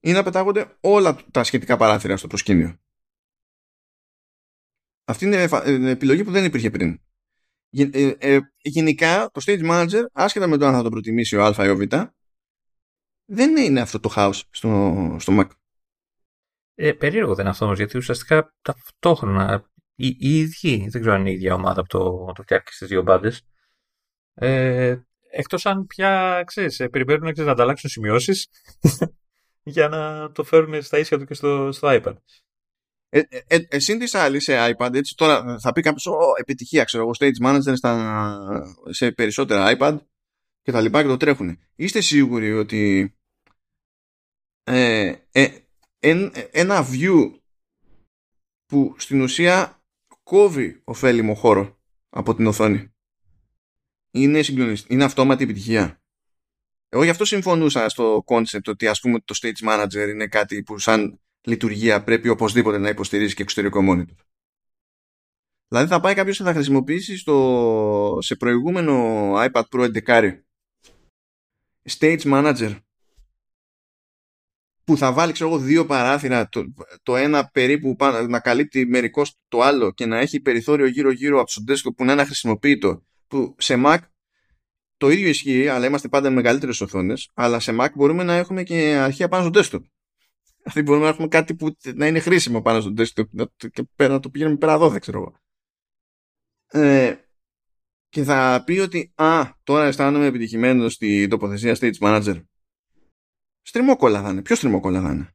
ή 0.00 0.12
να 0.12 0.22
πετάγονται 0.22 0.76
όλα 0.80 1.16
τα 1.30 1.44
σχετικά 1.44 1.76
παράθυρα 1.76 2.16
στο 2.16 2.26
προσκήνιο. 2.26 2.80
Αυτή 5.04 5.24
είναι 5.24 5.90
επιλογή 5.90 6.24
που 6.24 6.30
δεν 6.30 6.44
υπήρχε 6.44 6.70
πριν. 6.70 7.00
Ε, 7.70 8.12
ε, 8.18 8.38
γενικά 8.56 9.30
το 9.32 9.40
Stage 9.44 9.70
Manager, 9.70 10.04
άσχετα 10.12 10.46
με 10.46 10.56
το 10.56 10.66
αν 10.66 10.74
θα 10.74 10.82
το 10.82 10.88
προτιμήσει 10.88 11.36
ο 11.36 11.44
Α 11.44 11.64
ή 11.64 11.68
ο 11.68 11.76
Β, 11.76 11.82
δεν 13.24 13.56
είναι 13.56 13.80
αυτό 13.80 14.00
το 14.00 14.12
house 14.16 14.40
στο, 14.50 15.16
στο 15.20 15.38
Mac. 15.40 15.48
Ε, 16.74 16.92
περίεργο 16.92 17.34
δεν 17.34 17.40
είναι 17.40 17.50
αυτό 17.50 17.64
όμως, 17.64 17.78
γιατί 17.78 17.96
ουσιαστικά 17.98 18.54
ταυτόχρονα 18.62 19.70
οι, 19.96 20.06
οι 20.06 20.38
ίδιοι, 20.38 20.88
δεν 20.88 21.00
ξέρω 21.00 21.14
αν 21.14 21.20
είναι 21.20 21.30
η 21.30 21.34
ίδια 21.34 21.54
ομάδα 21.54 21.80
από 21.80 21.88
το, 21.88 22.32
το 22.34 22.42
φτιάξει 22.42 22.74
στις 22.74 22.88
δύο 22.88 23.02
μπάντες. 23.02 23.42
Ε, 24.34 24.96
εκτός 25.30 25.66
αν 25.66 25.86
πια, 25.86 26.42
ξέρεις, 26.46 26.80
ε, 26.80 26.88
περιμένουν 26.88 27.22
ξέρεις, 27.22 27.44
να 27.44 27.52
ανταλλάξουν 27.52 27.90
σημειώσεις 27.90 28.48
για 29.74 29.88
να 29.88 30.32
το 30.32 30.44
φέρουν 30.44 30.82
στα 30.82 30.98
ίσια 30.98 31.18
του 31.18 31.24
και 31.24 31.34
στο, 31.34 31.72
στο 31.72 31.88
iPad. 31.90 32.16
Ε, 33.08 33.20
ε, 33.28 33.40
ε, 33.46 33.58
εσύ 33.68 33.96
τη 33.96 34.18
άλλη 34.18 34.40
σε 34.40 34.74
iPad, 34.76 34.94
έτσι 34.94 35.14
τώρα 35.16 35.58
θα 35.58 35.72
πει 35.72 35.80
κάποιος, 35.80 36.08
επιτυχία, 36.40 36.84
ξέρω 36.84 37.02
εγώ, 37.02 37.12
stage 37.18 37.46
manager 37.46 37.76
στα, 37.76 38.74
σε 38.88 39.12
περισσότερα 39.12 39.76
iPad 39.78 39.98
και 40.62 40.72
τα 40.72 40.80
λοιπά 40.80 41.02
και 41.02 41.08
το 41.08 41.16
τρέχουν. 41.16 41.58
Είστε 41.74 42.00
σίγουροι 42.00 42.52
ότι 42.52 43.14
ε, 44.62 45.14
ε, 45.32 45.48
ένα 46.50 46.86
view 46.92 47.40
που 48.66 48.94
στην 48.98 49.20
ουσία 49.20 49.82
κόβει 50.26 50.80
ωφέλιμο 50.84 51.34
χώρο 51.34 51.78
από 52.08 52.34
την 52.34 52.46
οθόνη. 52.46 52.94
Είναι 54.10 54.42
συγκλονιστική. 54.42 54.94
Είναι 54.94 55.04
αυτόματη 55.04 55.44
επιτυχία. 55.44 56.02
Εγώ 56.88 57.04
γι' 57.04 57.10
αυτό 57.10 57.24
συμφωνούσα 57.24 57.88
στο 57.88 58.24
concept 58.26 58.64
ότι 58.66 58.86
ας 58.86 59.00
πούμε 59.00 59.20
το 59.20 59.34
stage 59.42 59.68
manager 59.68 60.08
είναι 60.08 60.26
κάτι 60.26 60.62
που 60.62 60.78
σαν 60.78 61.20
λειτουργία 61.40 62.02
πρέπει 62.04 62.28
οπωσδήποτε 62.28 62.78
να 62.78 62.88
υποστηρίζει 62.88 63.34
και 63.34 63.42
εξωτερικό 63.42 63.80
monitor. 63.90 64.24
Δηλαδή 65.68 65.88
θα 65.88 66.00
πάει 66.00 66.14
κάποιος 66.14 66.36
και 66.36 66.42
θα 66.42 66.52
χρησιμοποιήσει 66.52 67.16
στο, 67.16 68.18
σε 68.20 68.36
προηγούμενο 68.36 69.32
iPad 69.34 69.62
Pro 69.70 69.90
11 70.06 70.32
stage 71.98 72.22
manager 72.22 72.76
που 74.86 74.96
θα 74.96 75.12
βάλει 75.12 75.32
ξέρω 75.32 75.50
εγώ 75.50 75.58
δύο 75.58 75.86
παράθυρα 75.86 76.48
το, 76.48 76.64
το 77.02 77.16
ένα 77.16 77.50
περίπου 77.52 77.96
να 78.28 78.40
καλύπτει 78.40 78.86
μερικό 78.86 79.22
το 79.48 79.60
άλλο 79.60 79.92
και 79.92 80.06
να 80.06 80.18
έχει 80.18 80.40
περιθώριο 80.40 80.86
γύρω 80.86 81.10
γύρω 81.10 81.40
από 81.40 81.50
το 81.52 81.72
desktop 81.72 81.94
που 81.96 82.04
να 82.04 82.12
είναι 82.12 82.22
αχρησιμοποιητό 82.22 83.04
που 83.26 83.54
σε 83.58 83.82
Mac 83.86 83.98
το 84.96 85.10
ίδιο 85.10 85.28
ισχύει 85.28 85.68
αλλά 85.68 85.86
είμαστε 85.86 86.08
πάντα 86.08 86.28
με 86.28 86.34
μεγαλύτερες 86.34 86.80
οθόνες 86.80 87.30
αλλά 87.34 87.60
σε 87.60 87.76
Mac 87.80 87.88
μπορούμε 87.94 88.22
να 88.22 88.34
έχουμε 88.34 88.62
και 88.62 88.94
αρχεία 88.94 89.28
πάνω 89.28 89.50
στο 89.50 89.60
desktop. 89.60 89.82
Δηλαδή 90.62 90.82
μπορούμε 90.82 91.04
να 91.04 91.10
έχουμε 91.10 91.28
κάτι 91.28 91.54
που 91.54 91.76
να 91.94 92.06
είναι 92.06 92.18
χρήσιμο 92.18 92.62
πάνω 92.62 92.80
στο 92.80 92.92
desktop 92.96 93.46
και 93.72 93.82
πέρα, 93.96 94.12
να 94.12 94.20
το 94.20 94.30
πηγαίνουμε 94.30 94.56
πέρα 94.56 94.72
εδώ 94.72 94.88
δεν 94.88 95.00
ξέρω 95.00 95.18
εγώ. 95.18 95.34
Ε, 96.84 97.14
και 98.08 98.22
θα 98.22 98.62
πει 98.66 98.78
ότι 98.78 99.12
α, 99.14 99.50
τώρα 99.64 99.84
αισθάνομαι 99.84 100.26
επιτυχημένος 100.26 100.92
στην 100.92 101.28
τοποθεσία 101.28 101.76
Stage 101.80 101.98
Manager 101.98 102.42
Στριμόκολα 103.68 104.22
θα 104.22 104.30
είναι. 104.30 104.42
Ποιο 104.42 104.56
στριμόκολα 104.56 105.00
θα 105.00 105.10
είναι; 105.10 105.34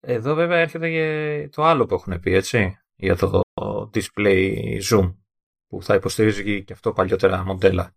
Εδώ 0.00 0.34
βέβαια 0.34 0.58
έρχεται 0.58 0.90
και 0.90 1.48
το 1.52 1.64
άλλο 1.64 1.86
που 1.86 1.94
έχουν 1.94 2.20
πει, 2.20 2.34
έτσι, 2.34 2.78
για 2.96 3.16
το 3.16 3.40
display 3.92 4.80
zoom, 4.90 5.14
που 5.68 5.82
θα 5.82 5.94
υποστηρίζει 5.94 6.64
και 6.64 6.72
αυτό 6.72 6.92
παλιότερα 6.92 7.44
μοντέλα. 7.44 7.94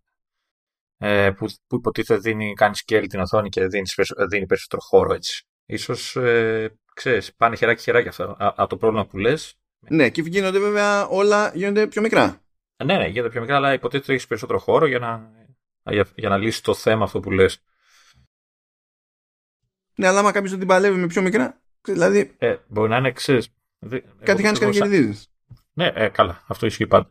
Ε, 0.96 1.30
που, 1.30 1.46
που 1.66 1.76
υποτίθεται 1.76 2.20
δίνει, 2.20 2.54
κάνει 2.54 2.74
scale 2.86 3.04
την 3.08 3.20
οθόνη 3.20 3.48
και 3.48 3.66
δίνεις, 3.66 3.94
δίνει 4.28 4.46
περισσότερο 4.46 4.82
χώρο 4.82 5.14
έτσι. 5.14 5.44
Ίσως, 5.66 6.16
ε, 6.16 6.78
ξέρεις, 6.94 7.34
πάνε 7.34 7.56
χεράκι 7.56 7.82
χεράκι 7.82 8.08
αυτό. 8.08 8.36
Από 8.38 8.66
το 8.66 8.76
πρόβλημα 8.76 9.06
που 9.06 9.18
λες. 9.18 9.54
Ναι, 9.88 10.10
και 10.10 10.22
γίνονται 10.22 10.58
βέβαια 10.58 11.06
όλα 11.06 11.52
γίνονται 11.54 11.86
πιο 11.86 12.02
μικρά. 12.02 12.42
Ναι, 12.84 12.96
ναι, 12.96 13.06
γίνονται 13.06 13.30
πιο 13.30 13.40
μικρά, 13.40 13.56
αλλά 13.56 13.72
υποτίθεται 13.72 14.12
έχεις 14.12 14.26
περισσότερο 14.26 14.58
χώρο 14.58 14.86
για 14.86 14.98
να, 14.98 15.32
για, 15.90 16.06
για 16.14 16.28
να 16.28 16.36
λύσεις 16.36 16.60
το 16.60 16.74
θέμα 16.74 17.04
αυτό 17.04 17.20
που 17.20 17.30
λες. 17.30 17.62
Ναι, 19.94 20.06
αλλά 20.06 20.18
άμα 20.18 20.32
κάποιος 20.32 20.50
δεν 20.50 20.58
την 20.58 20.68
παλεύει 20.68 20.98
με 20.98 21.06
πιο 21.06 21.22
μικρά. 21.22 21.60
Δηλαδή. 21.82 22.34
Ε, 22.38 22.56
μπορεί 22.68 22.88
να 22.88 22.96
είναι 22.96 23.08
εξή. 23.08 23.38
Κάτι 24.22 24.42
κάνεις 24.42 24.58
και 24.58 24.64
να 24.64 24.70
κερδίζεις. 24.70 25.28
Ναι, 25.72 25.90
ε, 25.94 26.08
καλά. 26.08 26.44
Αυτό 26.46 26.66
ισχύει 26.66 26.86
πάντα. 26.86 27.08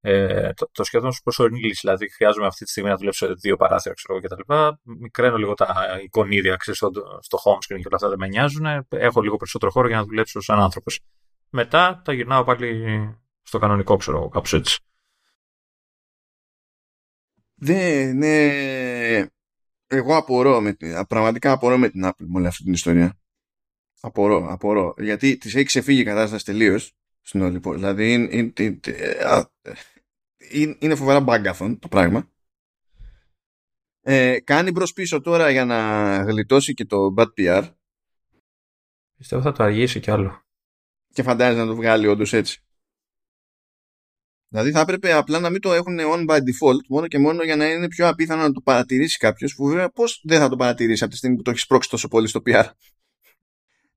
Ε, 0.00 0.52
το, 0.52 0.68
το 0.72 0.84
σχεδόν 0.84 1.12
σου 1.12 1.22
προσωρινή 1.22 1.60
λύση. 1.60 1.80
Δηλαδή, 1.80 2.10
χρειάζομαι 2.10 2.46
αυτή 2.46 2.64
τη 2.64 2.70
στιγμή 2.70 2.90
να 2.90 2.96
δουλέψω 2.96 3.34
δύο 3.34 3.56
παράθυρα 3.56 3.94
ξέρω, 3.94 4.20
κτλ. 4.20 4.54
Μικραίνω 4.82 5.36
λίγο 5.36 5.54
τα 5.54 5.98
εικονίδια 6.02 6.56
ξέρω, 6.56 6.76
στο, 6.76 6.90
στο 7.20 7.38
home 7.44 7.56
screen 7.56 7.78
και 7.80 7.86
όλα 7.86 7.94
αυτά 7.94 8.08
δεν 8.08 8.18
με 8.18 8.26
νοιάζουν. 8.26 8.86
Έχω 8.88 9.20
λίγο 9.20 9.36
περισσότερο 9.36 9.72
χώρο 9.72 9.86
για 9.88 9.96
να 9.96 10.04
δουλέψω 10.04 10.40
σαν 10.40 10.58
άνθρωπος. 10.58 11.00
Μετά 11.50 12.02
τα 12.04 12.12
γυρνάω 12.12 12.44
πάλι 12.44 13.18
στο 13.42 13.58
κανονικό, 13.58 13.96
ξέρω 13.96 14.28
κάπως 14.28 14.52
έτσι. 14.52 14.78
Δεν, 17.54 18.16
ναι. 18.16 19.26
Εγώ 19.86 20.16
απορώ 20.16 20.60
με 20.60 20.72
την, 20.72 21.06
πραγματικά 21.06 21.52
απορώ 21.52 21.78
με 21.78 21.88
την 21.88 22.04
Apple 22.04 22.26
με 22.26 22.38
όλη 22.38 22.46
αυτή 22.46 22.62
την 22.62 22.72
ιστορία. 22.72 23.18
Απορώ, 24.00 24.46
απορώ. 24.50 24.94
Γιατί 24.98 25.36
της 25.36 25.54
έχει 25.54 25.64
ξεφύγει 25.64 26.00
η 26.00 26.04
κατάσταση 26.04 26.44
τελείως 26.44 26.92
στην 27.20 27.40
όλη 27.42 27.60
Δηλαδή 27.64 28.12
είναι, 28.12 28.52
είναι, 30.50 30.76
είναι 30.78 30.94
φοβερά 30.94 31.20
μπάγκαθον 31.20 31.78
το 31.78 31.88
πράγμα. 31.88 32.28
Ε, 34.00 34.40
κάνει 34.40 34.70
μπρος 34.70 34.92
πίσω 34.92 35.20
τώρα 35.20 35.50
για 35.50 35.64
να 35.64 36.16
γλιτώσει 36.22 36.74
και 36.74 36.84
το 36.84 37.14
bad 37.16 37.26
PR. 37.36 37.70
Πιστεύω 39.16 39.42
θα 39.42 39.52
το 39.52 39.62
αργήσει 39.62 40.00
κι 40.00 40.10
άλλο. 40.10 40.42
Και 41.12 41.22
φαντάζεται 41.22 41.60
να 41.60 41.66
το 41.66 41.74
βγάλει 41.74 42.06
όντως 42.06 42.32
έτσι. 42.32 42.64
Δηλαδή 44.48 44.70
θα 44.70 44.80
έπρεπε 44.80 45.12
απλά 45.12 45.40
να 45.40 45.50
μην 45.50 45.60
το 45.60 45.72
έχουν 45.72 45.98
on 46.00 46.26
by 46.28 46.36
default 46.36 46.84
μόνο 46.88 47.06
και 47.06 47.18
μόνο 47.18 47.42
για 47.42 47.56
να 47.56 47.70
είναι 47.70 47.88
πιο 47.88 48.08
απίθανο 48.08 48.42
να 48.42 48.52
το 48.52 48.60
παρατηρήσει 48.60 49.18
κάποιος 49.18 49.54
που 49.54 49.66
βέβαια 49.66 49.90
πώς 49.90 50.20
δεν 50.24 50.38
θα 50.38 50.48
το 50.48 50.56
παρατηρήσει 50.56 51.02
από 51.02 51.12
τη 51.12 51.18
στιγμή 51.18 51.36
που 51.36 51.42
το 51.42 51.50
έχεις 51.50 51.66
πρόξει 51.66 51.90
τόσο 51.90 52.08
πολύ 52.08 52.28
στο 52.28 52.40
PR. 52.46 52.64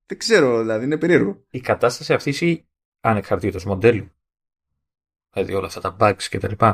δεν 0.06 0.18
ξέρω, 0.18 0.60
δηλαδή 0.60 0.86
είναι 0.86 0.98
περίεργο. 0.98 1.44
Η 1.50 1.60
κατάσταση 1.60 2.14
αυτή 2.14 2.46
ή 2.46 2.68
ανεξαρτήτως 3.02 3.66
μοντέλου. 3.66 4.12
Δηλαδή 5.34 5.54
όλα 5.54 5.68
αυτά 5.68 5.82
τα 5.82 5.96
bugs 6.00 6.24
κτλ. 6.30 6.66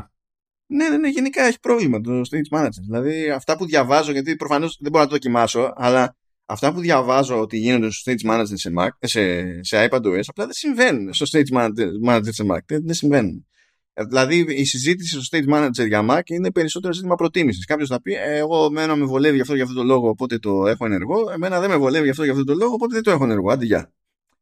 Ναι, 0.66 0.90
ναι, 0.90 0.98
ναι, 0.98 1.10
γενικά 1.10 1.44
έχει 1.44 1.60
πρόβλημα 1.60 2.02
το 2.02 2.22
stage 2.22 2.58
manager. 2.58 2.82
Δηλαδή 2.86 3.30
αυτά 3.30 3.58
που 3.58 3.66
διαβάζω, 3.66 4.12
γιατί 4.12 4.36
προφανώς 4.36 4.78
δεν 4.80 4.92
μπορώ 4.92 5.04
να 5.04 5.10
το 5.10 5.16
δοκιμάσω, 5.16 5.74
αλλά 5.76 6.16
αυτά 6.46 6.74
που 6.74 6.80
διαβάζω 6.80 7.40
ότι 7.40 7.58
γίνονται 7.58 7.92
στο 7.92 8.12
stage 8.12 8.30
manager 8.30 8.54
σε, 8.54 8.72
Mac, 8.78 8.88
σε, 9.00 9.64
σε 9.64 9.88
iPadOS 9.90 10.22
απλά 10.26 10.46
δεν 10.46 10.54
συμβαίνουν 10.54 11.14
στο 11.14 11.26
stage 11.32 11.54
manager, 11.58 12.28
σε 12.30 12.44
Mac. 12.52 12.60
Δεν, 12.66 12.86
δεν 12.86 12.94
συμβαίνουν. 12.94 13.48
Ε, 13.94 14.04
δηλαδή 14.04 14.46
η 14.50 14.66
συζήτηση 14.66 15.22
στο 15.22 15.38
stage 15.38 15.54
manager 15.54 15.88
για 15.88 16.06
Mac 16.10 16.22
είναι 16.30 16.52
περισσότερο 16.52 16.94
ζήτημα 16.94 17.16
προτίμησης. 17.16 17.66
Κάποιος 17.66 17.90
θα 17.90 18.02
πει: 18.02 18.14
ε, 18.14 18.38
Εγώ 18.38 18.66
εμένα 18.66 18.96
με 18.96 19.06
βολεύει 19.06 19.36
γι' 19.36 19.42
αυτό 19.42 19.54
για 19.54 19.64
αυτό 19.64 19.76
το 19.76 19.84
λόγο, 19.84 20.10
οπότε 20.10 20.40
το 20.40 20.68
έχω 20.68 20.86
ενεργό. 20.86 21.32
Εμένα 21.32 21.60
δεν 21.60 21.70
με 21.70 21.78
βολεύει 21.78 22.04
γι' 22.04 22.10
αυτό 22.10 22.24
για 22.24 22.32
αυτό 22.32 22.44
το 22.44 22.54
λόγο, 22.54 22.74
οπότε 22.74 22.94
δεν 22.94 23.04
το 23.04 23.12
έχω 23.12 23.24
ενεργό. 23.24 23.52
Άντε, 23.52 23.66
γεια. 23.66 23.94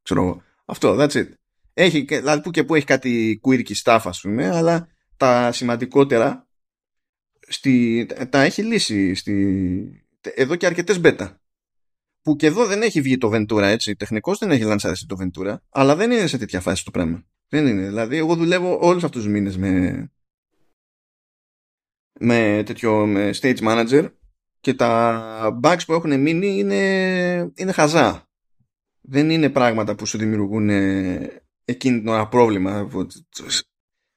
Ξέρω 0.02 0.22
εγώ. 0.22 0.44
Αυτό, 0.66 0.96
that's 1.00 1.12
it. 1.12 1.28
Έχει, 1.74 2.06
δηλαδή 2.10 2.42
που 2.42 2.52
και 2.52 2.64
που 2.64 2.76
έχει 2.76 2.86
κάτι 2.86 3.42
quirky 3.44 3.74
stuff, 3.84 4.00
ας 4.04 4.22
πούμε, 4.22 4.50
αλλά 4.50 4.88
τα 5.18 5.52
σημαντικότερα 5.52 6.48
στη, 7.48 8.06
τα 8.30 8.42
έχει 8.42 8.64
λύσει 8.64 9.16
στη, 9.16 10.06
εδώ 10.22 10.56
και 10.56 10.66
αρκετές 10.66 11.00
μπέτα. 11.00 11.42
Που 12.22 12.36
και 12.36 12.46
εδώ 12.46 12.66
δεν 12.66 12.82
έχει 12.82 13.02
βγει 13.02 13.18
το 13.18 13.32
Ventura 13.34 13.62
έτσι. 13.62 13.96
Τεχνικώς 13.96 14.38
δεν 14.38 14.52
έχει 14.52 14.64
λανσάρει 14.64 14.96
το 15.08 15.16
Ventura, 15.20 15.56
αλλά 15.70 15.96
δεν 15.96 16.12
είναι 16.12 16.28
σε 16.28 16.38
τέτοια 16.38 16.60
φάση 16.60 16.86
το 16.86 16.92
πράγμα. 16.92 17.26
Δεν 17.54 17.68
είναι. 17.68 17.88
Δηλαδή, 17.88 18.18
εγώ 18.18 18.36
δουλεύω 18.36 18.78
όλους 18.82 19.04
αυτούς 19.04 19.24
τους 19.24 19.32
μήνες 19.32 19.58
με, 19.58 20.12
με 22.20 22.64
τέτοιο 22.66 23.06
με 23.06 23.30
stage 23.34 23.60
manager 23.60 24.12
και 24.60 24.74
τα 24.74 25.60
bugs 25.64 25.80
που 25.86 25.94
έχουν 25.94 26.22
μείνει 26.22 26.58
είναι, 26.58 27.52
είναι 27.56 27.72
χαζά. 27.72 28.30
Δεν 29.02 29.30
είναι 29.30 29.50
πράγματα 29.50 29.96
που 29.96 30.06
σου 30.06 30.18
δημιουργούν 30.18 30.70
εκείνη 31.66 32.00
την 32.00 32.08
ώρα 32.08 32.28
πρόβλημα 32.28 32.88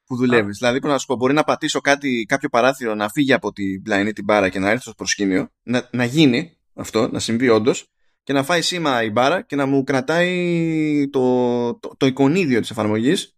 που 0.05 0.17
δουλεύεις. 0.17 0.59
Δηλαδή, 0.59 0.79
πρέπει 0.79 0.93
να 0.93 0.99
σου 0.99 1.07
πω, 1.07 1.17
μπορεί 1.17 1.35
να 1.35 1.45
πατήσω 1.45 1.81
κάτι, 1.81 2.25
κάποιο 2.29 2.49
παράθυρο 2.49 2.95
να 2.95 3.09
φύγει 3.09 3.33
από 3.33 3.53
την 3.53 3.83
πλαϊνή 3.83 4.13
την 4.13 4.25
μπάρα 4.25 4.49
και 4.49 4.59
να 4.59 4.71
έρθει 4.71 4.83
στο 4.83 4.95
προσκήνιο, 4.95 5.49
να, 5.63 5.89
να 5.93 6.05
γίνει 6.05 6.57
αυτό, 6.75 7.09
να 7.09 7.19
συμβεί 7.19 7.49
όντως, 7.49 7.94
και 8.25 8.33
να 8.33 8.43
φάει 8.43 8.63
σήμα 8.63 9.03
η 9.03 9.11
μπάρα 9.11 9.43
και 9.43 9.57
να 9.57 9.67
μου 9.67 9.85
κρατάει 9.85 11.09
το, 11.11 11.75
το, 11.75 11.95
το 11.97 12.07
εικονίδιο 12.07 12.61
της 12.61 12.71
εφαρμογής 12.71 13.35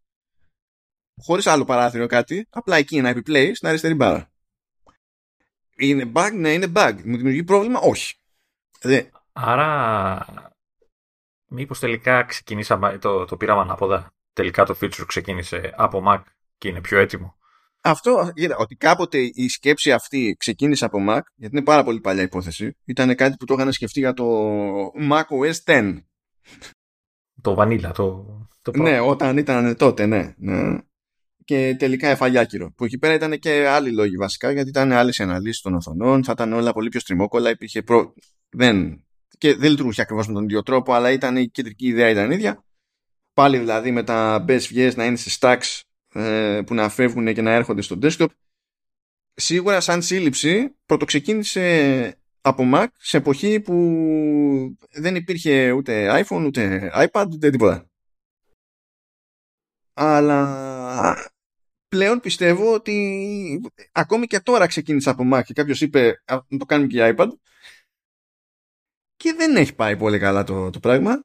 χωρίς 1.23 1.47
άλλο 1.47 1.65
παράθυρο 1.65 2.07
κάτι, 2.07 2.47
απλά 2.51 2.77
εκεί 2.77 3.01
να 3.01 3.09
επιπλέει 3.09 3.55
στην 3.55 3.69
αριστερή 3.69 3.95
μπάρα. 3.95 4.31
Είναι 5.77 6.13
bug, 6.15 6.31
ναι, 6.35 6.53
είναι 6.53 6.73
bug. 6.75 6.95
Μου 7.05 7.17
δημιουργεί 7.17 7.45
πρόβλημα, 7.45 7.81
όχι. 7.81 8.15
Δε. 8.81 9.03
Άρα, 9.33 10.27
μήπως 11.47 11.79
τελικά 11.79 12.23
ξεκινήσαμε, 12.23 12.99
το, 12.99 13.25
το 13.25 13.37
πήραμε 13.37 13.61
ανάποδα. 13.61 14.11
Τελικά 14.33 14.65
το 14.65 14.79
feature 14.81 15.05
ξεκίνησε 15.07 15.73
από 15.77 16.03
Mac 16.07 16.23
και 16.59 16.69
είναι 16.69 16.81
πιο 16.81 16.99
έτοιμο. 16.99 17.36
Αυτό, 17.87 18.33
ότι 18.59 18.75
κάποτε 18.75 19.19
η 19.19 19.49
σκέψη 19.49 19.93
αυτή 19.93 20.37
ξεκίνησε 20.39 20.85
από 20.85 20.99
Mac, 21.09 21.21
γιατί 21.35 21.57
είναι 21.57 21.65
πάρα 21.65 21.85
πολύ 21.85 22.01
παλιά 22.01 22.23
υπόθεση, 22.23 22.77
ήταν 22.85 23.15
κάτι 23.15 23.37
που 23.37 23.45
το 23.45 23.55
είχαν 23.55 23.73
σκεφτεί 23.73 24.01
για 24.01 24.13
το 24.13 24.27
Mac 25.11 25.23
OS 25.23 25.55
X. 25.65 25.97
Το 27.43 27.57
Vanilla, 27.59 27.91
το, 27.95 28.25
το 28.63 28.73
Ναι, 28.77 29.01
όταν 29.01 29.37
ήταν 29.37 29.77
τότε, 29.77 30.07
ναι. 30.07 30.35
ναι. 30.37 30.79
Και 31.45 31.77
τελικά 31.79 32.09
έφαγε 32.09 32.39
άκυρο. 32.39 32.73
Που 32.77 32.85
εκεί 32.85 32.99
πέρα 32.99 33.15
ήταν 33.15 33.39
και 33.39 33.67
άλλοι 33.69 33.93
λόγοι 33.93 34.17
βασικά, 34.17 34.53
γιατί 34.53 34.69
ήταν 34.69 34.93
άλλες 34.93 35.21
αναλύσεις 35.21 35.63
των 35.63 35.75
οθονών, 35.75 36.25
θα 36.25 36.33
ήταν 36.33 36.53
όλα 36.53 36.73
πολύ 36.73 36.89
πιο 36.89 37.01
στριμόκολα, 37.01 37.51
υπήρχε 37.51 37.83
προ... 37.83 38.15
δεν... 38.51 39.01
Και 39.39 39.55
δεν 39.55 39.71
λειτουργούσε 39.71 40.01
ακριβώς 40.01 40.27
με 40.27 40.33
τον 40.33 40.45
ίδιο 40.45 40.63
τρόπο, 40.63 40.93
αλλά 40.93 41.11
ήταν 41.11 41.37
η 41.37 41.49
κεντρική 41.49 41.87
ιδέα 41.87 42.09
ήταν 42.09 42.31
ίδια. 42.31 42.65
Πάλι 43.33 43.59
δηλαδή 43.59 43.91
με 43.91 44.03
τα 44.03 44.45
best 44.49 44.93
να 44.95 45.05
είναι 45.05 45.17
σε 45.17 45.39
stacks 45.41 45.81
ε, 46.17 46.63
που 46.67 46.75
να 46.75 46.89
φεύγουν 46.89 47.35
και 47.35 47.43
να 47.43 47.53
έρχονται 47.53 47.83
στο 47.83 47.99
desktop. 48.03 48.27
Σίγουρα 49.35 49.81
σαν 49.81 50.03
σύλληψη 50.03 50.77
πρωτοξεκίνησε 50.87 52.19
από 52.41 52.63
Mac 52.75 52.87
σε 52.99 53.17
εποχή 53.17 53.61
που 53.61 53.75
δεν 54.91 55.17
υπήρχε 55.17 55.71
ούτε 55.71 56.25
iPhone, 56.25 56.45
ούτε 56.47 56.91
iPad, 56.95 57.27
ούτε 57.33 57.51
τίποτα. 57.51 57.91
Αλλά 59.93 61.33
πλέον 61.89 62.21
πιστεύω 62.21 62.75
ότι 62.75 63.61
ακόμη 63.93 64.27
και 64.27 64.41
τώρα 64.41 64.67
ξεκίνησε 64.67 65.11
από 65.11 65.23
Mac 65.33 65.43
και 65.45 65.53
κάποιος 65.53 65.81
είπε 65.81 66.23
να 66.27 66.59
το 66.59 66.65
κάνουμε 66.65 66.89
και 66.89 67.15
iPad 67.17 67.29
και 69.17 69.33
δεν 69.33 69.57
έχει 69.57 69.75
πάει 69.75 69.97
πολύ 69.97 70.19
καλά 70.19 70.45
το, 70.45 70.71
το 70.71 70.81
πράγμα 70.81 71.25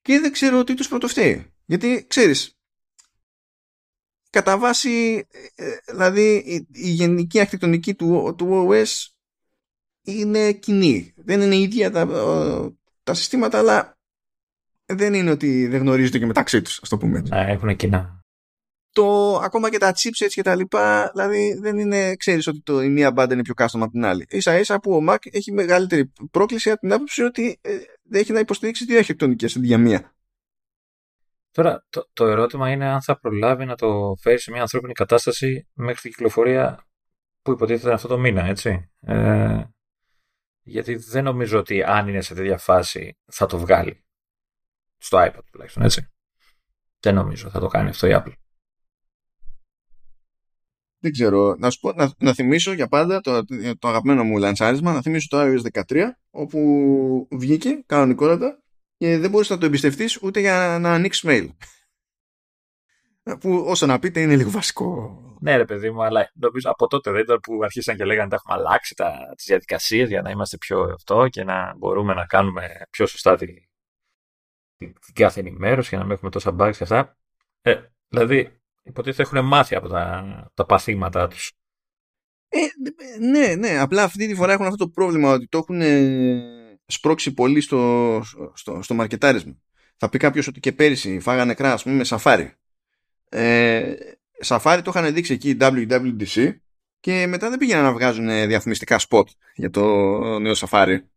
και 0.00 0.18
δεν 0.18 0.32
ξέρω 0.32 0.64
τι 0.64 0.74
τους 0.74 0.88
πρωτοφταίει. 0.88 1.52
Γιατί 1.64 2.04
ξέρεις, 2.08 2.56
κατά 4.34 4.58
βάση, 4.58 5.26
ε, 5.54 5.64
δηλαδή 5.86 6.36
η, 6.72 6.90
γενική 6.90 7.38
αρχιτεκτονική 7.38 7.94
του, 7.94 8.34
του 8.38 8.68
OS 8.70 9.06
είναι 10.02 10.52
κοινή. 10.52 11.12
Δεν 11.16 11.40
είναι 11.40 11.56
ίδια 11.56 11.90
τα, 11.90 12.06
τα 13.02 13.14
συστήματα, 13.14 13.58
αλλά 13.58 13.98
δεν 14.86 15.14
είναι 15.14 15.30
ότι 15.30 15.66
δεν 15.66 15.80
γνωρίζονται 15.80 16.18
και 16.18 16.26
μεταξύ 16.26 16.62
τους, 16.62 16.78
ας 16.82 16.88
το 16.88 16.96
πούμε 16.96 17.18
έτσι. 17.18 17.30
έχουν 17.34 17.76
κοινά. 17.76 18.22
Το, 18.92 19.36
ακόμα 19.36 19.70
και 19.70 19.78
τα 19.78 19.92
chipsets 19.92 20.32
και 20.32 20.42
τα 20.42 20.54
λοιπά, 20.54 21.10
δηλαδή 21.12 21.58
δεν 21.60 21.78
είναι, 21.78 22.14
ξέρεις 22.16 22.46
ότι 22.46 22.60
το, 22.60 22.82
η 22.82 22.88
μία 22.88 23.12
μπάντα 23.12 23.34
είναι 23.34 23.42
πιο 23.42 23.54
custom 23.56 23.80
από 23.80 23.90
την 23.90 24.04
άλλη. 24.04 24.26
Ίσα 24.28 24.58
ίσα 24.58 24.80
που 24.80 24.94
ο 24.94 25.04
Mac 25.08 25.16
έχει 25.30 25.52
μεγαλύτερη 25.52 26.12
πρόκληση 26.30 26.70
από 26.70 26.80
την 26.80 26.92
άποψη 26.92 27.22
ότι 27.22 27.58
ε, 27.60 27.70
έχει 28.10 28.32
να 28.32 28.38
υποστηρίξει 28.38 28.84
δύο 28.84 28.96
αρχιτεκτονικές 28.96 29.56
αντί 29.56 29.66
για 29.66 29.78
μία. 29.78 30.13
Τώρα, 31.54 31.86
το, 31.90 32.08
το 32.12 32.26
ερώτημα 32.26 32.70
είναι 32.70 32.86
αν 32.86 33.02
θα 33.02 33.18
προλάβει 33.18 33.64
να 33.64 33.74
το 33.74 34.14
φέρει 34.20 34.38
σε 34.38 34.50
μια 34.50 34.60
ανθρώπινη 34.60 34.92
κατάσταση 34.92 35.68
μέχρι 35.72 36.00
την 36.00 36.10
κυκλοφορία 36.10 36.86
που 37.42 37.50
υποτίθεται 37.50 37.92
αυτό 37.92 38.08
το 38.08 38.18
μήνα, 38.18 38.44
έτσι. 38.44 38.90
Ε, 39.00 39.64
γιατί 40.60 40.94
δεν 40.94 41.24
νομίζω 41.24 41.58
ότι 41.58 41.82
αν 41.82 42.08
είναι 42.08 42.20
σε 42.20 42.34
τέτοια 42.34 42.58
φάση 42.58 43.18
θα 43.24 43.46
το 43.46 43.58
βγάλει. 43.58 44.04
Στο 44.96 45.18
iPad 45.18 45.38
τουλάχιστον, 45.52 45.82
έτσι. 45.82 46.08
Δεν 47.00 47.14
νομίζω 47.14 47.50
θα 47.50 47.60
το 47.60 47.66
κάνει 47.66 47.88
αυτό 47.88 48.06
η 48.06 48.10
Apple. 48.14 48.32
Δεν 50.98 51.12
ξέρω. 51.12 51.54
Να, 51.58 51.70
σου 51.70 51.80
πω, 51.80 51.92
να, 51.92 52.10
να 52.18 52.34
θυμίσω 52.34 52.72
για 52.72 52.88
πάντα 52.88 53.20
το, 53.20 53.44
το 53.78 53.88
αγαπημένο 53.88 54.24
μου 54.24 54.38
λανσάρισμα, 54.38 54.92
να 54.92 55.02
θυμίσω 55.02 55.28
το 55.28 55.38
iOS 55.40 55.82
13, 55.86 56.02
όπου 56.30 56.58
βγήκε 57.30 57.82
κανονικότατα 57.86 58.63
και 59.04 59.18
δεν 59.18 59.30
μπορείς 59.30 59.50
να 59.50 59.58
το 59.58 59.66
εμπιστευτείς 59.66 60.22
ούτε 60.22 60.40
για 60.40 60.78
να 60.80 60.92
ανοίξεις 60.92 61.24
mail. 61.26 61.48
Που 63.40 63.64
όσο 63.66 63.86
να 63.86 63.98
πείτε 63.98 64.20
είναι 64.20 64.36
λίγο 64.36 64.50
βασικό. 64.50 65.18
Ναι, 65.40 65.56
ρε 65.56 65.64
παιδί 65.64 65.90
μου, 65.90 66.04
αλλά 66.04 66.30
νομίζω 66.34 66.70
από 66.70 66.86
τότε 66.86 67.10
δεν 67.10 67.20
ήταν 67.20 67.40
που 67.40 67.58
αρχίσαν 67.62 67.96
και 67.96 68.04
λέγανε 68.04 68.24
ότι 68.24 68.34
έχουμε 68.34 68.54
αλλάξει 68.54 68.94
τις 69.36 69.44
διαδικασίες 69.46 70.08
για 70.08 70.22
να 70.22 70.30
είμαστε 70.30 70.56
πιο 70.56 70.80
αυτό 70.80 71.28
και 71.28 71.44
να 71.44 71.74
μπορούμε 71.76 72.14
να 72.14 72.26
κάνουμε 72.26 72.86
πιο 72.90 73.06
σωστά 73.06 73.36
τη, 73.36 73.46
την 74.76 74.94
κάθε 75.12 75.40
ενημέρωση 75.40 75.88
για 75.88 75.98
να 75.98 76.04
μην 76.04 76.12
έχουμε 76.12 76.30
τόσα 76.30 76.56
bugs 76.58 76.76
και 76.76 76.82
αυτά. 76.82 77.16
Ε, 77.62 77.80
δηλαδή, 78.08 78.60
υποτίθεται 78.82 79.22
έχουν 79.22 79.48
μάθει 79.48 79.74
από 79.74 79.88
τα, 79.88 80.50
τα 80.54 80.66
παθήματά 80.66 81.28
τους. 81.28 81.52
Ε, 82.48 82.58
ναι, 83.20 83.54
ναι, 83.54 83.78
απλά 83.78 84.02
αυτή 84.02 84.26
τη 84.26 84.34
φορά 84.34 84.52
έχουν 84.52 84.66
αυτό 84.66 84.84
το 84.84 84.90
πρόβλημα 84.90 85.32
ότι 85.32 85.48
το 85.48 85.58
έχουν 85.58 85.80
σπρώξει 86.86 87.34
πολύ 87.34 87.60
στο, 87.60 88.22
στο, 88.54 88.82
στο 88.82 88.94
μαρκετάρισμα. 88.94 89.56
Θα 89.96 90.08
πει 90.08 90.18
κάποιος 90.18 90.46
ότι 90.46 90.60
και 90.60 90.72
πέρυσι 90.72 91.20
φάγανε 91.20 91.54
κρέα, 91.54 91.78
πούμε, 91.82 91.94
με 91.94 92.04
σαφάρι. 92.04 92.52
Ε, 93.28 93.94
σαφάρι 94.38 94.82
το 94.82 94.92
είχαν 94.94 95.14
δείξει 95.14 95.32
εκεί 95.32 95.56
WWDC 95.60 96.54
και 97.00 97.26
μετά 97.26 97.50
δεν 97.50 97.58
πήγαιναν 97.58 97.82
να 97.82 97.92
βγάζουν 97.92 98.26
διαφημιστικά 98.26 99.00
spot 99.08 99.24
για 99.54 99.70
το 99.70 99.82
νέο 100.38 100.54
σαφάρι. 100.54 101.08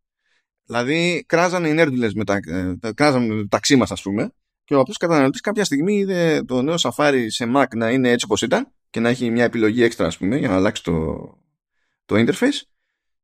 Δηλαδή, 0.65 1.23
κράζανε 1.27 1.67
οι 1.67 1.73
νέρντουλες 1.73 2.13
με 2.13 2.23
τα, 2.23 2.39
ε, 2.81 2.91
κράζανε 2.93 3.27
το 3.27 3.47
ταξί 3.47 3.75
μας, 3.75 3.91
ας 3.91 4.01
πούμε, 4.01 4.31
και 4.63 4.75
ο 4.75 4.79
απλός 4.79 4.97
καταναλωτής 4.97 5.41
κάποια 5.41 5.63
στιγμή 5.63 5.97
είδε 5.97 6.43
το 6.43 6.61
νέο 6.61 6.77
σαφάρι 6.77 7.31
σε 7.31 7.51
Mac 7.55 7.65
να 7.75 7.91
είναι 7.91 8.09
έτσι 8.09 8.25
όπως 8.25 8.41
ήταν 8.41 8.71
και 8.89 8.99
να 8.99 9.09
έχει 9.09 9.29
μια 9.29 9.43
επιλογή 9.43 9.83
έξτρα, 9.83 10.07
ας 10.07 10.17
πούμε, 10.17 10.37
για 10.37 10.47
να 10.47 10.55
αλλάξει 10.55 10.83
το, 10.83 11.15
το 12.05 12.15
interface 12.15 12.61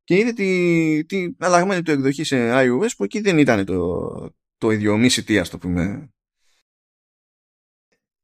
και 0.04 0.18
είδε 0.18 0.34
τη, 0.34 1.06
τη 1.06 1.36
αλλαγμένη 1.40 1.82
του 1.82 1.92
εκδοχή 1.92 2.24
σε 2.24 2.52
iOS 2.54 2.90
που 2.98 3.04
εκεί 3.04 3.20
δεν 3.20 3.38
ήταν 3.38 3.66
το, 3.66 4.10
το 4.58 4.72
ίδιο 4.72 4.98
μη 4.98 5.10
ας 5.40 5.50
το 5.50 5.58
πούμε. 5.58 6.14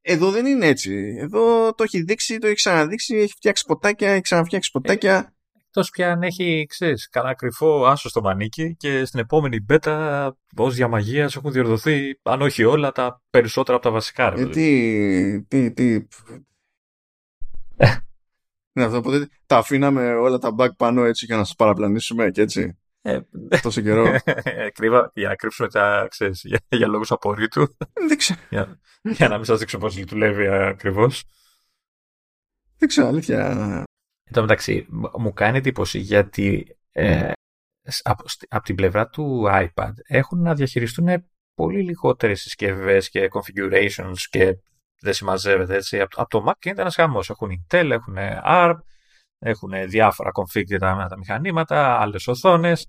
Εδώ 0.01 0.31
δεν 0.31 0.45
είναι 0.45 0.67
έτσι. 0.67 1.15
Εδώ 1.19 1.73
το 1.73 1.83
έχει 1.83 2.01
δείξει, 2.01 2.37
το 2.37 2.47
έχει 2.47 2.55
ξαναδείξει, 2.55 3.15
έχει 3.15 3.33
φτιάξει 3.33 3.65
ποτάκια, 3.67 4.11
έχει 4.11 4.21
ξαναφτιάξει 4.21 4.71
ποτάκια. 4.71 5.33
Εκτός 5.67 5.89
πια 5.89 6.11
αν 6.11 6.23
έχει, 6.23 6.65
ξέρεις, 6.69 7.09
κανένα 7.09 7.33
κρυφό 7.33 7.85
άσο 7.85 8.09
στο 8.09 8.21
μανίκι 8.21 8.75
και 8.75 9.05
στην 9.05 9.19
επόμενη 9.19 9.59
μπέτα 9.59 10.37
ως 10.55 10.75
διαμαγεία 10.75 11.23
έχουν 11.23 11.51
διορθωθεί, 11.51 12.19
αν 12.23 12.41
όχι 12.41 12.63
όλα, 12.63 12.91
τα 12.91 13.21
περισσότερα 13.29 13.77
από 13.77 13.85
τα 13.85 13.91
βασικά. 13.91 14.33
Ε, 14.37 14.45
τι, 14.45 15.43
τι, 15.43 15.71
τι. 15.71 16.07
ναι, 18.73 18.83
αυτό, 18.83 18.97
οπότε 18.97 19.27
τα 19.45 19.57
αφήναμε 19.57 20.13
όλα 20.13 20.37
τα 20.37 20.55
bug 20.57 20.75
πάνω 20.77 21.03
έτσι 21.03 21.25
για 21.25 21.37
να 21.37 21.43
σας 21.43 21.55
παραπλανήσουμε 21.55 22.29
και 22.29 22.41
έτσι. 22.41 22.77
Ε, 23.01 23.19
τόσο 23.61 23.81
καιρό. 23.81 24.19
Κρύβα, 24.75 25.11
για 25.13 25.27
να 25.27 25.35
κρύψουμε 25.35 25.69
τα, 25.69 26.07
ξέρεις, 26.09 26.41
για, 26.43 26.59
για 26.69 26.87
λόγους 26.87 27.11
απορρίτου. 27.11 27.75
Δεν 28.07 28.17
ξέρω. 28.17 28.39
για, 28.49 28.79
για 29.01 29.27
να 29.27 29.35
μην 29.35 29.45
σας 29.45 29.59
δείξω 29.59 29.77
πώς 29.77 29.95
δουλεύει 29.95 30.47
ακριβώς. 30.47 31.23
Δεν 32.77 32.87
ξέρω, 32.87 33.07
αλήθεια. 33.07 33.47
Εν 34.23 34.33
τω 34.33 34.41
μεταξύ, 34.41 34.87
μου 35.17 35.33
κάνει 35.33 35.57
εντύπωση 35.57 35.99
γιατί 35.99 36.77
ε, 36.91 37.31
από, 38.03 38.23
από 38.49 38.63
την 38.63 38.75
πλευρά 38.75 39.07
του 39.07 39.45
iPad 39.51 39.91
έχουν 40.07 40.41
να 40.41 40.53
διαχειριστούν 40.53 41.29
πολύ 41.53 41.83
λιγότερες 41.83 42.41
συσκευές 42.41 43.09
και 43.09 43.29
configurations 43.31 44.17
και 44.29 44.57
δεν 44.99 45.13
συμμαζεύεται 45.13 45.75
έτσι. 45.75 45.99
Από, 45.99 46.21
από 46.21 46.29
το 46.29 46.45
Mac 46.47 46.65
είναι 46.65 46.81
ένας 46.81 46.95
χαμός. 46.95 47.29
Έχουν 47.29 47.49
Intel, 47.49 47.89
έχουν 47.89 48.15
ARM, 48.45 48.75
έχουν 49.39 49.71
διάφορα 49.87 50.31
config 50.33 50.63
για 50.65 50.79
τα, 50.79 51.07
τα 51.09 51.17
μηχανήματα, 51.17 51.99
άλλες 51.99 52.27
οθόνες. 52.27 52.87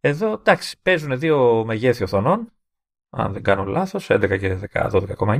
Εδώ 0.00 0.32
εντάξει, 0.32 0.78
παίζουν 0.82 1.18
δύο 1.18 1.64
μεγέθη 1.64 2.02
οθονών, 2.02 2.52
αν 3.10 3.32
δεν 3.32 3.42
κάνω 3.42 3.64
λάθος, 3.64 4.06
11 4.10 4.38
και 4.38 4.68
12,9 4.72 5.38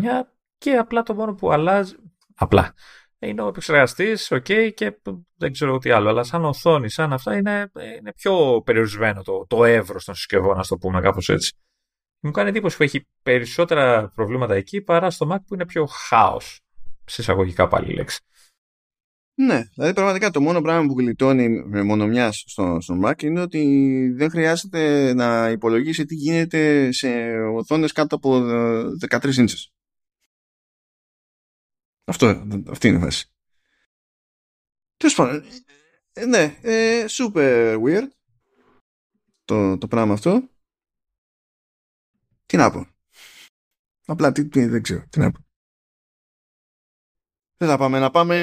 και 0.59 0.77
απλά 0.77 1.03
το 1.03 1.15
μόνο 1.15 1.35
που 1.35 1.53
αλλάζει. 1.53 1.95
Απλά 2.35 2.74
είναι 3.19 3.43
ο 3.43 3.49
επεξεργαστής, 3.49 4.33
OK, 4.33 4.73
και 4.74 5.01
δεν 5.37 5.53
ξέρω 5.53 5.78
τι 5.78 5.91
άλλο. 5.91 6.09
Αλλά 6.09 6.23
σαν 6.23 6.45
οθόνη, 6.45 6.91
σαν 6.91 7.12
αυτά, 7.12 7.37
είναι, 7.37 7.70
είναι 7.99 8.12
πιο 8.12 8.62
περιορισμένο 8.65 9.23
το, 9.23 9.47
το 9.47 9.65
εύρος 9.65 10.05
των 10.05 10.15
συσκευών, 10.15 10.59
ας 10.59 10.69
το 10.69 10.77
πούμε 10.77 11.01
κάπως 11.01 11.28
έτσι. 11.28 11.57
Μου 12.27 12.32
κάνει 12.32 12.48
εντύπωση 12.48 12.77
που 12.77 12.82
έχει 12.82 13.07
περισσότερα 13.23 14.12
προβλήματα 14.15 14.55
εκεί 14.55 14.81
παρά 14.81 15.11
στο 15.11 15.28
Mac 15.32 15.39
που 15.47 15.55
είναι 15.55 15.66
πιο 15.66 15.86
χάος. 15.86 16.61
Συσσαγωγικά 17.05 17.69
πάλι 17.69 17.94
λέξη. 17.94 18.20
Ναι, 19.35 19.62
δηλαδή 19.74 19.93
πραγματικά 19.94 20.31
το 20.31 20.40
μόνο 20.40 20.61
πράγμα 20.61 20.86
που 20.86 20.98
γλιτώνει 20.98 21.48
με 21.48 21.82
μονομιάς 21.82 22.44
στο, 22.47 22.78
στο 22.81 23.01
Mac 23.05 23.23
είναι 23.23 23.40
ότι 23.40 23.62
δεν 24.16 24.31
χρειάζεται 24.31 25.12
να 25.15 25.51
υπολογίσει 25.51 26.05
τι 26.05 26.15
γίνεται 26.15 26.93
σε 26.93 27.39
οθόνες 27.39 27.93
κάτω 27.93 28.16
από 28.16 28.36
13 29.09 29.35
ίντσες. 29.36 29.73
Αυτό, 32.05 32.47
αυτή 32.69 32.89
είναι 32.89 32.97
η 32.97 33.01
βάση. 33.01 33.31
Τέλος 34.97 35.15
πάντων, 35.15 35.44
ε, 36.12 36.24
ναι, 36.24 36.59
ε, 36.61 37.05
super 37.09 37.77
weird 37.85 38.09
το, 39.44 39.78
το 39.78 39.86
πράγμα 39.89 40.12
αυτό. 40.12 40.48
Τι 42.47 42.56
να 42.56 42.70
πω. 42.70 42.86
Απλά 44.06 44.32
τι, 44.32 44.48
τι, 44.48 44.66
δεν 44.66 44.82
ξέρω, 44.82 45.06
τι 45.09 45.18
να 45.18 45.31
πω. 45.31 45.44
Δεν 47.56 47.68
θα 47.68 47.78
πάμε 47.78 47.98
να 47.98 48.10
πάμε 48.10 48.36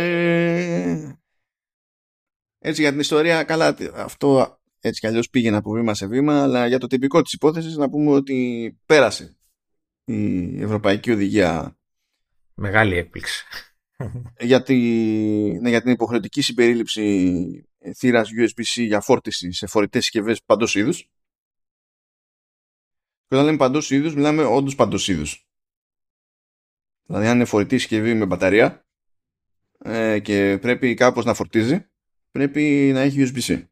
έτσι 2.60 2.82
για 2.82 2.92
την 2.92 3.00
ιστορία 3.00 3.44
καλά 3.44 3.76
αυτό 3.96 4.60
έτσι 4.80 5.00
κι 5.00 5.08
αλλιώς 5.08 5.30
πήγαινε 5.30 5.58
από 5.58 5.72
βήμα 5.72 5.94
σε 5.94 6.08
βήμα 6.08 6.42
αλλά 6.42 6.68
για 6.68 6.80
το 6.80 6.88
τυπικό 6.88 7.22
της 7.22 7.34
υπόθεσης 7.34 7.76
να 7.76 7.90
πούμε 7.90 8.12
ότι 8.12 8.78
πέρασε 8.86 9.38
η 10.04 10.62
Ευρωπαϊκή 10.62 11.12
Οδηγία 11.12 11.78
Μεγάλη 12.56 12.98
έκπληξη. 12.98 13.46
για, 14.40 14.64
τη, 14.64 14.76
ναι, 15.60 15.70
για 15.70 15.82
την 15.82 15.92
υποχρεωτική 15.92 16.42
συμπερίληψη 16.42 17.70
θύρας 17.98 18.30
USB-C 18.30 18.86
για 18.86 19.02
φόρτιση 19.02 19.52
σε 19.52 19.68
φορητές 19.68 20.04
συσκευές 20.04 20.44
παντός 20.44 20.76
είδους. 20.76 21.10
Και 23.34 23.40
όταν 23.40 23.52
λέμε 23.52 23.64
παντός 23.64 23.92
είδους, 23.92 24.16
μιλάμε 24.16 24.44
όντως 24.44 24.76
παντός 24.76 25.08
είδους. 25.08 25.48
Δηλαδή 27.06 27.28
αν 27.28 27.36
είναι 27.36 27.46
φορητή 27.46 27.78
συσκευή 27.78 28.14
με 28.14 28.26
μπαταρία 28.26 28.86
ε, 29.78 30.20
και 30.20 30.58
πρέπει 30.62 30.94
κάπως 30.94 31.26
να 31.26 31.34
φορτίζει, 31.34 31.86
πρέπει 32.32 32.92
να 32.94 33.00
έχει 33.00 33.24
USB-C. 33.26 33.64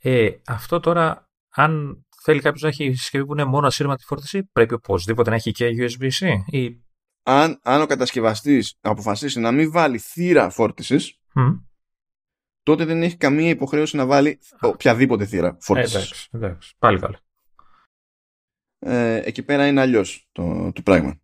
Ε, 0.00 0.30
αυτό 0.46 0.80
τώρα, 0.80 1.30
αν 1.48 2.04
θέλει 2.22 2.40
κάποιος 2.40 2.62
να 2.62 2.68
έχει 2.68 2.92
συσκευή 2.92 3.26
που 3.26 3.32
είναι 3.32 3.44
μόνο 3.44 3.66
ασύρματη 3.66 4.04
φόρτιση, 4.04 4.44
πρέπει 4.44 4.74
οπωσδήποτε 4.74 5.30
να 5.30 5.36
έχει 5.36 5.52
και 5.52 5.68
USB-C 5.78 6.28
ή 6.46 6.80
αν, 7.22 7.60
αν 7.62 7.82
ο 7.82 7.86
κατασκευαστής 7.86 8.78
αποφασίσει 8.80 9.40
να 9.40 9.52
μην 9.52 9.70
βάλει 9.70 9.98
θύρα 9.98 10.50
φόρτισης, 10.50 11.20
τότε 12.62 12.84
δεν 12.84 13.02
έχει 13.02 13.16
καμία 13.16 13.48
υποχρέωση 13.48 13.96
να 13.96 14.06
βάλει 14.06 14.38
οποιαδήποτε 14.60 15.26
θύρα 15.26 15.56
φόρτισης. 15.60 15.94
εντάξει, 15.94 16.28
εντάξει, 16.32 16.74
πάλι 16.78 16.98
καλά. 16.98 17.23
Ε, 18.86 19.20
εκεί 19.24 19.42
πέρα 19.42 19.66
είναι 19.66 19.80
αλλιώς 19.80 20.28
το, 20.32 20.72
το 20.72 20.82
πράγμα. 20.82 21.20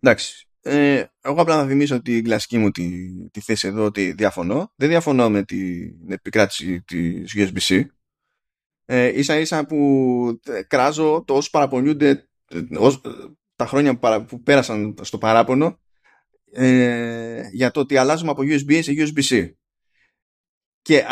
Εντάξει. 0.00 0.48
Ε, 0.62 1.04
εγώ 1.20 1.40
απλά 1.40 1.56
να 1.56 1.66
θυμίσω 1.66 2.02
την 2.02 2.24
κλασική 2.24 2.58
μου 2.58 2.70
τη, 2.70 3.10
τη 3.30 3.40
θέση 3.40 3.68
εδώ 3.68 3.84
ότι 3.84 4.12
διαφωνώ. 4.12 4.72
Δεν 4.76 4.88
διαφωνώ 4.88 5.30
με 5.30 5.42
την 5.42 6.12
επικράτηση 6.12 6.82
της 6.82 7.32
USB-C. 7.36 7.84
Ε, 8.84 9.18
ίσα 9.18 9.38
ίσα 9.38 9.66
που 9.66 10.40
ε, 10.44 10.62
κράζω 10.62 11.24
το 11.26 11.34
όσο 11.34 11.50
παραπονιούνται 11.50 12.28
ε, 12.48 12.60
τα 13.56 13.66
χρόνια 13.66 13.98
που 13.98 14.42
πέρασαν 14.42 14.94
στο 15.00 15.18
παράπονο 15.18 15.80
ε, 16.52 17.48
για 17.52 17.70
το 17.70 17.80
ότι 17.80 17.96
αλλάζουμε 17.96 18.30
από 18.30 18.42
USB-A 18.42 18.80
σε 18.82 18.92
USB-C. 18.96 19.52
Και 20.82 21.04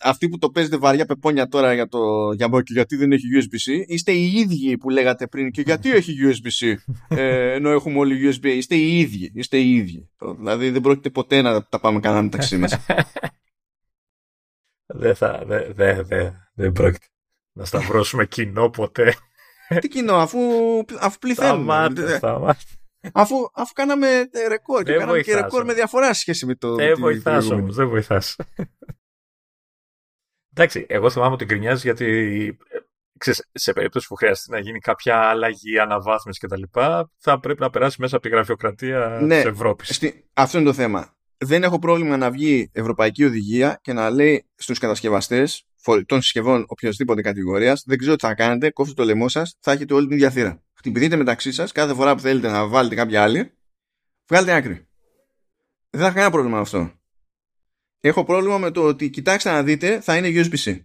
αυτοί 0.00 0.28
που 0.28 0.38
το 0.38 0.50
παίζετε 0.50 0.76
βαριά 0.76 1.06
πεπόνια 1.06 1.48
τώρα 1.48 1.74
για 1.74 1.88
το 1.88 2.32
για, 2.32 2.48
γιατί 2.66 2.96
δεν 2.96 3.12
έχει 3.12 3.24
USB-C, 3.34 3.84
είστε 3.86 4.12
οι 4.12 4.32
ίδιοι 4.32 4.78
που 4.78 4.90
λέγατε 4.90 5.26
πριν 5.26 5.50
και 5.50 5.60
γιατί 5.60 5.90
έχει 5.90 6.14
USB-C 6.22 6.74
ες, 7.08 7.54
ενώ 7.54 7.70
έχουμε 7.70 7.98
όλοι 7.98 8.32
USB. 8.32 8.44
Είστε 8.44 8.74
οι 8.74 8.98
ίδιοι. 8.98 9.32
Είστε 9.34 9.56
οι 9.56 9.74
ίδιοι. 9.74 10.10
Δηλαδή 10.36 10.70
δεν 10.70 10.80
πρόκειται 10.80 11.10
ποτέ 11.10 11.42
να 11.42 11.64
τα 11.64 11.80
πάμε 11.80 12.00
κανένα 12.00 12.22
μεταξύ 12.22 12.56
μας. 12.56 12.78
δεν 15.00 15.14
θα, 15.14 15.42
δεν, 15.46 15.72
δεν, 15.74 16.06
δεν, 16.06 16.34
δεν 16.54 16.72
πρόκειται 16.72 17.06
να 17.52 17.64
σταυρώσουμε 17.64 18.26
κοινό 18.26 18.70
ποτέ. 18.70 19.14
Τι 19.80 19.88
κοινό, 19.88 20.14
αφού, 20.14 20.38
αφού 21.00 21.18
πληθαίνουμε. 21.18 21.88
Αφού, 23.12 23.36
αφού 23.54 23.72
κάναμε 23.72 24.28
ρεκόρ 24.48 24.82
και 24.82 24.92
κάναμε 24.92 25.20
και 25.20 25.34
ρεκόρ 25.34 25.64
με 25.64 25.74
διαφορά 25.74 26.14
σχέση 26.14 26.46
με 26.46 26.54
το. 26.54 26.74
Δεν 26.74 26.94
βοηθάς 26.98 27.50
όμως, 27.50 27.74
δεν 27.74 27.88
βοηθάς. 27.88 28.36
Εντάξει, 30.58 30.86
εγώ 30.88 31.10
θυμάμαι 31.10 31.32
ότι 31.32 31.44
γκρινιάζει 31.44 31.80
γιατί 31.82 32.58
ξέρεις, 33.18 33.48
σε 33.52 33.72
περίπτωση 33.72 34.06
που 34.06 34.14
χρειαστεί 34.14 34.50
να 34.50 34.58
γίνει 34.58 34.78
κάποια 34.78 35.16
αλλαγή, 35.16 35.78
αναβάθμιση 35.78 36.46
κτλ., 36.46 36.62
θα 37.18 37.40
πρέπει 37.40 37.60
να 37.60 37.70
περάσει 37.70 38.00
μέσα 38.00 38.16
από 38.16 38.24
τη 38.28 38.30
γραφειοκρατία 38.30 39.18
ναι, 39.22 39.34
της 39.34 39.44
Ευρώπης. 39.44 40.12
Αυτό 40.32 40.58
είναι 40.58 40.66
το 40.66 40.72
θέμα. 40.72 41.16
Δεν 41.36 41.62
έχω 41.62 41.78
πρόβλημα 41.78 42.16
να 42.16 42.30
βγει 42.30 42.70
ευρωπαϊκή 42.72 43.24
οδηγία 43.24 43.78
και 43.82 43.92
να 43.92 44.10
λέει 44.10 44.46
στους 44.54 44.78
κατασκευαστές 44.78 45.66
των 46.06 46.22
συσκευών 46.22 46.64
οποιοδήποτε 46.68 47.20
κατηγορίας, 47.20 47.82
δεν 47.86 47.98
ξέρω 47.98 48.16
τι 48.16 48.26
θα 48.26 48.34
κάνετε, 48.34 48.70
κόφτε 48.70 48.94
το 48.94 49.04
λαιμό 49.04 49.28
σας, 49.28 49.56
θα 49.60 49.72
έχετε 49.72 49.94
όλη 49.94 50.06
την 50.06 50.16
ίδια 50.16 50.30
θύρα. 50.30 50.62
Χτυπηθείτε 50.74 51.16
μεταξύ 51.16 51.52
σας 51.52 51.72
κάθε 51.72 51.94
φορά 51.94 52.14
που 52.14 52.20
θέλετε 52.20 52.48
να 52.48 52.66
βάλετε 52.66 52.94
κάποια 52.94 53.22
άλλη, 53.22 53.52
βγάλετε 54.28 54.54
άκρη. 54.54 54.88
Δεν 55.90 56.00
θα 56.00 56.06
έχω 56.06 56.14
κανένα 56.14 56.30
πρόβλημα 56.30 56.56
με 56.56 56.62
αυτό. 56.62 56.97
Έχω 58.00 58.24
πρόβλημα 58.24 58.58
με 58.58 58.70
το 58.70 58.82
ότι 58.82 59.10
κοιτάξτε 59.10 59.50
να 59.50 59.62
δείτε, 59.62 60.00
θα 60.00 60.16
είναι 60.16 60.28
USB-C. 60.32 60.80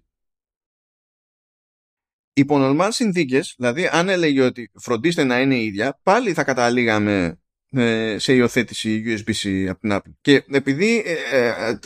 Υπό 2.33 2.55
normal 2.59 2.87
συνθήκες, 2.91 3.53
δηλαδή 3.57 3.87
αν 3.87 4.09
έλεγε 4.09 4.41
ότι 4.41 4.71
φροντίστε 4.73 5.23
να 5.23 5.41
είναι 5.41 5.59
ίδια, 5.59 5.99
πάλι 6.03 6.33
θα 6.33 6.43
καταλήγαμε 6.43 7.39
ε, 7.69 8.17
σε 8.19 8.33
υιοθέτηση 8.33 9.03
USB-C 9.05 9.65
από 9.69 9.79
την 9.79 9.91
Apple. 9.93 10.13
Και 10.21 10.43
επειδή 10.51 11.03
ε, 11.05 11.47
ε, 11.69 11.79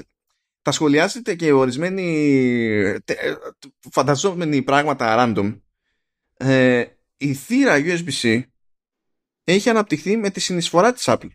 θα 0.62 0.72
σχολιάσετε 0.72 1.36
και 1.36 1.52
ορισμένοι 1.52 2.98
φανταζόμενοι 3.92 4.62
πράγματα 4.62 5.16
random 5.20 5.60
ε, 6.38 6.86
η 7.18 7.34
θύρα 7.34 7.78
USB-C 7.78 8.42
έχει 9.44 9.70
αναπτυχθεί 9.70 10.18
με 10.18 10.30
τη 10.30 10.40
συνεισφορά 10.40 10.94
της 10.94 11.04
Apple. 11.08 11.30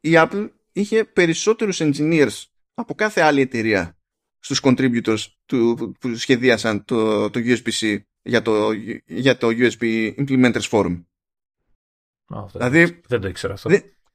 Η 0.00 0.10
Apple 0.14 0.50
είχε 0.72 1.04
περισσότερους 1.04 1.78
engineers 1.80 2.44
από 2.80 2.94
κάθε 2.94 3.20
άλλη 3.20 3.40
εταιρεία 3.40 3.98
στους 4.38 4.60
contributors 4.62 5.24
του, 5.46 5.94
που 6.00 6.14
σχεδίασαν 6.14 6.84
το, 6.84 7.30
το 7.30 7.40
USB-C 7.42 7.98
για 8.22 8.42
το, 8.42 8.72
για 9.06 9.36
το 9.36 9.48
USB 9.50 10.14
Implementers 10.16 10.68
Forum. 10.70 11.04
δηλαδή, 12.52 13.00
δεν 13.08 13.20
το 13.20 13.28
ήξερα 13.28 13.52
αυτό 13.52 13.70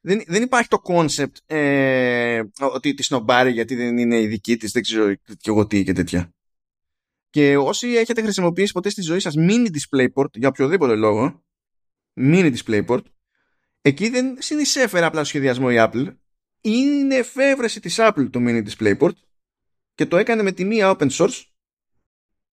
δεν, 0.06 0.24
δεν 0.28 0.44
υπάρχει 0.44 0.68
το 0.68 0.80
concept 0.80 1.38
ε, 1.46 2.42
ότι 2.74 2.94
τη 2.94 3.04
σνομπάρει 3.04 3.52
γιατί 3.52 3.76
δεν 3.76 3.98
είναι 3.98 4.20
η 4.20 4.28
δική 4.28 4.58
της, 4.58 4.72
δεν 4.72 4.82
ξέρω 4.82 5.16
και 5.16 5.50
εγώ 5.50 5.68
τι 5.68 5.84
και 5.84 5.94
τέτοια. 5.94 6.34
Και 7.30 7.58
όσοι 7.58 7.88
έχετε 7.88 8.22
χρησιμοποιήσει 8.22 8.72
ποτέ 8.72 8.90
στη 8.90 9.02
ζωή 9.02 9.20
σας 9.20 9.34
mini 9.38 9.68
DisplayPort 9.68 10.34
για 10.34 10.48
οποιοδήποτε 10.48 10.96
λόγο, 10.96 11.44
mini 12.16 12.56
DisplayPort, 12.56 13.04
εκεί 13.82 14.10
δεν 14.10 14.36
συνεισέφερε 14.40 15.06
απλά 15.06 15.20
στο 15.20 15.28
σχεδιασμό 15.28 15.68
η 15.72 15.76
Apple, 15.78 16.16
είναι 16.64 17.16
εφεύρεση 17.16 17.80
της 17.80 17.96
Apple 18.00 18.30
το 18.32 18.40
mini 18.42 18.68
DisplayPort 18.68 19.14
και 19.94 20.06
το 20.06 20.18
έκανε 20.18 20.44
με 20.44 20.52
τη 20.52 20.66
μία 20.66 20.96
open 20.98 21.10
source 21.10 21.44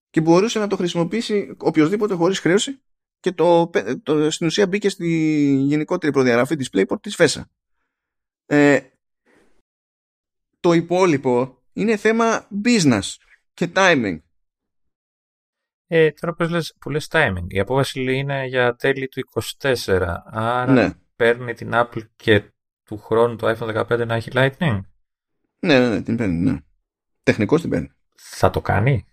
και 0.09 0.21
μπορούσε 0.21 0.59
να 0.59 0.67
το 0.67 0.75
χρησιμοποιήσει 0.75 1.55
οποιοσδήποτε 1.59 2.13
χωρίς 2.13 2.39
χρέωση 2.39 2.81
και 3.19 3.31
το, 3.31 3.69
το, 4.03 4.31
στην 4.31 4.47
ουσία 4.47 4.67
μπήκε 4.67 4.89
στη 4.89 5.07
γενικότερη 5.67 6.11
προδιαγραφή 6.11 6.55
DisplayPort 6.59 7.01
της 7.01 7.15
FESA. 7.17 7.41
Ε, 8.45 8.79
το 10.59 10.73
υπόλοιπο 10.73 11.63
είναι 11.73 11.97
θέμα 11.97 12.47
business 12.65 13.15
και 13.53 13.71
timing. 13.75 14.19
Ε, 15.87 16.11
τώρα 16.11 16.33
που 16.33 16.43
λες, 16.43 16.75
που 16.79 16.89
λες 16.89 17.07
timing, 17.11 17.45
η 17.47 17.59
απόφαση 17.59 18.13
είναι 18.13 18.45
για 18.45 18.75
τέλη 18.75 19.07
του 19.07 19.21
24, 19.59 20.15
άρα 20.25 20.71
Ναι. 20.71 20.93
παίρνει 21.15 21.53
την 21.53 21.71
Apple 21.73 22.01
και 22.15 22.51
του 22.89 22.97
χρόνου 22.97 23.35
το 23.35 23.47
iPhone 23.57 23.85
15 23.85 24.05
να 24.07 24.15
έχει 24.15 24.29
Lightning; 24.33 24.79
Ναι, 25.59 25.79
ναι, 25.79 25.89
ναι, 25.89 26.01
την 26.01 26.17
παίρνει, 26.17 26.35
ναι. 26.35 26.59
Τεχνικός 27.23 27.61
την 27.61 27.69
παίρνει. 27.69 27.91
Θα 28.15 28.49
το 28.49 28.61
κάνει; 28.61 29.05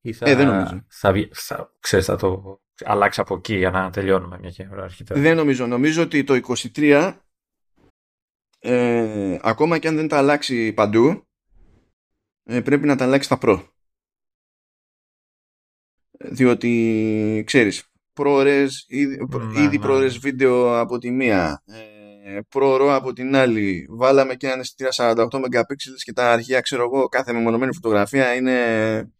Ή 0.00 0.12
θα, 0.12 0.30
Ε, 0.30 0.34
δεν 0.34 0.46
νομίζω. 0.46 0.84
θα, 0.88 1.12
βγει- 1.12 1.34
θα, 1.34 1.72
ξέρεις, 1.80 2.04
θα 2.04 2.16
το 2.16 2.60
αλλάξει 2.84 3.20
από 3.20 3.34
εκεί 3.34 3.56
για 3.56 3.70
να 3.70 3.90
τελειώνουμε 3.90 4.38
μια 4.38 4.50
και 4.50 4.68
ώρα 4.72 4.84
αρχιτέρα. 4.84 5.20
Δεν 5.20 5.36
νομίζω. 5.36 5.66
Νομίζω 5.66 6.02
ότι 6.02 6.24
το 6.24 6.34
23 6.74 7.18
ε, 8.58 9.38
ακόμα 9.42 9.78
και 9.78 9.88
αν 9.88 9.96
δεν 9.96 10.08
τα 10.08 10.18
αλλάξει 10.18 10.72
παντού 10.72 11.26
ε, 12.42 12.60
πρέπει 12.60 12.86
να 12.86 12.96
τα 12.96 13.04
αλλάξει 13.04 13.26
στα 13.26 13.38
Pro. 13.42 13.68
Διότι 16.18 17.42
ξέρεις 17.46 17.88
προώρες, 18.12 18.84
ήδη, 18.88 19.16
Ναι, 19.16 19.60
ήδη 19.62 19.76
ναι. 19.78 19.82
προώρες 19.84 20.18
βίντεο 20.18 20.78
από 20.78 20.98
τη 20.98 21.10
μία 21.10 21.62
ε, 22.26 22.40
προωρό 22.48 22.94
από 22.94 23.12
την 23.12 23.36
άλλη 23.36 23.86
βάλαμε 23.90 24.34
και 24.34 24.46
ένα 24.46 24.60
αισθητήρα 24.60 24.90
48 24.94 25.28
MP 25.30 25.74
και 26.04 26.12
τα 26.12 26.32
αρχεία 26.32 26.60
ξέρω 26.60 26.82
εγώ 26.82 27.08
κάθε 27.08 27.32
μεμονωμένη 27.32 27.74
φωτογραφία 27.74 28.34
είναι, 28.34 29.12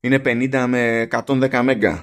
είναι 0.00 0.20
50 0.24 0.64
με 0.68 1.08
110 1.10 1.50
MB 1.50 2.02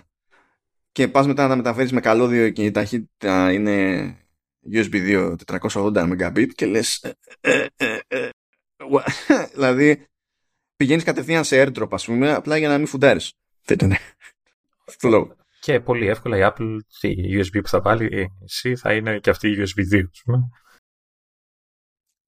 και 0.92 1.08
πας 1.08 1.28
μετά 1.28 1.44
να 1.44 1.50
τα 1.50 1.56
μεταφέρεις 1.56 1.92
με 1.92 2.00
καλώδιο 2.00 2.50
και 2.50 2.66
η 2.66 2.72
ταχύτητα 2.72 3.52
είναι 3.52 4.18
USB 4.74 4.94
2 4.94 5.36
480 5.60 6.18
Mbit 6.20 6.48
και 6.56 6.66
λες 6.66 7.04
ε, 7.04 7.14
ε, 7.42 7.68
ε, 7.76 8.00
ε, 8.08 8.30
what? 8.92 9.04
δηλαδή 9.54 10.06
πηγαίνεις 10.76 11.04
κατευθείαν 11.04 11.44
σε 11.44 11.64
airdrop 11.64 11.90
ας 11.92 12.06
πούμε 12.06 12.34
απλά 12.34 12.58
για 12.58 12.68
να 12.68 12.78
μην 12.78 12.88
φουντάρεις 12.88 13.34
δεν 13.66 13.76
ήταν 13.76 13.98
αυτό 14.88 15.10
το 15.10 15.18
λόγο 15.18 15.36
Και 15.68 15.80
πολύ 15.80 16.08
εύκολα 16.08 16.38
η 16.38 16.42
Apple, 16.44 16.78
η 17.02 17.40
USB 17.40 17.60
που 17.62 17.68
θα 17.68 17.82
βάλει 17.82 18.32
εσύ 18.44 18.76
θα 18.76 18.94
είναι 18.94 19.20
και 19.20 19.30
αυτή 19.30 19.48
η 19.48 19.56
USB 19.58 19.96
2. 19.96 20.02
ας 20.12 20.22
πούμε. 20.24 20.50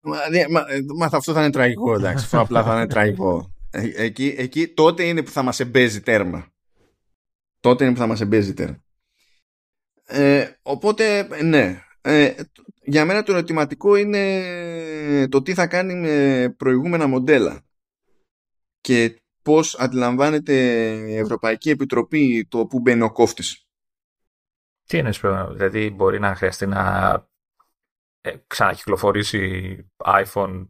Μα, 0.01 0.29
ναι, 0.29 0.47
μα, 0.49 0.59
ε, 0.59 0.79
μα 0.97 1.05
αυτό 1.05 1.33
θα 1.33 1.41
είναι 1.41 1.51
τραγικό 1.51 1.93
εντάξει. 1.93 2.25
Αυτό 2.25 2.39
απλά 2.39 2.63
θα 2.63 2.75
είναι 2.75 2.87
τραγικό. 2.87 3.53
Ε, 3.71 4.03
εκεί, 4.03 4.35
εκεί 4.37 4.67
τότε 4.67 5.03
είναι 5.03 5.23
που 5.23 5.31
θα 5.31 5.41
μας 5.41 5.59
εμπέζει 5.59 6.01
τέρμα. 6.01 6.51
Τότε 7.59 7.83
είναι 7.83 7.93
που 7.93 7.99
θα 7.99 8.07
μας 8.07 8.21
εμπέζει 8.21 8.53
τέρμα. 8.53 8.83
Ε, 10.05 10.49
οπότε 10.61 11.27
ναι. 11.43 11.83
Ε, 12.01 12.33
για 12.83 13.05
μένα 13.05 13.23
το 13.23 13.31
ερωτηματικό 13.31 13.95
είναι 13.95 15.27
το 15.29 15.41
τι 15.41 15.53
θα 15.53 15.67
κάνει 15.67 15.95
με 15.95 16.49
προηγούμενα 16.57 17.07
μοντέλα. 17.07 17.61
Και 18.81 19.18
πώς 19.41 19.79
αντιλαμβάνεται 19.79 20.53
η 21.07 21.15
Ευρωπαϊκή 21.15 21.69
Επιτροπή 21.69 22.47
το 22.49 22.65
που 22.65 22.79
μπαίνει 22.79 23.01
ο 23.01 23.11
κόφτης. 23.11 23.63
Τι 24.85 24.97
είναι, 24.97 25.11
δηλαδή 25.51 25.89
μπορεί 25.89 26.19
να 26.19 26.35
χρειαστεί 26.35 26.65
να 26.65 27.13
ε, 28.21 28.33
ξανακυκλοφορήσει 28.47 29.75
iPhone 30.05 30.67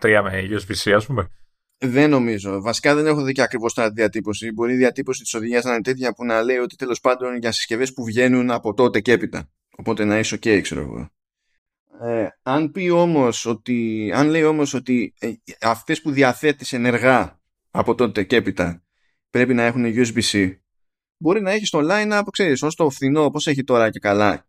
13 0.00 0.20
με 0.22 0.48
USB-C, 0.50 0.90
ας 0.90 1.06
πούμε; 1.06 1.30
Δεν 1.78 2.10
νομίζω. 2.10 2.60
Βασικά 2.60 2.94
δεν 2.94 3.06
έχω 3.06 3.22
δει 3.22 3.32
και 3.32 3.42
ακριβώς 3.42 3.74
τώρα 3.74 3.88
τη 3.88 3.94
διατύπωση. 3.94 4.52
Μπορεί 4.52 4.72
η 4.72 4.76
διατύπωση 4.76 5.22
της 5.22 5.34
οδηγίας 5.34 5.64
να 5.64 5.72
είναι 5.72 5.82
τέτοια 5.82 6.14
που 6.14 6.24
να 6.24 6.42
λέει 6.42 6.56
ότι 6.56 6.76
τέλος 6.76 7.00
πάντων 7.00 7.36
για 7.36 7.52
συσκευές 7.52 7.92
που 7.92 8.04
βγαίνουν 8.04 8.50
από 8.50 8.74
τότε 8.74 9.00
και 9.00 9.12
έπειτα. 9.12 9.50
Οπότε 9.76 10.04
να 10.04 10.18
είσαι 10.18 10.36
ok, 10.36 10.60
ξέρω 10.62 10.80
εγώ. 10.80 11.10
Ε, 12.00 12.28
αν 12.42 12.70
πει 12.70 12.88
όμως 12.88 13.46
ότι, 13.46 14.10
αν 14.14 14.28
λέει 14.28 14.42
όμως 14.42 14.74
ότι 14.74 15.14
ε, 15.18 15.32
αυτές 15.60 16.02
που 16.02 16.10
διαθέτεις 16.10 16.72
ενεργά 16.72 17.37
από 17.78 17.94
τότε 17.94 18.24
και 18.24 18.36
έπειτα 18.36 18.82
πρέπει 19.30 19.54
να 19.54 19.62
έχουν 19.62 19.84
USB-C 19.86 20.56
μπορεί 21.22 21.40
να 21.40 21.50
έχει 21.50 21.66
στο 21.66 21.80
line-up, 21.82 22.22
ξέρεις, 22.30 22.62
ως 22.62 22.74
το 22.74 22.90
φθηνό 22.90 23.24
όπως 23.24 23.46
έχει 23.46 23.64
τώρα 23.64 23.90
και 23.90 23.98
καλά 23.98 24.46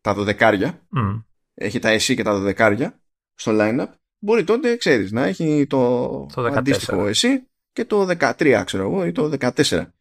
τα 0.00 0.14
δωδεκάρια 0.14 0.86
Mm. 0.96 1.24
έχει 1.54 1.78
τα 1.78 1.94
SE 1.94 2.14
και 2.14 2.22
τα 2.22 2.34
δωδεκάρια 2.34 3.00
στο 3.34 3.52
line-up 3.54 3.92
μπορεί 4.18 4.44
τότε, 4.44 4.76
ξέρεις, 4.76 5.12
να 5.12 5.24
έχει 5.24 5.66
το, 5.66 6.08
Το 6.34 6.42
14. 6.42 6.56
αντίστοιχο 6.56 7.10
SE 7.14 7.28
και 7.72 7.84
το 7.84 8.06
13, 8.18 8.62
ξέρω 8.66 8.82
εγώ, 8.82 9.04
ή 9.04 9.12
το 9.12 9.36
14. 9.40 9.92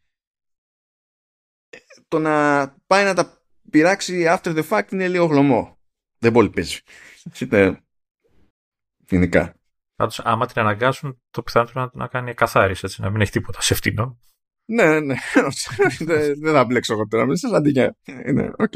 Ε, 1.69 1.77
Το 2.07 2.19
να 2.19 2.67
πάει 2.87 3.03
να 3.03 3.13
τα 3.13 3.41
πειράξει 3.69 4.25
after 4.27 4.63
the 4.63 4.69
fact 4.69 4.91
είναι 4.91 5.07
λίγο 5.07 5.25
γλωμό. 5.25 5.77
Δεν 6.17 6.31
πολύ 6.31 6.49
παίζει. 6.49 6.79
Είναι 7.39 7.83
γενικά. 9.09 9.55
Πάντως, 9.95 10.19
άμα 10.19 10.45
την 10.45 10.61
αναγκάσουν, 10.61 11.21
το 11.31 11.43
πιθανότερο 11.43 11.81
να, 11.81 11.89
να 11.93 12.07
κάνει 12.07 12.33
καθάριση, 12.33 12.81
έτσι, 12.85 13.01
να 13.01 13.09
μην 13.09 13.21
έχει 13.21 13.31
τίποτα 13.31 13.61
σε 13.61 13.73
φτηνό. 13.73 14.19
Ναι, 14.65 14.99
ναι. 14.99 15.15
δεν, 15.99 16.39
δεν 16.39 16.53
θα 16.53 16.65
μπλέξω 16.65 16.93
εγώ 16.93 17.07
τώρα 17.07 17.25
μέσα. 17.25 17.55
Αντί 17.57 17.69
για. 17.69 17.95
Ναι, 18.33 18.49
οκ. 18.57 18.73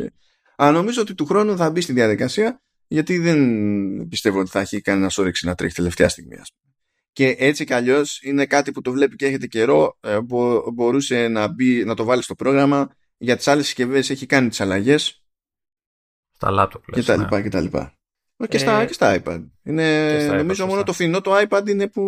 Αλλά 0.56 0.72
νομίζω 0.72 1.02
ότι 1.02 1.14
του 1.14 1.26
χρόνου 1.26 1.58
θα 1.58 1.70
μπει 1.72 1.82
στη 1.82 1.94
διαδικασία 1.94 2.62
γιατί 2.88 3.18
δεν 3.18 4.08
πιστεύω 4.10 4.40
ότι 4.40 4.50
θα 4.50 4.60
έχει 4.60 4.82
καμία 4.82 5.12
όρεξη 5.18 5.46
να 5.46 5.56
τρέχει 5.56 5.76
τελευταία 5.76 6.10
στιγμή. 6.10 6.36
Ας 6.36 6.52
πούμε. 6.54 6.74
Και 7.12 7.36
έτσι 7.40 7.66
κι 7.66 7.74
αλλιώς 7.74 8.22
είναι 8.22 8.46
κάτι 8.46 8.72
που 8.72 8.82
το 8.82 8.92
βλέπει 8.92 9.16
και 9.16 9.26
έρχεται 9.26 9.48
καιρό. 9.48 9.98
ε, 10.02 10.22
μπο- 10.22 10.72
μπορούσε 10.72 11.28
να, 11.28 11.48
μπει, 11.48 11.84
να 11.86 11.96
το 11.96 12.04
βάλει 12.04 12.24
στο 12.24 12.36
πρόγραμμα. 12.36 12.90
Για 13.18 13.36
τις 13.36 13.48
άλλες 13.48 13.66
συσκευές 13.66 14.10
έχει 14.10 14.26
κάνει 14.26 14.50
τις 14.50 14.62
αλλαγές 14.62 15.24
Στα 16.32 16.52
λάπτοπ, 16.52 16.86
και 16.86 16.92
λες, 16.96 17.06
τα 17.06 17.18
ναι. 17.18 17.24
λοιπά 17.24 17.42
και 17.42 17.50
τα 17.50 17.62
λοιπά. 17.62 17.97
Και, 18.50 18.58
στα, 18.58 18.82
Ε, 18.82 18.86
και 18.86 18.94
στα 18.94 19.22
iPad. 19.24 19.44
Είναι, 19.64 20.12
και 20.12 20.20
στα 20.20 20.34
iPad, 20.34 20.38
νομίζω 20.38 20.54
σωστά. 20.54 20.66
μόνο 20.66 20.84
το 20.84 20.94
φθηνό 20.94 21.22
το 21.22 21.32
iPad 21.38 21.68
είναι 21.68 21.88
που 21.88 22.04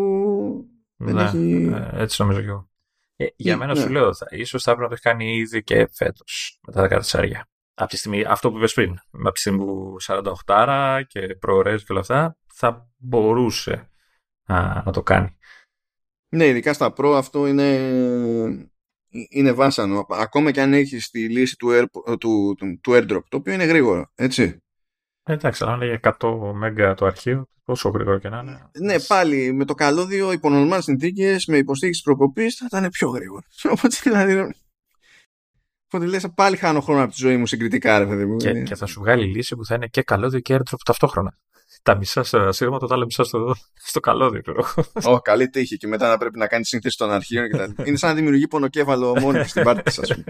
δεν 0.96 1.16
Ναι, 1.16 1.24
έχει... 1.24 1.70
ε, 1.74 2.02
έτσι 2.02 2.22
νομίζω 2.22 2.42
και 2.42 2.48
εγώ. 2.48 2.70
Ε, 3.16 3.26
για 3.36 3.54
Ε, 3.54 3.56
μένα 3.56 3.74
ναι. 3.74 3.80
σου 3.80 3.90
λέω, 3.90 4.14
θα, 4.14 4.28
ίσως 4.30 4.64
θα 4.64 4.72
έπρεπε 4.72 4.90
να 4.90 4.96
το 4.96 5.02
έχει 5.08 5.16
κάνει 5.16 5.36
ήδη 5.38 5.64
και 5.64 5.90
φέτος, 5.92 6.60
με 6.68 6.74
τα 6.74 7.02
14. 7.12 7.30
Από 7.74 7.90
τη 7.90 7.98
στιγμή, 7.98 8.24
αυτό 8.24 8.52
που 8.52 8.58
είπες 8.58 8.74
πριν, 8.74 9.00
από 9.12 9.32
τη 9.32 9.40
στιγμή 9.40 9.66
που 9.66 9.96
48 10.46 11.02
και 11.08 11.36
προωρές 11.40 11.84
και 11.84 11.92
όλα 11.92 12.02
αυτά, 12.02 12.38
θα 12.54 12.90
μπορούσε 12.98 13.90
να, 14.48 14.84
να 14.86 14.92
το 14.92 15.04
κάνει. 15.04 15.38
Ναι, 16.30 16.46
ειδικά 16.46 16.74
στα 16.74 16.94
Pro 16.98 17.14
αυτό 17.16 17.48
είναι, 17.48 17.78
είναι 19.30 19.52
βάσανο. 19.52 20.06
Ακόμα 20.10 20.52
και 20.52 20.62
αν 20.62 20.74
έχεις 20.74 21.10
τη 21.10 21.30
λύση 21.30 21.56
του, 21.56 21.70
Air, 21.72 21.86
του, 22.20 22.56
του, 22.58 22.80
του 22.82 22.92
AirDrop, 22.92 23.22
το 23.30 23.38
οποίο 23.38 23.54
είναι 23.54 23.66
γρήγορο, 23.66 24.12
έτσι. 24.16 24.64
Ε, 25.30 25.34
εντάξει, 25.34 25.64
αλλά 25.64 25.74
αν 25.74 25.80
λέγε 25.80 26.00
100 26.04 26.12
MB 26.64 26.94
το 26.98 27.06
αρχείο, 27.06 27.48
πόσο 27.64 27.90
γρήγορο 27.90 28.20
και 28.20 28.30
να 28.30 28.40
είναι. 28.40 28.70
Ναι, 28.80 29.00
πάλι 29.00 29.54
με 29.54 29.66
το 29.66 29.74
καλώδιο 29.74 30.32
υπό 30.32 30.50
normal 30.52 30.80
συνθήκες, 30.82 31.46
με 31.46 31.58
υποστήριξη 31.58 32.02
προκοπής, 32.02 32.56
θα 32.56 32.66
ήταν 32.70 32.90
πιο 32.90 33.10
γρήγορο. 33.10 33.44
Οπότε 33.74 33.96
δηλαδή... 34.04 34.54
Οπότε 35.86 36.06
λες, 36.06 36.28
πάλι 36.36 36.58
χάνω 36.58 36.82
χρόνο 36.82 37.02
από 37.04 37.12
τη 37.12 37.18
ζωή 37.20 37.38
μου 37.38 37.46
συγκριτικά, 37.46 38.00
ρε 38.00 38.06
παιδί 38.06 38.26
μου. 38.26 38.38
Και, 38.38 38.50
Είναι- 38.50 38.64
και 38.64 38.76
θα 38.76 38.86
σου 38.86 39.00
βγάλει 39.00 39.26
λύση 39.26 39.56
που 39.56 39.66
θα 39.66 39.76
είναι 39.76 39.88
και 39.88 40.02
καλώδιο 40.04 40.40
και 40.40 40.56
airdrop 40.56 40.80
ταυτόχρονα. 40.86 41.38
Τα 41.84 41.96
μισά 41.98 42.24
στα 42.24 42.52
σύρματα, 42.52 42.88
τα 42.88 42.94
άλλα 42.96 43.06
μισά 43.06 43.24
στο, 43.24 43.56
στο 43.74 44.00
καλώδιο, 44.00 44.42
ξέρω 44.42 44.66
εγώ. 45.04 45.14
Ω, 45.16 45.20
καλή 45.20 45.50
τύχη. 45.50 45.78
Και 45.78 45.88
μετά 45.88 46.10
να 46.10 46.18
πρέπει 46.18 46.38
να 46.38 46.48
κάνεις 46.48 46.68
σύνθεση 46.68 46.98
των 46.98 47.12
αρχείων 47.12 47.50
και 47.50 47.58
τα 47.58 47.68
λοιπά. 47.68 47.84
Είναι 47.88 47.98
σαν 47.98 48.10
να 48.10 48.16
δημιουργεί 48.16 48.48
πονοκέφαλο 48.48 49.20
μόνο 49.20 49.42
της 49.42 49.50
στην 49.50 49.64
πάρτι 49.64 49.82
της, 49.82 50.00
ας 50.00 50.14
πούμε. 50.14 50.24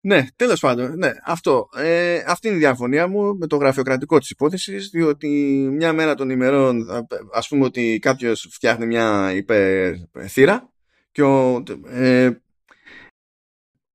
Ναι, 0.00 0.26
τέλος 0.36 0.60
πάντων, 0.60 0.98
ναι, 0.98 1.10
αυτό. 1.24 1.68
Ε, 1.76 2.22
αυτή 2.26 2.46
είναι 2.48 2.56
η 2.56 2.60
διαφωνία 2.60 3.06
μου 3.06 3.36
με 3.36 3.46
το 3.46 3.56
γραφειοκρατικό 3.56 4.18
της 4.18 4.30
υπόθεσης, 4.30 4.88
διότι 4.88 5.28
μια 5.72 5.92
μέρα 5.92 6.14
των 6.14 6.30
ημερών, 6.30 6.90
α- 6.90 7.06
ας 7.32 7.48
πούμε 7.48 7.64
ότι 7.64 7.98
κάποιος 7.98 8.48
φτιάχνει 8.50 8.86
μια 8.86 9.32
υπερθύρα 9.34 10.72
και 11.12 11.22
ο, 11.22 11.62
ε, 11.86 12.30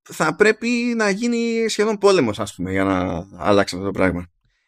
θα 0.02 0.36
πρέπει 0.36 0.68
να 0.96 1.10
γίνει 1.10 1.66
σχεδόν 1.68 1.98
πόλεμος, 1.98 2.40
ας 2.40 2.56
πούμε, 2.56 2.72
για 2.72 2.84
να 2.84 3.28
αλλάξει 3.38 3.76
αυτό 3.76 3.88
το 3.88 3.94
πράγμα. 3.94 4.28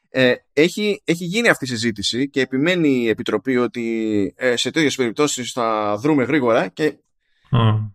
Ε, 0.09 0.33
έχει, 0.53 1.01
έχει 1.05 1.25
γίνει 1.25 1.49
αυτή 1.49 1.65
η 1.65 1.67
συζήτηση 1.67 2.29
και 2.29 2.41
επιμένει 2.41 2.89
η 2.89 3.07
Επιτροπή 3.07 3.57
ότι 3.57 4.33
ε, 4.37 4.55
σε 4.55 4.71
τέτοιες 4.71 4.95
περιπτώσεις 4.95 5.51
θα 5.51 5.97
δρούμε 5.97 6.23
γρήγορα 6.23 6.67
και 6.67 6.95
Μμ. 7.51 7.85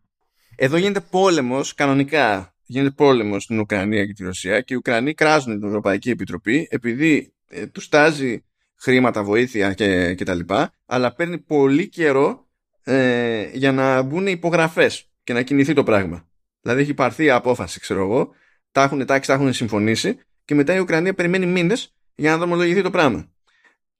εδώ 0.57 0.77
γίνεται 0.77 1.01
πόλεμος 1.01 1.75
κανονικά. 1.75 2.50
Γίνεται 2.71 2.91
πόλεμος 2.91 3.43
στην 3.43 3.59
Ουκρανία 3.59 4.07
και 4.07 4.13
τη 4.13 4.25
Ρωσία 4.25 4.61
και 4.61 4.75
οι 4.75 4.77
Ουκρανοί 4.77 5.15
κράζουν 5.15 5.59
την 5.59 5.69
Ευρωπαϊκή 5.69 6.11
Επιτροπή 6.11 6.69
επειδή 6.71 7.33
ε, 7.49 7.67
τους 7.67 7.89
τάζει 7.89 8.45
χρήματα, 8.77 9.23
βοήθεια 9.23 9.73
και, 9.75 10.15
και 10.15 10.25
τα 10.25 10.35
λοιπά, 10.35 10.73
αλλά 10.87 11.15
παίρνει 11.15 11.39
πολύ 11.39 11.89
καιρό 11.89 12.49
ε, 12.83 13.51
για 13.53 13.73
να 13.73 14.03
μπουν 14.03 14.27
υπογραφές 14.27 15.11
και 15.25 15.33
να 15.33 15.43
κινηθεί 15.43 15.73
το 15.73 15.83
πράγμα. 15.83 16.29
Δηλαδή 16.61 16.83
έχει 16.83 16.95
πάρθει 16.95 17.31
απόφαση, 17.31 17.81
ξέρω 17.81 18.01
εγώ, 18.01 18.33
τα 18.73 18.83
έχουν 18.83 19.07
τάξει, 19.07 19.29
τα 19.29 19.35
έχουν 19.35 19.53
συμφωνήσει 19.53 20.19
και 20.45 20.55
μετά 20.55 20.75
η 20.75 20.79
Ουκρανία 20.79 21.15
περιμένει 21.15 21.47
μήνες 21.47 21.95
για 22.15 22.31
να 22.31 22.37
δρομολογηθεί 22.37 22.83
το 22.83 22.91
πράγμα. 22.91 23.31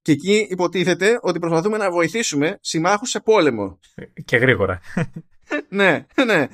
Και 0.03 0.13
εκεί 0.13 0.47
υποτίθεται 0.51 1.19
ότι 1.21 1.39
προσπαθούμε 1.39 1.77
να 1.77 1.91
βοηθήσουμε 1.91 2.59
συμμάχους 2.61 3.11
σε 3.11 3.21
πόλεμο. 3.21 3.79
Και 4.25 4.37
γρήγορα. 4.37 4.81
ναι, 5.69 6.07
ναι. 6.27 6.47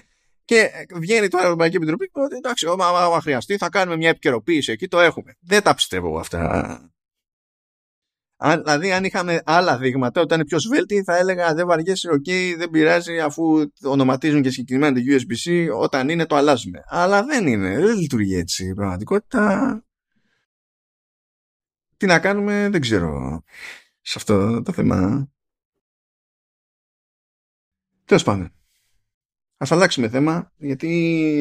Και 0.47 0.70
βγαίνει 0.94 1.28
τώρα 1.28 1.43
η 1.43 1.47
Ευρωπαϊκή 1.47 1.77
Επιτροπή 1.77 2.10
ότι 2.12 2.36
εντάξει, 2.36 2.66
άμα 2.66 3.20
χρειαστεί 3.20 3.56
θα 3.56 3.68
κάνουμε 3.68 3.97
μια 3.97 4.09
επικαιροποίηση 4.09 4.73
εκεί, 4.73 4.89
το 4.89 5.01
έχουμε. 5.01 5.36
Δεν 5.40 5.62
τα 5.62 5.74
πιστεύω 5.74 6.18
αυτά. 6.18 6.40
Αν, 8.36 8.62
δηλαδή, 8.62 8.93
αν 8.93 9.05
είχαμε 9.05 9.43
άλλα 9.44 9.78
δείγματα, 9.78 10.20
όταν 10.20 10.39
είναι 10.39 10.47
πιο 10.47 10.59
σβέλτη, 10.60 11.02
θα 11.02 11.16
έλεγα 11.16 11.55
δεν 11.55 11.66
βαριέσαι, 11.66 12.10
οκ, 12.10 12.24
δεν 12.56 12.70
πειράζει, 12.70 13.20
αφού 13.20 13.70
ονοματίζουν 13.82 14.43
και 14.43 14.51
συγκεκριμένα 14.51 14.94
το 14.94 15.01
USB-C, 15.06 15.68
όταν 15.81 16.09
είναι 16.09 16.27
το 16.27 16.36
αλλάζουμε. 16.36 16.82
Αλλά 16.86 17.24
δεν 17.24 17.47
είναι, 17.47 17.81
δεν 17.81 17.97
λειτουργεί 17.97 18.35
έτσι 18.35 18.66
η 18.66 18.74
πραγματικότητα. 18.74 19.85
Τι 21.97 22.06
να 22.06 22.18
κάνουμε, 22.18 22.68
δεν 22.70 22.81
ξέρω 22.81 23.43
σε 24.01 24.14
αυτό 24.16 24.62
το 24.62 24.73
θέμα. 24.73 25.28
Τέλος 28.05 28.23
πάντων. 28.23 28.51
Α 29.59 29.66
αλλάξουμε 29.69 30.09
θέμα, 30.09 30.53
γιατί 30.57 30.89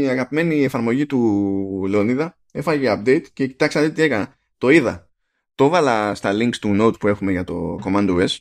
η 0.02 0.08
αγαπημένη 0.08 0.64
εφαρμογή 0.64 1.06
του 1.06 1.86
Λεωνίδα 1.90 2.38
έφαγε 2.52 2.94
update 2.94 3.24
και 3.34 3.48
κοιτάξτε 3.48 3.90
τι 3.90 4.02
έκανα. 4.02 4.36
Το 4.58 4.70
είδα 4.70 5.10
το 5.56 5.66
έβαλα 5.66 6.16
στα 6.16 6.32
links 6.34 6.56
του 6.56 6.78
note 6.82 7.00
που 7.00 7.08
έχουμε 7.08 7.32
για 7.32 7.44
το 7.44 7.80
Command 7.84 8.10
OS 8.10 8.36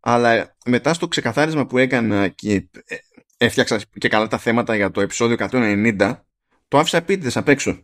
αλλά 0.00 0.56
μετά 0.66 0.94
στο 0.94 1.08
ξεκαθάρισμα 1.08 1.66
που 1.66 1.78
έκανα 1.78 2.28
και 2.28 2.68
ε, 2.84 2.96
έφτιαξα 3.36 3.80
και 3.98 4.08
καλά 4.08 4.28
τα 4.28 4.38
θέματα 4.38 4.76
για 4.76 4.90
το 4.90 5.00
επεισόδιο 5.00 5.36
190 5.50 6.16
το 6.68 6.78
άφησα 6.78 6.96
επίτηδες 6.96 7.36
απ' 7.36 7.48
έξω 7.48 7.78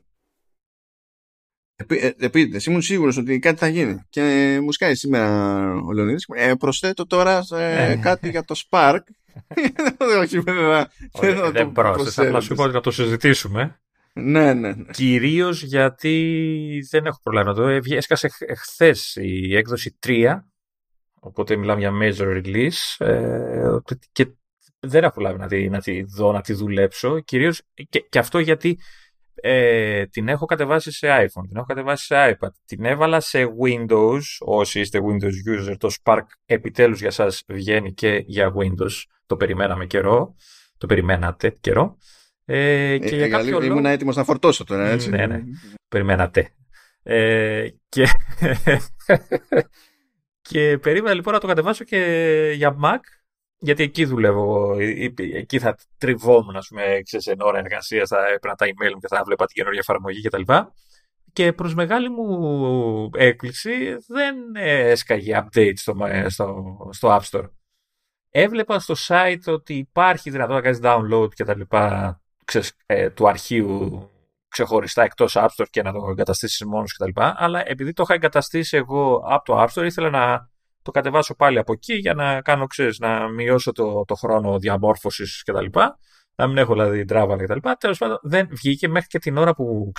ε, 1.76 2.10
επίτηδες, 2.18 2.66
ήμουν 2.66 2.82
σίγουρος 2.82 3.16
ότι 3.16 3.38
κάτι 3.38 3.58
θα 3.58 3.68
γίνει. 3.68 4.02
Και 4.08 4.58
μου 4.62 4.72
σκάει 4.72 4.94
σήμερα 4.94 5.72
ο 5.74 5.92
Λεωνίδης 5.92 6.26
ε, 6.34 6.54
προσθέτω 6.54 7.06
τώρα 7.06 7.44
ε, 7.52 7.96
κάτι 8.02 8.28
για 8.30 8.44
το 8.44 8.54
Spark 8.68 9.00
όχι 10.22 10.40
βέβαια 10.40 10.90
δεν 11.52 11.72
πρόσθεσα. 11.72 12.22
απλά 12.22 12.40
σου 12.40 12.52
είπα 12.52 12.66
να 12.66 12.80
το 12.80 12.90
συζητήσουμε. 12.90 13.80
Ναι, 14.12 14.54
ναι, 14.54 14.72
ναι. 14.72 14.84
Κυρίως 14.90 15.62
γιατί 15.62 16.86
δεν 16.90 17.06
έχω 17.06 17.20
πρόβλημα 17.22 17.50
εδώ. 17.50 17.96
Έσκασε 17.96 18.28
χθες 18.56 19.16
η 19.16 19.56
έκδοση 19.56 19.98
3, 20.06 20.38
οπότε 21.20 21.56
μιλάμε 21.56 21.80
για 21.80 21.92
major 22.02 22.42
release. 22.44 23.06
Ε, 23.06 23.76
και 24.12 24.26
δεν 24.80 25.04
έχω 25.04 25.12
προλάβει 25.12 25.38
να 25.38 25.46
τη, 25.46 25.68
να 25.68 25.80
τη 25.80 26.02
δω, 26.02 26.32
να 26.32 26.40
τη 26.40 26.52
δουλέψω. 26.52 27.20
Κυρίως 27.20 27.62
και, 27.88 28.06
και 28.08 28.18
αυτό 28.18 28.38
γιατί 28.38 28.78
ε, 29.40 30.06
την 30.06 30.28
έχω 30.28 30.46
κατεβάσει 30.46 30.92
σε 30.92 31.08
iPhone, 31.10 31.44
την 31.48 31.56
έχω 31.56 31.64
κατεβάσει 31.64 32.04
σε 32.04 32.14
iPad, 32.30 32.48
την 32.64 32.84
έβαλα 32.84 33.20
σε 33.20 33.44
Windows, 33.62 34.20
όσοι 34.38 34.80
είστε 34.80 35.00
Windows 35.02 35.70
user, 35.70 35.76
το 35.78 35.94
Spark 36.02 36.24
επιτέλους 36.46 37.00
για 37.00 37.10
σας 37.10 37.42
βγαίνει 37.46 37.92
και 37.92 38.22
για 38.26 38.52
Windows, 38.56 39.02
το 39.26 39.36
περιμέναμε 39.36 39.86
καιρό, 39.86 40.34
το 40.78 40.86
περιμένατε 40.86 41.56
καιρό. 41.60 41.96
Ε, 42.44 42.98
και 42.98 43.14
ε, 43.14 43.16
για 43.16 43.28
κάποιο 43.28 43.50
λόγο... 43.50 43.64
Ήμουν 43.64 43.86
έτοιμος 43.86 44.16
να 44.16 44.24
φορτώσω 44.24 44.64
τώρα, 44.64 44.88
έτσι. 44.88 45.10
Ναι, 45.10 45.26
ναι. 45.26 45.40
Περιμένατε. 45.88 46.54
Ε, 47.02 47.68
και... 47.88 48.06
και 50.48 50.78
περίμενα 50.78 51.14
λοιπόν 51.14 51.32
να 51.34 51.40
το 51.40 51.46
κατεβάσω 51.46 51.84
και 51.84 52.52
για 52.54 52.76
Mac, 52.82 52.98
γιατί 53.58 53.82
εκεί 53.82 54.04
δουλεύω. 54.04 54.76
Εκεί 55.32 55.58
θα 55.58 55.76
τριβόμουν, 55.98 56.56
ας 56.56 56.68
πούμε, 56.68 57.00
ξέρεις, 57.04 57.26
εν 57.26 57.40
ώρα 57.40 57.58
εργασίας, 57.58 58.08
θα 58.08 58.28
έπαιρνα 58.34 58.56
τα 58.56 58.66
email 58.66 58.92
μου 58.92 59.00
και 59.00 59.08
θα 59.08 59.22
βλέπα 59.24 59.46
την 59.46 59.54
καινούργια 59.54 59.80
εφαρμογή 59.80 60.22
κτλ. 60.22 60.52
Και 61.32 61.52
προς 61.52 61.74
μεγάλη 61.74 62.08
μου 62.08 63.10
έκπληξη 63.14 63.96
δεν 64.06 64.36
έσκαγε 64.54 65.44
update 65.44 65.72
στο, 65.76 65.96
στο, 66.26 66.76
στο 66.92 67.16
App 67.16 67.20
Store. 67.30 67.50
Έβλεπα 68.30 68.78
στο 68.78 68.94
site 69.08 69.52
ότι 69.52 69.74
υπάρχει 69.74 70.30
δυνατότητα 70.30 70.70
να 70.70 71.00
κάνεις 71.00 71.14
download 71.22 71.34
και 71.34 71.44
τα 71.44 71.56
λοιπά 71.56 72.20
ε, 72.86 73.10
του 73.10 73.28
αρχείου 73.28 74.10
ξεχωριστά 74.48 75.02
εκτός 75.02 75.36
App 75.38 75.48
Store 75.56 75.66
και 75.70 75.82
να 75.82 75.92
το 75.92 76.06
εγκαταστήσεις 76.10 76.64
μόνος 76.64 76.96
κτλ. 76.96 77.10
Αλλά 77.14 77.68
επειδή 77.68 77.92
το 77.92 78.02
είχα 78.02 78.14
εγκαταστήσει 78.14 78.76
εγώ 78.76 79.22
από 79.28 79.44
το 79.44 79.62
App 79.62 79.68
Store 79.68 79.84
ήθελα 79.84 80.10
να 80.10 80.50
το 80.86 80.92
κατεβάσω 80.92 81.34
πάλι 81.34 81.58
από 81.58 81.72
εκεί 81.72 81.94
για 81.94 82.14
να 82.14 82.40
κάνω, 82.40 82.66
ξέρεις, 82.66 82.98
να 82.98 83.28
μειώσω 83.28 83.72
το, 83.72 84.04
το 84.04 84.14
χρόνο 84.14 84.58
διαμόρφωσης 84.58 85.42
κτλ. 85.42 85.78
Να 86.38 86.46
μην 86.46 86.58
έχω 86.58 86.72
δηλαδή 86.72 87.04
τράβαλα 87.04 87.44
κτλ. 87.44 87.70
Τέλος 87.78 87.98
πάντων, 87.98 88.18
δεν 88.22 88.48
βγήκε 88.50 88.88
μέχρι 88.88 89.08
και 89.08 89.18
την 89.18 89.36
ώρα 89.36 89.54
που 89.54 89.92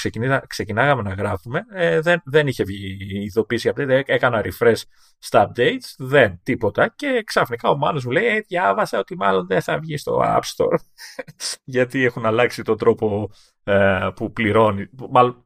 ξεκινάγαμε 0.47 1.01
να 1.01 1.13
γράφουμε. 1.13 1.65
Ε, 1.73 1.99
δεν, 1.99 2.21
δεν 2.25 2.47
είχε 2.47 2.63
βγει 2.63 2.97
η 2.99 3.23
ειδοποίηση 3.23 3.71
update. 3.75 4.01
Έκανα 4.05 4.43
refresh 4.45 4.81
στα 5.17 5.51
updates. 5.51 5.95
Δεν 5.97 6.39
τίποτα. 6.43 6.93
Και 6.95 7.23
ξαφνικά 7.25 7.69
ο 7.69 7.77
Μάνος 7.77 8.05
μου 8.05 8.11
λέει: 8.11 8.25
ε, 8.25 8.39
Διάβασα 8.39 8.99
ότι 8.99 9.15
μάλλον 9.15 9.47
δεν 9.47 9.61
θα 9.61 9.79
βγει 9.79 9.97
στο 9.97 10.21
App 10.23 10.41
Store. 10.55 10.77
Γιατί 11.63 12.03
έχουν 12.03 12.25
αλλάξει 12.25 12.63
τον 12.63 12.77
τρόπο 12.77 13.29
ε, 13.63 14.09
που 14.15 14.31
πληρώνει. 14.31 14.89
Μάλλον 15.09 15.45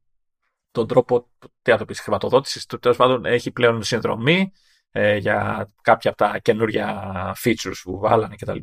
τον 0.72 0.88
τρόπο 0.88 1.30
τι 1.62 1.78
το 1.78 1.86
χρηματοδότησης. 1.94 2.66
Τέλος 2.66 2.98
πάντων, 2.98 3.26
έχει 3.26 3.52
πλέον 3.52 3.84
συνδρομή 3.84 4.52
ε, 4.92 5.18
για 5.18 5.70
κάποια 5.82 6.10
από 6.10 6.24
τα 6.24 6.40
καινούργια 6.42 7.12
features 7.44 7.82
που 7.84 8.00
βάλανε 8.00 8.36
κτλ. 8.36 8.58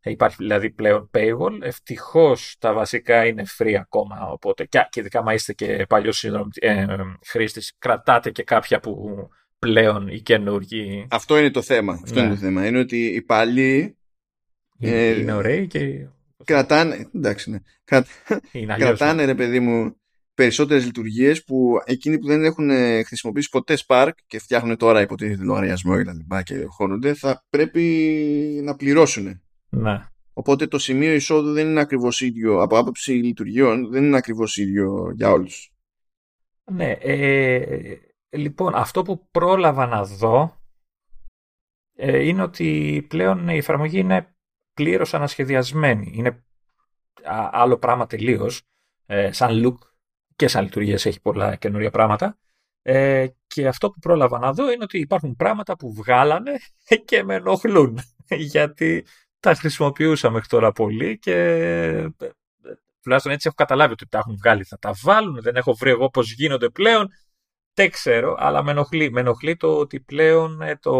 Ε, 0.00 0.10
υπάρχει 0.10 0.36
δηλαδή 0.38 0.70
πλέον 0.70 1.10
paywall. 1.14 1.58
Ευτυχώς 1.60 2.56
τα 2.58 2.72
βασικά 2.72 3.26
είναι 3.26 3.44
free 3.58 3.74
ακόμα. 3.74 4.28
Οπότε 4.30 4.64
και, 4.64 4.86
και 4.90 5.00
ειδικά 5.00 5.22
μα 5.22 5.32
είστε 5.32 5.52
και 5.52 5.86
παλιός 5.88 6.24
ε, 6.54 6.86
χρήστης, 7.26 7.74
κρατάτε 7.78 8.30
και 8.30 8.42
κάποια 8.42 8.80
που 8.80 9.16
πλέον 9.58 10.08
οι 10.08 10.20
καινούργοι. 10.20 11.06
Αυτό 11.10 11.38
είναι 11.38 11.50
το 11.50 11.62
θέμα. 11.62 11.92
Αυτό 11.92 12.20
είναι 12.20 12.28
το 12.28 12.34
ναι. 12.34 12.40
θέμα. 12.40 12.66
Είναι 12.66 12.78
ότι 12.78 13.06
οι 13.06 13.22
παλιοί. 13.22 13.96
Είναι, 14.78 14.96
ε, 14.96 15.18
είναι 15.18 15.32
ωραίοι 15.32 15.66
και. 15.66 16.06
Κρατάνε. 16.44 17.10
Εντάξει, 17.14 17.50
ναι. 17.50 17.58
Κρατάνε, 18.76 19.24
ρε 19.24 19.34
παιδί 19.34 19.60
μου, 19.60 19.96
περισσότερες 20.38 20.84
λειτουργίες 20.84 21.44
που 21.44 21.80
εκείνοι 21.84 22.18
που 22.18 22.26
δεν 22.26 22.44
έχουν 22.44 22.70
ε, 22.70 23.02
χρησιμοποιήσει 23.02 23.48
ποτέ 23.48 23.78
Spark 23.86 24.10
και 24.26 24.38
φτιάχνουν 24.38 24.76
τώρα 24.76 25.00
υποτίθεται 25.00 25.42
λογαριασμό 25.42 25.96
και 25.96 26.04
τα 26.04 26.12
λοιπά 26.12 26.42
και 26.42 26.64
χώνονται 26.68 27.14
θα 27.14 27.44
πρέπει 27.50 27.82
να 28.64 28.76
πληρώσουν. 28.76 29.40
Ναι. 29.68 30.08
Οπότε 30.32 30.66
το 30.66 30.78
σημείο 30.78 31.14
εισόδου 31.14 31.52
δεν 31.52 31.68
είναι 31.68 31.80
ακριβώς 31.80 32.20
ίδιο 32.20 32.60
από 32.62 32.78
άποψη 32.78 33.12
λειτουργιών 33.12 33.90
δεν 33.90 34.04
είναι 34.04 34.16
ακριβώς 34.16 34.56
ίδιο 34.56 35.12
για 35.14 35.30
όλους. 35.30 35.72
Ναι. 36.72 36.90
Ε, 36.90 37.96
λοιπόν 38.30 38.74
αυτό 38.74 39.02
που 39.02 39.28
πρόλαβα 39.30 39.86
να 39.86 40.04
δω 40.04 40.60
ε, 41.94 42.22
είναι 42.26 42.42
ότι 42.42 43.06
πλέον 43.08 43.48
η 43.48 43.56
εφαρμογή 43.56 43.98
είναι 43.98 44.34
πλήρως 44.74 45.14
ανασχεδιασμένη. 45.14 46.12
Είναι 46.14 46.44
άλλο 47.50 47.78
πράγμα 47.78 48.06
τελείως. 48.06 48.62
Ε, 49.06 49.32
σαν 49.32 49.64
look 49.64 49.87
και 50.38 50.48
σαν 50.48 50.64
λειτουργίες 50.64 51.06
έχει 51.06 51.20
πολλά 51.20 51.56
καινούρια 51.56 51.90
πράγματα. 51.90 52.38
Ε, 52.82 53.26
και 53.46 53.66
αυτό 53.66 53.90
που 53.90 53.98
πρόλαβα 53.98 54.38
να 54.38 54.52
δω 54.52 54.70
είναι 54.70 54.82
ότι 54.82 54.98
υπάρχουν 54.98 55.36
πράγματα 55.36 55.76
που 55.76 55.92
βγάλανε 55.94 56.52
και 57.04 57.22
με 57.24 57.34
ενοχλούν. 57.34 57.98
Γιατί 58.52 59.06
τα 59.40 59.54
χρησιμοποιούσα 59.54 60.30
μέχρι 60.30 60.48
τώρα 60.48 60.72
πολύ 60.72 61.18
και 61.18 61.34
τουλάχιστον 63.02 63.32
έτσι 63.32 63.46
έχω 63.46 63.54
καταλάβει 63.54 63.92
ότι 63.92 64.08
τα 64.08 64.18
έχουν 64.18 64.36
βγάλει. 64.36 64.64
Θα 64.64 64.78
τα 64.78 64.94
βάλουν, 65.02 65.40
δεν 65.40 65.56
έχω 65.56 65.74
βρει 65.74 65.90
εγώ 65.90 66.10
πώς 66.10 66.32
γίνονται 66.32 66.68
πλέον. 66.68 67.08
Δεν 67.74 67.90
ξέρω, 67.90 68.36
αλλά 68.38 68.62
με 68.62 68.70
ενοχλεί. 68.70 69.10
Με 69.10 69.20
ενοχλεί 69.20 69.56
το 69.56 69.78
ότι 69.78 70.00
πλέον 70.00 70.62
ε, 70.62 70.76
το. 70.76 70.92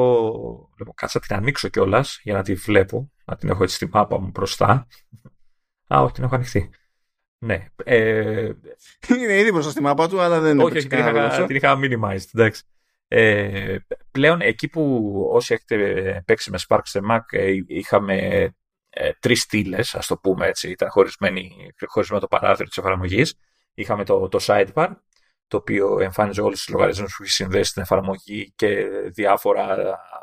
Λοιπόν, 0.78 0.94
κάτσα 0.94 1.20
την 1.20 1.36
ανοίξω 1.36 1.68
κιόλας 1.68 2.20
για 2.22 2.34
να 2.34 2.42
τη 2.42 2.54
βλέπω. 2.54 3.10
Να 3.24 3.36
την 3.36 3.48
έχω 3.48 3.62
έτσι 3.62 3.74
στη 3.74 3.88
μάπα 3.92 4.20
μου 4.20 4.30
μπροστά. 4.30 4.86
Α, 5.94 6.02
όχι, 6.02 6.12
την 6.12 6.24
έχω 6.24 6.34
ανοιχτή. 6.34 6.70
Ναι. 7.38 7.66
Ε... 7.84 8.50
Είναι 9.08 9.38
ήδη 9.38 9.52
μπροστά 9.52 9.70
στη 9.70 9.82
μάπα 9.82 10.08
του, 10.08 10.20
αλλά 10.20 10.40
δεν 10.40 10.60
όχι, 10.60 10.76
όχι, 10.76 10.86
την, 10.86 10.98
είχα, 10.98 11.44
την 11.46 11.56
είχα 11.56 11.78
minimized. 11.82 12.26
Εντάξει. 12.34 12.62
Ε, 13.08 13.76
πλέον 14.10 14.40
εκεί 14.40 14.68
που 14.68 15.12
όσοι 15.32 15.54
έχετε 15.54 16.22
παίξει 16.26 16.50
με 16.50 16.58
Spark 16.68 16.80
σε 16.82 17.00
Mac 17.10 17.20
ε, 17.30 17.52
είχαμε 17.66 18.16
ε, 18.90 19.10
τρεις 19.20 19.40
στήλες, 19.40 19.94
ας 19.94 20.06
το 20.06 20.16
πούμε 20.16 20.46
έτσι, 20.46 20.70
ήταν 20.70 20.90
χωρισμένο 21.86 22.20
το 22.20 22.26
παράθυρο 22.26 22.68
της 22.68 22.76
εφαρμογής. 22.76 23.38
Είχαμε 23.74 24.04
το, 24.04 24.28
το 24.28 24.38
sidebar, 24.42 24.88
το 25.46 25.56
οποίο 25.56 26.00
εμφάνιζε 26.00 26.40
όλους 26.40 26.64
τους 26.64 26.74
λογαριασμούς 26.74 27.16
που 27.16 27.22
έχει 27.22 27.32
συνδέσει 27.32 27.70
στην 27.70 27.82
εφαρμογή 27.82 28.52
και 28.56 28.84
διάφορα, 29.14 29.76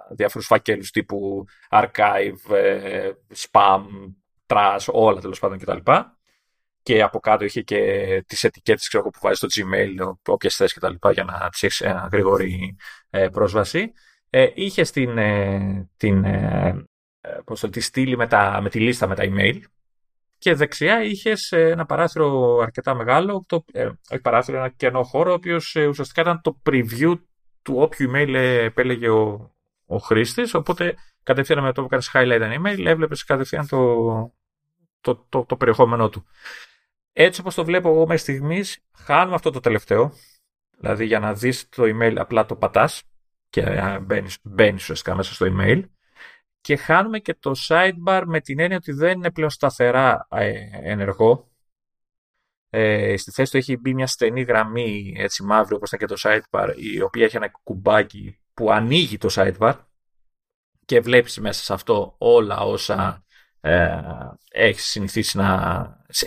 διάφορους 0.10 0.48
φακέλους 0.48 0.92
τύπου 0.92 1.46
archive, 1.70 2.56
ε, 2.56 3.10
spam, 3.36 3.84
trash, 4.48 4.86
όλα 4.86 5.22
τέλος 5.22 5.40
πάντων 5.40 5.58
κτλ 5.58 5.92
και 6.86 7.02
από 7.02 7.20
κάτω 7.20 7.45
είχε 7.45 7.62
και 7.62 8.24
τις 8.28 8.44
ετικέτες 8.44 8.88
ξέρω, 8.88 9.03
που 9.03 9.20
βάζει 9.22 9.36
στο 9.36 9.48
Gmail, 9.52 10.14
όποιες 10.28 10.56
θες 10.56 10.74
και 10.74 10.80
τα 10.80 10.90
λοιπά 10.90 11.12
για 11.12 11.24
να 11.24 11.49
τις 11.49 11.64
έχεις 11.64 11.84
γρήγορη 12.12 12.76
ε, 13.10 13.28
πρόσβαση. 13.28 13.91
Ε, 14.30 14.48
είχε 14.53 14.84
στην, 14.84 15.18
ε, 15.18 15.90
την, 15.98 16.26
πώς 17.45 17.60
το, 17.60 17.70
τη 17.70 17.80
στήλη 17.80 18.18
με, 18.18 18.28
τα, 18.28 18.60
με 18.62 18.70
τη 18.70 18.80
λίστα 18.80 19.07
με 19.07 19.16
τα 19.16 19.24
email 19.26 19.60
και 20.38 20.53
δεξιά 20.53 21.03
είχες 21.03 21.52
ένα 21.52 21.86
παράθυρο 21.86 22.57
αρκετά 22.57 22.94
μεγάλο, 22.94 23.44
το, 23.48 23.66
ε, 23.72 23.90
όχι 24.10 24.22
παράθυρο, 24.22 24.57
ένα 24.57 24.70
κενό 24.70 25.03
χώρο, 25.03 25.32
ο 25.32 25.34
οποίος 25.34 25.76
ε, 25.76 25.86
ουσιαστικά 25.86 26.22
ήταν 26.22 26.41
το 26.41 26.62
preview 26.66 27.20
του 27.62 27.76
όποιου 27.78 28.12
email 28.12 28.34
επέλεγε 28.34 29.10
ο, 29.10 29.56
ο 29.86 29.98
χρήστης. 29.98 30.53
Οπότε 30.53 30.95
κατευθείαν 31.24 31.64
με 31.64 31.74
το 31.74 31.82
που 31.82 31.88
έκανες 31.88 32.12
highlight 32.14 32.41
ένα 32.41 32.62
email, 32.62 32.86
έβλεπες 32.86 33.24
κατευθείαν 33.24 33.68
το, 33.68 34.34
το, 35.02 35.26
το, 35.30 35.45
το, 35.45 35.56
περιεχόμενό 35.56 36.10
του. 36.10 36.26
Έτσι 37.18 37.40
όπως 37.42 37.56
το 37.56 37.66
βλέπω 37.66 37.90
εγώ 37.90 38.00
μέχρι 38.00 38.18
στιγμής, 38.18 38.80
χάνουμε 38.94 39.36
αυτό 39.36 39.52
το 39.52 39.60
τελευταίο. 39.60 40.14
Δηλαδή 40.78 41.06
για 41.06 41.20
να 41.20 41.34
δεις 41.34 41.70
το 41.70 41.84
email 41.84 42.16
απλά 42.18 42.46
το 42.46 42.56
πατάς 42.56 43.04
και 43.50 43.64
μπαίνεις 44.44 44.82
ουσιαστικά 44.82 45.16
μέσα 45.16 45.34
στο 45.34 45.46
email 45.50 45.84
και 46.62 46.76
χάνουμε 46.76 47.20
και 47.20 47.34
το 47.34 47.52
sidebar 47.68 48.24
με 48.26 48.40
την 48.42 48.60
έννοια 48.60 48.78
ότι 48.78 48.92
δεν 48.92 49.12
είναι 49.12 49.32
πλέον 49.32 49.50
σταθερά 49.50 50.28
ε, 50.32 50.54
ενεργό. 50.82 51.52
Ε, 52.70 53.18
στη 53.18 53.32
θέση 53.32 53.52
του 53.52 53.58
έχει 53.58 53.78
μπει 53.78 53.94
μια 53.94 54.08
στενή 54.08 54.42
γραμμή 54.42 55.16
έτσι 55.18 55.44
μαύρη 55.44 55.76
όπως 55.76 55.92
ήταν 55.92 56.08
και 56.08 56.14
το 56.14 56.22
sidebar 56.24 56.74
η 56.76 57.02
οποία 57.02 57.26
έχει 57.26 57.36
ένα 57.36 57.50
κουμπάκι 57.64 58.40
που 58.54 58.72
ανοίγει 58.72 59.18
το 59.18 59.28
sidebar 59.32 59.74
και 60.86 61.00
βλέπεις 61.00 61.40
μέσα 61.40 61.64
σε 61.64 61.74
αυτό 61.74 62.16
όλα 62.18 62.60
όσα 62.60 63.24
ε, 63.66 64.02
έχεις 64.52 64.86
συνηθίσει 64.86 65.38
να, 65.38 65.48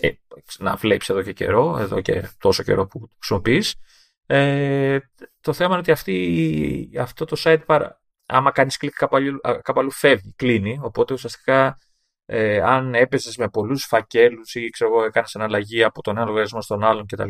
ε, 0.01 0.11
να 0.59 0.77
βλέπεις 0.77 1.09
εδώ 1.09 1.23
και 1.23 1.33
καιρό, 1.33 1.79
εδώ 1.79 2.01
και 2.01 2.29
τόσο 2.39 2.63
καιρό 2.63 2.87
που 2.87 2.99
το 3.01 3.09
χρησιμοποιείς. 3.17 3.75
Ε, 4.27 4.99
το 5.41 5.53
θέμα 5.53 5.71
είναι 5.71 5.79
ότι 5.79 5.91
αυτή, 5.91 6.91
αυτό 6.99 7.25
το 7.25 7.37
sidebar 7.45 7.89
άμα 8.27 8.51
κάνεις 8.51 8.77
κλικ 8.77 8.95
κάπου 8.95 9.17
αλλού, 9.17 9.41
κάπου 9.63 9.81
αλλού 9.81 9.91
φεύγει, 9.91 10.33
κλείνει. 10.37 10.79
Οπότε 10.83 11.15
ουσιαστικά 11.15 11.79
ε, 12.25 12.61
αν 12.61 12.95
έπαιζες 12.95 13.37
με 13.37 13.49
πολλούς 13.49 13.85
φακέλους 13.85 14.55
ή 14.55 14.69
ξέρω 14.69 14.91
εγώ, 14.91 15.05
έκανες 15.05 15.37
αναλλαγή 15.37 15.85
από 15.85 16.03
τον 16.03 16.17
ένα 16.17 16.27
λογαριασμό 16.27 16.63
στον 16.63 16.85
άλλον 16.85 17.07
κτλ. 17.07 17.29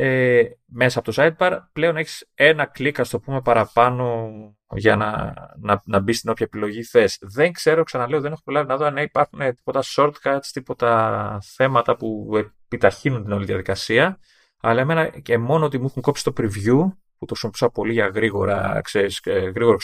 Ε, 0.00 0.44
μέσα 0.66 0.98
από 0.98 1.12
το 1.12 1.22
sidebar 1.22 1.58
πλέον 1.72 1.96
έχεις 1.96 2.30
ένα 2.34 2.66
κλικ, 2.66 3.00
ας 3.00 3.08
το 3.08 3.20
πούμε, 3.20 3.42
παραπάνω 3.42 4.28
για 4.74 4.96
να, 4.96 5.34
να, 5.60 5.82
να 5.84 6.00
μπεις 6.00 6.18
στην 6.18 6.30
όποια 6.30 6.46
επιλογή 6.46 6.82
θες. 6.82 7.18
Δεν 7.20 7.52
ξέρω, 7.52 7.82
ξαναλέω, 7.82 8.20
δεν 8.20 8.32
έχω 8.32 8.40
προλάβει 8.44 8.68
να 8.68 8.76
δω 8.76 8.84
αν 8.84 8.96
υπάρχουν 8.96 9.38
τίποτα 9.54 9.82
shortcuts, 9.96 10.46
τίποτα 10.52 11.38
θέματα 11.56 11.96
που 11.96 12.30
επιταχύνουν 12.64 13.22
την 13.22 13.32
όλη 13.32 13.44
διαδικασία. 13.44 14.18
Αλλά 14.60 14.80
εμένα 14.80 15.08
και 15.08 15.38
μόνο 15.38 15.64
ότι 15.64 15.78
μου 15.78 15.86
έχουν 15.86 16.02
κόψει 16.02 16.24
το 16.24 16.32
preview 16.36 16.78
που 17.18 17.26
το 17.26 17.34
χρησιμοποιούσα 17.34 17.70
πολύ 17.70 17.92
για 17.92 18.06
γρήγορα, 18.06 18.80
ξέρεις, 18.84 19.20
ε, 19.24 19.38
γρήγορο 19.38 19.76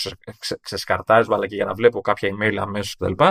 ξεσκαρτάρισμα, 0.60 1.34
αλλά 1.34 1.46
και 1.46 1.54
για 1.54 1.64
να 1.64 1.74
βλέπω 1.74 2.00
κάποια 2.00 2.30
email 2.34 2.56
αμέσως 2.56 2.96
κτλ. 2.96 3.24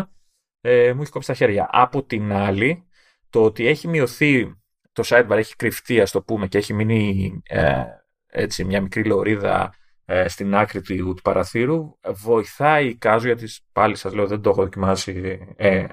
Ε, 0.62 0.94
μου 0.94 1.02
έχει 1.02 1.12
κόψει 1.12 1.28
τα 1.28 1.34
χέρια. 1.34 1.68
Από 1.72 2.04
την 2.04 2.34
άλλη, 2.34 2.88
το 3.30 3.44
ότι 3.44 3.68
έχει 3.68 3.88
μειωθεί 3.88 4.63
το 4.94 5.04
sidebar, 5.06 5.38
έχει 5.38 5.56
κρυφτεί, 5.56 6.02
ας 6.02 6.12
το 6.12 6.22
πούμε, 6.22 6.48
και 6.48 6.58
έχει 6.58 6.74
μείνει 6.74 7.34
ε, 7.48 7.84
έτσι, 8.28 8.64
μια 8.64 8.82
μικρή 8.82 9.04
λωρίδα 9.06 9.74
ε, 10.06 10.28
στην 10.28 10.56
άκρη 10.56 10.82
του, 10.82 10.96
του 10.96 11.22
παραθύρου, 11.24 11.98
βοηθάει 12.08 12.96
κάζω, 12.96 13.28
γιατί 13.28 13.48
πάλι 13.72 13.96
σας 13.96 14.14
λέω 14.14 14.28
δεν 14.28 14.42
το 14.42 14.50
έχω 14.50 14.64
δοκιμάσει 14.64 15.40
ε, 15.56 15.86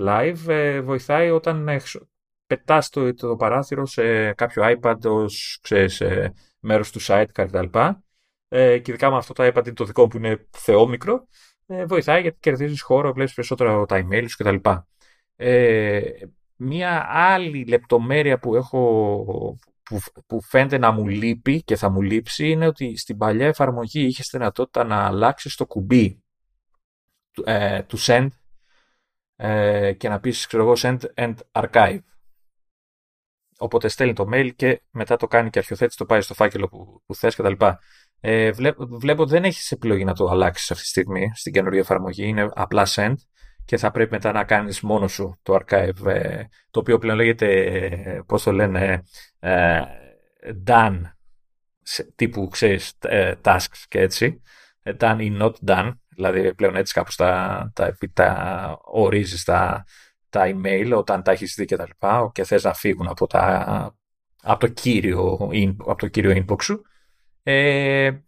live, 0.00 0.46
ε, 0.46 0.80
βοηθάει 0.80 1.30
όταν 1.30 1.68
πετάς 2.46 2.88
το, 2.88 3.14
το 3.14 3.36
παράθυρο 3.36 3.86
σε 3.86 4.32
κάποιο 4.32 4.62
iPad 4.66 4.98
ως, 5.04 5.58
ξέρεις, 5.62 6.02
μέρος 6.60 6.90
του 6.90 7.00
site 7.02 7.26
κτλ. 7.32 7.78
Ε, 8.48 8.78
και 8.78 8.90
ειδικά 8.90 9.10
με 9.10 9.16
αυτό 9.16 9.32
το 9.32 9.46
iPad 9.46 9.64
είναι 9.64 9.74
το 9.74 9.84
δικό 9.84 10.02
μου 10.02 10.08
που 10.08 10.16
είναι 10.16 10.46
θεόμικρο, 10.50 11.26
ε, 11.66 11.84
βοηθάει 11.84 12.20
γιατί 12.20 12.36
κερδίζεις 12.40 12.82
χώρο, 12.82 13.12
βλέπεις 13.12 13.34
περισσότερα 13.34 13.86
τα 13.86 14.06
email 14.06 14.24
σου 14.28 14.36
κτλ. 14.36 14.70
Ε, 15.36 16.10
μία 16.58 17.06
άλλη 17.08 17.64
λεπτομέρεια 17.64 18.38
που 18.38 18.54
έχω 18.54 19.58
που, 19.82 20.00
που 20.26 20.42
φαίνεται 20.42 20.78
να 20.78 20.90
μου 20.90 21.06
λείπει 21.06 21.62
και 21.62 21.76
θα 21.76 21.88
μου 21.88 22.02
λείψει 22.02 22.50
είναι 22.50 22.66
ότι 22.66 22.96
στην 22.96 23.16
παλιά 23.16 23.46
εφαρμογή 23.46 24.06
είχες 24.06 24.28
τη 24.28 24.36
δυνατότητα 24.36 24.84
να 24.84 25.06
αλλάξεις 25.06 25.54
το 25.54 25.66
κουμπί 25.66 26.22
ε, 27.44 27.82
του 27.82 27.98
send 28.00 28.28
ε, 29.36 29.92
και 29.92 30.08
να 30.08 30.20
πεις 30.20 30.46
ξέρω 30.46 30.62
εγώ 30.62 30.72
send 30.76 30.98
and 31.14 31.34
archive 31.52 32.00
Οπότε 33.58 33.88
στέλνει 33.88 34.12
το 34.12 34.28
mail 34.32 34.50
και 34.56 34.82
μετά 34.90 35.16
το 35.16 35.26
κάνει 35.26 35.50
και 35.50 35.58
αρχιοθέτει, 35.58 35.96
το 35.96 36.04
πάει 36.04 36.20
στο 36.20 36.34
φάκελο 36.34 36.68
που, 36.68 37.02
που 37.06 37.14
θες 37.14 37.36
κτλ. 37.36 37.64
Ε, 38.20 38.50
βλέπω, 38.52 38.86
βλέπω 38.86 39.22
ότι 39.22 39.30
δεν 39.30 39.44
έχεις 39.44 39.72
επιλογή 39.72 40.04
να 40.04 40.14
το 40.14 40.28
αλλάξεις 40.28 40.70
αυτή 40.70 40.82
τη 40.82 40.88
στιγμή 40.88 41.30
στην 41.34 41.52
καινούργια 41.52 41.80
εφαρμογή. 41.80 42.26
Είναι 42.26 42.48
απλά 42.54 42.86
send 42.88 43.14
και 43.68 43.76
θα 43.76 43.90
πρέπει 43.90 44.10
μετά 44.10 44.32
να 44.32 44.44
κάνεις 44.44 44.80
μόνο 44.80 45.08
σου 45.08 45.38
το 45.42 45.54
archive, 45.54 46.06
ε, 46.06 46.42
το 46.70 46.80
οποίο 46.80 46.98
πλέον 46.98 47.16
λέγεται, 47.16 47.62
ε, 47.62 48.20
πώς 48.26 48.42
το 48.42 48.52
λένε, 48.52 49.02
ε, 49.38 49.82
done, 50.66 51.00
τύπου 52.14 52.48
ξέρεις, 52.48 52.92
ε, 52.98 53.34
tasks 53.44 53.84
και 53.88 54.00
έτσι. 54.00 54.42
Done 54.98 55.16
ή 55.20 55.36
not 55.40 55.52
done, 55.66 55.92
δηλαδή 56.08 56.54
πλέον 56.54 56.76
έτσι 56.76 56.92
κάπως 56.92 57.16
τα, 57.16 57.70
τα, 57.74 57.96
τα 58.12 58.78
ορίζεις 58.84 59.44
τα, 59.44 59.84
τα 60.28 60.42
email 60.46 60.92
όταν 60.96 61.22
τα 61.22 61.32
έχεις 61.32 61.54
δει 61.54 61.64
και 61.64 61.76
τα 61.76 61.86
λοιπά 61.86 62.30
και 62.34 62.44
θες 62.44 62.64
να 62.64 62.74
φύγουν 62.74 63.08
από, 63.08 63.26
τα, 63.26 63.96
από, 64.42 64.60
το, 64.60 64.68
κύριο, 64.68 65.50
από 65.78 65.98
το 65.98 66.08
κύριο 66.08 66.44
inbox 66.44 66.62
σου. 66.62 66.82
Ε, 67.42 68.04
ε 68.04 68.22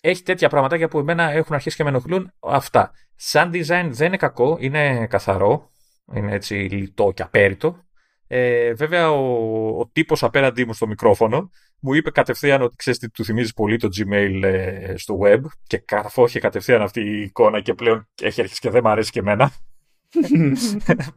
έχει 0.00 0.22
τέτοια 0.22 0.48
πραγματάκια 0.48 0.88
που 0.88 0.98
εμένα 0.98 1.30
έχουν 1.30 1.54
αρχίσει 1.54 1.76
και 1.76 1.82
με 1.82 1.88
ενοχλούν 1.88 2.32
αυτά. 2.40 2.92
Σαν 3.14 3.50
design 3.54 3.88
δεν 3.90 4.06
είναι 4.06 4.16
κακό, 4.16 4.56
είναι 4.60 5.06
καθαρό, 5.06 5.70
είναι 6.14 6.34
έτσι 6.34 6.54
λιτό 6.54 7.12
και 7.14 7.22
απέριτο. 7.22 7.84
Ε, 8.26 8.72
βέβαια 8.72 9.10
ο, 9.10 9.78
ο 9.78 9.88
τύπος 9.92 10.22
απέναντί 10.22 10.64
μου 10.64 10.72
στο 10.72 10.86
μικρόφωνο 10.86 11.50
μου 11.80 11.94
είπε 11.94 12.10
κατευθείαν 12.10 12.62
ότι 12.62 12.76
ξέρεις 12.76 12.98
τι 12.98 13.10
του 13.10 13.24
θυμίζει 13.24 13.52
πολύ 13.52 13.76
το 13.76 13.88
Gmail 13.96 14.42
ε, 14.42 14.94
στο 14.96 15.18
web 15.22 15.40
και 15.66 15.78
καθόχε 15.78 16.38
κατευθείαν 16.38 16.82
αυτή 16.82 17.00
η 17.00 17.20
εικόνα 17.20 17.60
και 17.60 17.74
πλέον 17.74 18.08
έχει 18.22 18.40
αρχίσει 18.40 18.60
και 18.60 18.70
δεν 18.70 18.80
μου 18.84 18.90
αρέσει 18.90 19.10
και 19.10 19.18
εμένα. 19.18 19.52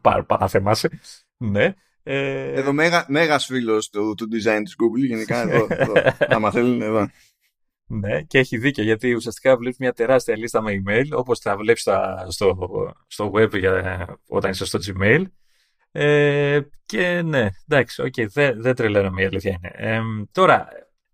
Παραθεμάσαι. 0.27 0.89
Ναι. 1.37 1.73
Ε... 2.03 2.51
Εδώ 2.53 2.73
μέγα, 2.73 3.05
μέγας 3.07 3.45
φίλος 3.45 3.89
του, 3.89 4.13
του 4.17 4.27
design 4.31 4.61
της 4.63 4.75
Google, 4.77 5.07
γενικά 5.07 5.41
εδώ, 5.41 5.67
εδώ 5.69 5.93
άμα 6.27 6.51
θέλουν 6.51 6.81
εδώ. 6.81 7.09
Ναι, 7.89 8.21
και 8.21 8.37
έχει 8.37 8.57
δίκιο 8.57 8.83
γιατί 8.83 9.13
ουσιαστικά 9.13 9.57
βλέπεις 9.57 9.77
μια 9.77 9.93
τεράστια 9.93 10.37
λίστα 10.37 10.61
με 10.61 10.81
email 10.85 11.05
όπως 11.11 11.39
τα 11.39 11.57
βλέπεις 11.57 11.81
στο, 12.27 12.69
στο 13.07 13.31
web 13.35 13.57
για, 13.57 14.05
όταν 14.27 14.51
είσαι 14.51 14.65
στο 14.65 14.79
Gmail. 14.85 15.23
Ε, 15.91 16.59
και 16.85 17.21
ναι, 17.21 17.47
εντάξει, 17.67 18.03
okay, 18.05 18.27
δεν, 18.27 18.61
δεν 18.61 18.75
τρελαίνομαι 18.75 19.21
η 19.21 19.25
αλήθεια 19.25 19.51
είναι. 19.51 19.71
Ε, 19.73 20.01
τώρα, 20.31 20.67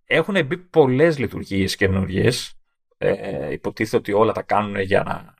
έχουν 0.05 0.45
μπει 0.45 0.57
πολλές 0.57 1.17
λειτουργίες 1.19 1.75
καινούριες. 1.75 2.53
Ε, 2.97 3.51
υποτίθεται 3.51 3.97
ότι 3.97 4.13
όλα 4.13 4.31
τα 4.31 4.41
κάνουν 4.41 4.79
για 4.79 5.03
να 5.03 5.33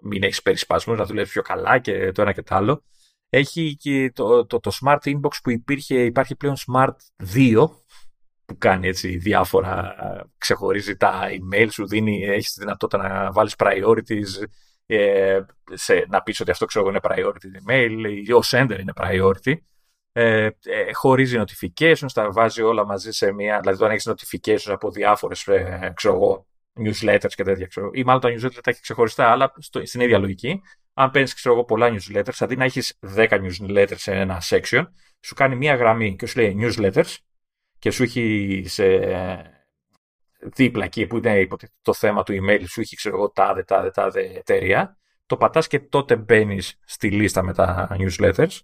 μην 0.00 0.22
έχεις 0.22 0.42
περισπασμού, 0.42 0.94
να 0.94 1.04
δουλεύεις 1.04 1.32
πιο 1.32 1.42
καλά 1.42 1.78
και 1.78 2.12
το 2.12 2.22
ένα 2.22 2.32
και 2.32 2.42
το 2.42 2.54
άλλο. 2.54 2.82
Έχει 3.28 3.76
και 3.76 4.12
το, 4.14 4.46
το, 4.46 4.60
το 4.60 4.70
Smart 4.82 4.98
Inbox 5.04 5.32
που 5.42 5.50
υπήρχε, 5.50 6.04
υπάρχει 6.04 6.36
πλέον 6.36 6.56
Smart 6.66 6.94
2 7.34 7.68
που 8.44 8.58
κάνει 8.58 8.88
έτσι 8.88 9.16
διάφορα, 9.16 9.94
ξεχωρίζει 10.38 10.96
τα 10.96 11.22
email 11.28 11.66
σου, 11.70 11.86
δίνει, 11.86 12.24
έχεις 12.24 12.52
τη 12.52 12.60
δυνατότητα 12.60 13.08
να 13.08 13.32
βάλεις 13.32 13.54
priorities, 13.58 14.44
ε, 14.86 15.40
σε, 15.72 16.06
να 16.08 16.22
πεις 16.22 16.40
ότι 16.40 16.50
αυτό 16.50 16.64
ξέρω 16.64 16.88
είναι 16.88 17.00
priority 17.02 17.68
email 17.68 17.90
ή 18.26 18.32
ο 18.32 18.40
sender 18.44 18.78
είναι 18.80 18.92
priority. 18.96 19.54
Ε, 20.16 20.44
ε, 20.44 20.92
χωρίζει 20.92 21.40
notifications, 21.40 22.12
τα 22.14 22.30
βάζει 22.30 22.62
όλα 22.62 22.86
μαζί 22.86 23.10
σε 23.10 23.32
μία, 23.32 23.60
δηλαδή 23.60 23.82
όταν 23.82 23.90
έχεις 23.90 24.08
notifications 24.08 24.72
από 24.72 24.90
διάφορες, 24.90 25.46
ε, 25.46 25.92
ξέρω 25.96 26.14
εγώ, 26.14 26.46
newsletters 26.74 27.32
και 27.34 27.42
τέτοια, 27.42 27.66
ξέρω, 27.66 27.90
ή 27.92 28.04
μάλλον 28.04 28.20
τα 28.20 28.28
newsletters 28.28 28.62
τα 28.62 28.70
έχει 28.70 28.80
ξεχωριστά, 28.80 29.30
αλλά 29.30 29.52
στο, 29.58 29.86
στην 29.86 30.00
ίδια 30.00 30.18
λογική. 30.18 30.62
Αν 30.94 31.10
παίρνεις, 31.10 31.34
ξέρω 31.34 31.54
εγώ, 31.54 31.64
πολλά 31.64 31.94
newsletters, 31.94 32.36
αντί 32.38 32.56
να 32.56 32.64
έχεις 32.64 32.98
10 33.16 33.28
newsletters 33.28 33.96
σε 33.96 34.12
ένα 34.12 34.42
section, 34.48 34.84
σου 35.20 35.34
κάνει 35.34 35.56
μία 35.56 35.74
γραμμή 35.74 36.16
και 36.16 36.26
σου 36.26 36.40
λέει 36.40 36.56
newsletters 36.60 37.16
και 37.84 37.90
σου 37.90 38.02
έχει 38.02 38.62
σε 38.66 38.84
δίπλα 40.38 40.84
εκεί 40.84 41.06
που 41.06 41.16
είναι 41.16 41.46
το 41.82 41.94
θέμα 41.94 42.22
του 42.22 42.32
email, 42.32 42.62
σου 42.68 42.80
έχει, 42.80 42.96
ξέρω 42.96 43.16
εγώ, 43.16 43.30
τάδε, 43.30 43.62
τάδε, 43.62 43.90
τάδε 43.90 44.20
εταιρεία. 44.20 44.98
Το 45.26 45.36
πατάς 45.36 45.66
και 45.66 45.80
τότε 45.80 46.16
μπαίνεις 46.16 46.78
στη 46.84 47.10
λίστα 47.10 47.42
με 47.42 47.52
τα 47.52 47.96
newsletters, 47.98 48.58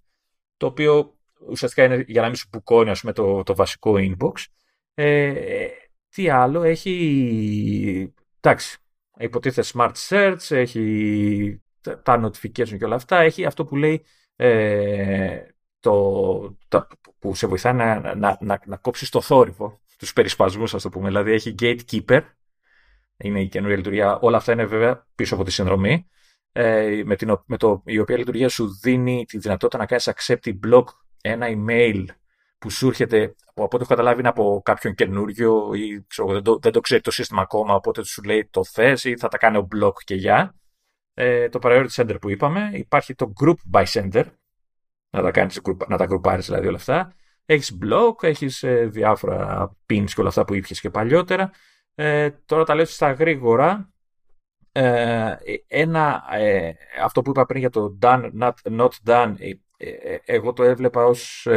το 0.57 0.65
οποίο 0.65 1.17
ουσιαστικά 1.49 1.83
είναι 1.83 2.03
για 2.07 2.21
να 2.21 2.27
μην 2.27 2.35
σου 2.35 2.47
μπουκώνει, 2.51 2.91
πούμε, 2.99 3.13
το, 3.13 3.43
το 3.43 3.55
βασικό 3.55 3.93
inbox. 3.97 4.45
Ε, 4.93 5.67
τι 6.09 6.29
άλλο, 6.29 6.63
έχει. 6.63 8.13
Εντάξει, 8.39 8.77
υποτίθεται 9.17 9.67
smart 9.73 9.93
search, 10.09 10.45
έχει 10.49 11.61
τα 12.03 12.21
notification 12.23 12.77
και 12.77 12.85
όλα 12.85 12.95
αυτά. 12.95 13.19
Έχει 13.19 13.45
αυτό 13.45 13.65
που 13.65 13.75
λέει 13.75 14.05
ε, 14.35 15.41
το, 15.81 16.57
το, 16.67 16.87
που 17.19 17.35
σε 17.35 17.47
βοηθάει 17.47 17.73
να, 17.73 18.15
να, 18.15 18.37
να, 18.39 18.61
να 18.65 18.77
κόψεις 18.77 19.09
το 19.09 19.21
θόρυβο, 19.21 19.79
τους 19.97 20.13
περισπασμούς, 20.13 20.73
ας 20.73 20.81
το 20.81 20.89
πούμε. 20.89 21.07
Δηλαδή 21.07 21.31
έχει 21.31 21.55
gatekeeper, 21.59 22.21
είναι 23.17 23.41
η 23.41 23.47
καινούργια 23.47 23.77
λειτουργία. 23.77 24.19
Όλα 24.19 24.37
αυτά 24.37 24.51
είναι 24.51 24.65
βέβαια 24.65 25.07
πίσω 25.15 25.35
από 25.35 25.43
τη 25.43 25.51
συνδρομή. 25.51 26.07
ε, 26.51 27.01
με, 27.05 27.15
την, 27.15 27.43
με 27.45 27.57
το, 27.57 27.81
η 27.85 27.99
οποία 27.99 28.17
λειτουργία 28.17 28.49
σου 28.49 28.79
δίνει 28.79 29.25
τη 29.25 29.37
δυνατότητα 29.37 29.77
να 29.77 29.85
κάνεις 29.85 30.09
accept 30.15 30.45
ή 30.47 30.59
block 30.67 30.83
ένα 31.21 31.47
email 31.49 32.05
που 32.57 32.69
σου 32.69 32.87
έρχεται, 32.87 33.35
από 33.45 33.63
ό,τι 33.63 33.75
έχω 33.75 33.85
καταλάβει, 33.85 34.19
είναι 34.19 34.29
από 34.29 34.61
κάποιον 34.65 34.93
καινούριο 34.93 35.73
ή 35.73 36.05
ξέρω, 36.07 36.31
δεν, 36.31 36.43
το, 36.43 36.59
δεν 36.61 36.71
το 36.71 36.79
ξέρει 36.79 37.01
το 37.01 37.11
σύστημα 37.11 37.41
ακόμα, 37.41 37.73
οπότε 37.75 38.03
σου 38.03 38.23
λέει 38.23 38.47
το 38.51 38.63
θες 38.63 39.03
ή 39.03 39.17
θα 39.17 39.27
τα 39.27 39.37
κάνει 39.37 39.57
ο 39.57 39.67
block 39.75 39.93
και 40.03 40.15
για. 40.15 40.55
Ε, 41.13 41.49
το 41.49 41.59
priority 41.63 41.87
center 41.95 42.17
που 42.21 42.29
είπαμε. 42.29 42.69
Υπάρχει 42.73 43.15
το 43.15 43.33
group 43.41 43.55
by 43.73 43.85
center, 43.85 44.23
να 45.11 45.21
τα, 45.21 45.31
κάνεις, 45.31 45.61
να 45.87 45.97
τα 45.97 46.05
γκρουπάρεις 46.05 46.45
δηλαδή 46.45 46.67
όλα 46.67 46.77
αυτά. 46.77 47.13
Έχεις 47.45 47.77
blog, 47.83 48.23
έχεις 48.23 48.63
ε, 48.63 48.85
διάφορα 48.85 49.71
pins 49.89 50.05
και 50.05 50.19
όλα 50.19 50.29
αυτά 50.29 50.45
που 50.45 50.53
ήπιες 50.53 50.79
και 50.79 50.89
παλιότερα. 50.89 51.51
Ε, 51.95 52.29
τώρα 52.45 52.63
τα 52.63 52.75
λέω 52.75 52.85
στα 52.85 53.11
γρήγορα. 53.11 53.91
Ε, 54.71 55.35
ένα, 55.67 56.23
ε, 56.31 56.71
αυτό 57.03 57.21
που 57.21 57.29
είπα 57.29 57.45
πριν 57.45 57.59
για 57.59 57.69
το 57.69 57.97
done, 58.01 58.31
not, 58.39 58.51
not 58.63 58.89
done, 59.05 59.35
ε, 59.77 60.17
εγώ 60.25 60.53
το 60.53 60.63
έβλεπα 60.63 61.05
ως... 61.05 61.47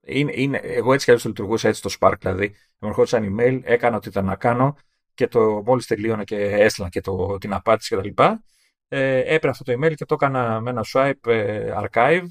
Είναι, 0.00 0.32
είναι, 0.34 0.56
εγώ 0.62 0.92
έτσι 0.92 1.12
κι 1.12 1.22
το 1.22 1.28
λειτουργούσα 1.28 1.68
έτσι 1.68 1.82
το 1.82 1.96
Spark, 2.00 2.14
δηλαδή. 2.18 2.54
Με 2.78 2.88
ερχόντουσαν 2.88 3.36
email, 3.36 3.60
έκανα 3.64 3.96
ό,τι 3.96 4.08
ήταν 4.08 4.24
να 4.24 4.36
κάνω 4.36 4.76
και 5.14 5.28
το 5.28 5.62
μόλις 5.64 5.86
τελείωνα 5.86 6.24
και 6.24 6.36
έστειλα 6.36 6.88
και 6.88 7.00
το, 7.00 7.38
την 7.38 7.52
απάντηση 7.52 7.96
κτλ. 7.96 8.22
Ε, 8.88 9.18
έπαιρνα 9.18 9.50
αυτό 9.50 9.64
το 9.64 9.72
email 9.72 9.94
και 9.94 10.04
το 10.04 10.14
έκανα 10.14 10.60
με 10.60 10.70
ένα 10.70 10.84
swipe 10.92 11.12
archive 11.82 12.24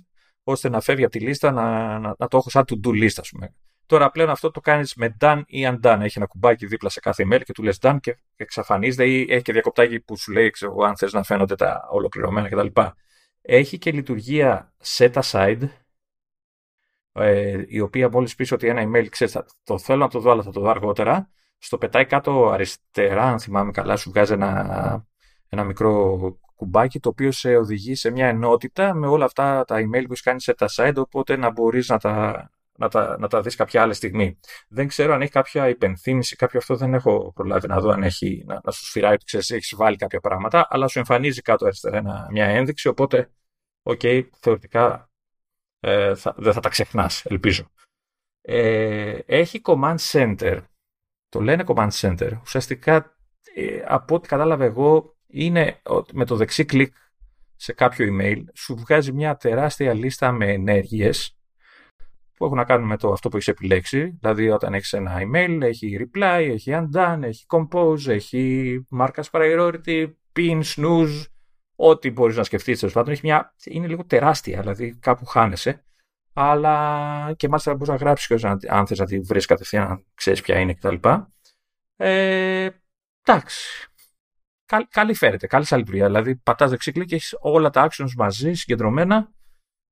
ώστε 0.50 0.70
να 0.70 0.82
φεύγει 0.82 1.04
από 1.04 1.12
τη 1.12 1.20
λίστα, 1.20 1.52
να, 1.52 2.00
να, 2.00 2.16
να 2.18 2.28
το 2.28 2.38
έχω 2.38 2.50
σαν 2.50 2.64
to-do 2.68 2.90
list, 2.90 3.16
ας 3.18 3.30
πούμε. 3.30 3.54
Τώρα 3.86 4.12
πλέον 4.12 4.30
αυτό 4.30 4.52
το 4.52 4.60
κάνεις 4.60 4.96
με 4.96 5.18
done 5.20 5.42
ή 5.46 5.68
undone. 5.68 6.00
Έχει 6.02 6.18
ένα 6.18 6.26
κουμπάκι 6.26 6.66
δίπλα 6.66 6.90
σε 6.90 7.00
κάθε 7.00 7.26
email 7.28 7.42
και 7.44 7.52
του 7.54 7.64
λες 7.64 7.78
done 7.82 7.98
και 8.02 8.18
εξαφανίζεται 8.36 9.10
ή 9.10 9.28
έχει 9.30 9.42
και 9.42 9.52
διακοπτάκι 9.52 10.00
που 10.00 10.18
σου 10.18 10.32
λέει 10.32 10.50
ξέρω, 10.50 10.76
αν 10.78 10.98
θες 10.98 11.14
να 11.14 11.24
φαίνονται 11.24 11.56
τα 11.56 11.88
ολοκληρωμένα 11.92 12.50
κτλ. 12.50 12.82
Έχει 13.42 13.78
και 13.78 13.92
λειτουργία 13.92 14.74
set 14.84 15.12
aside, 15.12 15.70
ε, 17.12 17.64
η 17.68 17.80
οποία 17.80 18.10
μόλις 18.10 18.36
πεις 18.36 18.52
ότι 18.52 18.68
ένα 18.68 18.84
email 18.84 19.08
ξέρεις, 19.10 19.38
το 19.64 19.78
θέλω 19.78 20.00
να 20.00 20.10
το 20.10 20.20
δω, 20.20 20.32
αλλά 20.32 20.44
θα 20.44 20.52
το 20.52 20.60
δω 20.60 20.70
αργότερα. 20.70 21.30
Στο 21.58 21.78
πετάει 21.78 22.06
κάτω 22.06 22.50
αριστερά, 22.50 23.24
αν 23.24 23.40
θυμάμαι 23.40 23.72
καλά, 23.72 23.96
σου 23.96 24.10
βγάζει 24.10 24.34
ένα, 24.34 25.06
ένα 25.50 25.64
μικρό 25.64 26.18
κουμπάκι 26.58 27.00
το 27.00 27.10
οποίο 27.10 27.32
σε 27.32 27.56
οδηγεί 27.56 27.96
σε 27.96 28.10
μια 28.10 28.28
ενότητα 28.28 28.94
με 28.94 29.08
όλα 29.08 29.26
αυτά 29.26 29.66
τα 29.66 29.76
email 29.76 30.04
που 30.06 30.12
έχεις 30.12 30.22
κάνει 30.22 30.44
set 30.46 30.68
aside, 30.68 30.96
οπότε 30.96 31.36
να 31.36 31.52
μπορείς 31.52 31.90
να 31.90 31.98
τα 31.98 32.50
να 32.78 32.90
τα, 32.90 33.18
να 33.20 33.28
τα 33.28 33.42
δεις 33.42 33.56
κάποια 33.56 33.82
άλλη 33.82 33.94
στιγμή. 33.94 34.40
Δεν 34.68 34.88
ξέρω 34.88 35.14
αν 35.14 35.22
έχει 35.22 35.32
κάποια 35.32 35.70
υπενθύμηση, 35.70 36.36
κάποιο 36.36 36.60
αυτό 36.60 36.76
δεν 36.76 36.94
έχω 36.94 37.32
προλάβει 37.36 37.68
να 37.68 37.80
δω 37.80 37.90
αν 37.90 38.04
έχει, 38.04 38.44
να, 38.48 38.62
να 38.64 38.72
σου 38.72 38.86
σφυράει 38.86 39.14
ότι 39.14 39.26
ξέρεις, 39.26 39.50
έχεις 39.50 39.76
βάλει 39.76 39.96
κάποια 39.96 40.20
πράγματα, 40.20 40.68
αλλά 40.70 40.88
σου 40.88 41.00
εμφανίζει 41.00 41.42
κάτω 41.42 41.66
αριστερά 41.66 42.28
μια 42.32 42.46
ένδειξη, 42.46 42.88
οπότε, 42.88 43.32
OK, 43.84 44.00
okay, 44.04 44.28
θεωρητικά 44.40 45.12
ε, 45.80 46.16
θα, 46.16 46.36
δεν 46.38 46.54
θα 46.54 46.60
τα 46.60 46.70
ξεχνάς, 46.70 47.26
ελπίζω. 47.26 47.72
Ε, 48.42 49.20
έχει 49.26 49.62
command 49.64 49.98
center. 50.12 50.62
Το 51.30 51.42
λένε 51.42 51.64
command 51.68 51.90
center. 51.92 52.32
Ουσιαστικά, 52.42 53.18
ε, 53.56 53.84
από 53.88 54.16
ό,τι 54.16 54.28
κατάλαβα 54.28 54.66
εγώ, 54.66 55.17
είναι 55.28 55.82
με 56.14 56.26
το 56.26 56.36
δεξί 56.36 56.66
κλικ 56.66 56.94
σε 57.56 57.74
κάποιο 57.74 58.08
email, 58.12 58.44
σου 58.54 58.76
βγάζει 58.76 59.12
μια 59.12 59.36
τεράστια 59.36 59.94
λίστα 59.94 60.32
με 60.32 60.52
ενέργειες 60.52 61.38
που 62.34 62.46
έχουν 62.46 62.58
να 62.58 62.64
κάνουν 62.64 62.88
με 62.88 62.98
το 62.98 63.12
αυτό 63.12 63.30
που 63.30 63.36
έχεις 63.36 63.48
επιλέξει. 63.48 64.18
Δηλαδή, 64.20 64.50
όταν 64.50 64.74
έχεις 64.74 64.94
ένα 64.94 65.22
email, 65.22 65.62
έχει 65.62 65.98
reply, 66.00 66.48
έχει 66.50 66.72
undone, 66.74 67.20
έχει 67.22 67.46
compose, 67.48 68.08
έχει 68.08 68.88
mark 68.98 69.12
as 69.14 69.24
priority, 69.32 70.12
pin, 70.36 70.62
snooze, 70.76 71.26
ό,τι 71.76 72.12
μπορείς 72.12 72.36
να 72.36 72.44
σκεφτείς 72.44 72.80
τέλος 72.80 72.94
πάντων. 72.94 73.14
Έχει 73.14 73.22
μια... 73.24 73.54
Είναι 73.64 73.88
λίγο 73.88 74.06
τεράστια, 74.06 74.60
δηλαδή 74.60 74.98
κάπου 75.00 75.26
χάνεσαι. 75.26 75.86
Αλλά 76.34 77.34
και 77.38 77.48
μάλιστα 77.48 77.74
μπορείς 77.74 77.88
να 77.88 77.96
γράψεις 77.96 78.28
και 78.28 78.48
αν 78.70 78.88
θες 78.88 79.00
να 79.00 79.06
τη 79.06 79.20
βρεις 79.20 79.46
κατευθείαν, 79.46 79.88
αν 79.88 80.06
ξέρεις 80.14 80.42
ποια 80.42 80.60
είναι 80.60 80.74
κτλ. 80.74 80.96
Ε, 81.96 82.70
εντάξει. 83.24 83.87
Καλή 84.90 85.14
φέρεται, 85.14 85.48
καλή 85.48 85.66
σαν 85.66 85.80
λειτουργία. 85.80 86.06
Δηλαδή, 86.06 86.36
πατάς 86.36 86.70
δεξί 86.70 86.92
κλικ 86.92 87.08
και 87.08 87.16
έχεις 87.16 87.36
όλα 87.40 87.70
τα 87.70 87.90
actions 87.90 88.12
μαζί, 88.18 88.54
συγκεντρωμένα 88.54 89.32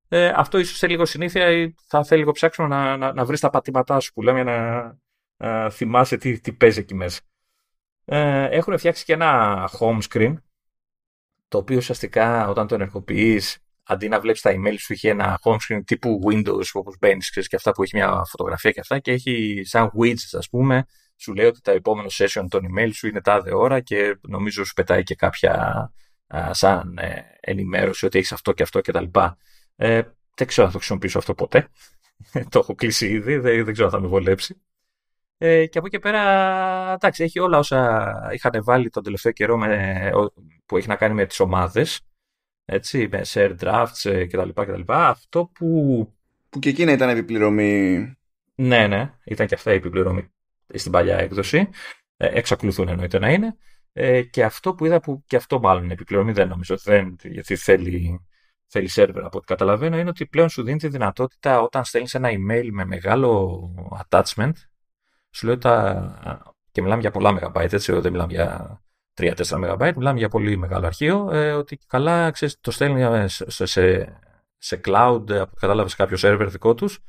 ε, 0.07 0.27
αυτό 0.35 0.57
ίσως 0.57 0.77
θέλει 0.77 0.91
λίγο 0.91 1.05
συνήθεια 1.05 1.51
ή 1.51 1.73
θα 1.87 2.03
θέλει 2.03 2.19
λίγο 2.19 2.31
ψάξιμο 2.31 2.67
να, 2.67 2.97
να, 2.97 3.13
να 3.13 3.25
βρεις 3.25 3.39
τα 3.39 3.49
πατήματά 3.49 3.99
σου 3.99 4.13
που 4.13 4.21
λέμε 4.21 4.41
για 4.41 4.51
να, 4.51 4.97
να 5.37 5.69
θυμάσαι 5.69 6.17
τι, 6.17 6.39
τι 6.39 6.53
παίζει 6.53 6.79
εκεί 6.79 6.95
μέσα. 6.95 7.21
Ε, 8.05 8.43
έχουν 8.43 8.77
φτιάξει 8.77 9.05
και 9.05 9.13
ένα 9.13 9.69
home 9.79 9.99
screen 10.09 10.33
το 11.47 11.57
οποίο 11.57 11.77
ουσιαστικά 11.77 12.47
όταν 12.49 12.67
το 12.67 12.75
ενεργοποιείς 12.75 13.57
αντί 13.83 14.07
να 14.07 14.19
βλέπεις 14.19 14.41
τα 14.41 14.51
email 14.51 14.75
σου 14.79 14.93
έχει 14.93 15.07
ένα 15.07 15.39
home 15.43 15.57
screen 15.67 15.81
τύπου 15.85 16.19
Windows 16.25 16.65
όπως 16.73 16.97
μπαίνεις 16.99 17.29
και 17.29 17.55
αυτά 17.55 17.71
που 17.71 17.83
έχει 17.83 17.97
μια 17.97 18.21
φωτογραφία 18.25 18.71
και 18.71 18.79
αυτά 18.79 18.99
και 18.99 19.11
έχει 19.11 19.61
σαν 19.65 19.91
widgets 19.99 20.37
ας 20.37 20.49
πούμε 20.49 20.85
σου 21.17 21.33
λέει 21.33 21.45
ότι 21.45 21.61
τα 21.61 21.71
επόμενο 21.71 22.07
session 22.11 22.45
των 22.49 22.61
email 22.65 22.89
σου 22.93 23.07
είναι 23.07 23.21
τάδε 23.21 23.55
ώρα 23.55 23.79
και 23.79 24.17
νομίζω 24.21 24.65
σου 24.65 24.73
πετάει 24.73 25.03
και 25.03 25.15
κάποια 25.15 25.93
σαν 26.51 26.97
ε, 26.97 27.21
ενημέρωση 27.39 28.05
ότι 28.05 28.17
έχεις 28.17 28.31
αυτό 28.31 28.51
και 28.51 28.63
αυτό 28.63 28.81
κτλ. 28.81 29.03
Ε, 29.75 30.01
δεν 30.35 30.47
ξέρω 30.47 30.67
αν 30.67 30.71
θα 30.71 30.71
το 30.71 30.77
χρησιμοποιήσω 30.77 31.17
αυτό 31.17 31.33
ποτέ. 31.33 31.67
το 32.51 32.59
έχω 32.59 32.75
κλείσει 32.75 33.07
ήδη, 33.07 33.37
δεν, 33.37 33.65
δεν 33.65 33.73
ξέρω 33.73 33.87
αν 33.87 33.93
θα 33.93 33.99
με 33.99 34.07
βολέψει. 34.07 34.61
Ε, 35.37 35.65
και 35.65 35.77
από 35.77 35.87
εκεί 35.87 35.99
πέρα, 35.99 36.21
εντάξει, 36.93 37.23
έχει 37.23 37.39
όλα 37.39 37.57
όσα 37.57 38.29
είχαν 38.33 38.63
βάλει 38.63 38.89
τον 38.89 39.03
τελευταίο 39.03 39.31
καιρό 39.31 39.57
με, 39.57 40.11
που 40.65 40.77
έχει 40.77 40.87
να 40.87 40.95
κάνει 40.95 41.13
με 41.13 41.25
τις 41.25 41.39
ομάδες, 41.39 42.01
έτσι, 42.65 43.07
με 43.11 43.21
share 43.25 43.55
drafts 43.59 44.09
ε, 44.09 44.25
κτλ. 44.25 44.49
κτλ. 44.49 44.81
Αυτό 44.85 45.51
που... 45.53 46.09
Που 46.49 46.59
και 46.59 46.69
εκείνα 46.69 46.91
ήταν 46.91 47.09
επιπληρωμή. 47.09 48.13
Ναι, 48.55 48.87
ναι, 48.87 49.13
ήταν 49.25 49.47
και 49.47 49.55
αυτά 49.55 49.71
η 49.71 49.75
επιπληρωμή 49.75 50.29
στην 50.73 50.91
παλιά 50.91 51.17
έκδοση. 51.17 51.69
Ε, 52.17 52.27
εξακολουθούν 52.27 52.87
εννοείται 52.87 53.19
να 53.19 53.31
είναι. 53.31 53.55
Ε, 53.93 54.21
και 54.21 54.43
αυτό 54.43 54.73
που 54.73 54.85
είδα 54.85 54.99
που 54.99 55.23
και 55.27 55.35
αυτό 55.35 55.59
μάλλον 55.59 55.83
είναι 55.83 55.93
επιπληρωμή, 55.93 56.31
δεν 56.31 56.47
νομίζω, 56.47 56.77
δεν, 56.77 57.15
γιατί 57.23 57.55
θέλει 57.55 58.19
θέλει 58.67 58.87
σερβερ 58.87 59.23
από 59.23 59.37
ό,τι 59.37 59.45
καταλαβαίνω, 59.45 59.97
είναι 59.97 60.09
ότι 60.09 60.25
πλέον 60.25 60.49
σου 60.49 60.63
δίνει 60.63 60.77
τη 60.77 60.87
δυνατότητα 60.87 61.61
όταν 61.61 61.83
στέλνεις 61.83 62.13
ένα 62.13 62.29
email 62.29 62.67
με 62.71 62.85
μεγάλο 62.85 63.71
attachment, 64.03 64.53
σου 65.31 65.45
λέει 65.45 65.57
τα. 65.57 66.41
και 66.71 66.81
μιλάμε 66.81 67.01
για 67.01 67.11
πολλά 67.11 67.39
megabyte, 67.39 67.73
έτσι, 67.73 67.91
δεν 67.93 68.11
μιλάμε 68.11 68.33
για 68.33 68.81
3-4 69.13 69.33
MB, 69.35 69.93
μιλάμε 69.95 70.17
για 70.17 70.29
πολύ 70.29 70.57
μεγάλο 70.57 70.85
αρχείο, 70.85 71.29
ε, 71.31 71.51
ότι 71.51 71.77
καλά 71.87 72.31
ξέρεις, 72.31 72.59
το 72.61 72.71
στέλνει 72.71 73.01
ε, 73.01 73.27
σε, 73.27 73.65
σε, 73.65 74.17
σε 74.57 74.81
cloud, 74.83 75.31
από 75.31 75.41
ό,τι 75.41 75.59
κατάλαβες 75.59 75.95
κάποιο 75.95 76.17
σερβερ 76.17 76.49
δικό 76.49 76.73
τους, 76.73 76.99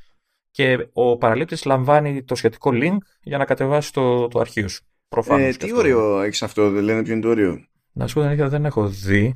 και 0.57 0.87
ο 0.93 1.17
παραλήπτης 1.17 1.65
λαμβάνει 1.65 2.23
το 2.23 2.35
σχετικό 2.35 2.71
link 2.73 2.97
για 3.21 3.37
να 3.37 3.45
κατεβάσει 3.45 3.93
το, 3.93 4.27
το 4.27 4.39
αρχείο 4.39 4.67
σου. 4.67 4.85
Προφανώς 5.07 5.55
ε, 5.55 5.57
τι 5.57 5.73
όριο 5.73 6.21
έχεις 6.21 6.43
αυτό, 6.43 6.69
δεν 6.69 6.83
λένε 6.83 7.03
ποιο 7.03 7.13
είναι 7.13 7.21
το 7.21 7.29
όριο; 7.29 7.67
Να 7.91 8.07
σου 8.07 8.13
πω 8.13 8.49
δεν 8.49 8.65
έχω 8.65 8.87
δει 8.87 9.35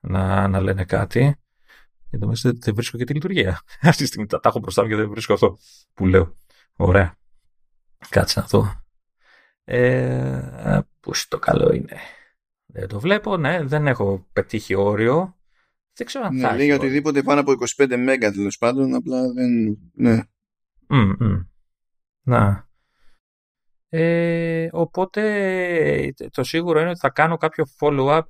να, 0.00 0.48
να 0.48 0.60
λένε 0.60 0.84
κάτι. 0.84 1.20
Εν 2.10 2.20
τω 2.20 2.26
μεταξύ 2.26 2.50
δεν 2.58 2.74
βρίσκω 2.74 2.98
και 2.98 3.04
τη 3.04 3.12
λειτουργία. 3.12 3.60
Αυτή 3.80 4.02
τη 4.02 4.08
στιγμή 4.08 4.26
τα, 4.26 4.40
τα 4.40 4.48
έχω 4.48 4.58
μπροστά 4.58 4.82
μου 4.82 4.88
και 4.88 4.96
δεν 4.96 5.10
βρίσκω 5.10 5.32
αυτό 5.32 5.58
που 5.94 6.06
λέω. 6.06 6.36
Ωραία. 6.76 7.16
Κάτσε 8.08 8.40
να 8.40 8.46
δω. 8.46 8.82
Ε, 9.64 10.80
Πού 11.00 11.12
το 11.28 11.38
καλό 11.38 11.72
είναι. 11.72 11.96
Δεν 12.66 12.88
το 12.88 13.00
βλέπω, 13.00 13.36
ναι, 13.36 13.62
δεν 13.62 13.86
έχω 13.86 14.26
πετύχει 14.32 14.74
όριο. 14.74 15.36
Δεν 15.94 16.06
ξέρω 16.06 16.24
αν 16.24 16.34
ναι, 16.34 16.40
θα 16.40 16.56
Λέει 16.56 16.70
οτιδήποτε 16.70 17.22
πάνω 17.22 17.40
από 17.40 17.52
25 17.76 17.92
MB 17.92 18.18
τέλος 18.18 18.58
πάντων, 18.58 18.94
απλά 18.94 19.32
δεν. 19.32 19.78
Ναι. 19.94 20.22
Mm, 20.92 21.22
mm. 21.22 21.46
Να. 22.22 22.70
Ε, 23.88 24.68
οπότε 24.72 26.14
το 26.30 26.44
σίγουρο 26.44 26.80
είναι 26.80 26.88
ότι 26.88 26.98
θα 26.98 27.10
κάνω 27.10 27.36
κάποιο 27.36 27.64
follow-up 27.80 28.22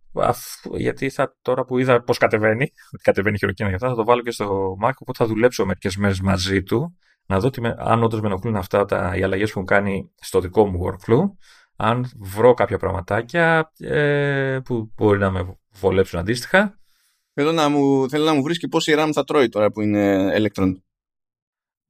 γιατί 0.76 1.10
θα, 1.10 1.36
τώρα 1.42 1.64
που 1.64 1.78
είδα 1.78 2.02
πώς 2.02 2.18
κατεβαίνει, 2.18 2.72
κατεβαίνει 3.02 3.38
χειροκίνητα 3.38 3.76
για 3.76 3.86
αυτά, 3.86 3.88
θα 3.88 4.02
το 4.02 4.10
βάλω 4.10 4.22
και 4.22 4.30
στο 4.30 4.76
Mac, 4.82 4.92
οπότε 4.98 5.24
θα 5.24 5.26
δουλέψω 5.26 5.66
μερικές 5.66 5.96
μέρες 5.96 6.20
μαζί 6.20 6.62
του, 6.62 6.98
να 7.26 7.40
δω 7.40 7.50
με, 7.60 7.74
αν 7.78 8.02
όντως 8.02 8.20
με 8.20 8.26
ενοχλούν 8.26 8.56
αυτά 8.56 8.84
τα, 8.84 9.16
οι 9.16 9.22
αλλαγές 9.22 9.52
που 9.52 9.58
έχουν 9.58 9.66
κάνει 9.66 10.10
στο 10.20 10.40
δικό 10.40 10.66
μου 10.66 10.80
workflow, 10.84 11.22
αν 11.76 12.10
βρω 12.18 12.54
κάποια 12.54 12.78
πραγματάκια 12.78 13.72
ε, 13.78 14.58
που 14.64 14.92
μπορεί 14.96 15.18
να 15.18 15.30
με 15.30 15.58
βολέψουν 15.70 16.18
αντίστοιχα. 16.18 16.80
Θέλω 17.34 17.52
να 17.52 17.68
μου, 17.68 18.08
θέλω 18.08 18.24
να 18.24 18.34
μου 18.34 18.42
βρεις 18.42 18.58
και 18.58 18.68
πόση 18.68 18.94
RAM 18.96 19.10
θα 19.12 19.24
τρώει 19.24 19.48
τώρα 19.48 19.70
που 19.70 19.80
είναι 19.80 20.32
Electron. 20.36 20.72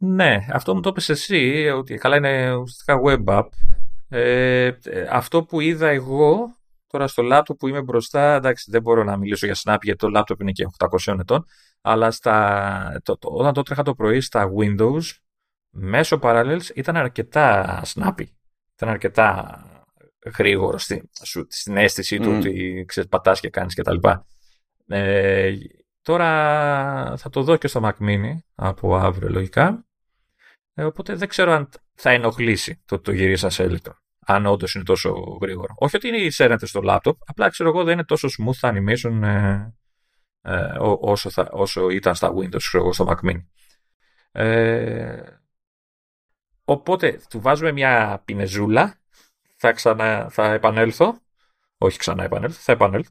Ναι, 0.05 0.47
αυτό 0.51 0.75
μου 0.75 0.81
το 0.81 0.89
είπες 0.89 1.09
εσύ, 1.09 1.69
ότι 1.69 1.95
καλά 1.95 2.17
είναι 2.17 2.55
ουσιαστικά 2.55 3.01
web 3.05 3.25
app. 3.25 3.47
Ε, 4.09 4.73
αυτό 5.11 5.45
που 5.45 5.61
είδα 5.61 5.89
εγώ 5.89 6.57
τώρα 6.87 7.07
στο 7.07 7.23
laptop 7.33 7.59
που 7.59 7.69
είμαι 7.69 7.83
μπροστά, 7.83 8.35
εντάξει 8.35 8.71
δεν 8.71 8.83
μπορώ 8.83 9.05
να 9.05 9.17
μιλήσω 9.17 9.47
για 9.47 9.57
Snap 9.65 9.79
γιατί 9.83 10.07
το 10.07 10.21
laptop 10.21 10.41
είναι 10.41 10.53
και 10.53 10.67
800 11.07 11.19
ετών, 11.21 11.45
αλλά 11.81 12.11
στα, 12.11 13.01
το, 13.03 13.19
το, 13.19 13.29
όταν 13.33 13.53
το 13.53 13.63
τρέχα 13.63 13.83
το 13.83 13.95
πρωί 13.95 14.21
στα 14.21 14.51
Windows, 14.59 15.03
μέσω 15.71 16.19
Parallels 16.23 16.67
ήταν 16.75 16.97
αρκετά 16.97 17.83
snappy. 17.85 18.25
Ήταν 18.75 18.89
αρκετά 18.89 19.59
γρήγορο 20.39 20.79
στην, 20.79 21.11
στην 21.49 21.77
αίσθηση 21.77 22.19
mm. 22.21 22.23
του 22.23 22.33
ότι 22.37 22.85
ξέρεις, 22.89 23.09
πατάς 23.09 23.41
και 23.41 23.51
κάνεις 23.51 23.75
κτλ. 23.75 23.97
Ε, 24.87 25.53
τώρα 26.03 27.17
θα 27.17 27.31
το 27.31 27.43
δω 27.43 27.57
και 27.57 27.69
στο 27.69 27.81
Mac 27.85 28.05
Mini 28.09 28.37
από 28.55 28.97
αύριο 28.97 29.29
λογικά. 29.29 29.87
Ε, 30.75 30.85
οπότε 30.85 31.15
δεν 31.15 31.29
ξέρω 31.29 31.53
αν 31.53 31.69
θα 31.95 32.11
ενοχλήσει 32.11 32.83
το, 32.85 33.01
το 33.01 33.13
γυρίσα 33.13 33.51
σε 33.51 33.67
Electron. 33.71 33.95
Αν 34.27 34.47
όντως 34.47 34.75
είναι 34.75 34.85
τόσο 34.85 35.39
γρήγορο. 35.41 35.75
Όχι 35.79 35.97
ότι 35.97 36.09
είναι 36.09 36.31
σέρνεται 36.31 36.67
στο 36.67 36.81
laptop, 36.85 37.17
απλά 37.27 37.49
ξέρω 37.49 37.69
εγώ 37.69 37.85
δεν 37.85 37.93
είναι 37.93 38.05
τόσο 38.05 38.29
smooth 38.29 38.71
animation 38.71 39.23
ε, 39.23 39.73
ε, 40.43 40.77
όσο, 41.01 41.31
θα, 41.31 41.49
όσο 41.53 41.91
ήταν 41.91 42.15
στα 42.15 42.33
Windows, 42.35 42.57
ξέρω 42.57 42.83
εγώ, 42.83 42.93
στο 42.93 43.07
Mac 43.09 43.31
Mini. 43.31 43.45
Ε, 44.33 45.23
οπότε 46.65 47.21
του 47.29 47.41
βάζουμε 47.41 47.73
μια 47.73 48.23
πινεζούλα. 48.25 48.97
Θα, 49.57 49.73
ξανα, 49.73 50.29
θα 50.31 50.53
επανέλθω. 50.53 51.21
Όχι 51.79 51.99
ξανά 51.99 52.25
επανέλθω, 52.25 52.61
θα 52.61 52.73
επανέλθω. 52.73 53.11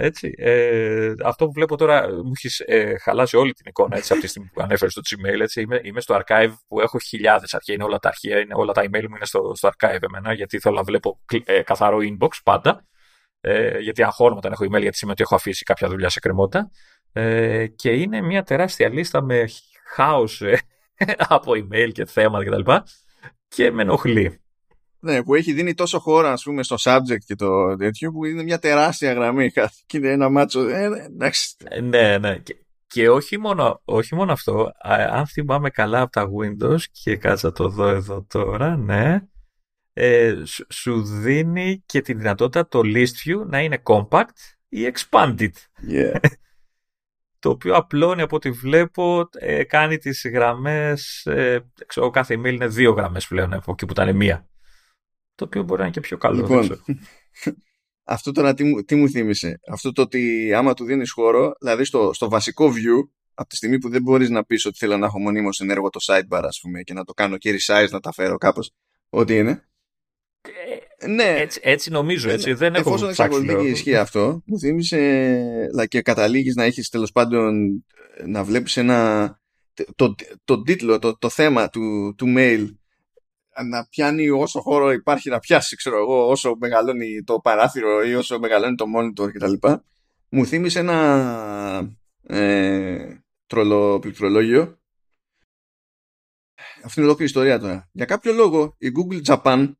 Έτσι. 0.00 0.34
Ε, 0.36 1.12
αυτό 1.24 1.46
που 1.46 1.52
βλέπω 1.52 1.76
τώρα 1.76 2.08
μου 2.08 2.32
έχεις 2.36 2.60
ε, 2.60 2.98
χαλάσει 2.98 3.36
όλη 3.36 3.52
την 3.52 3.66
εικόνα 3.68 3.96
έτσι, 3.96 4.12
από 4.12 4.22
τη 4.22 4.28
στιγμή 4.28 4.50
που 4.52 4.60
ανέφερες 4.62 4.92
στο 4.92 5.02
Gmail. 5.04 5.40
Έτσι. 5.40 5.60
Είμαι, 5.60 5.80
είμαι 5.82 6.00
στο 6.00 6.20
archive 6.20 6.52
που 6.68 6.80
έχω 6.80 6.98
χιλιάδες 6.98 7.54
αρχεία. 7.54 7.74
Είναι 7.74 7.84
όλα 7.84 7.98
τα 7.98 8.08
αρχεία, 8.08 8.38
είναι, 8.38 8.54
όλα 8.56 8.72
τα 8.72 8.82
email 8.82 9.06
μου 9.08 9.14
είναι 9.16 9.24
στο, 9.24 9.52
στο 9.54 9.68
archive 9.68 10.02
εμένα, 10.02 10.32
γιατί 10.32 10.58
θέλω 10.58 10.74
να 10.74 10.82
βλέπω 10.82 11.20
ε, 11.44 11.62
καθαρό 11.62 11.98
inbox 12.00 12.28
πάντα. 12.44 12.86
Ε, 13.40 13.78
γιατί 13.78 14.02
αγχώνομαι 14.02 14.36
όταν 14.36 14.52
έχω 14.52 14.64
email, 14.64 14.80
γιατί 14.80 14.96
σημαίνει 14.96 15.12
ότι 15.12 15.22
έχω 15.22 15.34
αφήσει 15.34 15.64
κάποια 15.64 15.88
δουλειά 15.88 16.08
σε 16.08 16.20
κρεμότητα. 16.20 16.70
Ε, 17.12 17.66
και 17.66 17.90
είναι 17.90 18.20
μια 18.20 18.42
τεράστια 18.42 18.88
λίστα 18.88 19.22
με 19.22 19.44
χάος 19.94 20.42
ε, 20.42 20.58
από 21.36 21.52
email 21.52 21.90
και 21.92 22.04
θέματα 22.04 22.44
κτλ. 22.44 22.72
Και, 22.72 22.82
και 23.48 23.70
με 23.70 23.82
ενοχλεί. 23.82 24.40
Ναι, 25.00 25.22
που 25.22 25.34
έχει 25.34 25.52
δίνει 25.52 25.74
τόσο 25.74 25.98
χώρο, 25.98 26.28
ας 26.28 26.42
πούμε, 26.42 26.62
στο 26.62 26.76
subject 26.78 27.24
και 27.26 27.34
το 27.34 27.76
τέτοιο, 27.76 28.12
που 28.12 28.24
είναι 28.24 28.42
μια 28.42 28.58
τεράστια 28.58 29.12
γραμμή 29.12 29.50
και 29.50 29.70
είναι 29.96 30.10
ένα 30.10 30.28
μάτσο. 30.28 30.68
Ε, 30.68 30.88
ναι, 30.88 31.04
εντάξει. 31.04 31.56
Ε, 31.64 31.80
ναι, 31.80 32.18
ναι. 32.18 32.38
Και, 32.38 32.56
και 32.86 33.10
όχι, 33.10 33.38
μόνο, 33.38 33.80
όχι 33.84 34.14
μόνο 34.14 34.32
αυτό, 34.32 34.70
αν 35.10 35.26
θυμάμαι 35.26 35.70
καλά 35.70 36.00
από 36.00 36.12
τα 36.12 36.28
Windows, 36.40 36.80
και 37.02 37.16
κάτσα 37.16 37.52
το 37.52 37.68
δω 37.68 37.88
εδώ 37.88 38.26
τώρα, 38.28 38.76
ναι, 38.76 39.20
ε, 39.92 40.34
σου 40.68 41.02
δίνει 41.02 41.82
και 41.86 42.00
τη 42.00 42.14
δυνατότητα 42.14 42.68
το 42.68 42.80
list 42.84 43.26
view 43.26 43.46
να 43.46 43.60
είναι 43.60 43.82
compact 43.82 44.38
ή 44.68 44.92
expanded. 44.92 45.50
Yeah. 45.92 46.20
το 47.40 47.50
οποίο 47.50 47.74
απλώνει 47.74 48.22
από 48.22 48.36
ό,τι 48.36 48.50
βλέπω, 48.50 49.28
ε, 49.38 49.64
κάνει 49.64 49.98
τις 49.98 50.26
γραμμές, 50.32 51.26
ε, 51.26 51.70
ξέρω, 51.86 52.10
κάθε 52.10 52.34
email 52.34 52.52
είναι 52.52 52.66
δύο 52.66 52.92
γραμμές 52.92 53.26
πλέον, 53.26 53.52
από 53.54 53.72
εκεί 53.72 53.86
που 53.86 53.92
ήταν 53.92 54.16
μία 54.16 54.48
το 55.38 55.44
οποίο 55.44 55.62
μπορεί 55.62 55.78
να 55.78 55.84
είναι 55.84 55.94
και 55.94 56.00
πιο 56.00 56.16
καλό. 56.16 56.36
Λοιπόν, 56.36 56.82
αυτό 58.14 58.32
τώρα 58.32 58.54
τι 58.54 58.64
μου, 58.64 58.82
τι 58.82 58.94
μου 58.94 59.08
θύμισε. 59.08 59.60
Αυτό 59.68 59.92
το 59.92 60.02
ότι 60.02 60.52
άμα 60.54 60.74
του 60.74 60.84
δίνεις 60.84 61.10
χώρο, 61.10 61.52
δηλαδή 61.60 61.84
στο, 61.84 62.12
στο 62.12 62.28
βασικό 62.28 62.66
view, 62.66 63.08
από 63.34 63.48
τη 63.48 63.56
στιγμή 63.56 63.78
που 63.78 63.88
δεν 63.88 64.02
μπορείς 64.02 64.28
να 64.28 64.44
πεις 64.44 64.64
ότι 64.64 64.78
θέλω 64.78 64.96
να 64.96 65.06
έχω 65.06 65.18
μονίμως 65.18 65.60
ενέργο 65.60 65.90
το 65.90 66.00
sidebar, 66.02 66.40
ας 66.44 66.60
πούμε, 66.62 66.82
και 66.82 66.92
να 66.92 67.04
το 67.04 67.12
κάνω 67.12 67.36
και 67.36 67.54
resize, 67.54 67.88
να 67.90 68.00
τα 68.00 68.12
φέρω 68.12 68.36
κάπως, 68.36 68.70
ό,τι 69.08 69.36
είναι. 69.36 69.68
Ε, 71.00 71.06
ναι. 71.06 71.34
Έτσι, 71.36 71.60
έτσι 71.62 71.90
νομίζω, 71.90 72.30
έτσι. 72.30 72.50
Ε, 72.50 72.54
δεν 72.54 72.74
έχω 72.74 72.88
Εφόσον 72.88 73.08
εξακολουθεί 73.08 73.54
και 73.54 73.68
ισχύει 73.68 73.96
αυτό, 73.96 74.42
μου 74.46 74.58
θύμισε 74.58 75.70
like, 75.80 75.88
και 75.88 76.02
καταλήγεις 76.02 76.54
να 76.54 76.64
έχεις 76.64 76.88
τέλος 76.88 77.12
πάντων 77.12 77.84
να 78.26 78.44
βλέπεις 78.44 78.76
ένα. 78.76 79.40
Το, 79.94 80.14
το, 80.44 80.62
τίτλο, 80.62 80.98
το, 80.98 81.18
το 81.18 81.28
θέμα 81.28 81.68
του, 81.68 82.14
του 82.16 82.34
mail 82.36 82.66
να 83.64 83.86
πιάνει 83.86 84.28
όσο 84.28 84.60
χώρο 84.60 84.92
υπάρχει 84.92 85.28
να 85.28 85.38
πιάσει, 85.38 85.76
ξέρω 85.76 85.98
εγώ, 85.98 86.28
όσο 86.28 86.56
μεγαλώνει 86.60 87.22
το 87.22 87.40
παράθυρο 87.40 88.02
ή 88.04 88.14
όσο 88.14 88.38
μεγαλώνει 88.38 88.74
το 88.74 88.84
monitor 88.96 89.32
κτλ. 89.32 89.52
Μου 90.28 90.46
θύμισε 90.46 90.78
ένα 90.78 91.96
ε, 92.22 93.16
τρολοπληκτρολόγιο. 93.46 94.78
Αυτή 96.84 97.00
είναι 97.00 97.08
ολόκληρη 97.08 97.30
ιστορία 97.30 97.58
τώρα. 97.58 97.88
Για 97.92 98.04
κάποιο 98.04 98.32
λόγο 98.32 98.74
η 98.78 98.92
Google 98.96 99.22
Japan 99.24 99.72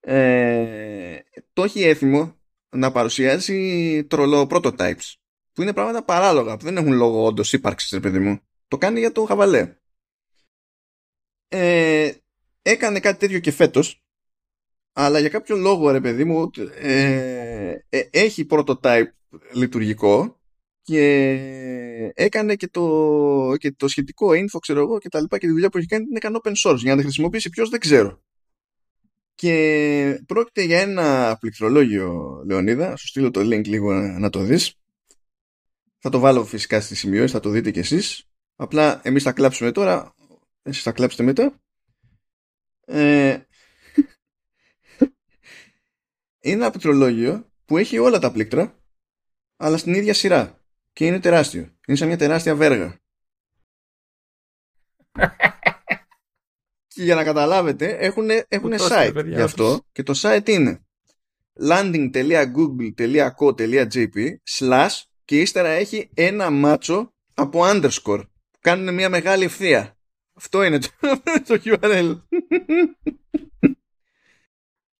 ε, 0.00 1.18
το 1.52 1.62
έχει 1.62 1.82
έθιμο 1.82 2.36
να 2.68 2.92
παρουσιάσει 2.92 4.04
τρολο 4.08 4.46
prototypes 4.50 5.14
που 5.52 5.62
είναι 5.62 5.72
πράγματα 5.72 6.04
παράλογα 6.04 6.56
που 6.56 6.64
δεν 6.64 6.76
έχουν 6.76 6.92
λόγο 6.92 7.24
όντως 7.24 7.52
ύπαρξης, 7.52 8.00
παιδί 8.00 8.18
μου. 8.18 8.40
Το 8.68 8.78
κάνει 8.78 8.98
για 8.98 9.12
το 9.12 9.24
χαβαλέ. 9.24 9.76
Ε, 11.48 12.12
έκανε 12.62 13.00
κάτι 13.00 13.18
τέτοιο 13.18 13.38
και 13.38 13.50
φέτος 13.50 14.02
αλλά 14.92 15.18
για 15.18 15.28
κάποιο 15.28 15.56
λόγο 15.56 15.90
ρε 15.90 16.00
παιδί 16.00 16.24
μου 16.24 16.50
ε, 16.80 17.76
ε, 17.88 18.08
έχει 18.10 18.46
prototype 18.50 19.06
λειτουργικό 19.52 20.40
και 20.82 22.12
έκανε 22.14 22.54
και 22.54 22.68
το, 22.68 23.54
και 23.58 23.72
το 23.72 23.88
σχετικό 23.88 24.28
info 24.28 24.58
ξέρω 24.60 24.80
εγώ 24.80 24.98
και 24.98 25.08
τα 25.08 25.20
λοιπά 25.20 25.38
και 25.38 25.46
τη 25.46 25.52
δουλειά 25.52 25.68
που 25.68 25.78
έχει 25.78 25.86
κάνει 25.86 26.04
την 26.04 26.16
έκανε 26.16 26.38
open 26.42 26.52
source. 26.62 26.76
Για 26.76 26.90
να 26.90 26.96
τη 26.96 27.02
χρησιμοποιήσει 27.02 27.50
ποιος 27.50 27.68
δεν 27.68 27.80
ξέρω. 27.80 28.22
Και 29.34 30.22
πρόκειται 30.26 30.62
για 30.62 30.80
ένα 30.80 31.36
πληκτρολόγιο 31.40 32.42
Λεωνίδα. 32.46 32.96
Σου 32.96 33.06
στείλω 33.06 33.30
το 33.30 33.40
link 33.40 33.66
λίγο 33.66 33.92
να 33.92 34.30
το 34.30 34.42
δεις. 34.42 34.74
Θα 35.98 36.10
το 36.10 36.18
βάλω 36.18 36.44
φυσικά 36.44 36.80
στη 36.80 36.94
σημειώση 36.94 37.32
θα 37.32 37.40
το 37.40 37.50
δείτε 37.50 37.70
κι 37.70 37.78
εσείς. 37.78 38.24
Απλά 38.56 39.00
εμείς 39.04 39.22
θα 39.22 39.32
κλάψουμε 39.32 39.72
τώρα. 39.72 40.14
Εσείς 40.62 40.82
θα 40.82 40.92
κλάψετε 40.92 41.22
μετά 41.22 41.61
ε, 42.84 43.38
είναι 46.40 46.62
ένα 46.62 46.70
πληκτρολόγιο 46.70 47.50
που 47.64 47.78
έχει 47.78 47.98
όλα 47.98 48.18
τα 48.18 48.32
πλήκτρα 48.32 48.76
αλλά 49.56 49.76
στην 49.76 49.94
ίδια 49.94 50.14
σειρά 50.14 50.60
και 50.92 51.06
είναι 51.06 51.20
τεράστιο. 51.20 51.76
Είναι 51.86 51.96
σαν 51.96 52.08
μια 52.08 52.16
τεράστια 52.16 52.54
βέργα. 52.54 53.00
και 56.94 57.02
για 57.02 57.14
να 57.14 57.24
καταλάβετε 57.24 57.96
έχουν, 57.98 58.28
έχουν 58.48 58.72
site 58.78 59.24
γι' 59.26 59.40
αυτό 59.40 59.86
και 59.92 60.02
το 60.02 60.12
site 60.16 60.48
είναι 60.48 60.84
landing.google.co.jp 61.68 64.34
slash 64.58 65.00
και 65.24 65.40
ύστερα 65.40 65.68
έχει 65.68 66.10
ένα 66.14 66.50
μάτσο 66.50 67.14
από 67.34 67.60
underscore 67.64 68.22
που 68.50 68.58
κάνουν 68.60 68.94
μια 68.94 69.08
μεγάλη 69.08 69.44
ευθεία. 69.44 69.96
Αυτό 70.42 70.62
είναι 70.62 70.78
το, 70.78 70.88
το 71.46 71.60
URL. 71.64 72.20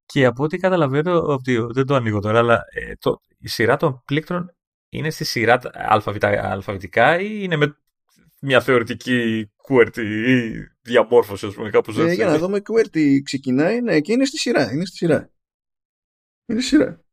Και 0.04 0.24
από 0.24 0.44
ό,τι 0.44 0.56
καταλαβαίνω, 0.56 1.22
ότι 1.22 1.58
δεν 1.72 1.86
το 1.86 1.94
ανοίγω 1.94 2.20
τώρα, 2.20 2.38
αλλά 2.38 2.62
ε, 2.70 2.92
το, 2.98 3.20
η 3.38 3.48
σειρά 3.48 3.76
των 3.76 4.02
πλήκτρων 4.04 4.54
είναι 4.88 5.10
στη 5.10 5.24
σειρά 5.24 5.60
αλφαβητικά 6.32 7.20
ή 7.20 7.38
είναι 7.42 7.56
με 7.56 7.76
μια 8.40 8.60
θεωρητική 8.60 9.50
QWERTY 9.68 10.04
ή 10.26 10.52
διαμόρφωση, 10.80 11.46
ας 11.46 11.54
πούμε, 11.54 11.70
κάπως 11.70 11.98
ε, 11.98 12.02
έτσι. 12.02 12.14
για 12.14 12.26
να 12.26 12.38
δούμε 12.38 12.62
QWERTY 12.64 13.22
ξεκινάει, 13.22 13.80
ναι, 13.80 14.00
και 14.00 14.12
είναι 14.12 14.24
στη 14.24 14.38
σειρά, 14.38 14.72
είναι 14.72 14.84
στη 14.84 14.96
σειρά. 14.96 15.30
Είναι 16.46 16.60
στη 16.60 16.68
σειρά. 16.68 17.04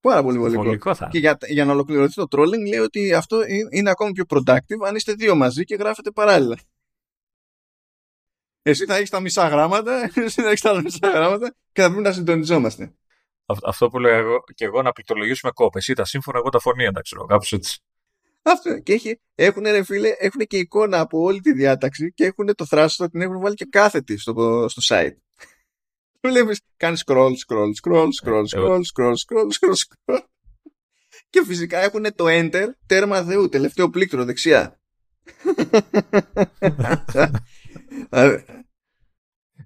Πάρα 0.00 0.22
πολύ 0.22 0.38
βολικό. 0.38 0.94
Και 1.10 1.18
για, 1.18 1.38
για 1.46 1.64
να 1.64 1.72
ολοκληρωθεί 1.72 2.14
το 2.14 2.26
trolling 2.30 2.68
λέει 2.70 2.80
ότι 2.80 3.14
αυτό 3.14 3.42
είναι 3.70 3.90
ακόμη 3.90 4.12
πιο 4.12 4.24
productive 4.28 4.86
αν 4.86 4.94
είστε 4.94 5.12
δύο 5.12 5.34
μαζί 5.34 5.64
και 5.64 5.74
γράφετε 5.74 6.10
παράλληλα. 6.10 6.56
Εσύ 8.62 8.84
θα 8.84 8.96
έχεις 8.96 9.10
τα 9.10 9.20
μισά 9.20 9.48
γράμματα, 9.48 10.10
εσύ 10.14 10.42
θα 10.42 10.48
έχεις 10.48 10.60
τα 10.60 10.80
μισά 10.82 11.08
γράμματα 11.08 11.54
και 11.72 11.80
θα 11.80 11.88
πρέπει 11.88 12.02
να 12.02 12.12
συντονιζόμαστε. 12.12 12.94
Αυτό 13.64 13.88
που 13.88 13.98
λέω 13.98 14.14
εγώ 14.14 14.44
και 14.54 14.64
εγώ 14.64 14.82
να 14.82 14.92
πληκτρολογήσουμε 14.92 15.52
κόπε. 15.52 15.78
Εσύ 15.78 15.94
τα 15.94 16.04
σύμφωνα, 16.04 16.38
εγώ 16.38 16.48
τα 16.48 16.58
φωνή, 16.58 16.84
εντάξει, 16.84 17.16
κάπως 17.28 17.52
έτσι. 17.52 17.78
Αυτό. 18.42 18.78
Και 18.78 18.92
έχει, 18.92 19.20
έχουν, 19.34 19.62
ρε 19.62 19.82
φίλε, 19.82 20.08
έχουν 20.18 20.40
και 20.46 20.56
εικόνα 20.56 21.00
από 21.00 21.18
όλη 21.18 21.40
τη 21.40 21.52
διάταξη 21.52 22.12
και 22.12 22.24
έχουν 22.24 22.54
το 22.54 22.66
θράσο, 22.66 23.10
την 23.10 23.20
έχουν 23.20 23.40
βάλει 23.40 23.54
και 23.54 23.66
κάθετη 23.70 24.18
στο, 24.18 24.66
στο 24.68 24.82
site. 24.94 25.16
Βλέπεις, 26.30 26.60
κάνεις 26.76 27.04
scroll, 27.06 27.32
scroll, 27.46 27.70
scroll, 27.82 28.08
scroll, 28.22 28.44
scroll, 28.54 28.80
scroll, 28.94 29.14
scroll, 29.14 29.48
scroll, 29.58 29.74
scroll. 29.74 30.20
Και 31.30 31.44
φυσικά 31.46 31.78
έχουν 31.78 32.14
το 32.14 32.24
enter, 32.28 32.66
τέρμα 32.86 33.22
θεού, 33.22 33.48
τελευταίο 33.48 33.90
πλήκτρο 33.90 34.24
δεξιά. 34.24 34.80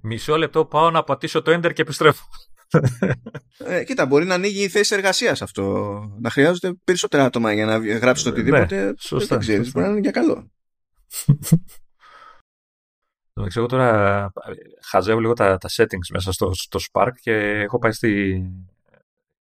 Μισό 0.02 0.36
λεπτό 0.36 0.64
πάω 0.64 0.90
να 0.90 1.05
πατήσω 1.05 1.42
το 1.42 1.52
enter 1.52 1.72
και 1.72 1.82
επιστρέφω. 1.82 2.24
Ε, 3.59 3.84
κοίτα, 3.84 4.06
μπορεί 4.06 4.24
να 4.24 4.34
ανοίγει 4.34 4.62
η 4.62 4.68
θέση 4.68 4.94
εργασίας 4.94 5.42
αυτό. 5.42 5.62
Να 6.20 6.30
χρειάζονται 6.30 6.74
περισσότερα 6.84 7.24
άτομα 7.24 7.52
για 7.52 7.66
να 7.66 7.76
γράψεις 7.76 8.24
το 8.24 8.30
ναι, 8.30 8.36
οτιδήποτε. 8.36 8.84
Ναι, 8.84 8.92
σωστά, 8.98 9.36
δεν 9.36 9.38
ξέρεις, 9.38 9.72
μπορεί 9.72 9.86
να 9.86 9.90
είναι 9.92 10.01
για 10.01 10.10
καλό. 10.10 10.51
Εντάξει, 13.36 13.59
εγώ 13.59 13.66
τώρα 13.66 14.32
χαζεύω 14.82 15.20
λίγο 15.20 15.32
τα, 15.32 15.59
τα 15.59 15.68
settings 15.76 16.09
μέσα 16.12 16.32
στο, 16.32 16.55
στο 16.55 16.78
Spark 16.92 17.12
και 17.20 17.32
έχω 17.32 17.78
πάει 17.78 17.92
στη, 17.92 18.42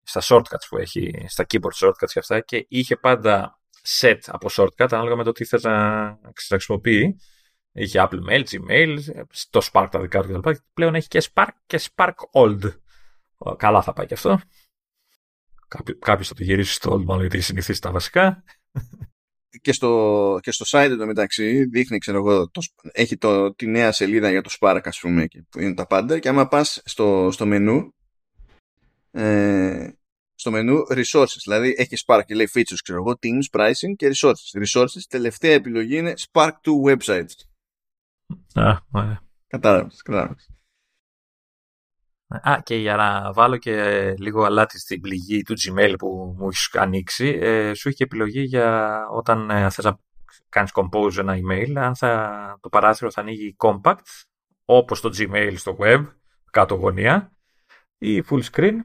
στα 0.04 0.22
shortcuts 0.24 0.66
που 0.70 0.78
έχει, 0.78 1.26
στα 1.28 1.46
keyboard 1.50 1.88
shortcuts 1.88 2.12
και 2.14 2.20
αυτά 2.20 2.40
και 2.40 2.66
είχε 2.70 2.96
πάντα 2.96 3.60
set 4.00 4.20
από 4.26 4.50
shortcut 4.52 4.88
ανάλογα 4.92 5.16
με 5.16 5.24
το 5.24 5.32
τι 5.32 5.46
θες 5.46 5.64
να 5.64 6.18
χρησιμοποιεί. 6.50 7.16
Είχε 7.74 8.08
Apple 8.10 8.20
Mail, 8.30 8.44
Gmail, 8.44 8.98
το 9.50 9.70
Spark 9.72 9.88
τα 9.92 10.00
δικά 10.00 10.22
του 10.22 10.42
κλπ. 10.42 10.56
Πλέον 10.74 10.96
έχει 10.96 11.08
και 11.08 11.22
Spark 11.34 11.48
και 11.66 11.80
Spark 11.96 12.14
Old. 12.34 12.74
Καλά 13.58 13.82
θα 13.82 13.94
πάει 13.94 14.06
και 14.06 14.14
αυτό. 14.14 14.40
Κάποιος 16.00 16.28
θα 16.28 16.34
το 16.34 16.44
γυρίσει 16.44 16.74
στο 16.74 17.00
μάλλον 17.00 17.22
γιατί 17.22 17.42
συνηθίσει 17.42 17.82
τα 17.82 17.92
βασικά. 17.92 18.44
Και 19.62 19.74
στο, 19.74 20.40
και 20.42 20.52
στο 20.52 20.66
site 20.68 20.96
μεταξύ 21.06 21.66
δείχνει, 21.66 21.98
ξέρω 21.98 22.18
εγώ, 22.18 22.50
το, 22.50 22.62
έχει 22.92 23.18
το, 23.18 23.54
τη 23.54 23.68
νέα 23.68 23.92
σελίδα 23.92 24.30
για 24.30 24.42
το 24.42 24.56
Spark, 24.60 24.82
ας 24.84 25.00
πούμε, 25.00 25.28
που 25.50 25.60
είναι 25.60 25.74
τα 25.74 25.88
πάντα. 25.88 26.20
Και 26.20 26.30
άμα 26.30 26.48
πας 26.48 26.82
στο, 26.86 27.30
στο 27.32 27.46
μενού, 27.46 27.94
ε, 29.12 29.90
στο 30.36 30.52
μενού 30.52 30.78
resources, 30.90 31.38
δηλαδή 31.44 31.76
έχει 31.78 31.96
Spark 32.06 32.22
και 32.26 32.36
λέει 32.36 32.50
features, 32.54 32.78
ξέρω 32.84 33.00
εγώ, 33.00 33.20
teams, 33.22 33.60
pricing 33.60 33.96
και 33.96 34.12
resources. 34.16 34.64
Resources, 34.66 35.02
τελευταία 35.08 35.54
επιλογή 35.54 35.98
είναι 35.98 36.14
Spark 36.32 36.52
to 36.52 36.96
websites. 36.96 37.53
Α, 38.54 38.78
ωραία. 38.92 39.22
Κατάλαβες, 39.48 40.02
κατάλαβες. 40.02 40.50
Α, 42.28 42.62
και 42.64 42.76
για 42.76 42.96
να 42.96 43.34
βάλω 43.34 43.58
και 43.58 44.14
λίγο 44.18 44.44
αλάτι 44.44 44.80
στην 44.80 45.02
πληγή 45.02 45.42
του 45.42 45.54
Gmail 45.54 45.96
που 45.98 46.36
μου 46.38 46.48
έχεις 46.48 46.76
ανοίξει, 46.76 47.40
ε, 47.42 47.74
σου 47.74 47.88
έχει 47.88 47.98
και 47.98 48.04
επιλογή 48.04 48.42
για 48.42 48.98
όταν 49.12 49.50
ε, 49.50 49.70
θες 49.70 49.86
να 49.86 50.00
κάνεις 50.50 50.72
compose 50.74 51.18
ένα 51.18 51.36
email, 51.36 51.74
αν 51.76 51.96
θα, 51.96 52.58
το 52.62 52.70
παράθυρο 52.70 53.12
θα 53.12 53.22
ανοίγει 53.22 53.56
compact, 53.60 54.26
όπως 54.66 55.02
το 55.02 55.10
Gmail 55.18 55.54
στο 55.56 55.78
web, 55.80 56.06
κάτω 56.52 56.76
γωνία, 56.76 57.32
ή 57.98 58.24
full 58.30 58.42
screen, 58.52 58.76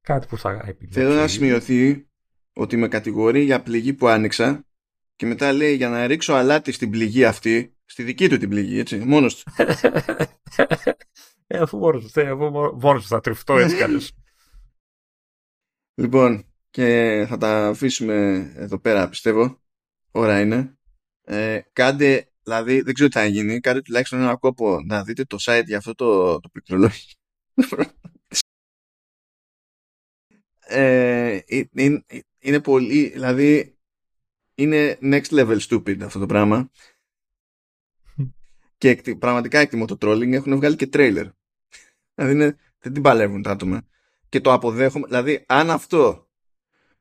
κάτι 0.00 0.26
που 0.26 0.38
θα 0.38 0.50
επιλέξεις. 0.50 1.02
Θέλω 1.02 1.14
να 1.14 1.28
σημειωθεί 1.28 2.08
ότι 2.52 2.76
με 2.76 2.88
κατηγορεί 2.88 3.40
για 3.42 3.62
πληγή 3.62 3.94
που 3.94 4.06
άνοιξα 4.06 4.64
και 5.16 5.26
μετά 5.26 5.52
λέει 5.52 5.74
για 5.74 5.88
να 5.88 6.06
ρίξω 6.06 6.32
αλάτι 6.32 6.72
στην 6.72 6.90
πληγή 6.90 7.24
αυτή, 7.24 7.73
στη 7.84 8.02
δική 8.02 8.28
του 8.28 8.38
την 8.38 8.48
πληγή, 8.48 8.78
έτσι, 8.78 8.98
μόνος 8.98 9.42
του. 9.42 9.52
Ε, 11.46 11.58
αφού 11.58 11.78
μόνος 11.78 12.10
σου, 12.10 12.20
αφού 12.20 12.50
μόνος 12.80 13.06
θα 13.06 13.20
τριφτώ 13.20 13.56
έτσι 13.56 13.76
καλώς. 13.76 14.12
Λοιπόν, 15.94 16.52
και 16.70 17.24
θα 17.28 17.36
τα 17.36 17.66
αφήσουμε 17.68 18.36
εδώ 18.56 18.78
πέρα, 18.78 19.08
πιστεύω. 19.08 19.62
Ώρα 20.10 20.40
είναι. 20.40 20.78
Ε, 21.22 21.60
κάντε, 21.72 22.32
δηλαδή, 22.42 22.80
δεν 22.80 22.94
ξέρω 22.94 23.08
τι 23.08 23.18
θα 23.18 23.24
γίνει, 23.24 23.60
κάντε 23.60 23.80
τουλάχιστον 23.80 24.20
ένα 24.20 24.36
κόπο 24.36 24.80
να 24.80 25.04
δείτε 25.04 25.24
το 25.24 25.36
site 25.40 25.64
για 25.66 25.76
αυτό 25.76 25.94
το, 25.94 26.40
το 26.40 26.48
πληκτρολόγιο. 26.48 27.14
ε, 30.66 31.40
είναι, 31.72 32.04
είναι 32.38 32.60
πολύ, 32.60 33.08
δηλαδή, 33.08 33.78
είναι 34.54 34.98
next 35.02 35.28
level 35.28 35.58
stupid 35.58 36.02
αυτό 36.02 36.18
το 36.18 36.26
πράγμα. 36.26 36.70
Και 38.92 39.14
πραγματικά 39.14 39.58
εκτιμώ 39.58 39.84
το 39.84 39.96
trolling. 40.00 40.32
Έχουν 40.32 40.56
βγάλει 40.56 40.76
και 40.76 40.88
trailer. 40.92 41.30
Δηλαδή 42.14 42.56
δεν 42.78 42.92
την 42.92 43.02
παλεύουν 43.02 43.42
τα 43.42 43.50
άτομα. 43.50 43.86
Και 44.28 44.40
το 44.40 44.52
αποδέχομαι. 44.52 45.06
Δηλαδή, 45.06 45.44
αν 45.48 45.70
αυτό 45.70 46.28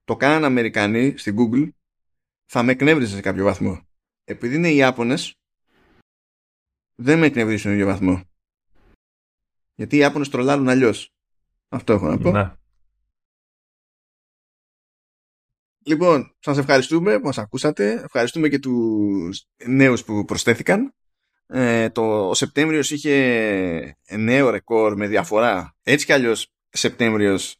το 0.03 0.15
κάναν 0.15 0.43
Αμερικανοί 0.43 1.18
στην 1.18 1.35
Google, 1.38 1.69
θα 2.45 2.64
με 2.64 2.72
εκνεύριζε 2.72 3.15
σε 3.15 3.22
κάποιο 3.22 3.43
βαθμό. 3.43 3.88
Επειδή 4.23 4.55
είναι 4.55 4.69
οι 4.69 4.76
Ιάπωνες, 4.76 5.39
δεν 6.95 7.19
με 7.19 7.26
εκνευρίζουν 7.26 7.60
στον 7.60 7.72
ίδιο 7.72 7.85
βαθμό. 7.85 8.23
Γιατί 9.73 9.95
οι 9.95 9.99
Ιάπωνες 9.99 10.30
τρολάρουν 10.30 10.69
αλλιώς. 10.69 11.14
Αυτό 11.69 11.93
έχω 11.93 12.07
να 12.07 12.18
πω. 12.18 12.31
Ναι. 12.31 12.53
Λοιπόν, 15.85 16.35
σας 16.39 16.57
ευχαριστούμε 16.57 17.19
που 17.19 17.26
μας 17.26 17.38
ακούσατε. 17.38 17.91
Ευχαριστούμε 17.91 18.49
και 18.49 18.60
τους 18.60 19.47
νέους 19.65 20.03
που 20.03 20.26
προσθέθηκαν. 20.26 20.93
Ε, 21.55 21.89
το, 21.89 22.30
ο 22.30 22.34
Σεπτέμβριος 22.34 22.91
είχε 22.91 23.97
νέο 24.09 24.49
ρεκόρ 24.49 24.95
με 24.95 25.07
διαφορά. 25.07 25.75
Έτσι 25.84 26.05
κι 26.05 26.13
αλλιώς 26.13 26.47
Σεπτέμβριος 26.69 27.55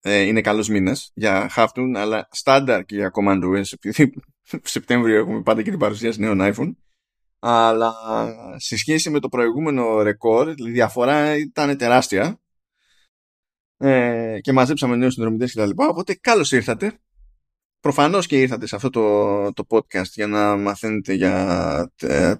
ε, 0.00 0.20
είναι 0.20 0.40
καλός 0.40 0.68
μήνας 0.68 1.10
για 1.14 1.48
Χάφτουν, 1.48 1.96
αλλά 1.96 2.28
στάνταρ 2.30 2.84
και 2.84 2.94
για 2.94 3.10
Command 3.14 3.42
OS, 3.44 3.72
επειδή 3.72 4.14
Σεπτέμβριο 4.62 5.18
έχουμε 5.18 5.42
πάντα 5.42 5.62
και 5.62 5.70
την 5.70 5.78
παρουσίαση 5.78 6.20
νέων 6.20 6.38
iPhone. 6.40 6.74
Αλλά 7.38 7.94
σε 8.56 8.76
σχέση 8.76 9.10
με 9.10 9.20
το 9.20 9.28
προηγούμενο 9.28 10.02
ρεκόρ, 10.02 10.48
η 10.48 10.70
διαφορά 10.70 11.36
ήταν 11.36 11.76
τεράστια. 11.76 12.40
Ε, 13.76 14.38
και 14.40 14.52
μαζέψαμε 14.52 14.96
νέους 14.96 15.12
συνδρομητές 15.12 15.52
και 15.52 15.58
τα 15.58 15.66
λοιπά. 15.66 15.88
Οπότε 15.88 16.14
καλώς 16.14 16.52
ήρθατε. 16.52 16.98
Προφανώς 17.80 18.26
και 18.26 18.40
ήρθατε 18.40 18.66
σε 18.66 18.76
αυτό 18.76 18.90
το, 18.90 19.52
το 19.52 19.64
podcast 19.68 20.10
για 20.14 20.26
να 20.26 20.56
μαθαίνετε 20.56 21.12
για 21.12 21.92
ε, 22.00 22.34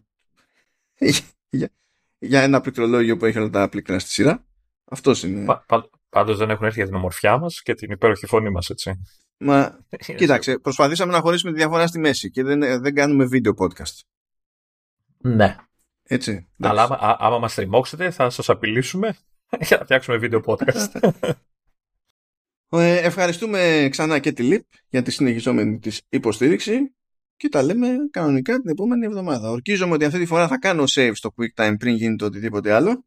για, 1.50 1.70
για 2.18 2.42
ένα 2.42 2.60
πληκτρολόγιο 2.60 3.16
που 3.16 3.24
έχει 3.24 3.38
όλα 3.38 3.50
τα 3.50 3.68
πλήκτρα 3.68 3.98
στη 3.98 4.10
σειρά. 4.10 4.44
Αυτός 4.84 5.22
είναι. 5.22 5.44
Πα, 5.44 5.64
πα, 5.66 5.90
Πάντως 6.10 6.38
δεν 6.38 6.50
έχουν 6.50 6.64
έρθει 6.66 6.78
για 6.78 6.86
την 6.86 6.96
ομορφιά 6.96 7.38
μας 7.38 7.62
και 7.62 7.74
την 7.74 7.90
υπέροχη 7.90 8.26
φωνή 8.26 8.50
μας, 8.50 8.70
έτσι. 8.70 9.00
Μα 9.36 9.78
κοίταξε, 10.16 10.58
προσπαθήσαμε 10.58 11.12
να 11.12 11.20
χωρίσουμε 11.20 11.52
τη 11.52 11.58
διαφορά 11.58 11.86
στη 11.86 11.98
μέση 11.98 12.30
και 12.30 12.42
δεν, 12.42 12.60
δεν 12.82 12.94
κάνουμε 12.94 13.24
βίντεο 13.24 13.52
podcast. 13.58 14.00
Ναι. 15.18 15.56
Έτσι. 16.02 16.48
Αλλά 16.58 16.82
άμα, 16.82 17.16
άμα 17.18 17.38
μας 17.38 17.54
τριμώξετε, 17.54 18.10
θα 18.10 18.30
σας 18.30 18.48
απειλήσουμε 18.48 19.16
για 19.60 19.76
να 19.76 19.84
φτιάξουμε 19.84 20.16
βίντεο 20.16 20.42
podcast. 20.44 21.10
Ε, 22.72 22.96
ευχαριστούμε 22.96 23.88
ξανά 23.90 24.18
και 24.18 24.32
τη 24.32 24.42
ΛΥΠ 24.42 24.64
για 24.88 25.02
τη 25.02 25.10
συνεχιζόμενη 25.10 25.78
της 25.78 26.02
υποστήριξη 26.08 26.94
και 27.40 27.48
τα 27.48 27.62
λέμε 27.62 27.88
κανονικά 28.10 28.60
την 28.60 28.70
επόμενη 28.70 29.06
εβδομάδα. 29.06 29.50
Ορκίζομαι 29.50 29.94
ότι 29.94 30.04
αυτή 30.04 30.18
τη 30.18 30.26
φορά 30.26 30.48
θα 30.48 30.58
κάνω 30.58 30.84
save 30.86 31.10
στο 31.14 31.34
QuickTime 31.36 31.74
πριν 31.78 31.94
γίνει 31.94 32.16
το 32.16 32.24
οτιδήποτε 32.24 32.72
άλλο. 32.72 33.04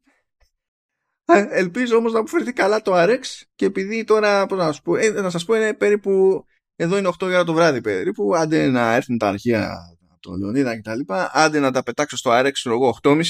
Ε, 1.24 1.46
ελπίζω 1.50 1.96
όμως 1.96 2.12
να 2.12 2.18
αποφερθεί 2.18 2.52
καλά 2.52 2.82
το 2.82 2.92
RX 2.94 3.20
και 3.54 3.64
επειδή 3.64 4.04
τώρα, 4.04 4.46
πώς 4.46 4.58
να 4.58 4.64
σας 4.64 4.82
πω, 4.82 4.96
ε, 4.96 5.08
να 5.10 5.30
σας 5.30 5.44
πω 5.44 5.54
είναι 5.54 5.74
περίπου, 5.74 6.44
εδώ 6.76 6.98
είναι 6.98 7.08
8 7.08 7.26
ώρα 7.26 7.44
το 7.44 7.52
βράδυ 7.52 7.80
περίπου, 7.80 8.34
άντε 8.36 8.66
να 8.66 8.94
έρθουν 8.94 9.18
τα 9.18 9.28
αρχεία 9.28 9.72
από 10.10 10.20
τον 10.20 10.38
Λεωνίδα 10.38 10.74
και 10.74 10.82
τα 10.82 10.94
λοιπά, 10.94 11.30
άντε 11.34 11.58
να 11.58 11.70
τα 11.70 11.82
πετάξω 11.82 12.16
στο 12.16 12.30
RX, 12.34 12.52
εγώ 12.64 12.98
8.30, 13.02 13.22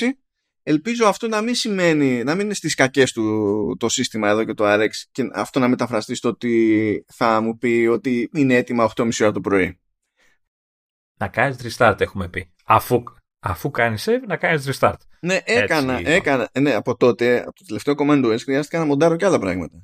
ελπίζω 0.63 1.07
αυτό 1.07 1.29
να 1.29 1.41
μην 1.41 1.55
σημαίνει, 1.55 2.25
να 2.25 2.35
μην 2.35 2.45
είναι 2.45 2.55
στις 2.55 2.75
κακές 2.75 3.13
του 3.13 3.77
το 3.79 3.89
σύστημα 3.89 4.29
εδώ 4.29 4.45
και 4.45 4.55
το 4.55 4.65
RX 4.67 4.91
και 5.13 5.29
αυτό 5.33 5.59
να 5.59 5.69
μεταφραστεί 5.69 6.15
στο 6.15 6.29
ότι 6.29 7.05
θα 7.13 7.41
μου 7.41 7.59
πει 7.59 7.89
ότι 7.91 8.31
είναι 8.35 8.55
έτοιμα 8.55 8.93
8.30 8.97 9.11
ώρα 9.21 9.33
το 9.33 9.41
πρωί 9.41 9.79
να 11.17 11.29
κάνεις 11.29 11.57
restart, 11.63 12.01
έχουμε 12.01 12.29
πει. 12.29 12.53
Αφού, 12.65 13.03
αφού 13.41 13.71
κάνεις 13.71 14.09
save, 14.09 14.27
να 14.27 14.37
κάνεις 14.37 14.69
restart. 14.71 14.99
Ναι, 15.21 15.41
έκανα, 15.45 15.99
Έτσι, 15.99 16.13
έκανα. 16.13 16.51
Ναι, 16.61 16.75
από 16.75 16.97
τότε, 16.97 17.41
από 17.41 17.53
το 17.53 17.65
τελευταίο 17.67 17.95
command 17.99 18.25
OS, 18.25 18.39
χρειάστηκε 18.41 18.79
να 18.79 18.85
μοντάρω 18.85 19.17
και 19.17 19.25
άλλα 19.25 19.39
πράγματα. 19.39 19.83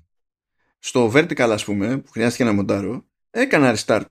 Στο 0.79 1.13
vertical, 1.15 1.51
ας 1.51 1.65
πούμε, 1.65 1.99
που 1.99 2.11
χρειάστηκε 2.11 2.45
να 2.45 2.53
μοντάρω, 2.53 3.05
έκανα 3.31 3.77
restart. 3.77 4.11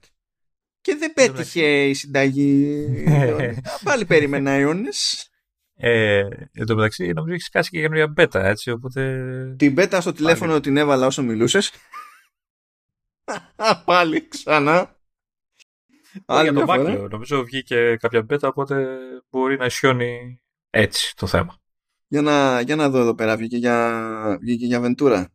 Και 0.81 0.95
δεν 0.95 1.13
πέτυχε 1.13 1.87
η 1.87 1.93
συνταγή. 1.93 2.87
Πάλι 3.83 4.05
περίμενα 4.05 4.51
αιώνε. 4.51 4.89
Ε, 5.75 6.19
εν 6.53 6.65
τω 6.65 6.75
μεταξύ, 6.75 7.11
νομίζω 7.13 7.33
έχεις 7.33 7.49
κάσει 7.49 7.69
και 7.69 7.79
καινούργια 7.79 8.07
μπέτα, 8.07 8.45
έτσι. 8.45 8.71
Οπότε... 8.71 9.55
Την 9.57 9.73
μπέτα 9.73 10.01
στο 10.01 10.11
τηλέφωνο 10.11 10.59
την 10.59 10.77
έβαλα 10.77 11.05
όσο 11.05 11.23
μιλούσες. 11.23 11.71
Πάλι 13.85 14.27
ξανά. 14.27 14.98
Άλλη 16.25 16.49
για 16.49 16.65
το 16.65 16.73
Mac, 16.73 17.07
νομίζω 17.09 17.43
βγήκε 17.43 17.95
κάποια 17.99 18.21
μπέτα, 18.21 18.47
οπότε 18.47 18.97
μπορεί 19.29 19.57
να 19.57 19.65
ισιώνει 19.65 20.41
έτσι 20.69 21.15
το 21.15 21.27
θέμα. 21.27 21.57
Για 22.07 22.21
να, 22.21 22.61
για 22.61 22.75
να 22.75 22.89
δω 22.89 22.99
εδώ 22.99 23.15
πέρα, 23.15 23.37
βγήκε 23.37 23.57
για, 23.57 24.37
βγήκε 24.41 24.65
για 24.65 24.81
Ventura. 24.83 25.25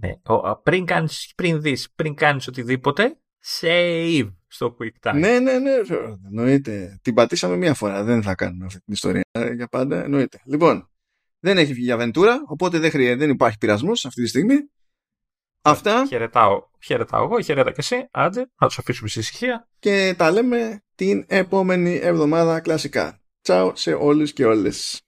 Ναι, 0.00 0.12
ο, 0.26 0.56
πριν, 0.56 0.84
κάνεις, 0.84 1.32
πριν 1.36 1.60
δεις, 1.60 1.90
πριν 1.94 2.14
κάνεις 2.14 2.46
οτιδήποτε, 2.46 3.18
save 3.60 4.32
στο 4.46 4.76
QuickTime. 4.78 5.14
Ναι, 5.14 5.38
ναι, 5.38 5.58
ναι, 5.58 5.72
εννοείται. 6.26 6.98
Την 7.02 7.14
πατήσαμε 7.14 7.56
μία 7.56 7.74
φορά, 7.74 8.02
δεν 8.02 8.22
θα 8.22 8.34
κάνουμε 8.34 8.64
αυτή 8.64 8.80
την 8.80 8.92
ιστορία 8.92 9.22
για 9.54 9.68
πάντα, 9.68 10.04
εννοείται. 10.04 10.40
Λοιπόν, 10.44 10.90
δεν 11.38 11.58
έχει 11.58 11.72
βγει 11.72 11.84
για 11.84 11.96
Ventura, 12.00 12.34
οπότε 12.46 12.78
δεν, 12.78 12.90
χρειάζεται, 12.90 13.18
δεν 13.18 13.30
υπάρχει 13.30 13.58
πειρασμός 13.58 14.04
αυτή 14.04 14.22
τη 14.22 14.28
στιγμή. 14.28 14.54
Αυτά. 15.66 16.06
Χαιρετάω, 16.08 16.62
χαιρετάω 16.84 17.24
εγώ, 17.24 17.40
χαιρετά 17.40 17.70
και 17.70 17.76
εσύ. 17.78 18.08
Άντε, 18.10 18.50
να 18.60 18.66
τους 18.66 18.78
αφήσουμε 18.78 19.08
στη 19.08 19.18
ησυχία. 19.18 19.68
Και 19.78 20.14
τα 20.18 20.30
λέμε 20.30 20.82
την 20.94 21.24
επόμενη 21.28 21.98
εβδομάδα 22.02 22.60
κλασικά. 22.60 23.20
Τσάου 23.42 23.72
σε 23.74 23.92
όλους 23.92 24.32
και 24.32 24.44
όλες. 24.44 25.03